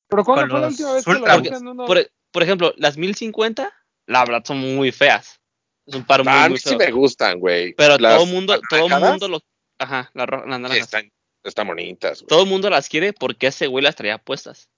pero 0.08 0.24
¿cuándo 0.24 0.48
fue 0.48 0.60
la 0.60 0.68
última 0.68 0.92
vez 0.94 1.04
que 1.04 1.50
lo 1.64 1.70
uno? 1.72 1.84
Por, 1.86 2.10
por 2.30 2.42
ejemplo, 2.42 2.72
las 2.78 2.96
1050, 2.96 3.70
la 4.06 4.24
verdad 4.24 4.42
son 4.46 4.58
muy 4.58 4.92
feas. 4.92 5.40
Es 5.86 5.94
un 5.94 6.04
par 6.04 6.24
muy, 6.24 6.32
Ah, 6.32 6.44
a 6.44 6.48
mí 6.48 6.52
muy 6.52 6.58
sí 6.58 6.76
me 6.76 6.90
gustan, 6.90 7.38
güey. 7.38 7.74
Pero 7.74 7.98
Las 7.98 8.16
todo 8.16 8.26
mundo, 8.26 8.58
todo 8.70 8.88
mundo 8.88 9.28
lo, 9.28 9.40
ajá, 9.82 10.10
las 10.14 10.26
ro- 10.28 10.46
las 10.46 10.56
sí 10.56 10.62
naranjas. 10.62 10.78
están, 10.84 11.12
están 11.44 11.66
bonitas, 11.66 12.20
güey. 12.22 12.28
Todo 12.28 12.42
el 12.44 12.48
mundo 12.48 12.70
las 12.70 12.88
quiere 12.88 13.12
porque 13.12 13.48
ese 13.48 13.66
güey 13.66 13.84
las 13.84 13.96
traía 13.96 14.18
puestas. 14.18 14.70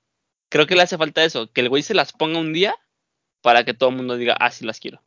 Creo 0.50 0.66
que 0.66 0.74
le 0.76 0.82
hace 0.82 0.98
falta 0.98 1.24
eso, 1.24 1.50
que 1.52 1.60
el 1.62 1.68
güey 1.68 1.82
se 1.82 1.94
las 1.94 2.12
ponga 2.12 2.38
un 2.38 2.52
día 2.52 2.74
para 3.42 3.64
que 3.64 3.74
todo 3.74 3.90
el 3.90 3.96
mundo 3.96 4.16
diga, 4.16 4.36
ah, 4.40 4.50
sí 4.50 4.64
las 4.64 4.80
quiero. 4.80 5.02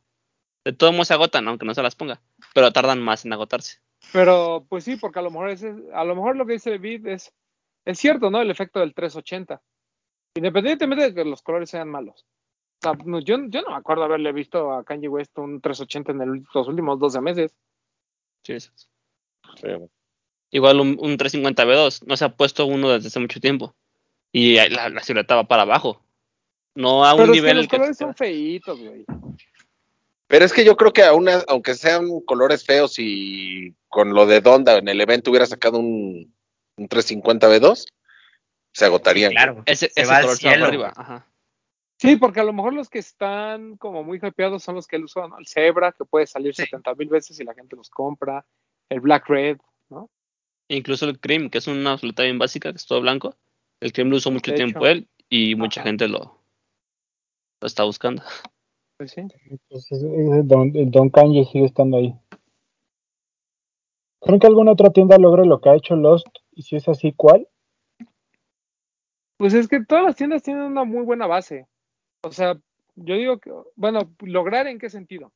De 0.64 0.72
todos 0.72 0.92
modos 0.92 1.08
se 1.08 1.14
agotan, 1.14 1.48
aunque 1.48 1.64
no 1.66 1.74
se 1.74 1.82
las 1.82 1.94
ponga, 1.94 2.20
pero 2.54 2.72
tardan 2.72 3.00
más 3.00 3.24
en 3.24 3.32
agotarse. 3.32 3.78
Pero 4.12 4.66
pues 4.68 4.84
sí, 4.84 4.96
porque 4.96 5.18
a 5.18 5.22
lo 5.22 5.30
mejor 5.30 5.50
ese, 5.50 5.74
a 5.94 6.04
lo 6.04 6.14
mejor 6.14 6.36
lo 6.36 6.46
que 6.46 6.52
dice 6.54 6.70
David 6.70 7.06
es, 7.06 7.32
es 7.84 7.98
cierto, 7.98 8.30
¿no? 8.30 8.40
El 8.40 8.50
efecto 8.50 8.80
del 8.80 8.94
380. 8.94 9.60
Independientemente 10.36 11.04
de 11.04 11.14
que 11.14 11.24
los 11.24 11.42
colores 11.42 11.70
sean 11.70 11.88
malos. 11.88 12.26
O 12.80 12.82
sea, 12.82 12.92
no, 13.04 13.18
yo, 13.20 13.36
yo 13.48 13.62
no 13.62 13.70
me 13.70 13.76
acuerdo 13.76 14.04
haberle 14.04 14.32
visto 14.32 14.72
a 14.72 14.84
Kanye 14.84 15.08
West 15.08 15.36
un 15.38 15.60
380 15.60 16.12
en 16.12 16.20
el- 16.22 16.44
los 16.54 16.68
últimos 16.68 16.98
12 17.00 17.20
meses. 17.20 17.54
Sí, 18.44 18.56
Igual 20.50 20.80
un, 20.80 20.88
un 21.00 21.16
350 21.16 21.64
B2, 21.64 22.06
no 22.06 22.16
se 22.16 22.24
ha 22.24 22.30
puesto 22.34 22.66
uno 22.66 22.90
desde 22.90 23.08
hace 23.08 23.20
mucho 23.20 23.40
tiempo. 23.40 23.74
Y 24.32 24.54
la, 24.68 24.88
la 24.88 25.02
silueta 25.02 25.34
va 25.36 25.44
para 25.48 25.62
abajo. 25.62 26.02
No 26.74 27.04
a 27.04 27.12
un 27.14 27.18
Pero 27.20 27.32
es 27.32 27.36
que 27.36 27.40
nivel 27.42 27.56
los 27.58 27.66
que- 27.66 27.76
colores 27.76 27.96
son 27.98 28.14
feitos, 28.14 28.80
güey. 28.80 29.04
Pero 30.26 30.44
es 30.44 30.52
que 30.52 30.64
yo 30.64 30.76
creo 30.76 30.92
que 30.92 31.02
aún, 31.02 31.28
a- 31.28 31.44
aunque 31.48 31.74
sean 31.74 32.20
colores 32.20 32.64
feos 32.64 32.94
y 32.98 33.74
con 33.88 34.12
lo 34.14 34.26
de 34.26 34.40
Donda 34.40 34.76
en 34.76 34.88
el 34.88 35.00
evento 35.00 35.30
hubiera 35.30 35.46
sacado 35.46 35.78
un, 35.78 36.34
un 36.76 36.88
350 36.88 37.48
B2, 37.48 37.86
se 38.72 38.84
agotarían. 38.84 39.32
Claro, 39.32 39.62
ese, 39.66 39.88
se 39.88 40.02
ese 40.02 40.10
va 40.10 40.16
al 40.18 40.22
color 40.24 40.36
se 40.36 40.46
va 40.46 40.52
cielo. 40.52 40.66
arriba. 40.66 40.92
Ajá. 40.96 41.26
Sí, 41.96 42.14
porque 42.16 42.40
a 42.40 42.44
lo 42.44 42.52
mejor 42.52 42.74
los 42.74 42.88
que 42.88 43.00
están 43.00 43.76
como 43.76 44.04
muy 44.04 44.18
hypeados 44.22 44.62
son 44.62 44.76
los 44.76 44.86
que 44.86 44.96
él 44.96 45.04
usa, 45.04 45.26
¿no? 45.26 45.38
El 45.38 45.46
Zebra, 45.48 45.90
que 45.92 46.04
puede 46.04 46.26
salir 46.28 46.54
Sí. 46.54 46.62
70 46.62 46.94
mil 46.94 47.08
veces 47.08 47.40
y 47.40 47.44
la 47.44 47.54
gente 47.54 47.74
los 47.74 47.90
compra. 47.90 48.44
El 48.90 49.00
Black 49.00 49.28
Red, 49.28 49.58
¿no? 49.90 50.10
Incluso 50.68 51.06
el 51.06 51.18
cream, 51.18 51.50
que 51.50 51.58
es 51.58 51.66
una 51.66 51.98
silueta 51.98 52.22
bien 52.22 52.38
básica, 52.38 52.70
que 52.70 52.76
es 52.76 52.86
todo 52.86 53.00
blanco. 53.00 53.34
El 53.80 53.92
cream 53.92 54.10
lo 54.10 54.16
usó 54.16 54.30
mucho 54.30 54.54
tiempo 54.54 54.86
él 54.86 55.08
y 55.28 55.54
mucha 55.54 55.82
gente 55.82 56.08
lo, 56.08 56.38
lo 57.60 57.66
está 57.66 57.84
buscando. 57.84 58.22
Pues 58.96 59.12
sí. 59.12 59.20
Entonces, 59.20 60.02
ese 60.02 60.42
don, 60.42 60.72
el 60.74 60.90
Don 60.90 61.10
Kanye 61.10 61.44
sigue 61.44 61.66
estando 61.66 61.98
ahí. 61.98 62.14
¿Creen 64.20 64.40
que 64.40 64.46
alguna 64.46 64.72
otra 64.72 64.90
tienda 64.90 65.16
logre 65.18 65.46
lo 65.46 65.60
que 65.60 65.68
ha 65.68 65.76
hecho 65.76 65.94
Lost? 65.94 66.26
Y 66.52 66.62
si 66.62 66.76
es 66.76 66.88
así, 66.88 67.12
¿cuál? 67.12 67.46
Pues 69.36 69.54
es 69.54 69.68
que 69.68 69.84
todas 69.84 70.04
las 70.04 70.16
tiendas 70.16 70.42
tienen 70.42 70.64
una 70.64 70.82
muy 70.82 71.04
buena 71.04 71.28
base. 71.28 71.68
O 72.22 72.32
sea, 72.32 72.60
yo 72.96 73.14
digo 73.14 73.38
que, 73.38 73.52
bueno, 73.76 74.12
lograr 74.20 74.66
en 74.66 74.80
qué 74.80 74.90
sentido. 74.90 75.32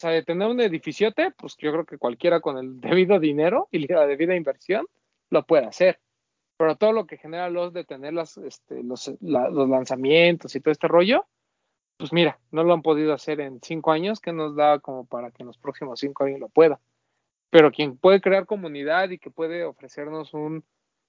O 0.00 0.02
sea, 0.02 0.12
de 0.12 0.22
tener 0.22 0.48
un 0.48 0.58
edificiote, 0.62 1.30
pues 1.32 1.58
yo 1.58 1.72
creo 1.72 1.84
que 1.84 1.98
cualquiera 1.98 2.40
con 2.40 2.56
el 2.56 2.80
debido 3.04 3.20
dinero 3.20 3.68
y 3.70 3.86
la 3.86 4.06
debida 4.06 4.34
inversión 4.34 4.86
lo 5.28 5.44
puede 5.44 5.66
hacer. 5.66 6.00
Pero 6.56 6.76
todo 6.76 6.92
lo 6.92 7.06
que 7.06 7.18
genera 7.18 7.50
los 7.50 7.74
de 7.74 7.84
tener 7.84 8.14
las, 8.14 8.38
este, 8.38 8.82
los, 8.82 9.12
la- 9.20 9.50
los 9.50 9.68
lanzamientos 9.68 10.56
y 10.56 10.60
todo 10.60 10.72
este 10.72 10.88
rollo, 10.88 11.26
pues 11.98 12.14
mira, 12.14 12.40
no 12.50 12.64
lo 12.64 12.72
han 12.72 12.80
podido 12.80 13.12
hacer 13.12 13.40
en 13.40 13.60
cinco 13.62 13.92
años, 13.92 14.20
que 14.20 14.32
nos 14.32 14.56
da 14.56 14.78
como 14.78 15.04
para 15.04 15.32
que 15.32 15.42
en 15.42 15.48
los 15.48 15.58
próximos 15.58 16.00
cinco 16.00 16.24
años 16.24 16.40
lo 16.40 16.48
pueda. 16.48 16.80
Pero 17.50 17.70
quien 17.70 17.98
puede 17.98 18.22
crear 18.22 18.46
comunidad 18.46 19.10
y 19.10 19.18
que 19.18 19.30
puede 19.30 19.64
ofrecernos 19.64 20.32
un 20.32 20.64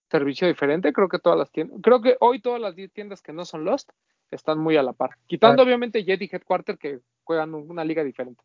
servicio 0.09 0.49
diferente, 0.49 0.91
creo 0.91 1.07
que 1.07 1.19
todas 1.19 1.39
las 1.39 1.49
tiendas, 1.49 1.79
creo 1.81 2.01
que 2.01 2.17
hoy 2.19 2.41
todas 2.41 2.59
las 2.59 2.75
10 2.75 2.91
tiendas 2.91 3.21
que 3.21 3.31
no 3.31 3.45
son 3.45 3.63
Lost 3.63 3.89
están 4.31 4.59
muy 4.59 4.75
a 4.75 4.83
la 4.83 4.91
par. 4.91 5.11
Quitando 5.27 5.63
obviamente 5.63 6.03
Jet 6.03 6.21
y 6.21 6.29
Headquarter 6.29 6.77
que 6.77 6.99
juegan 7.23 7.53
una 7.53 7.85
liga 7.85 8.03
diferente. 8.03 8.43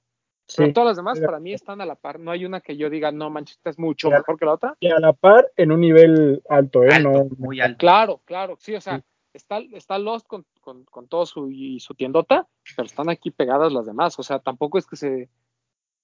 Pero 0.56 0.68
Sí. 0.68 0.72
todas 0.72 0.88
las 0.88 0.96
demás 0.96 1.18
para 1.20 1.40
mí 1.40 1.52
están 1.52 1.80
a 1.80 1.86
la 1.86 1.96
par. 1.96 2.20
No 2.20 2.30
hay 2.30 2.44
una 2.44 2.60
que 2.60 2.76
yo 2.76 2.88
diga, 2.88 3.10
no 3.10 3.30
manches, 3.30 3.56
esta 3.56 3.70
es 3.70 3.78
mucho 3.78 4.10
mejor 4.10 4.38
que 4.38 4.44
la 4.44 4.54
otra. 4.54 4.76
Y 4.78 4.90
a 4.90 4.98
la 5.00 5.12
par, 5.12 5.50
en 5.56 5.72
un 5.72 5.80
nivel 5.80 6.42
alto, 6.48 6.84
¿eh? 6.84 6.88
Alto, 6.92 7.10
no, 7.10 7.28
muy 7.38 7.60
alto. 7.60 7.78
Claro, 7.78 8.20
claro, 8.24 8.56
sí, 8.60 8.74
o 8.74 8.80
sea, 8.80 8.98
Sí. 8.98 9.04
está, 9.34 9.58
está 9.72 9.98
Lost 9.98 10.26
con, 10.28 10.44
con, 10.60 10.84
con 10.84 11.08
todo 11.08 11.26
su, 11.26 11.50
y 11.50 11.80
su 11.80 11.94
tiendota, 11.94 12.46
pero 12.76 12.86
están 12.86 13.08
aquí 13.08 13.30
pegadas 13.32 13.72
las 13.72 13.86
demás. 13.86 14.16
O 14.18 14.22
sea, 14.22 14.38
tampoco 14.38 14.78
es 14.78 14.86
que 14.86 14.96
se. 14.96 15.28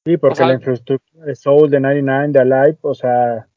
Sí, 0.04 0.16
porque 0.16 0.32
O 0.32 0.36
sea- 0.36 0.48
la 0.48 0.54
infraestructura 0.54 1.24
de 1.26 1.34
Soul, 1.36 1.70
de 1.70 1.78
99, 1.78 2.32
de 2.32 2.40
Alive, 2.40 2.78
o 2.82 2.94
sea, 2.94 3.48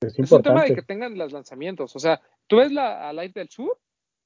es 0.00 0.16
Es 0.16 0.18
un 0.18 0.42
tema 0.42 0.62
de 0.62 0.68
importante. 0.68 0.74
que 0.76 0.82
tengan 0.82 1.18
los 1.18 1.32
lanzamientos. 1.32 1.96
O 1.96 1.98
sea, 1.98 2.20
tú 2.46 2.58
ves 2.58 2.70
la 2.70 3.08
Alive 3.08 3.32
del 3.34 3.48
Sur 3.48 3.76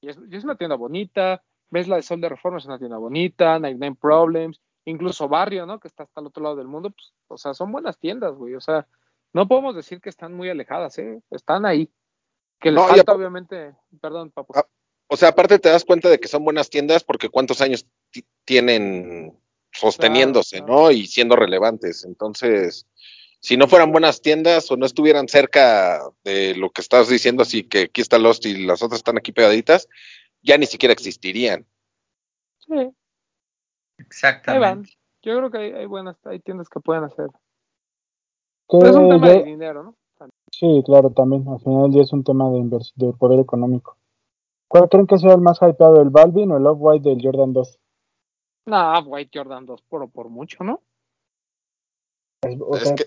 y 0.01 0.09
es, 0.09 0.19
y 0.29 0.35
es 0.35 0.43
una 0.43 0.55
tienda 0.55 0.75
bonita. 0.75 1.41
Ves 1.71 1.87
la 1.87 1.95
de 1.95 2.03
Sol 2.03 2.21
de 2.21 2.29
Reforma, 2.29 2.59
es 2.59 2.65
una 2.65 2.77
tienda 2.77 2.97
bonita. 2.97 3.57
99 3.57 3.97
Problems, 3.99 4.61
incluso 4.85 5.27
Barrio, 5.27 5.65
¿no? 5.65 5.79
Que 5.79 5.87
está 5.87 6.03
hasta 6.03 6.21
el 6.21 6.27
otro 6.27 6.43
lado 6.43 6.55
del 6.55 6.67
mundo. 6.67 6.91
Pues, 6.91 7.13
o 7.27 7.37
sea, 7.37 7.53
son 7.53 7.71
buenas 7.71 7.97
tiendas, 7.97 8.33
güey. 8.35 8.55
O 8.55 8.61
sea, 8.61 8.87
no 9.33 9.47
podemos 9.47 9.75
decir 9.75 10.01
que 10.01 10.09
están 10.09 10.33
muy 10.33 10.49
alejadas, 10.49 10.97
¿eh? 10.99 11.21
Están 11.31 11.65
ahí. 11.65 11.91
Que 12.59 12.71
les 12.71 12.81
No, 12.81 12.87
falta, 12.87 13.13
obviamente. 13.13 13.75
Perdón, 14.01 14.31
papu. 14.31 14.53
Ah, 14.55 14.65
O 15.07 15.15
sea, 15.17 15.29
aparte 15.29 15.57
te 15.59 15.69
das 15.69 15.85
cuenta 15.85 16.09
de 16.09 16.19
que 16.19 16.27
son 16.27 16.43
buenas 16.43 16.69
tiendas 16.69 17.03
porque 17.03 17.29
cuántos 17.29 17.61
años 17.61 17.85
ti- 18.11 18.25
tienen 18.45 19.37
sosteniéndose, 19.71 20.57
Claro, 20.57 20.65
claro. 20.67 20.81
¿no? 20.83 20.91
Y 20.91 21.07
siendo 21.07 21.35
relevantes. 21.35 22.03
Entonces, 22.03 22.87
si 23.39 23.55
no 23.57 23.67
fueran 23.67 23.91
buenas 23.91 24.21
tiendas 24.21 24.69
o 24.71 24.77
no 24.77 24.85
estuvieran 24.85 25.27
cerca 25.27 26.01
de 26.23 26.55
lo 26.55 26.69
que 26.71 26.81
estás 26.81 27.07
diciendo, 27.07 27.43
así 27.43 27.63
que 27.63 27.83
aquí 27.83 28.01
está 28.01 28.17
Lost 28.17 28.45
y 28.45 28.65
las 28.65 28.83
otras 28.83 28.99
están 28.99 29.17
aquí 29.17 29.31
pegaditas, 29.31 29.87
ya 30.41 30.57
ni 30.57 30.65
siquiera 30.65 30.93
existirían. 30.93 31.65
Sí, 32.59 32.91
ahí 33.99 34.59
van. 34.59 34.79
Exactamente. 34.79 34.89
Yo 35.21 35.37
creo 35.37 35.51
que 35.51 35.57
hay, 35.57 35.71
hay 35.73 35.85
buenas, 35.85 36.17
hay 36.25 36.39
tiendas 36.39 36.69
que 36.69 36.79
pueden 36.79 37.03
hacer. 37.03 37.27
Que 38.69 38.77
Pero 38.79 38.89
es 38.91 38.95
un 38.95 39.09
tema 39.09 39.27
de 39.29 39.43
dinero, 39.43 39.83
¿no? 39.83 39.95
Sí, 40.51 40.81
claro, 40.85 41.11
también. 41.11 41.47
Al 41.47 41.59
final 41.59 41.83
del 41.83 41.91
día 41.91 42.01
es 42.03 42.13
un 42.13 42.23
tema 42.23 42.49
de, 42.49 42.79
de 42.95 43.13
poder 43.13 43.39
económico. 43.39 43.97
¿Cuál 44.67 44.87
creen 44.89 45.07
que 45.07 45.17
sea 45.17 45.33
el 45.33 45.41
más 45.41 45.59
hypeado, 45.61 46.01
el 46.01 46.09
Balvin 46.09 46.51
o 46.51 46.57
el 46.57 46.65
Off-White 46.67 47.09
del 47.09 47.19
Jordan 47.21 47.53
2? 47.53 47.79
No, 48.67 48.99
White 49.07 49.31
Jordan 49.33 49.65
2 49.65 49.81
por, 49.83 50.09
por 50.11 50.29
mucho, 50.29 50.63
¿no? 50.63 50.81
Es- 52.41 52.59
o 52.61 52.75
Es 52.75 52.83
sea, 52.83 52.95
que- 52.95 53.05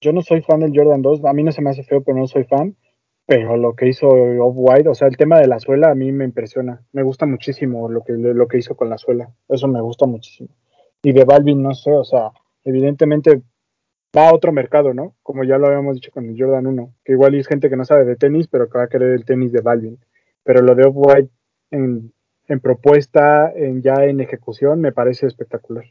yo 0.00 0.12
no 0.12 0.22
soy 0.22 0.42
fan 0.42 0.60
del 0.60 0.72
Jordan 0.74 1.02
2, 1.02 1.24
a 1.24 1.32
mí 1.32 1.42
no 1.42 1.52
se 1.52 1.62
me 1.62 1.70
hace 1.70 1.84
feo, 1.84 2.02
pero 2.02 2.18
no 2.18 2.26
soy 2.26 2.44
fan. 2.44 2.76
Pero 3.26 3.56
lo 3.56 3.74
que 3.74 3.88
hizo 3.88 4.08
Off-White, 4.08 4.88
o 4.88 4.94
sea, 4.94 5.08
el 5.08 5.16
tema 5.16 5.38
de 5.38 5.46
la 5.46 5.60
suela 5.60 5.90
a 5.90 5.94
mí 5.94 6.10
me 6.12 6.24
impresiona. 6.24 6.82
Me 6.92 7.02
gusta 7.02 7.24
muchísimo 7.26 7.88
lo 7.88 8.02
que, 8.02 8.12
lo 8.12 8.48
que 8.48 8.58
hizo 8.58 8.76
con 8.76 8.90
la 8.90 8.98
suela. 8.98 9.30
Eso 9.48 9.68
me 9.68 9.80
gusta 9.80 10.06
muchísimo. 10.06 10.50
Y 11.02 11.12
de 11.12 11.24
Balvin, 11.24 11.62
no 11.62 11.74
sé, 11.74 11.92
o 11.92 12.04
sea, 12.04 12.30
evidentemente 12.64 13.42
va 14.16 14.28
a 14.28 14.34
otro 14.34 14.52
mercado, 14.52 14.92
¿no? 14.92 15.14
Como 15.22 15.44
ya 15.44 15.58
lo 15.58 15.68
habíamos 15.68 15.94
dicho 15.94 16.10
con 16.10 16.28
el 16.28 16.36
Jordan 16.38 16.66
1, 16.66 16.94
que 17.04 17.12
igual 17.12 17.34
es 17.34 17.46
gente 17.46 17.70
que 17.70 17.76
no 17.76 17.84
sabe 17.84 18.04
de 18.04 18.16
tenis, 18.16 18.48
pero 18.48 18.68
que 18.68 18.78
va 18.78 18.84
a 18.84 18.88
querer 18.88 19.10
el 19.14 19.24
tenis 19.24 19.52
de 19.52 19.60
Balvin. 19.60 19.98
Pero 20.42 20.60
lo 20.62 20.74
de 20.74 20.84
Off-White 20.84 21.30
en 21.70 22.12
en 22.48 22.60
propuesta, 22.60 23.52
en 23.54 23.82
ya 23.82 23.94
en 24.04 24.20
ejecución, 24.20 24.80
me 24.80 24.92
parece 24.92 25.26
espectacular. 25.26 25.84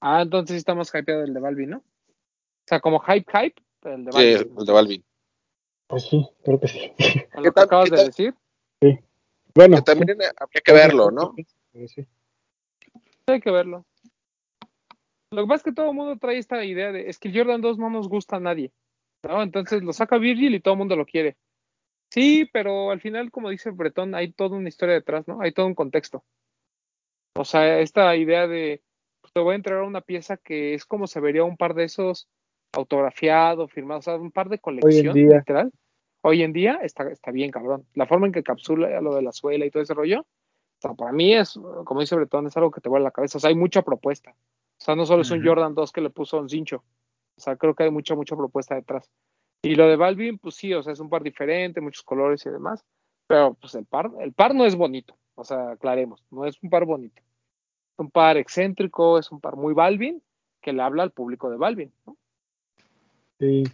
Ah, 0.00 0.22
entonces 0.22 0.54
sí 0.54 0.58
está 0.58 0.74
más 0.74 0.92
hypeado 0.94 1.24
el 1.24 1.34
de 1.34 1.40
Balvin, 1.40 1.70
¿no? 1.70 1.78
O 1.78 2.66
sea, 2.66 2.80
como 2.80 3.00
hype, 3.00 3.26
hype, 3.30 3.60
el 3.84 4.04
de 4.04 4.12
Sí, 4.12 4.18
Balvin. 4.34 4.58
el 4.58 4.66
de 4.66 4.72
Balvin. 4.72 5.04
Pues 5.88 6.04
sí, 6.04 6.28
creo 6.44 6.60
que 6.60 6.68
sí. 6.68 6.92
Con 7.32 7.42
¿Qué 7.42 7.48
lo 7.48 7.52
que 7.52 7.60
acabas 7.60 7.90
de 7.90 8.04
decir, 8.04 8.34
Bueno, 9.54 9.76
Que 9.76 9.82
también 9.82 10.18
habría 10.36 10.60
que 10.64 10.72
verlo, 10.72 11.10
¿no? 11.10 11.34
sí. 11.86 12.06
hay 13.26 13.40
que 13.40 13.50
verlo. 13.50 13.84
Lo 15.30 15.42
que 15.42 15.48
pasa 15.48 15.56
es 15.56 15.62
que 15.64 15.72
todo 15.72 15.90
el 15.90 15.96
mundo 15.96 16.16
trae 16.18 16.38
esta 16.38 16.64
idea 16.64 16.92
de, 16.92 17.08
es 17.08 17.18
que 17.18 17.28
el 17.28 17.36
Jordan 17.36 17.60
2 17.60 17.78
no 17.78 17.90
nos 17.90 18.08
gusta 18.08 18.36
a 18.36 18.40
nadie, 18.40 18.72
¿no? 19.22 19.42
Entonces 19.42 19.82
lo 19.82 19.92
saca 19.92 20.18
Virgil 20.18 20.54
y 20.54 20.60
todo 20.60 20.74
el 20.74 20.78
mundo 20.78 20.96
lo 20.96 21.04
quiere. 21.04 21.36
Sí, 22.10 22.48
pero 22.52 22.90
al 22.90 23.00
final, 23.00 23.30
como 23.30 23.50
dice 23.50 23.70
Bretón, 23.70 24.14
hay 24.14 24.32
toda 24.32 24.56
una 24.56 24.68
historia 24.68 24.94
detrás, 24.94 25.28
¿no? 25.28 25.40
Hay 25.42 25.52
todo 25.52 25.66
un 25.66 25.74
contexto. 25.74 26.24
O 27.36 27.44
sea, 27.44 27.80
esta 27.80 28.16
idea 28.16 28.46
de, 28.46 28.82
pues, 29.20 29.32
te 29.32 29.40
voy 29.40 29.52
a 29.52 29.56
entregar 29.56 29.82
una 29.82 30.00
pieza 30.00 30.38
que 30.38 30.74
es 30.74 30.86
como 30.86 31.06
se 31.06 31.20
vería 31.20 31.44
un 31.44 31.58
par 31.58 31.74
de 31.74 31.84
esos 31.84 32.28
autografiado, 32.72 33.68
firmado, 33.68 34.00
o 34.00 34.02
sea, 34.02 34.16
un 34.16 34.30
par 34.30 34.48
de 34.48 34.58
colección, 34.58 35.14
día. 35.14 35.38
literal. 35.38 35.72
Hoy 36.22 36.42
en 36.42 36.52
día 36.52 36.80
está, 36.82 37.08
está 37.10 37.30
bien, 37.30 37.50
cabrón. 37.50 37.86
La 37.94 38.06
forma 38.06 38.26
en 38.26 38.32
que 38.32 38.42
capsula 38.42 39.00
lo 39.00 39.14
de 39.14 39.22
la 39.22 39.32
suela 39.32 39.64
y 39.64 39.70
todo 39.70 39.82
ese 39.82 39.94
rollo, 39.94 40.20
o 40.78 40.80
sea, 40.80 40.94
para 40.94 41.12
mí 41.12 41.34
es, 41.34 41.58
como 41.84 42.00
dice 42.00 42.14
Bretón, 42.14 42.46
es 42.46 42.56
algo 42.56 42.70
que 42.70 42.80
te 42.80 42.88
vuela 42.88 43.04
la 43.04 43.10
cabeza. 43.10 43.38
O 43.38 43.40
sea, 43.40 43.48
hay 43.48 43.56
mucha 43.56 43.82
propuesta. 43.82 44.30
O 44.30 44.84
sea, 44.84 44.94
no 44.94 45.06
solo 45.06 45.22
es 45.22 45.30
un. 45.30 45.44
Jordan 45.44 45.74
2 45.74 45.92
que 45.92 46.00
le 46.00 46.10
puso 46.10 46.38
un 46.38 46.48
cincho. 46.48 46.84
O 47.36 47.40
sea, 47.40 47.56
creo 47.56 47.74
que 47.74 47.84
hay 47.84 47.90
mucha, 47.90 48.14
mucha 48.14 48.36
propuesta 48.36 48.76
detrás. 48.76 49.10
Y 49.62 49.74
lo 49.74 49.88
de 49.88 49.96
Balvin, 49.96 50.38
pues 50.38 50.54
sí, 50.54 50.72
o 50.72 50.82
sea, 50.82 50.92
es 50.92 51.00
un 51.00 51.08
par 51.08 51.22
diferente, 51.24 51.80
muchos 51.80 52.04
colores 52.04 52.46
y 52.46 52.50
demás. 52.50 52.84
Pero 53.26 53.54
pues 53.54 53.74
el 53.74 53.86
par, 53.86 54.10
el 54.20 54.32
par 54.32 54.54
no 54.54 54.64
es 54.64 54.76
bonito. 54.76 55.16
O 55.34 55.44
sea, 55.44 55.72
aclaremos, 55.72 56.24
no 56.30 56.44
es 56.44 56.62
un 56.62 56.70
par 56.70 56.84
bonito. 56.84 57.20
Es 57.22 57.98
un 57.98 58.10
par 58.10 58.36
excéntrico, 58.36 59.18
es 59.18 59.32
un 59.32 59.40
par 59.40 59.56
muy 59.56 59.74
Balvin, 59.74 60.22
que 60.60 60.72
le 60.72 60.82
habla 60.82 61.02
al 61.02 61.10
público 61.10 61.50
de 61.50 61.56
Balvin. 61.56 61.92
¿no? 62.06 62.16
Sí. 63.38 63.64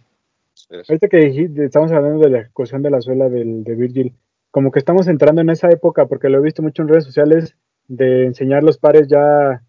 Ahorita 0.69 1.07
que 1.07 1.17
dijiste- 1.17 1.65
estamos 1.65 1.91
hablando 1.91 2.23
de 2.23 2.29
la 2.29 2.39
ejecución 2.39 2.81
de 2.81 2.89
la 2.89 3.01
suela 3.01 3.29
del, 3.29 3.63
de 3.63 3.75
Virgil, 3.75 4.13
como 4.51 4.71
que 4.71 4.79
estamos 4.79 5.07
entrando 5.07 5.41
en 5.41 5.49
esa 5.49 5.69
época, 5.69 6.05
porque 6.07 6.29
lo 6.29 6.39
he 6.39 6.41
visto 6.41 6.61
mucho 6.61 6.81
en 6.81 6.87
redes 6.87 7.03
sociales, 7.05 7.55
de 7.87 8.25
enseñar 8.25 8.63
los 8.63 8.77
pares 8.77 9.07
ya 9.07 9.61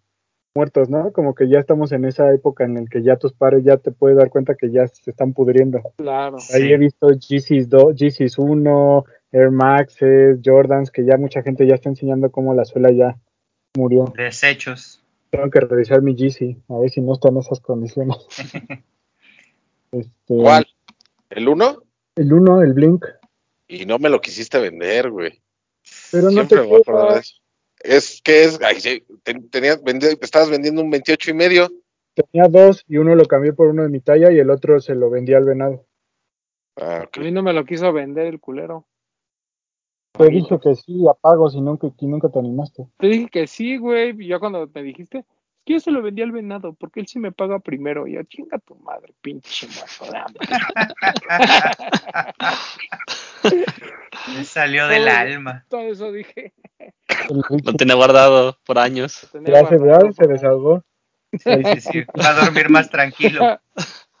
muertos, 0.55 0.89
¿no? 0.89 1.11
Como 1.11 1.35
que 1.35 1.47
ya 1.49 1.59
estamos 1.59 1.91
en 1.91 2.05
esa 2.05 2.33
época 2.33 2.63
en 2.65 2.73
la 2.75 2.85
que 2.85 3.03
ya 3.03 3.15
tus 3.17 3.31
pares 3.33 3.63
ya 3.63 3.77
te 3.77 3.91
puedes 3.91 4.17
dar 4.17 4.29
cuenta 4.31 4.55
que 4.55 4.71
ya 4.71 4.87
se 4.87 5.11
están 5.11 5.33
pudriendo. 5.33 5.81
Claro. 5.97 6.37
Ahí 6.53 6.61
Sí. 6.63 6.71
he 6.73 6.77
visto 6.77 7.07
GCs 7.09 7.69
2, 7.69 7.93
GCs 7.95 8.39
1, 8.39 9.05
Air 9.31 9.51
Maxes, 9.51 10.39
Jordans, 10.43 10.89
que 10.89 11.05
ya 11.05 11.17
mucha 11.17 11.43
gente 11.43 11.67
ya 11.67 11.75
está 11.75 11.89
enseñando 11.89 12.31
cómo 12.31 12.55
la 12.55 12.65
suela 12.65 12.89
ya 12.91 13.17
murió. 13.77 14.05
Desechos. 14.17 15.03
Tengo 15.29 15.49
que 15.51 15.59
revisar 15.59 16.01
mi 16.01 16.15
GC, 16.15 16.57
a 16.69 16.79
ver 16.79 16.89
si 16.89 17.01
no 17.01 17.13
está 17.13 17.29
en 17.29 17.37
esas 17.37 17.59
condiciones. 17.59 18.17
Este, 19.99 20.35
¿Cuál? 20.35 20.67
¿El 21.29 21.47
1? 21.47 21.83
El 22.15 22.33
1, 22.33 22.61
el 22.61 22.73
Blink. 22.73 23.05
Y 23.67 23.85
no 23.85 23.99
me 23.99 24.09
lo 24.09 24.21
quisiste 24.21 24.59
vender, 24.59 25.11
güey. 25.11 25.41
Pero 26.11 26.23
no 26.25 26.31
Siempre 26.31 26.57
te 26.57 26.63
me 26.63 26.67
voy 26.69 26.77
a 26.77 26.81
acordar 26.81 27.13
de 27.13 27.19
eso. 27.19 27.35
Es 27.79 28.21
que 28.23 28.43
es, 28.43 28.59
ay, 28.61 29.03
tenías, 29.51 29.83
vendi- 29.83 30.17
estabas 30.21 30.49
vendiendo 30.49 30.81
un 30.81 30.89
28 30.89 31.31
y 31.31 31.33
medio. 31.33 31.69
Tenía 32.15 32.47
dos 32.49 32.83
y 32.87 32.97
uno 32.97 33.13
lo 33.15 33.25
cambié 33.25 33.53
por 33.53 33.67
uno 33.67 33.83
de 33.83 33.89
mi 33.89 33.99
talla 33.99 34.31
y 34.31 34.39
el 34.39 34.49
otro 34.49 34.79
se 34.79 34.95
lo 34.95 35.09
vendí 35.09 35.33
al 35.33 35.45
venado. 35.45 35.85
Ah, 36.75 37.03
ok. 37.05 37.17
A 37.17 37.21
mí 37.21 37.31
no 37.31 37.43
me 37.43 37.53
lo 37.53 37.65
quiso 37.65 37.93
vender 37.93 38.27
el 38.27 38.39
culero. 38.39 38.87
Te 40.13 40.29
dije 40.29 40.59
que 40.59 40.73
sí, 40.73 41.05
apago 41.07 41.49
si 41.49 41.61
nunca, 41.61 41.87
que 41.95 42.07
nunca 42.07 42.29
te 42.29 42.39
animaste. 42.39 42.87
Te 42.97 43.07
dije 43.07 43.29
que 43.29 43.45
sí, 43.45 43.77
güey. 43.77 44.19
Y 44.19 44.27
ya 44.27 44.39
cuando 44.39 44.67
me 44.73 44.81
dijiste, 44.81 45.25
que 45.67 45.73
yo 45.73 45.79
se 45.81 45.91
lo 45.91 46.01
vendí 46.01 46.21
al 46.21 46.31
venado, 46.31 46.73
porque 46.73 47.01
él 47.01 47.07
sí 47.07 47.19
me 47.19 47.31
paga 47.33 47.59
primero. 47.59 48.07
Y 48.07 48.13
yo, 48.13 48.23
chinga 48.23 48.57
tu 48.59 48.75
madre, 48.75 49.13
pinche 49.21 49.67
muerto 49.67 50.11
de 50.11 50.17
hambre. 50.17 50.47
Me 54.35 54.43
salió 54.43 54.87
del 54.87 55.03
Todo- 55.05 55.15
alma. 55.17 55.65
Todo 55.69 55.81
eso 55.81 56.11
dije. 56.11 56.53
Lo 57.65 57.73
tenía 57.73 57.95
guardado 57.95 58.57
por 58.65 58.79
años. 58.79 59.27
Tenía 59.31 59.61
ya 59.61 59.67
se, 60.13 60.27
desahogó. 60.27 60.83
Sí, 61.33 61.63
sí, 61.73 61.81
sí. 61.81 62.03
Va 62.19 62.29
a 62.29 62.45
dormir 62.45 62.69
más 62.69 62.89
tranquilo. 62.89 63.59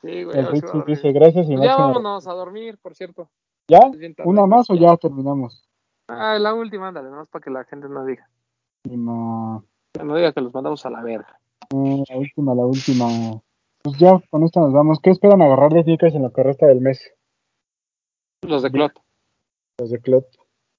Sí, 0.01 0.23
güey. 0.23 0.37
El 0.39 0.47
Richie 0.51 0.83
dice 0.85 1.11
gracias 1.11 1.45
y 1.49 1.55
Pues 1.55 1.61
ya 1.67 1.77
máximo- 1.77 1.87
vámonos 1.87 2.27
a 2.27 2.33
dormir, 2.33 2.77
por 2.81 2.93
cierto. 2.95 3.29
¿Ya? 3.69 3.79
¿Una 4.25 4.45
más 4.45 4.69
o 4.69 4.75
ya 4.75 4.95
terminamos? 4.97 5.67
Ah, 6.07 6.37
la 6.39 6.53
última, 6.53 6.89
ándale, 6.89 7.09
nomás 7.09 7.27
para 7.29 7.43
que 7.43 7.49
la 7.51 7.63
gente 7.65 7.87
no 7.89 8.05
diga. 8.05 8.29
Última, 8.85 9.63
Que 9.97 10.03
no 10.03 10.15
diga 10.15 10.31
que 10.33 10.41
los 10.41 10.53
mandamos 10.53 10.85
a 10.85 10.89
la 10.89 11.01
verga. 11.01 11.39
eh, 11.73 12.03
la 12.09 12.17
última, 12.17 12.53
la 12.55 12.65
última. 12.65 13.07
Pues 13.83 13.97
ya, 13.97 14.19
con 14.29 14.43
esta 14.43 14.59
nos 14.61 14.73
vamos. 14.73 14.99
¿Qué 15.01 15.09
esperan 15.09 15.41
agarrar 15.41 15.71
de 15.73 15.83
sneakers 15.83 16.15
en 16.15 16.23
lo 16.23 16.31
que 16.33 16.43
resta 16.43 16.65
del 16.67 16.81
mes? 16.81 17.13
Los 18.43 18.63
de 18.63 18.71
Clot. 18.71 18.93
Los 19.79 19.91
de 19.91 19.99
Clot, 19.99 20.27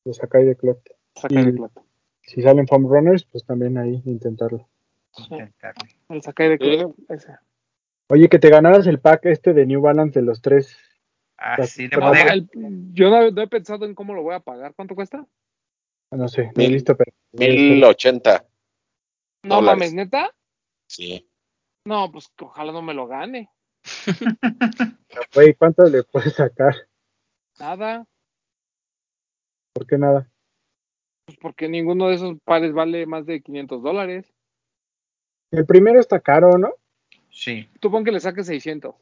los 0.04 0.16
Sakai 0.16 0.44
de 0.44 0.56
Clot. 0.56 0.80
Sakai 1.14 1.44
de 1.44 1.54
Clot. 1.54 1.72
Si 2.22 2.42
salen 2.42 2.66
foam 2.66 2.86
runners, 2.86 3.24
pues 3.24 3.44
también 3.44 3.78
ahí 3.78 4.02
intentarlo. 4.04 4.68
Intentarle. 5.18 5.88
El 6.08 6.22
Sakai 6.22 6.48
de 6.50 6.58
Clot. 6.58 6.94
ese. 7.08 7.32
Oye, 8.10 8.28
que 8.28 8.38
te 8.38 8.48
ganaras 8.50 8.86
el 8.86 9.00
pack 9.00 9.26
este 9.26 9.52
de 9.52 9.66
New 9.66 9.80
Balance 9.80 10.18
de 10.20 10.24
los 10.26 10.40
tres. 10.40 10.76
Así 11.36 11.84
de 11.84 11.90
Pero 11.90 12.00
No, 12.02 12.08
bodega. 12.08 12.32
el- 12.32 12.48
yo 12.92 13.10
no, 13.10 13.30
no 13.30 13.42
he 13.42 13.48
pensado 13.48 13.84
en 13.84 13.94
cómo 13.94 14.14
lo 14.14 14.22
voy 14.22 14.34
a 14.34 14.40
pagar. 14.40 14.74
¿Cuánto 14.74 14.94
cuesta? 14.94 15.24
No 16.10 16.26
sé, 16.28 16.44
no 16.46 16.50
he 16.56 16.58
Mil- 16.66 16.72
visto, 16.72 16.96
pero. 16.96 17.12
1080. 17.32 18.44
No 19.42 19.56
Dólares. 19.56 19.78
mames, 19.78 19.94
neta. 19.94 20.34
Sí. 20.88 21.30
No, 21.84 22.10
pues 22.10 22.30
ojalá 22.40 22.72
no 22.72 22.82
me 22.82 22.94
lo 22.94 23.06
gane. 23.06 23.50
Güey, 25.34 25.54
¿cuánto 25.54 25.84
le 25.84 26.02
puedes 26.02 26.34
sacar? 26.34 26.74
Nada. 27.58 28.06
¿Por 29.72 29.86
qué 29.86 29.98
nada? 29.98 30.30
Pues 31.26 31.38
porque 31.38 31.68
ninguno 31.68 32.08
de 32.08 32.16
esos 32.16 32.38
pares 32.44 32.72
vale 32.72 33.06
más 33.06 33.26
de 33.26 33.40
500 33.40 33.82
dólares. 33.82 34.32
El 35.50 35.66
primero 35.66 36.00
está 36.00 36.20
caro, 36.20 36.58
¿no? 36.58 36.74
Sí. 37.30 37.68
Tú 37.80 37.90
pon 37.90 38.04
que 38.04 38.12
le 38.12 38.20
saques 38.20 38.46
600. 38.46 38.94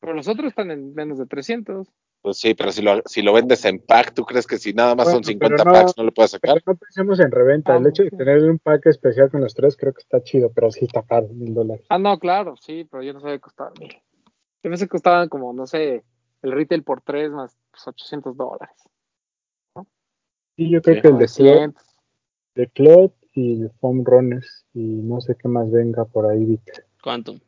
Pero 0.00 0.14
los 0.14 0.28
otros 0.28 0.48
están 0.48 0.70
en 0.70 0.94
menos 0.94 1.18
de 1.18 1.26
300. 1.26 1.88
Pues 2.24 2.38
sí, 2.38 2.54
pero 2.54 2.72
si 2.72 2.80
lo, 2.80 3.02
si 3.04 3.20
lo 3.20 3.34
vendes 3.34 3.66
en 3.66 3.80
pack, 3.80 4.14
¿tú 4.14 4.24
crees 4.24 4.46
que 4.46 4.56
si 4.56 4.72
nada 4.72 4.94
más 4.94 5.08
son 5.08 5.16
Bueno, 5.20 5.26
50 5.26 5.56
pero 5.58 5.70
no- 5.70 5.72
packs 5.78 5.98
no 5.98 6.04
lo 6.04 6.12
puedes 6.12 6.30
Pero 6.40 6.54
sacar? 6.54 6.62
no 6.66 6.74
pensemos 6.74 7.20
en 7.20 7.30
reventa. 7.30 7.76
El 7.76 7.84
Ah, 7.84 7.88
hecho 7.90 8.02
de 8.02 8.10
tener 8.12 8.42
un 8.44 8.58
pack 8.58 8.86
especial 8.86 9.30
con 9.30 9.42
los 9.42 9.52
tres 9.54 9.76
creo 9.76 9.92
que 9.92 10.00
está 10.00 10.22
chido, 10.22 10.50
pero 10.50 10.70
sí 10.70 10.86
está 10.86 11.02
caro, 11.02 11.28
mil 11.28 11.52
dólares. 11.52 11.84
Ah, 11.90 11.98
no, 11.98 12.18
claro, 12.18 12.56
sí, 12.56 12.88
pero 12.90 13.02
yo 13.02 13.12
no 13.12 13.20
sabía 13.20 13.38
costaban 13.40 13.74
mil. 13.78 13.90
Yo 13.92 14.70
pensé 14.70 14.86
que 14.86 14.88
costaban 14.88 15.28
como, 15.28 15.52
no 15.52 15.66
sé, 15.66 16.02
el 16.40 16.52
retail 16.52 16.82
por 16.82 17.02
3 17.02 17.30
más 17.30 17.58
pues, 17.70 17.86
800 17.88 18.34
dólares. 18.38 18.74
Sí, 20.56 20.70
yo 20.70 20.80
creo 20.80 20.94
Sí, 20.96 21.02
que 21.02 21.08
el 21.08 21.18
de 21.18 21.26
Clot, 21.26 21.46
900. 21.46 21.84
de 22.54 22.66
Clot 22.68 23.14
y 23.34 23.60
el 23.64 23.70
Foam 23.80 24.02
Runners 24.02 24.64
y 24.72 24.80
no 24.80 25.20
sé 25.20 25.36
qué 25.36 25.46
más 25.48 25.70
venga 25.70 26.06
por 26.06 26.24
ahí, 26.24 26.42
Vic. 26.42 26.86
Quantum. 27.02 27.38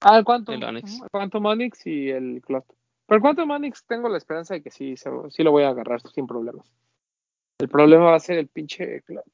Ah, 0.00 0.16
el 0.16 0.24
Quantum. 0.24 0.54
El 0.54 0.64
Onyx. 0.64 1.02
Quantum 1.10 1.44
Onyx 1.44 1.86
y 1.86 2.08
el 2.08 2.40
Clot. 2.40 2.64
Pero 3.06 3.16
el 3.16 3.22
Quantum 3.22 3.50
Onyx 3.50 3.84
tengo 3.86 4.08
la 4.08 4.18
esperanza 4.18 4.54
de 4.54 4.62
que 4.62 4.70
sí, 4.70 4.96
se- 4.96 5.10
sí 5.30 5.42
lo 5.42 5.50
voy 5.50 5.64
a 5.64 5.68
agarrar 5.68 6.00
sin 6.08 6.26
problemas. 6.26 6.72
El 7.58 7.68
problema 7.68 8.06
va 8.06 8.16
a 8.16 8.20
ser 8.20 8.38
el 8.38 8.48
pinche 8.48 9.02
Clot. 9.02 9.24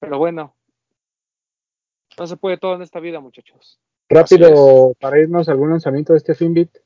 Pero 0.00 0.18
bueno. 0.18 0.56
No 2.18 2.26
se 2.26 2.36
puede 2.36 2.58
todo 2.58 2.74
en 2.74 2.82
esta 2.82 2.98
vida, 3.00 3.20
muchachos. 3.20 3.78
Rápido, 4.08 4.94
para 5.00 5.20
irnos 5.20 5.48
a 5.48 5.52
algún 5.52 5.70
lanzamiento 5.70 6.12
de 6.12 6.16
este 6.18 6.34
Finbit. 6.34 6.78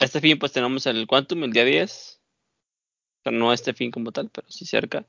Este 0.00 0.20
fin, 0.20 0.38
pues 0.38 0.52
tenemos 0.52 0.86
el 0.86 1.06
Quantum 1.06 1.44
el 1.44 1.52
día 1.52 1.64
10. 1.64 2.20
O 3.20 3.22
sea, 3.24 3.32
no 3.32 3.52
este 3.52 3.74
fin 3.74 3.90
como 3.90 4.10
tal, 4.10 4.30
pero 4.30 4.48
sí 4.48 4.64
cerca. 4.64 5.04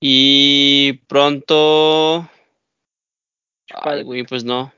Y 0.00 0.94
pronto. 1.08 2.28
Ay, 3.70 4.02
güey, 4.02 4.24
pues 4.24 4.44
no. 4.44 4.72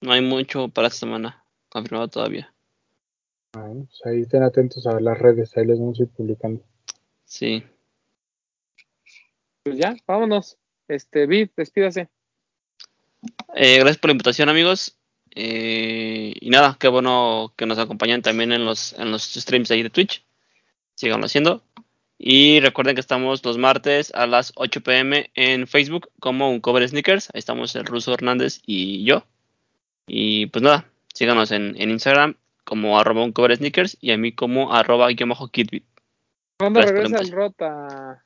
No 0.00 0.12
hay 0.12 0.20
mucho 0.20 0.68
para 0.68 0.88
esta 0.88 1.00
semana. 1.00 1.41
Confirmado 1.72 2.08
todavía. 2.08 2.52
Bueno, 3.54 3.86
pues 3.86 4.00
ahí 4.04 4.20
estén 4.20 4.42
atentos 4.42 4.86
a 4.86 5.00
las 5.00 5.18
redes, 5.18 5.56
ahí 5.56 5.64
les 5.64 5.78
vamos 5.78 5.98
a 5.98 6.02
ir 6.02 6.10
publicando. 6.10 6.62
Sí. 7.24 7.64
Pues 9.62 9.78
ya, 9.78 9.96
vámonos. 10.06 10.58
Este, 10.86 11.26
Vid, 11.26 11.48
despídase. 11.56 12.10
Eh, 13.54 13.78
gracias 13.78 13.96
por 13.96 14.10
la 14.10 14.12
invitación, 14.12 14.50
amigos. 14.50 14.98
Eh, 15.34 16.34
y 16.38 16.50
nada, 16.50 16.76
qué 16.78 16.88
bueno 16.88 17.54
que 17.56 17.64
nos 17.64 17.78
acompañan 17.78 18.20
también 18.20 18.52
en 18.52 18.66
los, 18.66 18.92
en 18.98 19.10
los 19.10 19.22
streams 19.22 19.70
ahí 19.70 19.82
de 19.82 19.88
Twitch. 19.88 20.26
Síganlo 20.94 21.24
haciendo. 21.24 21.62
Y 22.18 22.60
recuerden 22.60 22.96
que 22.96 23.00
estamos 23.00 23.42
los 23.46 23.56
martes 23.56 24.12
a 24.14 24.26
las 24.26 24.52
8 24.56 24.82
pm 24.82 25.30
en 25.34 25.66
Facebook 25.66 26.10
como 26.20 26.50
un 26.50 26.60
cover 26.60 26.86
sneakers. 26.86 27.30
Ahí 27.32 27.38
estamos 27.38 27.74
el 27.76 27.86
ruso 27.86 28.12
Hernández 28.12 28.60
y 28.66 29.04
yo. 29.04 29.24
Y 30.06 30.46
pues 30.46 30.62
nada, 30.62 30.91
síganos 31.12 31.50
en, 31.50 31.74
en 31.80 31.90
Instagram 31.90 32.36
como 32.64 32.98
arroba 32.98 33.24
un 33.24 33.32
cover 33.32 33.56
sneakers 33.56 33.96
y 34.00 34.12
a 34.12 34.18
mí 34.18 34.32
como 34.32 34.72
arroba 34.74 35.08
guion 35.08 35.28
bajo 35.30 35.48
kitbit. 35.48 35.84
¿Cuándo 36.58 36.80
regresa 36.80 37.18
el. 37.18 37.32
Rota? 37.32 38.24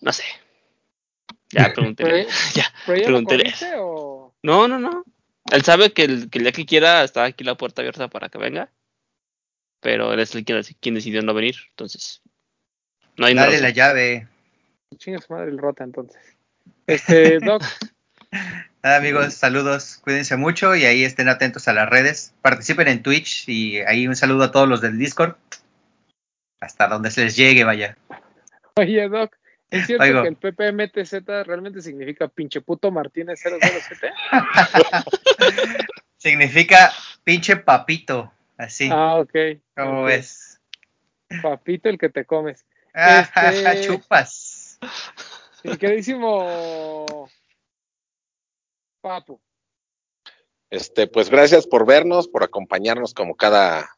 No 0.00 0.12
sé. 0.12 0.24
Ya 1.50 1.72
pregunté. 1.74 2.26
ya, 2.54 2.64
¿Pero 2.86 2.98
ya 3.02 3.10
lo 3.10 3.24
pregunté. 3.24 3.54
o...? 3.78 4.34
No, 4.42 4.68
no, 4.68 4.78
no. 4.78 5.04
Él 5.52 5.62
sabe 5.62 5.92
que 5.92 6.04
el, 6.04 6.30
que 6.30 6.38
el 6.38 6.44
día 6.44 6.52
que 6.52 6.66
quiera 6.66 7.04
está 7.04 7.24
aquí 7.24 7.44
la 7.44 7.56
puerta 7.56 7.82
abierta 7.82 8.08
para 8.08 8.28
que 8.28 8.38
venga. 8.38 8.70
Pero 9.80 10.12
él 10.12 10.20
es 10.20 10.34
el 10.34 10.44
quien, 10.44 10.60
quien 10.80 10.94
decidió 10.96 11.22
no 11.22 11.34
venir. 11.34 11.56
Entonces, 11.70 12.22
no 13.16 13.26
hay 13.26 13.34
Dale 13.34 13.48
razón. 13.52 13.62
la 13.62 13.70
llave. 13.70 14.28
Chinga 14.98 15.20
su 15.20 15.32
madre 15.32 15.50
el 15.50 15.58
rota 15.58 15.84
entonces. 15.84 16.20
Este, 16.86 17.38
Doc, 17.40 17.62
Nada, 18.82 18.96
amigos, 18.98 19.34
saludos, 19.34 19.98
cuídense 20.04 20.36
mucho 20.36 20.76
y 20.76 20.84
ahí 20.84 21.04
estén 21.04 21.28
atentos 21.28 21.66
a 21.68 21.72
las 21.72 21.88
redes. 21.88 22.34
Participen 22.42 22.88
en 22.88 23.02
Twitch 23.02 23.48
y 23.48 23.78
ahí 23.80 24.06
un 24.06 24.14
saludo 24.16 24.44
a 24.44 24.52
todos 24.52 24.68
los 24.68 24.80
del 24.80 24.98
Discord. 24.98 25.34
Hasta 26.60 26.86
donde 26.88 27.10
se 27.10 27.24
les 27.24 27.36
llegue, 27.36 27.64
vaya. 27.64 27.96
oye 28.76 29.08
Doc, 29.08 29.36
¿es 29.70 29.86
cierto 29.86 30.04
Oigo. 30.04 30.22
que 30.22 30.28
el 30.28 30.36
PPMTZ 30.36 31.26
realmente 31.46 31.82
significa 31.82 32.28
pinche 32.28 32.60
puto 32.60 32.90
Martínez 32.90 33.40
007? 33.42 34.12
Significa 36.18 36.92
pinche 37.24 37.56
papito, 37.56 38.32
así. 38.56 38.88
Ah, 38.90 39.16
ok. 39.16 39.34
¿Cómo 39.76 40.04
ves? 40.04 40.60
Papito 41.42 41.88
el 41.88 41.98
que 41.98 42.08
te 42.08 42.24
comes. 42.24 42.64
Ah, 42.94 43.20
Este- 43.20 43.80
Chupas. 43.86 44.78
Mi 45.62 45.76
queridísimo 45.76 47.28
Este, 50.70 51.06
pues 51.06 51.30
gracias 51.30 51.66
por 51.66 51.86
vernos, 51.86 52.28
por 52.28 52.42
acompañarnos 52.42 53.14
como 53.14 53.36
cada 53.36 53.96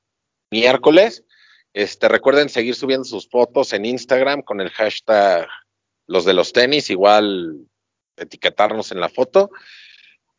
miércoles. 0.51 1.25
Este, 1.73 2.09
recuerden 2.09 2.49
seguir 2.49 2.75
subiendo 2.75 3.05
sus 3.05 3.29
fotos 3.29 3.73
en 3.73 3.85
Instagram 3.85 4.43
con 4.43 4.61
el 4.61 4.71
hashtag 4.71 5.49
los 6.07 6.25
de 6.25 6.35
los 6.35 6.53
tenis, 6.53 6.91
igual 6.91 7.67
etiquetarnos 8.17 8.93
en 8.93 9.01
la 9.01 9.09
foto. 9.09 9.51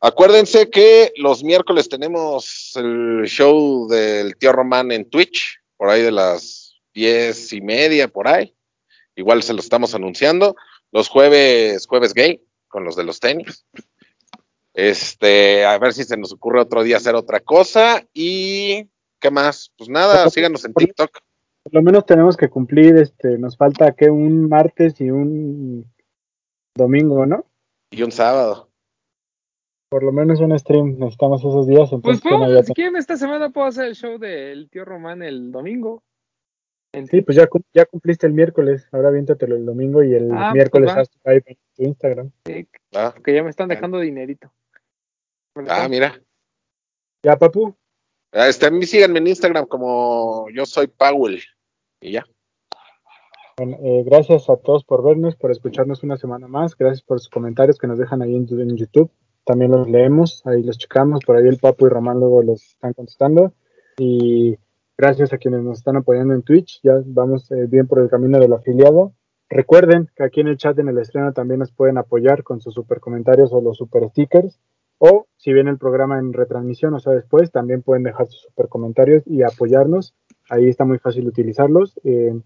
Acuérdense 0.00 0.70
que 0.70 1.12
los 1.16 1.44
miércoles 1.44 1.88
tenemos 1.88 2.72
el 2.76 3.24
show 3.26 3.88
del 3.88 4.36
tío 4.36 4.52
Román 4.52 4.92
en 4.92 5.08
Twitch, 5.08 5.60
por 5.76 5.90
ahí 5.90 6.02
de 6.02 6.12
las 6.12 6.80
diez 6.94 7.52
y 7.52 7.60
media, 7.60 8.08
por 8.08 8.26
ahí. 8.26 8.54
Igual 9.14 9.42
se 9.42 9.52
lo 9.52 9.60
estamos 9.60 9.94
anunciando. 9.94 10.56
Los 10.90 11.08
jueves, 11.08 11.86
jueves 11.86 12.14
gay, 12.14 12.42
con 12.68 12.84
los 12.84 12.96
de 12.96 13.04
los 13.04 13.20
tenis. 13.20 13.66
Este, 14.80 15.66
a 15.66 15.76
ver 15.78 15.92
si 15.92 16.04
se 16.04 16.16
nos 16.16 16.32
ocurre 16.32 16.58
otro 16.58 16.82
día 16.82 16.96
hacer 16.96 17.14
otra 17.14 17.40
cosa. 17.40 18.02
Y, 18.14 18.88
¿qué 19.20 19.30
más? 19.30 19.70
Pues 19.76 19.90
nada, 19.90 20.30
síganos 20.30 20.64
en 20.64 20.72
TikTok. 20.72 21.18
Por 21.64 21.74
lo 21.74 21.82
menos 21.82 22.06
tenemos 22.06 22.34
que 22.34 22.48
cumplir, 22.48 22.96
este, 22.96 23.36
nos 23.36 23.58
falta 23.58 23.92
que 23.92 24.08
un 24.08 24.48
martes 24.48 24.98
y 25.02 25.10
un 25.10 25.84
domingo, 26.74 27.26
¿no? 27.26 27.44
Y 27.90 28.02
un 28.02 28.10
sábado. 28.10 28.70
Por 29.90 30.02
lo 30.02 30.12
menos 30.12 30.40
un 30.40 30.58
stream 30.58 30.98
necesitamos 30.98 31.40
esos 31.40 31.66
días, 31.66 31.90
Pues 31.90 31.92
entonces 31.92 32.22
puedo, 32.22 32.54
ya 32.54 32.62
si 32.62 32.72
quieren 32.72 32.96
esta 32.96 33.18
semana 33.18 33.50
puedo 33.50 33.66
hacer 33.66 33.84
el 33.84 33.96
show 33.96 34.18
del 34.18 34.70
tío 34.70 34.86
Román 34.86 35.22
el 35.22 35.52
domingo. 35.52 36.02
En 36.94 37.06
Sí, 37.06 37.20
pues 37.20 37.36
ya, 37.36 37.46
ya 37.74 37.84
cumpliste 37.84 38.26
el 38.26 38.32
miércoles, 38.32 38.88
ahora 38.92 39.08
aviéntatelo 39.08 39.56
el 39.56 39.66
domingo 39.66 40.02
y 40.02 40.14
el 40.14 40.30
Ah, 40.32 40.54
miércoles 40.54 40.90
pues 40.90 40.96
haz 40.96 41.10
tu 41.10 41.18
live 41.28 41.44
en 41.44 41.58
tu 41.76 41.82
Instagram. 41.82 42.30
TikTok, 42.44 42.80
Ah, 42.94 43.14
que 43.22 43.34
ya 43.34 43.42
me 43.42 43.50
están 43.50 43.68
dejando 43.68 44.00
dinerito. 44.00 44.50
Ah, 45.68 45.88
mira. 45.88 46.20
Ya, 47.22 47.36
papu, 47.36 47.76
Ah, 48.32 48.48
Este, 48.48 48.70
síganme 48.86 49.18
en 49.18 49.26
Instagram 49.26 49.66
como 49.66 50.48
yo 50.50 50.64
soy 50.64 50.86
Powell. 50.86 51.40
Y 52.00 52.12
ya. 52.12 52.24
bueno, 53.58 53.76
eh, 53.82 54.04
gracias 54.06 54.48
a 54.48 54.56
todos 54.56 54.84
por 54.84 55.02
vernos, 55.02 55.36
por 55.36 55.50
escucharnos 55.50 56.02
una 56.02 56.16
semana 56.16 56.46
más, 56.46 56.76
gracias 56.76 57.02
por 57.02 57.18
sus 57.18 57.28
comentarios 57.28 57.76
que 57.76 57.88
nos 57.88 57.98
dejan 57.98 58.22
ahí 58.22 58.34
en, 58.36 58.46
en 58.48 58.76
YouTube, 58.76 59.10
también 59.44 59.72
los 59.72 59.88
leemos, 59.88 60.46
ahí 60.46 60.62
los 60.62 60.78
checamos, 60.78 61.20
por 61.26 61.36
ahí 61.36 61.46
el 61.46 61.58
papu 61.58 61.86
y 61.86 61.90
Román 61.90 62.20
luego 62.20 62.42
los 62.42 62.62
están 62.62 62.94
contestando 62.94 63.52
y 63.98 64.56
gracias 64.96 65.32
a 65.32 65.38
quienes 65.38 65.62
nos 65.62 65.78
están 65.78 65.96
apoyando 65.96 66.32
en 66.32 66.42
Twitch, 66.42 66.80
ya 66.82 66.94
vamos 67.04 67.50
eh, 67.50 67.66
bien 67.68 67.86
por 67.86 67.98
el 67.98 68.08
camino 68.08 68.38
del 68.38 68.52
afiliado. 68.52 69.12
Recuerden 69.50 70.08
que 70.14 70.22
aquí 70.22 70.40
en 70.40 70.46
el 70.48 70.56
chat 70.56 70.78
en 70.78 70.88
el 70.88 70.98
estreno 70.98 71.32
también 71.32 71.58
nos 71.58 71.72
pueden 71.72 71.98
apoyar 71.98 72.44
con 72.44 72.60
sus 72.60 72.72
super 72.72 73.00
comentarios 73.00 73.52
o 73.52 73.60
los 73.60 73.76
super 73.76 74.08
stickers. 74.10 74.60
O 75.02 75.26
si 75.38 75.54
ven 75.54 75.66
el 75.66 75.78
programa 75.78 76.18
en 76.18 76.34
retransmisión, 76.34 76.92
o 76.92 77.00
sea, 77.00 77.14
después, 77.14 77.50
también 77.50 77.80
pueden 77.80 78.02
dejar 78.02 78.26
sus 78.26 78.42
super 78.42 78.68
comentarios 78.68 79.22
y 79.26 79.42
apoyarnos. 79.42 80.14
Ahí 80.50 80.68
está 80.68 80.84
muy 80.84 80.98
fácil 80.98 81.26
utilizarlos. 81.26 81.98
Eh, 82.04 82.38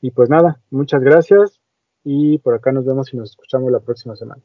y 0.00 0.10
pues 0.10 0.28
nada, 0.28 0.60
muchas 0.70 1.00
gracias. 1.00 1.60
Y 2.02 2.38
por 2.38 2.54
acá 2.54 2.72
nos 2.72 2.84
vemos 2.84 3.14
y 3.14 3.16
nos 3.16 3.30
escuchamos 3.30 3.70
la 3.70 3.78
próxima 3.78 4.16
semana. 4.16 4.42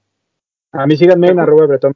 A 0.71 0.85
mí 0.85 0.95
síganme 0.95 1.29
en 1.29 1.39
arroba 1.39 1.65
bretón. 1.65 1.95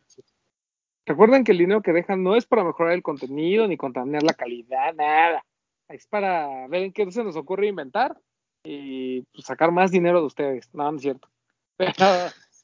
Recuerden 1.06 1.44
que 1.44 1.52
el 1.52 1.60
dinero 1.60 1.84
que 1.84 1.94
dejan 1.94 2.24
no 2.24 2.36
es 2.36 2.48
para 2.48 2.64
mejorar 2.64 2.94
el 2.94 3.04
contenido 3.04 3.68
ni 3.68 3.78
contaminar 3.78 4.24
la 4.24 4.34
calidad, 4.34 4.96
nada. 4.96 5.46
Es 5.88 6.08
para 6.08 6.68
ver 6.70 6.86
en 6.86 6.92
qué 6.92 7.12
se 7.12 7.24
nos 7.24 7.36
ocurre 7.36 7.68
inventar 7.68 8.20
y 8.64 9.22
pues, 9.22 9.46
sacar 9.46 9.72
más 9.72 9.92
dinero 9.92 10.22
de 10.22 10.26
ustedes. 10.26 10.74
No, 10.74 10.92
no 10.92 10.98
es 10.98 11.04
cierto. 11.04 11.30
Pero, 11.78 11.94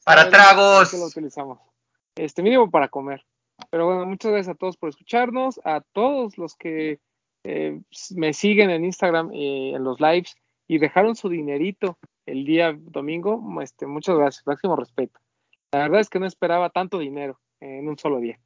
Para 0.03 0.31
tragos. 0.31 0.77
¿para 0.77 0.89
qué 0.89 0.97
lo 0.97 1.05
utilizamos? 1.05 1.70
Este 2.15 2.43
mínimo 2.43 2.69
para 2.69 2.89
comer. 2.89 3.25
Pero 3.69 3.85
bueno, 3.85 4.05
muchas 4.05 4.31
gracias 4.31 4.55
a 4.55 4.57
todos 4.57 4.77
por 4.77 4.89
escucharnos, 4.89 5.59
a 5.63 5.81
todos 5.81 6.37
los 6.37 6.55
que 6.55 6.99
eh, 7.43 7.79
me 8.15 8.33
siguen 8.33 8.69
en 8.69 8.85
Instagram 8.85 9.33
y 9.33 9.73
en 9.73 9.83
los 9.83 9.99
lives 9.99 10.35
y 10.67 10.77
dejaron 10.77 11.15
su 11.15 11.29
dinerito 11.29 11.97
el 12.25 12.45
día 12.45 12.75
domingo. 12.77 13.41
Este, 13.61 13.85
muchas 13.85 14.17
gracias, 14.17 14.45
máximo 14.45 14.75
respeto. 14.75 15.19
La 15.71 15.79
verdad 15.79 16.01
es 16.01 16.09
que 16.09 16.19
no 16.19 16.25
esperaba 16.25 16.69
tanto 16.69 16.99
dinero 16.99 17.39
en 17.59 17.87
un 17.87 17.97
solo 17.97 18.19
día. 18.19 18.39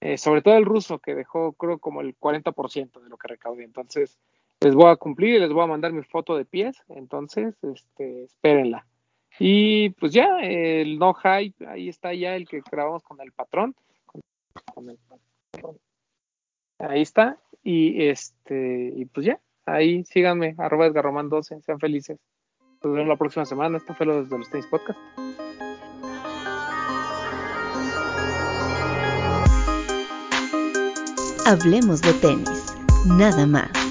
Eh, 0.00 0.18
sobre 0.18 0.42
todo 0.42 0.56
el 0.56 0.64
ruso, 0.64 0.98
que 0.98 1.14
dejó, 1.14 1.52
creo, 1.54 1.78
como 1.78 2.00
el 2.00 2.16
40% 2.18 3.00
de 3.00 3.08
lo 3.08 3.16
que 3.16 3.28
recaudé. 3.28 3.64
Entonces, 3.64 4.18
les 4.60 4.74
voy 4.74 4.90
a 4.90 4.96
cumplir 4.96 5.34
y 5.34 5.40
les 5.40 5.52
voy 5.52 5.64
a 5.64 5.68
mandar 5.68 5.92
mi 5.92 6.02
foto 6.02 6.36
de 6.36 6.44
pies. 6.44 6.82
Entonces, 6.88 7.54
este, 7.62 8.24
espérenla. 8.24 8.86
Y 9.38 9.90
pues 9.90 10.12
ya, 10.12 10.38
el 10.40 10.98
no 10.98 11.14
hype, 11.14 11.66
ahí 11.66 11.88
está 11.88 12.14
ya 12.14 12.36
el 12.36 12.48
que 12.48 12.62
grabamos 12.70 13.02
con 13.02 13.20
el 13.20 13.32
patrón. 13.32 13.74
Con- 14.74 14.90
el. 14.90 14.98
Ahí 16.78 17.02
está. 17.02 17.38
Y 17.62 18.06
este, 18.06 18.92
y 18.94 19.04
pues 19.06 19.26
ya, 19.26 19.40
ahí 19.66 20.04
síganme, 20.04 20.54
arroba 20.58 20.86
Edgarroman 20.86 21.28
12, 21.28 21.60
sean 21.62 21.80
felices. 21.80 22.18
Nos 22.82 22.92
vemos 22.92 23.08
la 23.08 23.16
próxima 23.16 23.44
semana. 23.44 23.78
Esto 23.78 23.94
fue 23.94 24.06
lo 24.06 24.22
desde 24.22 24.38
los 24.38 24.50
tenis 24.50 24.66
podcast. 24.66 24.98
Hablemos 31.46 32.02
de 32.02 32.12
tenis, 32.14 32.74
nada 33.06 33.46
más. 33.46 33.85